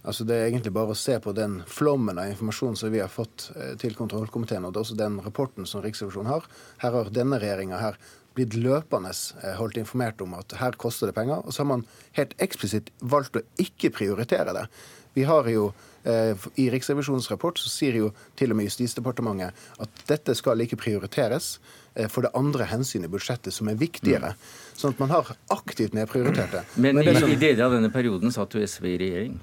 Altså 0.04 0.26
Det 0.26 0.34
er 0.34 0.50
egentlig 0.50 0.72
bare 0.72 0.90
å 0.90 0.96
se 0.96 1.18
på 1.20 1.32
den 1.32 1.62
flommen 1.66 2.18
av 2.18 2.26
informasjon 2.26 2.76
som 2.76 2.90
vi 2.90 2.98
har 2.98 3.08
fått 3.08 3.52
eh, 3.54 3.76
til 3.76 3.94
kontrollkomiteen, 3.94 4.64
og 4.64 4.72
det 4.72 4.80
er 4.80 4.82
også 4.82 4.96
den 4.96 5.20
rapporten 5.20 5.64
som 5.66 5.80
Riksrevisjonen 5.82 6.26
har. 6.26 6.42
Her 6.78 6.90
har 6.90 7.04
denne 7.04 7.38
regjeringa 7.38 7.78
her 7.78 7.94
blitt 8.36 8.56
løpende 8.58 9.12
eh, 9.12 9.54
holdt 9.58 9.78
informert 9.80 10.20
om 10.24 10.34
at 10.38 10.56
her 10.60 10.76
koster 10.80 11.10
det 11.10 11.16
penger, 11.16 11.44
og 11.44 11.52
så 11.54 11.62
har 11.62 11.70
man 11.74 11.86
helt 12.18 12.34
eksplisitt 12.42 12.92
valgt 13.00 13.38
å 13.38 13.46
ikke 13.62 13.92
prioritere 13.94 14.56
det. 14.56 14.66
Vi 15.12 15.26
har 15.28 15.48
jo 15.52 15.68
eh, 16.08 16.32
I 16.56 16.68
Riksrevisjonens 16.72 17.28
rapport 17.30 17.58
så 17.60 17.70
sier 17.70 17.98
jo 18.00 18.10
til 18.38 18.52
og 18.52 18.58
med 18.58 18.70
Justisdepartementet 18.70 19.52
at 19.84 20.04
dette 20.08 20.36
skal 20.38 20.64
ikke 20.64 20.80
prioriteres 20.80 21.58
eh, 21.94 22.08
for 22.08 22.24
det 22.24 22.32
andre 22.38 22.68
hensynet 22.70 23.10
i 23.10 23.12
budsjettet 23.12 23.54
som 23.54 23.68
er 23.68 23.80
viktigere. 23.80 24.32
Sånn 24.72 24.96
at 24.96 25.02
man 25.02 25.12
har 25.12 25.34
aktivt 25.52 25.96
nedprioritert 25.96 26.56
det. 26.56 26.64
Men 26.80 27.02
det 27.02 27.18
i, 27.20 27.34
i 27.34 27.40
deler 27.40 27.66
av 27.68 27.76
denne 27.76 27.92
perioden 27.92 28.32
satt 28.32 28.56
jo 28.56 28.64
SV 28.64 28.94
i 28.94 29.00
regjering. 29.04 29.40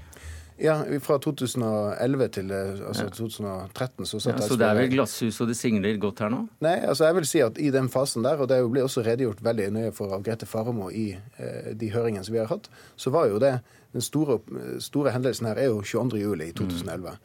Ja, 0.62 0.76
fra 1.04 1.18
2011 1.24 2.28
til 2.36 2.52
altså, 2.54 3.08
ja. 3.08 3.14
2013 3.16 4.06
så 4.06 4.20
satt 4.20 4.34
Ja, 4.34 4.42
jeg 4.44 4.52
så 4.52 4.58
det 4.60 4.68
er 4.68 4.78
vel 4.80 4.90
glasshus, 4.94 5.40
og 5.42 5.48
det 5.52 5.58
singler 5.58 5.98
godt 6.02 6.20
her 6.24 6.32
nå? 6.34 6.42
Nei, 6.66 6.76
altså 6.86 7.08
jeg 7.10 7.16
vil 7.20 7.28
si 7.30 7.42
at 7.46 7.60
i 7.62 7.70
den 7.74 7.90
fasen 7.94 8.24
der, 8.28 8.40
og 8.44 8.50
det 8.52 8.60
ble 8.72 8.84
også 8.86 9.04
redegjort 9.06 9.44
veldig 9.46 9.68
nøye 9.76 9.92
for 9.96 10.14
av 10.16 10.24
Grete 10.26 10.48
Faremo 10.50 10.90
i 10.92 11.12
eh, 11.16 11.70
de 11.80 11.92
høringene 11.94 12.26
som 12.28 12.36
vi 12.36 12.42
har 12.44 12.52
hatt, 12.52 12.70
så 13.00 13.14
var 13.16 13.30
jo 13.32 13.40
det 13.42 13.56
den 13.96 14.04
store, 14.06 14.40
store 14.84 15.12
hendelsen 15.16 15.48
her 15.50 15.58
er 15.58 15.72
jo 15.72 15.80
22. 15.82 16.20
juli 16.22 16.50
i 16.52 16.56
2011. 16.58 17.16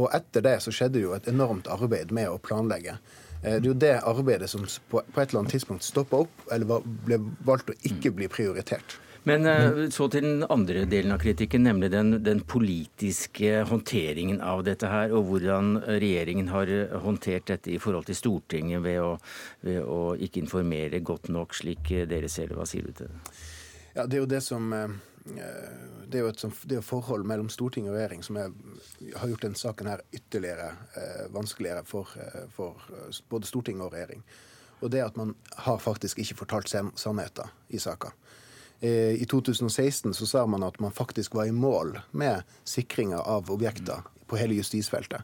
Og 0.00 0.08
etter 0.14 0.42
det 0.46 0.56
så 0.64 0.72
skjedde 0.74 1.02
jo 1.02 1.12
et 1.16 1.28
enormt 1.30 1.68
arbeid 1.70 2.12
med 2.14 2.30
å 2.30 2.38
planlegge. 2.42 2.96
Eh, 3.42 3.58
Det 3.60 3.64
er 3.64 3.68
jo 3.72 3.74
det 3.74 3.94
arbeidet 4.06 4.50
som 4.50 4.64
på 4.90 5.02
på 5.02 5.20
et 5.20 5.30
eller 5.30 5.40
annet 5.44 5.52
tidspunkt 5.58 5.84
stoppa 5.84 6.24
opp, 6.24 6.42
eller 6.50 6.80
ble 7.06 7.18
valgt 7.44 7.70
å 7.70 7.78
ikke 7.84 8.12
bli 8.14 8.28
prioritert. 8.28 8.98
Men 9.28 9.46
eh, 9.46 9.88
så 9.92 10.06
til 10.08 10.24
den 10.24 10.44
andre 10.48 10.86
delen 10.88 11.12
av 11.12 11.20
kritikken, 11.20 11.66
nemlig 11.68 11.90
den, 11.92 12.14
den, 12.24 12.40
politiske 12.48 13.64
håndteringen 13.68 14.40
av 14.40 14.62
dette 14.64 14.88
her, 14.88 15.12
og 15.12 15.28
hvordan 15.28 15.74
regjeringen 15.84 16.48
har 16.54 16.72
eh, 16.72 16.96
håndtert 17.04 17.50
dette 17.52 17.74
i 17.74 17.78
forhold 17.82 18.08
til 18.08 18.16
Stortinget 18.16 18.80
ved 18.84 19.00
å, 19.04 19.12
ved 19.66 19.84
å 19.84 20.00
ikke 20.16 20.40
informere 20.44 21.02
godt 21.04 21.28
nok, 21.32 21.54
slik 21.56 21.92
dere 22.08 22.32
ser 22.32 22.48
det. 22.48 22.58
Hva 22.60 22.68
sier 22.68 22.88
du 22.88 22.96
til 22.96 23.12
det? 23.12 23.38
Ja, 23.94 24.06
Det 24.06 24.16
er 24.16 24.24
jo 24.24 24.30
det 24.30 24.44
som 24.46 24.72
det 25.20 26.16
er 26.16 26.24
jo 26.24 26.30
et 26.30 26.42
det 26.64 26.78
er 26.78 26.84
forhold 26.84 27.26
mellom 27.28 27.50
storting 27.52 27.90
og 27.90 27.94
regjering 27.94 28.22
som 28.24 28.38
er, 28.40 28.54
har 29.20 29.28
gjort 29.28 29.44
denne 29.44 29.58
saken 29.58 29.90
her 29.92 30.02
ytterligere 30.16 30.70
eh, 30.96 31.26
vanskeligere 31.34 31.84
for, 31.86 32.08
for, 32.54 32.80
både 33.28 33.46
storting 33.46 33.82
og 33.84 33.92
regjering. 33.92 34.24
Og 34.80 34.90
det 34.90 35.04
at 35.04 35.18
man 35.20 35.34
har 35.66 35.78
faktisk 35.78 36.22
ikke 36.22 36.38
fortalt 36.40 36.72
sannheten 36.72 37.52
i 37.68 37.78
saka. 37.78 38.14
Eh, 38.80 39.22
I 39.22 39.26
2016 39.28 40.14
så 40.14 40.26
sa 40.26 40.46
man 40.46 40.64
at 40.64 40.80
man 40.80 40.92
faktisk 40.92 41.34
var 41.34 41.44
i 41.44 41.52
mål 41.52 41.98
med 42.10 42.42
sikringa 42.64 43.18
av 43.20 43.50
objekter 43.52 44.04
på 44.26 44.38
hele 44.40 44.56
justisfeltet. 44.56 45.22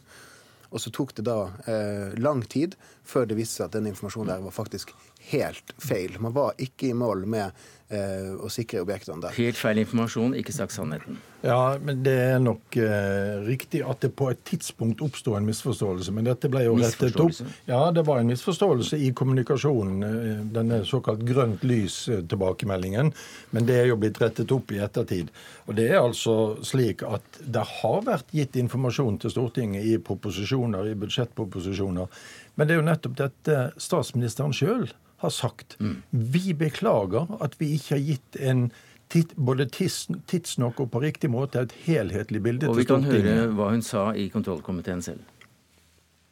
Og 0.74 0.82
så 0.82 0.90
tok 0.90 1.14
det 1.16 1.24
da 1.28 1.38
eh, 1.70 2.16
lang 2.20 2.42
tid 2.42 2.74
før 3.06 3.28
det 3.30 3.38
viste 3.38 3.60
seg 3.60 3.68
at 3.68 3.76
den 3.78 3.88
informasjonen 3.92 4.34
der 4.34 4.44
var 4.44 4.52
faktisk 4.52 4.92
helt 5.30 5.74
feil. 5.78 6.16
Man 6.20 6.34
var 6.36 6.54
ikke 6.62 6.90
i 6.90 6.96
mål 6.96 7.24
med 7.30 7.50
eh, 7.88 8.32
å 8.38 8.50
sikre 8.52 8.82
objektene 8.84 9.22
der. 9.24 9.34
Helt 9.36 9.58
feil 9.58 9.80
informasjon, 9.82 10.36
ikke 10.38 10.54
sagt 10.54 10.74
sannheten. 10.74 11.18
Ja, 11.46 11.76
men 11.82 12.00
det 12.06 12.14
er 12.14 12.40
nok 12.42 12.76
eh, 12.80 13.42
riktig 13.46 13.82
at 13.86 14.02
det 14.02 14.12
på 14.18 14.30
et 14.32 14.40
tidspunkt 14.48 15.02
oppsto 15.04 15.36
en 15.38 15.46
misforståelse. 15.46 16.14
Men 16.14 16.26
dette 16.26 16.50
ble 16.50 16.64
jo 16.66 16.76
rettet 16.80 17.18
opp. 17.22 17.34
Ja, 17.68 17.80
det 17.94 18.06
var 18.08 18.22
en 18.22 18.30
misforståelse 18.32 18.98
i 19.02 19.12
kommunikasjonen. 19.16 20.06
Eh, 20.06 20.42
denne 20.56 20.80
såkalt 20.88 21.22
grønt 21.26 21.66
lys-tilbakemeldingen. 21.66 23.12
Men 23.54 23.68
det 23.68 23.80
er 23.82 23.90
jo 23.92 24.00
blitt 24.02 24.20
rettet 24.22 24.54
opp 24.54 24.74
i 24.74 24.82
ettertid. 24.82 25.32
Og 25.66 25.78
det 25.78 25.90
er 25.92 26.00
altså 26.00 26.56
slik 26.66 27.04
at 27.06 27.40
det 27.42 27.64
har 27.80 28.02
vært 28.06 28.34
gitt 28.34 28.58
informasjon 28.58 29.20
til 29.22 29.34
Stortinget 29.34 29.86
i 29.86 29.96
proposisjoner, 30.02 30.90
i 30.90 30.98
budsjettproposisjoner. 30.98 32.22
Men 32.56 32.68
det 32.68 32.74
er 32.74 32.80
jo 32.80 32.86
nettopp 32.86 33.18
dette 33.18 33.58
statsministeren 33.82 34.54
sjøl 34.56 34.86
har 35.22 35.30
sagt. 35.30 35.76
Mm. 35.80 36.02
Vi 36.10 36.54
beklager 36.54 37.30
at 37.40 37.56
vi 37.60 37.72
ikke 37.76 37.96
har 37.96 38.04
gitt 38.04 38.40
en 38.40 38.66
tids, 39.12 39.34
både 39.36 39.68
tids, 39.72 40.06
tidsnok 40.26 40.80
og 40.84 40.90
på 40.92 41.02
riktig 41.04 41.30
måte 41.32 41.62
et 41.66 41.74
helhetlig 41.86 42.42
bilde 42.42 42.68
og 42.68 42.78
til 42.78 42.88
Stortinget. 42.88 43.08
Og 43.08 43.16
vi 43.16 43.22
kan 43.22 43.32
høre 43.32 43.56
hva 43.58 43.70
hun 43.72 43.84
sa 43.86 44.10
i 44.14 44.28
kontrollkomiteen 44.32 45.02
selv. 45.04 45.24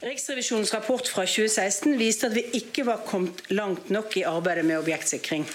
Riksrevisjonens 0.05 0.75
rapport 0.75 1.07
fra 1.09 1.25
2016 1.25 1.95
viste 1.97 2.29
at 2.29 2.35
vi 2.37 2.43
ikke 2.59 2.85
var 2.85 3.07
kommet 3.07 3.41
langt 3.55 3.89
nok 3.95 4.17
i 4.21 4.27
arbeidet 4.29 4.67
med 4.69 4.83
objektsikring. 4.83 5.47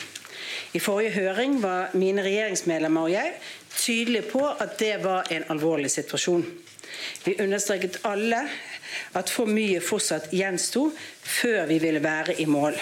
I 0.73 0.79
forrige 0.81 1.11
høring 1.17 1.59
var 1.61 1.93
mine 1.97 2.23
regjeringsmedlemmer 2.25 3.09
og 3.09 3.13
jeg 3.13 3.35
tydelige 3.75 4.29
på 4.31 4.41
at 4.47 4.79
det 4.79 4.95
var 5.03 5.29
en 5.33 5.45
alvorlig 5.53 5.91
situasjon. 5.91 6.45
Vi 7.25 7.37
understreket 7.43 7.99
alle 8.07 8.43
at 9.17 9.31
for 9.31 9.49
mye 9.49 9.81
fortsatt 9.83 10.31
gjensto 10.35 10.89
før 10.95 11.65
vi 11.69 11.79
ville 11.81 12.01
være 12.03 12.39
i 12.41 12.47
mål. 12.49 12.77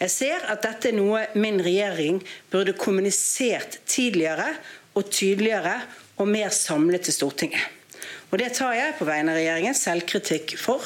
Jeg 0.00 0.10
ser 0.10 0.46
at 0.52 0.64
dette 0.64 0.90
er 0.90 0.96
noe 0.96 1.22
min 1.38 1.60
regjering 1.62 2.20
burde 2.52 2.74
kommunisert 2.78 3.78
tidligere 3.86 4.50
og 4.94 5.08
tydeligere 5.10 5.78
og 6.20 6.28
mer 6.30 6.52
samlet 6.54 7.06
til 7.06 7.16
Stortinget. 7.16 7.62
Og 8.30 8.38
Det 8.38 8.50
tar 8.56 8.74
jeg 8.74 8.96
på 8.98 9.06
vegne 9.06 9.30
av 9.30 9.38
regjeringen 9.38 9.76
selvkritikk 9.78 10.56
for. 10.58 10.82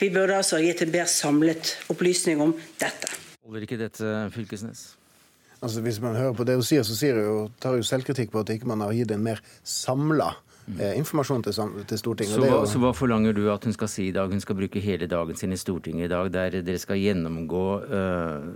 Vi 0.00 0.08
burde 0.10 0.40
altså 0.40 0.58
gitt 0.58 0.82
en 0.82 0.90
bedre 0.90 1.10
samlet 1.10 1.76
opplysning 1.92 2.40
om 2.42 2.54
dette. 2.80 3.12
Holder 3.46 3.66
ikke 3.66 3.78
dette, 3.78 4.14
Fylkesnes? 4.34 4.96
Altså 5.60 5.82
Hvis 5.84 6.00
man 6.00 6.16
hører 6.16 6.34
på 6.34 6.44
det 6.48 6.56
hun 6.56 6.64
sier, 6.64 6.82
så 6.82 6.96
sier 6.96 7.20
hun, 7.20 7.52
tar 7.60 7.76
hun 7.76 7.84
selvkritikk 7.84 8.32
på 8.32 8.42
at 8.42 8.50
ikke 8.54 8.70
man 8.70 8.82
har 8.82 8.94
gitt 8.96 9.12
en 9.14 9.22
mer 9.22 9.42
samla 9.62 10.32
Eh, 10.78 10.98
informasjon 10.98 11.42
til, 11.42 11.56
til 11.88 11.98
Stortinget. 11.98 12.34
Så 12.36 12.44
hva, 12.44 12.60
så 12.68 12.80
hva, 12.82 12.90
forlanger 12.96 13.34
du 13.36 13.42
at 13.52 13.64
hun 13.66 13.74
skal 13.74 13.90
si 13.90 14.08
i 14.10 14.14
dag? 14.14 14.30
Hun 14.30 14.42
skal 14.42 14.58
bruke 14.58 14.82
hele 14.84 15.08
dagen 15.10 15.38
sin 15.38 15.54
i 15.54 15.58
Stortinget 15.60 16.06
i 16.06 16.12
dag, 16.12 16.30
der 16.34 16.60
dere 16.66 16.80
skal 16.80 17.00
gjennomgå 17.00 17.64
øh, 17.80 18.50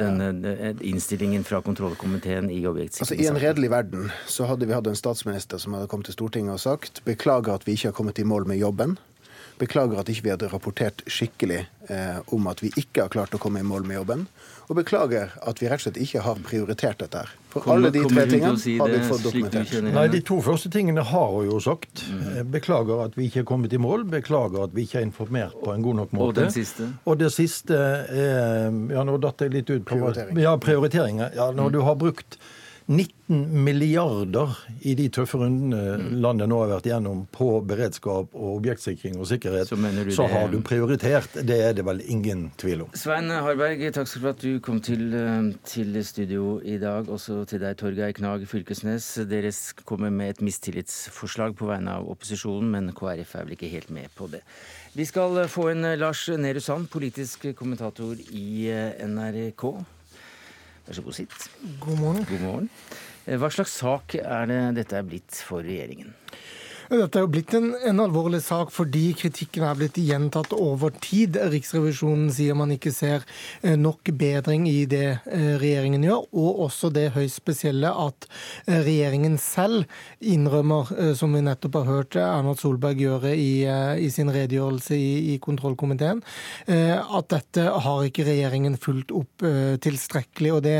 denne 0.00 0.30
ja. 0.46 0.72
innstillingen 0.80 1.44
fra 1.44 1.60
kontrollkomiteen 1.64 2.50
i 2.50 2.62
objektsikringssaken? 2.66 3.18
Altså, 3.18 3.18
I 3.20 3.28
en 3.34 3.42
redelig 3.42 3.72
verden 3.74 4.10
så 4.30 4.48
hadde 4.48 4.68
vi 4.68 4.76
hatt 4.76 4.88
en 4.90 4.98
statsminister 4.98 5.60
som 5.62 5.76
hadde 5.76 5.90
kommet 5.92 6.10
til 6.10 6.16
Stortinget 6.16 6.56
og 6.56 6.62
sagt 6.62 7.02
beklager 7.06 7.58
at 7.58 7.66
vi 7.66 7.76
ikke 7.76 7.92
har 7.92 7.98
kommet 7.98 8.22
i 8.22 8.26
mål 8.26 8.48
med 8.48 8.62
jobben. 8.62 8.96
Beklager 9.60 10.00
at 10.00 10.10
ikke 10.12 10.26
vi 10.26 10.34
hadde 10.34 10.50
rapportert 10.52 11.02
skikkelig 11.08 11.62
eh, 11.88 12.18
om 12.34 12.48
at 12.50 12.60
vi 12.64 12.72
ikke 12.76 13.06
har 13.06 13.12
klart 13.12 13.36
å 13.36 13.40
komme 13.40 13.62
i 13.62 13.66
mål 13.66 13.88
med 13.88 14.00
jobben. 14.00 14.26
Og 14.66 14.74
beklager 14.80 15.34
at 15.46 15.60
vi 15.62 15.68
rett 15.70 15.78
og 15.78 15.84
slett 15.86 15.98
ikke 16.02 16.22
har 16.24 16.38
prioritert 16.42 16.98
dette. 16.98 17.22
her. 17.22 17.34
For 17.52 17.62
kommer, 17.62 17.86
alle 17.86 17.92
de 17.94 18.02
tre 18.10 18.24
tingene 18.26 18.58
si 18.58 18.74
har 18.80 18.90
vi 18.90 18.98
fått 19.06 19.22
dokumentert. 19.28 19.76
Nei, 19.94 20.06
De 20.12 20.20
to 20.26 20.40
første 20.42 20.70
tingene 20.74 21.04
har 21.06 21.28
hun 21.36 21.46
jo 21.46 21.60
sagt. 21.62 22.02
Mm. 22.10 22.50
Beklager 22.56 23.04
at 23.06 23.16
vi 23.18 23.28
ikke 23.30 23.44
har 23.44 23.48
kommet 23.52 23.76
i 23.76 23.80
mål. 23.80 24.04
Beklager 24.10 24.66
at 24.66 24.74
vi 24.74 24.88
ikke 24.88 24.98
har 25.00 25.06
informert 25.06 25.54
på 25.62 25.72
en 25.72 25.86
god 25.86 26.00
nok 26.02 26.12
måte. 26.18 26.26
Og 26.26 26.36
den 26.40 26.52
siste? 26.54 26.90
Og 27.06 27.18
det 27.22 27.32
siste 27.36 27.78
er 27.78 28.74
Ja, 28.96 29.02
nå 29.06 29.16
datt 29.22 29.42
jeg 29.44 29.54
litt 29.54 29.70
ut 29.70 29.84
Prioritering. 29.86 30.38
Ja, 30.42 30.56
prioriteringer. 30.60 31.30
Ja, 31.36 31.50
når 31.54 31.70
mm. 31.70 31.74
du 31.76 31.80
har 31.86 31.98
brukt 32.00 32.38
19 32.86 33.64
milliarder 33.64 34.52
i 34.86 34.92
de 34.94 35.08
tøffe 35.10 35.40
rundene 35.40 35.96
mm. 35.98 36.10
landet 36.22 36.46
nå 36.50 36.60
har 36.60 36.68
vært 36.76 36.86
igjennom 36.86 37.24
på 37.34 37.48
beredskap 37.66 38.36
og 38.38 38.60
objektsikring 38.60 39.16
og 39.18 39.26
sikkerhet, 39.26 39.72
så, 39.72 39.78
så 40.14 40.26
har 40.30 40.52
du 40.52 40.60
prioritert. 40.62 41.34
Det 41.48 41.56
er 41.64 41.74
det 41.74 41.82
vel 41.88 42.04
ingen 42.06 42.44
tvil 42.60 42.84
om. 42.84 42.92
Svein 42.94 43.32
Harberg, 43.34 43.82
takk 43.96 44.10
for 44.12 44.30
at 44.30 44.44
du 44.44 44.60
kom 44.62 44.78
til, 44.86 45.02
eh, 45.18 45.50
til 45.66 45.98
studio 46.06 46.60
i 46.62 46.78
dag. 46.82 47.10
Også 47.10 47.40
til 47.50 47.64
deg, 47.64 47.74
Torgeir 47.80 48.14
Knag 48.14 48.46
Fylkesnes. 48.46 49.08
Dere 49.26 49.50
kommer 49.84 50.14
med 50.14 50.36
et 50.36 50.46
mistillitsforslag 50.46 51.58
på 51.58 51.66
vegne 51.72 51.98
av 51.98 52.06
opposisjonen, 52.14 52.70
men 52.70 52.94
KrF 52.94 53.34
er 53.34 53.48
vel 53.48 53.58
ikke 53.58 53.72
helt 53.74 53.90
med 53.90 54.14
på 54.14 54.30
det. 54.30 54.44
Vi 54.94 55.04
skal 55.04 55.42
få 55.50 55.72
en 55.74 55.90
Lars 55.98 56.22
Nehru 56.38 56.62
Sand, 56.62 56.86
politisk 56.94 57.50
kommentator 57.58 58.14
i 58.30 58.70
eh, 58.70 59.02
NRK. 59.10 59.66
Vær 60.86 60.94
så 60.94 61.02
god, 61.02 61.16
sitt. 61.18 61.36
God 61.82 61.98
morgen. 61.98 62.26
God 62.28 62.42
morgen. 62.44 62.68
Eh, 63.26 63.34
hva 63.42 63.50
slags 63.50 63.74
sak 63.80 64.14
er 64.20 64.46
det 64.46 64.60
dette 64.76 64.94
er 65.00 65.06
blitt 65.06 65.40
for 65.42 65.66
regjeringen? 65.66 66.12
Dette 66.86 67.18
er 67.18 67.24
jo 67.24 67.30
blitt 67.34 67.50
en, 67.56 67.72
en, 67.88 68.00
alvorlig 68.04 68.38
sak 68.44 68.70
fordi 68.70 69.08
kritikken 69.18 69.64
er 69.66 69.78
blitt 69.78 69.96
gjentatt 69.98 70.52
over 70.54 70.92
tid. 71.02 71.34
Riksrevisjonen 71.50 72.28
sier 72.34 72.54
man 72.54 72.70
ikke 72.70 72.92
ser 72.94 73.24
eh, 73.62 73.74
nok 73.74 74.12
bedring 74.14 74.68
i 74.70 74.84
det 74.86 75.18
eh, 75.24 75.56
regjeringen 75.58 76.04
gjør, 76.06 76.28
og 76.38 76.60
også 76.68 76.92
det 76.94 77.08
høyst 77.16 77.40
spesielle 77.40 77.90
at 77.90 78.28
eh, 78.68 78.84
regjeringen 78.86 79.34
selv 79.42 79.82
innrømmer, 80.22 80.92
som 81.18 81.34
vi 81.34 81.42
nettopp 81.42 81.80
har 81.80 81.88
hørt 81.90 82.18
Erna 82.20 82.54
Solberg 82.58 83.02
gjøre 83.02 83.34
i, 83.34 83.66
i 83.66 84.06
sin 84.12 84.30
redegjørelse 84.32 84.94
i, 84.94 85.34
i, 85.34 85.36
kontrollkomiteen, 85.42 86.22
at 86.66 87.28
dette 87.30 87.64
har 87.84 88.04
ikke 88.06 88.24
regjeringen 88.26 88.76
fulgt 88.80 89.12
opp 89.14 89.44
tilstrekkelig. 89.84 90.52
Og 90.56 90.62
det 90.64 90.76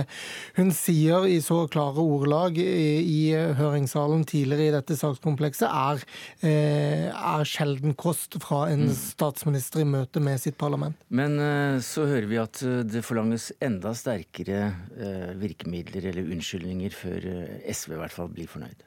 hun 0.57 0.73
sier 0.74 1.27
i 1.28 1.39
så 1.45 1.65
klare 1.73 2.03
ordelag 2.03 2.59
i, 2.62 2.66
i 3.03 3.20
høringssalen 3.59 4.24
tidligere 4.28 4.70
i 4.70 4.74
dette 4.77 4.99
sakskomplekset, 4.99 5.69
er 5.69 5.95
er, 5.97 6.05
eh, 6.47 7.06
er 7.10 7.48
sjelden 7.48 7.97
kost 7.98 8.39
fra 8.43 8.66
en 8.73 8.86
mm. 8.89 8.94
statsminister 8.97 9.82
i 9.82 9.89
møte 9.89 10.23
med 10.23 10.40
sitt 10.43 10.59
parlament. 10.60 10.98
Men 11.09 11.39
eh, 11.43 11.78
så 11.85 12.06
hører 12.09 12.28
vi 12.31 12.40
at 12.43 12.62
eh, 12.66 12.82
det 12.86 13.05
forlanges 13.06 13.51
enda 13.64 13.94
sterkere 13.97 14.73
virkemidler 15.40 16.10
eller 16.10 16.28
unnskyldninger 16.32 16.94
før 16.94 17.24
SV 17.68 17.97
i 17.97 18.01
hvert 18.01 18.14
fall 18.14 18.31
blir 18.32 18.51
fornøyd. 18.51 18.86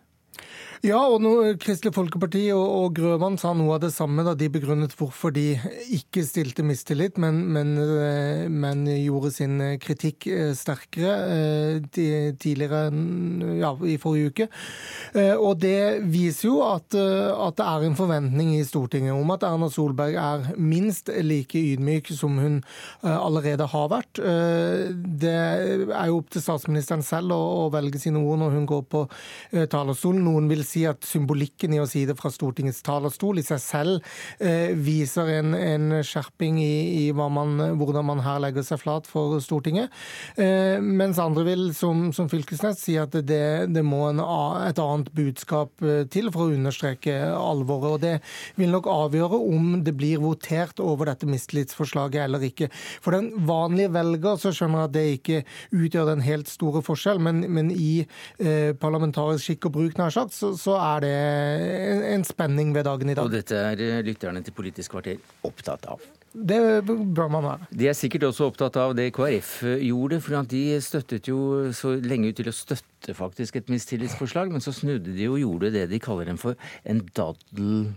Ja, 0.79 0.99
og 1.11 1.19
nå, 1.19 1.33
Kristelig 1.59 1.91
Folkeparti 1.91 2.45
og, 2.55 2.63
og, 2.63 2.93
Grøvan 2.95 3.35
sa 3.39 3.49
noe 3.51 3.73
av 3.75 3.81
det 3.83 3.89
samme 3.91 4.23
da 4.23 4.31
de 4.39 4.47
begrunnet 4.47 4.93
hvorfor 4.95 5.33
de 5.35 5.57
ikke 5.91 6.23
stilte 6.23 6.63
mistillit, 6.63 7.17
men, 7.19 7.41
men, 7.51 7.73
eh, 7.83 8.45
men 8.47 8.85
gjorde 8.87 9.33
sin 9.35 9.57
kritikk 9.83 10.29
eh, 10.31 10.53
sterkere 10.55 11.17
eh, 11.33 11.81
tidligere 12.39 12.85
ja, 13.59 13.73
i 13.83 13.97
forrige 13.99 14.31
uke. 14.31 14.47
Og 15.41 15.59
det 15.59 15.99
viser 16.07 16.47
jo 16.47 16.61
at, 16.63 16.95
at, 16.95 17.57
det 17.57 17.65
er 17.65 17.83
en 17.83 17.97
forventning 17.97 18.53
i 18.55 18.63
Stortinget 18.63 19.17
om 19.17 19.33
at 19.33 19.43
Erna 19.47 19.67
Solberg 19.73 20.15
er 20.21 20.47
minst 20.55 21.09
like 21.25 21.59
ydmyk 21.59 22.11
som 22.15 22.37
hun 22.39 22.59
allerede 23.01 23.67
har 23.71 23.89
vært. 23.91 24.21
Det 24.21 25.33
er 25.33 26.07
jo 26.07 26.19
opp 26.21 26.29
til 26.31 26.45
statsministeren 26.45 27.03
selv 27.03 27.33
å, 27.35 27.41
å 27.65 27.69
velge 27.73 27.99
sine 27.99 28.21
ord 28.21 28.43
når 28.43 28.55
hun 28.59 28.69
går 28.69 28.85
på 28.93 29.03
talerstolen. 29.73 30.23
Noen 30.29 30.51
vil 30.51 30.63
si 30.69 30.85
at 30.89 31.05
symbolikken 31.07 31.73
i 31.75 31.81
å 31.81 31.87
si 31.89 32.05
det 32.07 32.17
fra 32.19 32.31
Stortingets 32.33 32.81
talerstol 32.85 33.41
i 33.41 33.45
seg 33.45 33.61
selv 33.63 34.11
eh, 34.37 34.75
viser 34.77 35.31
en, 35.39 35.55
en 35.57 35.99
skjerping 36.05 36.59
i, 36.61 36.73
i 37.03 37.05
man, 37.15 37.57
hvordan 37.79 38.07
man 38.07 38.23
her 38.25 38.41
legger 38.43 38.65
seg 38.65 38.81
flat 38.81 39.09
for 39.09 39.39
Stortinget. 39.43 39.93
Eh, 40.39 40.77
mens 40.83 41.19
andre 41.21 41.45
vil, 41.47 41.65
som, 41.77 42.09
som 42.15 42.29
Fylkesnes, 42.31 42.81
si 42.83 42.97
at 43.01 43.15
det, 43.15 43.43
det 43.73 43.83
må 43.85 44.05
en, 44.09 44.21
et 44.65 44.79
annet 44.81 45.11
budskap 45.15 45.83
eh, 45.85 46.05
til 46.11 46.31
for 46.33 46.47
å 46.47 46.57
understreke 46.57 47.17
alvoret. 47.33 47.89
og 47.95 48.03
Det 48.03 48.15
vil 48.59 48.73
nok 48.73 48.89
avgjøre 48.91 49.39
om 49.39 49.71
det 49.85 49.95
blir 49.97 50.21
votert 50.23 50.79
over 50.83 51.11
dette 51.11 51.29
mistillitsforslaget 51.29 52.23
eller 52.25 52.45
ikke. 52.49 52.69
For 53.03 53.15
den 53.15 53.31
vanlige 53.49 53.93
velger 53.95 54.39
så 54.41 54.53
skjønner 54.55 54.83
jeg 54.83 54.89
at 54.89 54.95
det 54.95 55.05
ikke 55.17 55.41
utgjør 55.79 56.11
den 56.13 56.25
helt 56.25 56.51
store 56.51 56.83
forskjell, 56.85 57.21
men, 57.23 57.43
men 57.51 57.71
i 57.73 58.03
eh, 58.03 58.71
parlamentarisk 58.79 59.49
skikk 59.49 59.69
og 59.69 59.75
bruk, 59.77 59.97
nær 59.99 60.13
sagt, 60.13 60.35
så, 60.35 60.53
så, 60.59 60.75
er 60.77 61.03
det 61.05 61.11
en, 61.15 62.05
en 62.15 62.25
spenning 62.27 62.73
ved 62.75 62.87
dagen 62.87 63.11
i 63.11 63.17
dag. 63.17 63.25
Og 63.25 63.33
dette 63.33 63.57
er 63.57 63.83
eh, 63.83 63.99
lytterne 64.05 64.43
til 64.45 64.55
Politisk 64.55 64.95
kvarter 64.95 65.19
opptatt 65.47 65.87
av. 65.89 66.03
Det 66.29 66.59
bør 66.85 67.29
man 67.33 67.45
være. 67.47 67.69
De 67.73 67.87
er 67.89 67.95
sikkert 67.97 68.27
også 68.27 68.51
opptatt 68.51 68.77
av 68.77 68.93
det 68.97 69.07
KrF 69.15 69.53
gjorde. 69.81 70.19
for 70.21 70.51
de 70.51 70.63
støttet 70.81 71.27
jo 71.31 71.71
så 71.73 71.95
lenge 71.97 72.29
ut 72.29 72.37
til 72.37 72.51
å 72.51 72.53
støtte 72.53 73.15
faktisk 73.17 73.55
et 73.57 73.71
mistillitsforslag, 73.71 74.51
men 74.51 74.61
så 74.61 74.75
snudde 74.75 75.15
de 75.15 75.29
og 75.29 75.39
gjorde 75.41 75.73
det 75.73 75.87
de 75.89 75.99
kaller 75.99 76.29
dem 76.29 76.37
for 76.37 76.59
en 76.85 77.01
daddel 77.17 77.89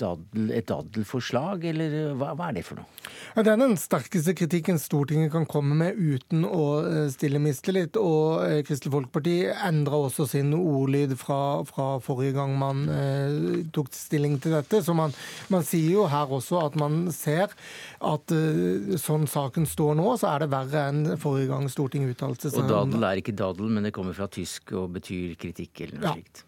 daddel, 0.00 0.50
et 0.54 0.66
daddelforslag, 0.70 1.64
eller 1.72 1.94
hva, 2.18 2.32
hva, 2.38 2.48
er 2.50 2.58
det 2.58 2.64
for 2.66 2.80
noe? 2.80 2.88
Ja, 3.34 3.44
det 3.44 3.52
er 3.52 3.60
den 3.60 3.76
sterkeste 3.80 4.34
kritikken 4.38 4.80
Stortinget 4.80 5.32
kan 5.34 5.46
komme 5.48 5.76
med 5.78 5.98
uten 5.98 6.44
å 6.46 6.64
eh, 6.86 7.06
stille 7.12 7.40
mistillit. 7.42 7.98
Og 8.00 8.44
eh, 8.46 8.60
Kristelig 8.66 8.94
Folkeparti 8.94 9.36
endra 9.52 10.00
også 10.06 10.26
sin 10.30 10.52
ordlyd 10.56 11.14
fra, 11.20 11.60
fra, 11.68 11.88
forrige 12.04 12.36
gang 12.38 12.56
man 12.60 12.84
eh, 12.92 13.64
tok 13.74 13.92
stilling 13.96 14.38
til 14.42 14.56
dette. 14.58 14.82
Så 14.86 14.96
man, 14.96 15.14
man, 15.52 15.66
sier 15.66 15.90
jo 16.00 16.08
her 16.10 16.30
også 16.40 16.60
at 16.64 16.78
man 16.80 17.02
ser 17.14 17.54
at 18.00 18.36
eh, 18.36 18.94
sånn 19.00 19.28
saken 19.30 19.68
står 19.70 19.96
nå, 20.00 20.12
så 20.20 20.34
er 20.34 20.44
det 20.44 20.52
verre 20.54 20.86
enn 20.90 21.02
forrige 21.20 21.52
gang 21.52 21.70
Stortinget 21.72 22.16
uttalte 22.16 22.50
seg. 22.50 22.62
Og 22.64 22.70
dadel 22.72 23.10
er 23.10 23.22
ikke 23.22 23.36
dadel, 23.38 23.72
men 23.72 23.88
det 23.88 23.94
kommer 23.96 24.16
fra 24.16 24.30
tysk 24.30 24.74
og 24.76 24.94
betyr 24.98 25.36
kritikk 25.40 25.86
eller 25.86 26.00
noe 26.00 26.10
ja. 26.10 26.16
slikt. 26.18 26.46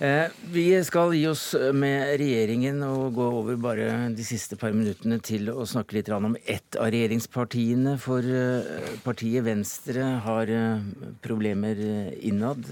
Eh, 0.00 0.32
vi 0.52 0.64
skal 0.84 1.12
gi 1.12 1.26
oss 1.28 1.50
med 1.76 2.14
regjeringen 2.20 2.80
og 2.86 3.14
gå 3.18 3.26
over 3.40 3.58
bare 3.60 3.88
de 4.16 4.24
siste 4.24 4.56
par 4.60 4.72
minuttene 4.72 5.18
til 5.20 5.50
å 5.52 5.66
snakke 5.68 5.98
litt 5.98 6.08
om 6.16 6.38
ett 6.44 6.78
av 6.80 6.88
regjeringspartiene. 6.94 7.96
For 8.00 8.24
eh, 8.24 8.94
partiet 9.04 9.44
Venstre 9.44 10.06
har 10.24 10.54
eh, 10.54 10.86
problemer 11.20 11.84
innad, 12.16 12.64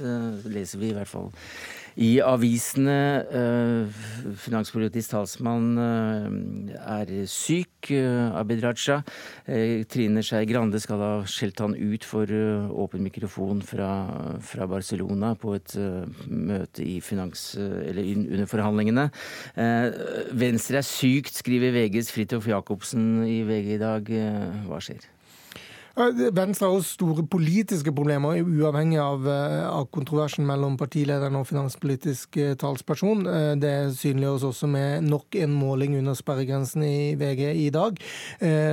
leser 0.49 0.81
vi 0.81 0.93
i 0.93 0.97
hvert 0.97 1.13
fall 1.13 1.31
i 1.99 2.19
avisene. 2.23 2.99
Eh, 3.27 4.03
finanspolitisk 4.39 5.13
talsmann 5.13 5.73
eh, 5.83 6.77
er 6.79 7.11
syk, 7.31 7.91
eh, 7.91 8.39
Abid 8.39 8.63
Raja. 8.63 9.01
Trine 9.91 10.23
Skei 10.23 10.47
Grande 10.49 10.81
skal 10.83 11.03
ha 11.03 11.11
skjelt 11.29 11.59
han 11.65 11.75
ut 11.75 12.07
for 12.07 12.29
åpen 12.29 13.03
mikrofon 13.07 13.63
fra, 13.67 13.91
fra 14.45 14.69
Barcelona 14.71 15.35
på 15.39 15.57
et 15.57 15.75
møte 16.29 16.85
i 16.85 16.99
finans, 17.05 17.51
eller 17.59 18.05
under 18.05 18.49
forhandlingene. 18.51 19.09
Venstre 20.39 20.83
er 20.83 20.87
sykt, 20.87 21.41
skriver 21.43 21.75
VGs 21.75 22.13
Fridtjof 22.15 22.51
Jacobsen 22.53 23.25
i 23.27 23.41
VG 23.49 23.77
i 23.79 23.83
dag. 23.83 24.13
Hva 24.69 24.83
skjer? 24.85 25.09
Venstre 25.99 26.69
har 26.69 26.77
også 26.77 26.95
store 26.95 27.25
politiske 27.27 27.91
problemer, 27.95 28.39
uavhengig 28.47 29.01
av, 29.03 29.27
eh, 29.27 29.65
av 29.67 29.89
kontroversen 29.91 30.47
mellom 30.47 30.77
partilederen 30.79 31.35
og 31.35 31.47
finanspolitisk 31.49 32.37
eh, 32.37 32.55
talsperson. 32.55 33.27
Eh, 33.27 33.55
det 33.59 33.73
synliggjøres 33.99 34.45
også 34.47 34.69
med 34.71 35.09
nok 35.09 35.35
en 35.35 35.57
måling 35.59 35.97
under 35.99 36.15
sperregrensen 36.15 36.85
i 36.87 37.15
VG 37.19 37.43
i 37.67 37.71
dag, 37.75 37.99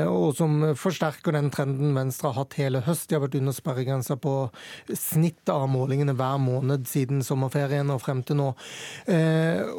og 0.05 0.35
som 0.37 0.61
forsterker 0.77 1.33
den 1.33 1.49
trenden 1.53 1.95
Venstre 1.95 2.29
har 2.29 2.43
hatt 2.43 2.57
hele 2.59 2.81
høst. 2.85 3.07
De 3.09 3.15
har 3.15 3.23
vært 3.23 3.37
under 3.39 3.55
sperregrensa 3.55 4.17
på 4.21 4.33
snittet 4.91 5.49
av 5.49 5.67
målingene 5.71 6.15
hver 6.17 6.37
måned 6.41 6.85
siden 6.89 7.23
sommerferien 7.25 7.89
og 7.93 8.01
frem 8.03 8.21
til 8.23 8.37
nå. 8.39 8.47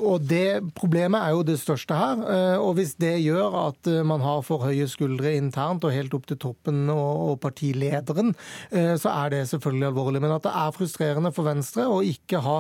Og 0.07 0.27
det 0.27 0.75
problemet 0.75 1.23
er 1.23 1.37
jo 1.37 1.45
det 1.47 1.59
største 1.61 1.99
her. 1.99 2.59
Og 2.59 2.77
hvis 2.79 2.97
det 3.01 3.15
gjør 3.23 3.57
at 3.67 3.91
man 4.07 4.25
har 4.25 4.43
for 4.47 4.67
høye 4.67 4.89
skuldre 4.91 5.37
internt 5.37 5.85
og 5.87 5.95
helt 5.95 6.15
opp 6.17 6.27
til 6.31 6.41
toppen 6.43 6.87
og 6.91 7.36
partilederen, 7.41 8.35
eh, 8.71 8.95
så 9.01 9.13
er 9.13 9.35
det 9.35 9.43
selvfølgelig 9.51 9.89
alvorlig. 9.91 10.23
Men 10.25 10.37
at 10.37 10.47
det 10.47 10.55
er 10.55 10.75
frustrerende 10.77 11.33
for 11.35 11.49
Venstre 11.49 11.87
å 11.91 12.03
ikke 12.05 12.41
ha 12.45 12.57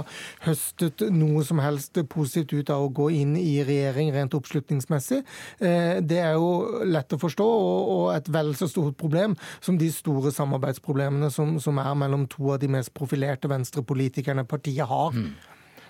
høstet 0.46 1.06
noe 1.14 1.44
som 1.46 1.60
helst 1.62 1.98
positivt 2.12 2.54
ut 2.56 2.72
av 2.74 2.86
å 2.86 2.92
gå 2.92 3.08
inn 3.16 3.36
i 3.40 3.58
regjering 3.66 4.12
rent 4.14 4.36
oppslutningsmessig, 4.36 5.22
eh, 5.60 5.98
det 6.00 6.20
er 6.22 6.36
jo 6.36 6.84
lett 6.84 7.12
å 7.12 7.20
forstå, 7.20 7.48
og 7.96 8.14
et 8.14 8.30
vel 8.32 8.54
så 8.58 8.68
stort 8.70 8.96
problem 9.00 9.36
som 9.60 9.78
de 9.78 9.90
store 9.92 10.32
samarbeidsproblemene 10.34 11.30
som, 11.32 11.56
som 11.62 11.78
er 11.82 11.94
mellom 11.98 12.26
to 12.30 12.52
av 12.54 12.62
de 12.62 12.70
mest 12.70 12.94
profilerte 12.96 13.50
venstrepolitikerne 13.50 14.46
partiet 14.48 14.86
har. 14.86 15.14
Mm. 15.16 15.34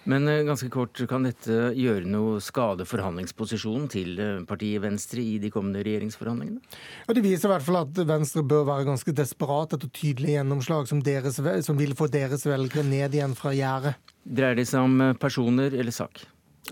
Men 0.07 0.29
eh, 0.31 0.45
ganske 0.47 0.69
kort, 0.71 1.01
kan 1.11 1.27
dette 1.27 1.73
gjøre 1.75 2.07
noe 2.09 2.39
skade 2.45 2.87
forhandlingsposisjonen 2.87 3.89
til 3.91 4.21
eh, 4.23 4.43
partiet 4.47 4.85
Venstre 4.85 5.23
i 5.23 5.37
de 5.43 5.51
kommende 5.53 5.83
regjeringsforhandlingene? 5.87 6.63
Ja, 7.09 7.17
Det 7.17 7.25
viser 7.27 7.51
i 7.51 7.55
hvert 7.57 7.67
fall 7.67 7.81
at 7.83 8.03
Venstre 8.09 8.45
bør 8.47 8.69
være 8.71 8.87
ganske 8.87 9.15
desperat 9.17 9.75
etter 9.75 9.91
tydelige 9.91 10.39
gjennomslag 10.39 10.87
som, 10.91 11.03
deres, 11.03 11.41
som 11.67 11.79
vil 11.81 11.97
få 11.99 12.09
deres 12.13 12.47
velgere 12.47 12.87
ned 12.87 13.19
igjen 13.19 13.35
fra 13.39 13.55
gjerdet. 13.57 13.97
Dreier 14.27 14.59
det 14.59 14.69
seg 14.71 14.87
om 14.87 15.01
eh, 15.03 15.17
personer 15.19 15.75
eller 15.75 15.95
sak? 15.95 16.23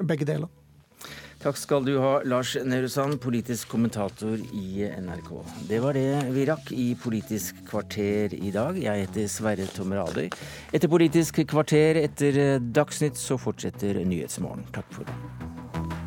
Begge 0.03 0.27
deler. 0.27 0.51
Takk 1.45 1.59
skal 1.61 1.85
du 1.85 1.99
ha, 2.01 2.23
Lars 2.25 2.55
Nehru 2.57 2.87
Sand, 2.89 3.19
politisk 3.21 3.69
kommentator 3.69 4.39
i 4.57 4.87
NRK. 4.97 5.29
Det 5.69 5.81
var 5.85 5.93
det 5.93 6.23
vi 6.33 6.47
rakk 6.49 6.71
i 6.73 6.87
Politisk 6.97 7.59
kvarter 7.69 8.33
i 8.33 8.53
dag. 8.55 8.79
Jeg 8.81 9.03
heter 9.03 9.29
Sverre 9.29 9.67
Tom 9.77 9.93
Radøy. 9.93 10.31
Etter 10.73 10.89
Politisk 10.89 11.43
kvarter 11.53 12.01
etter 12.01 12.41
Dagsnytt 12.65 13.21
så 13.21 13.37
fortsetter 13.37 14.01
Nyhetsmorgen. 14.09 14.65
Takk 14.73 14.89
for 14.97 15.05
det. 15.05 16.04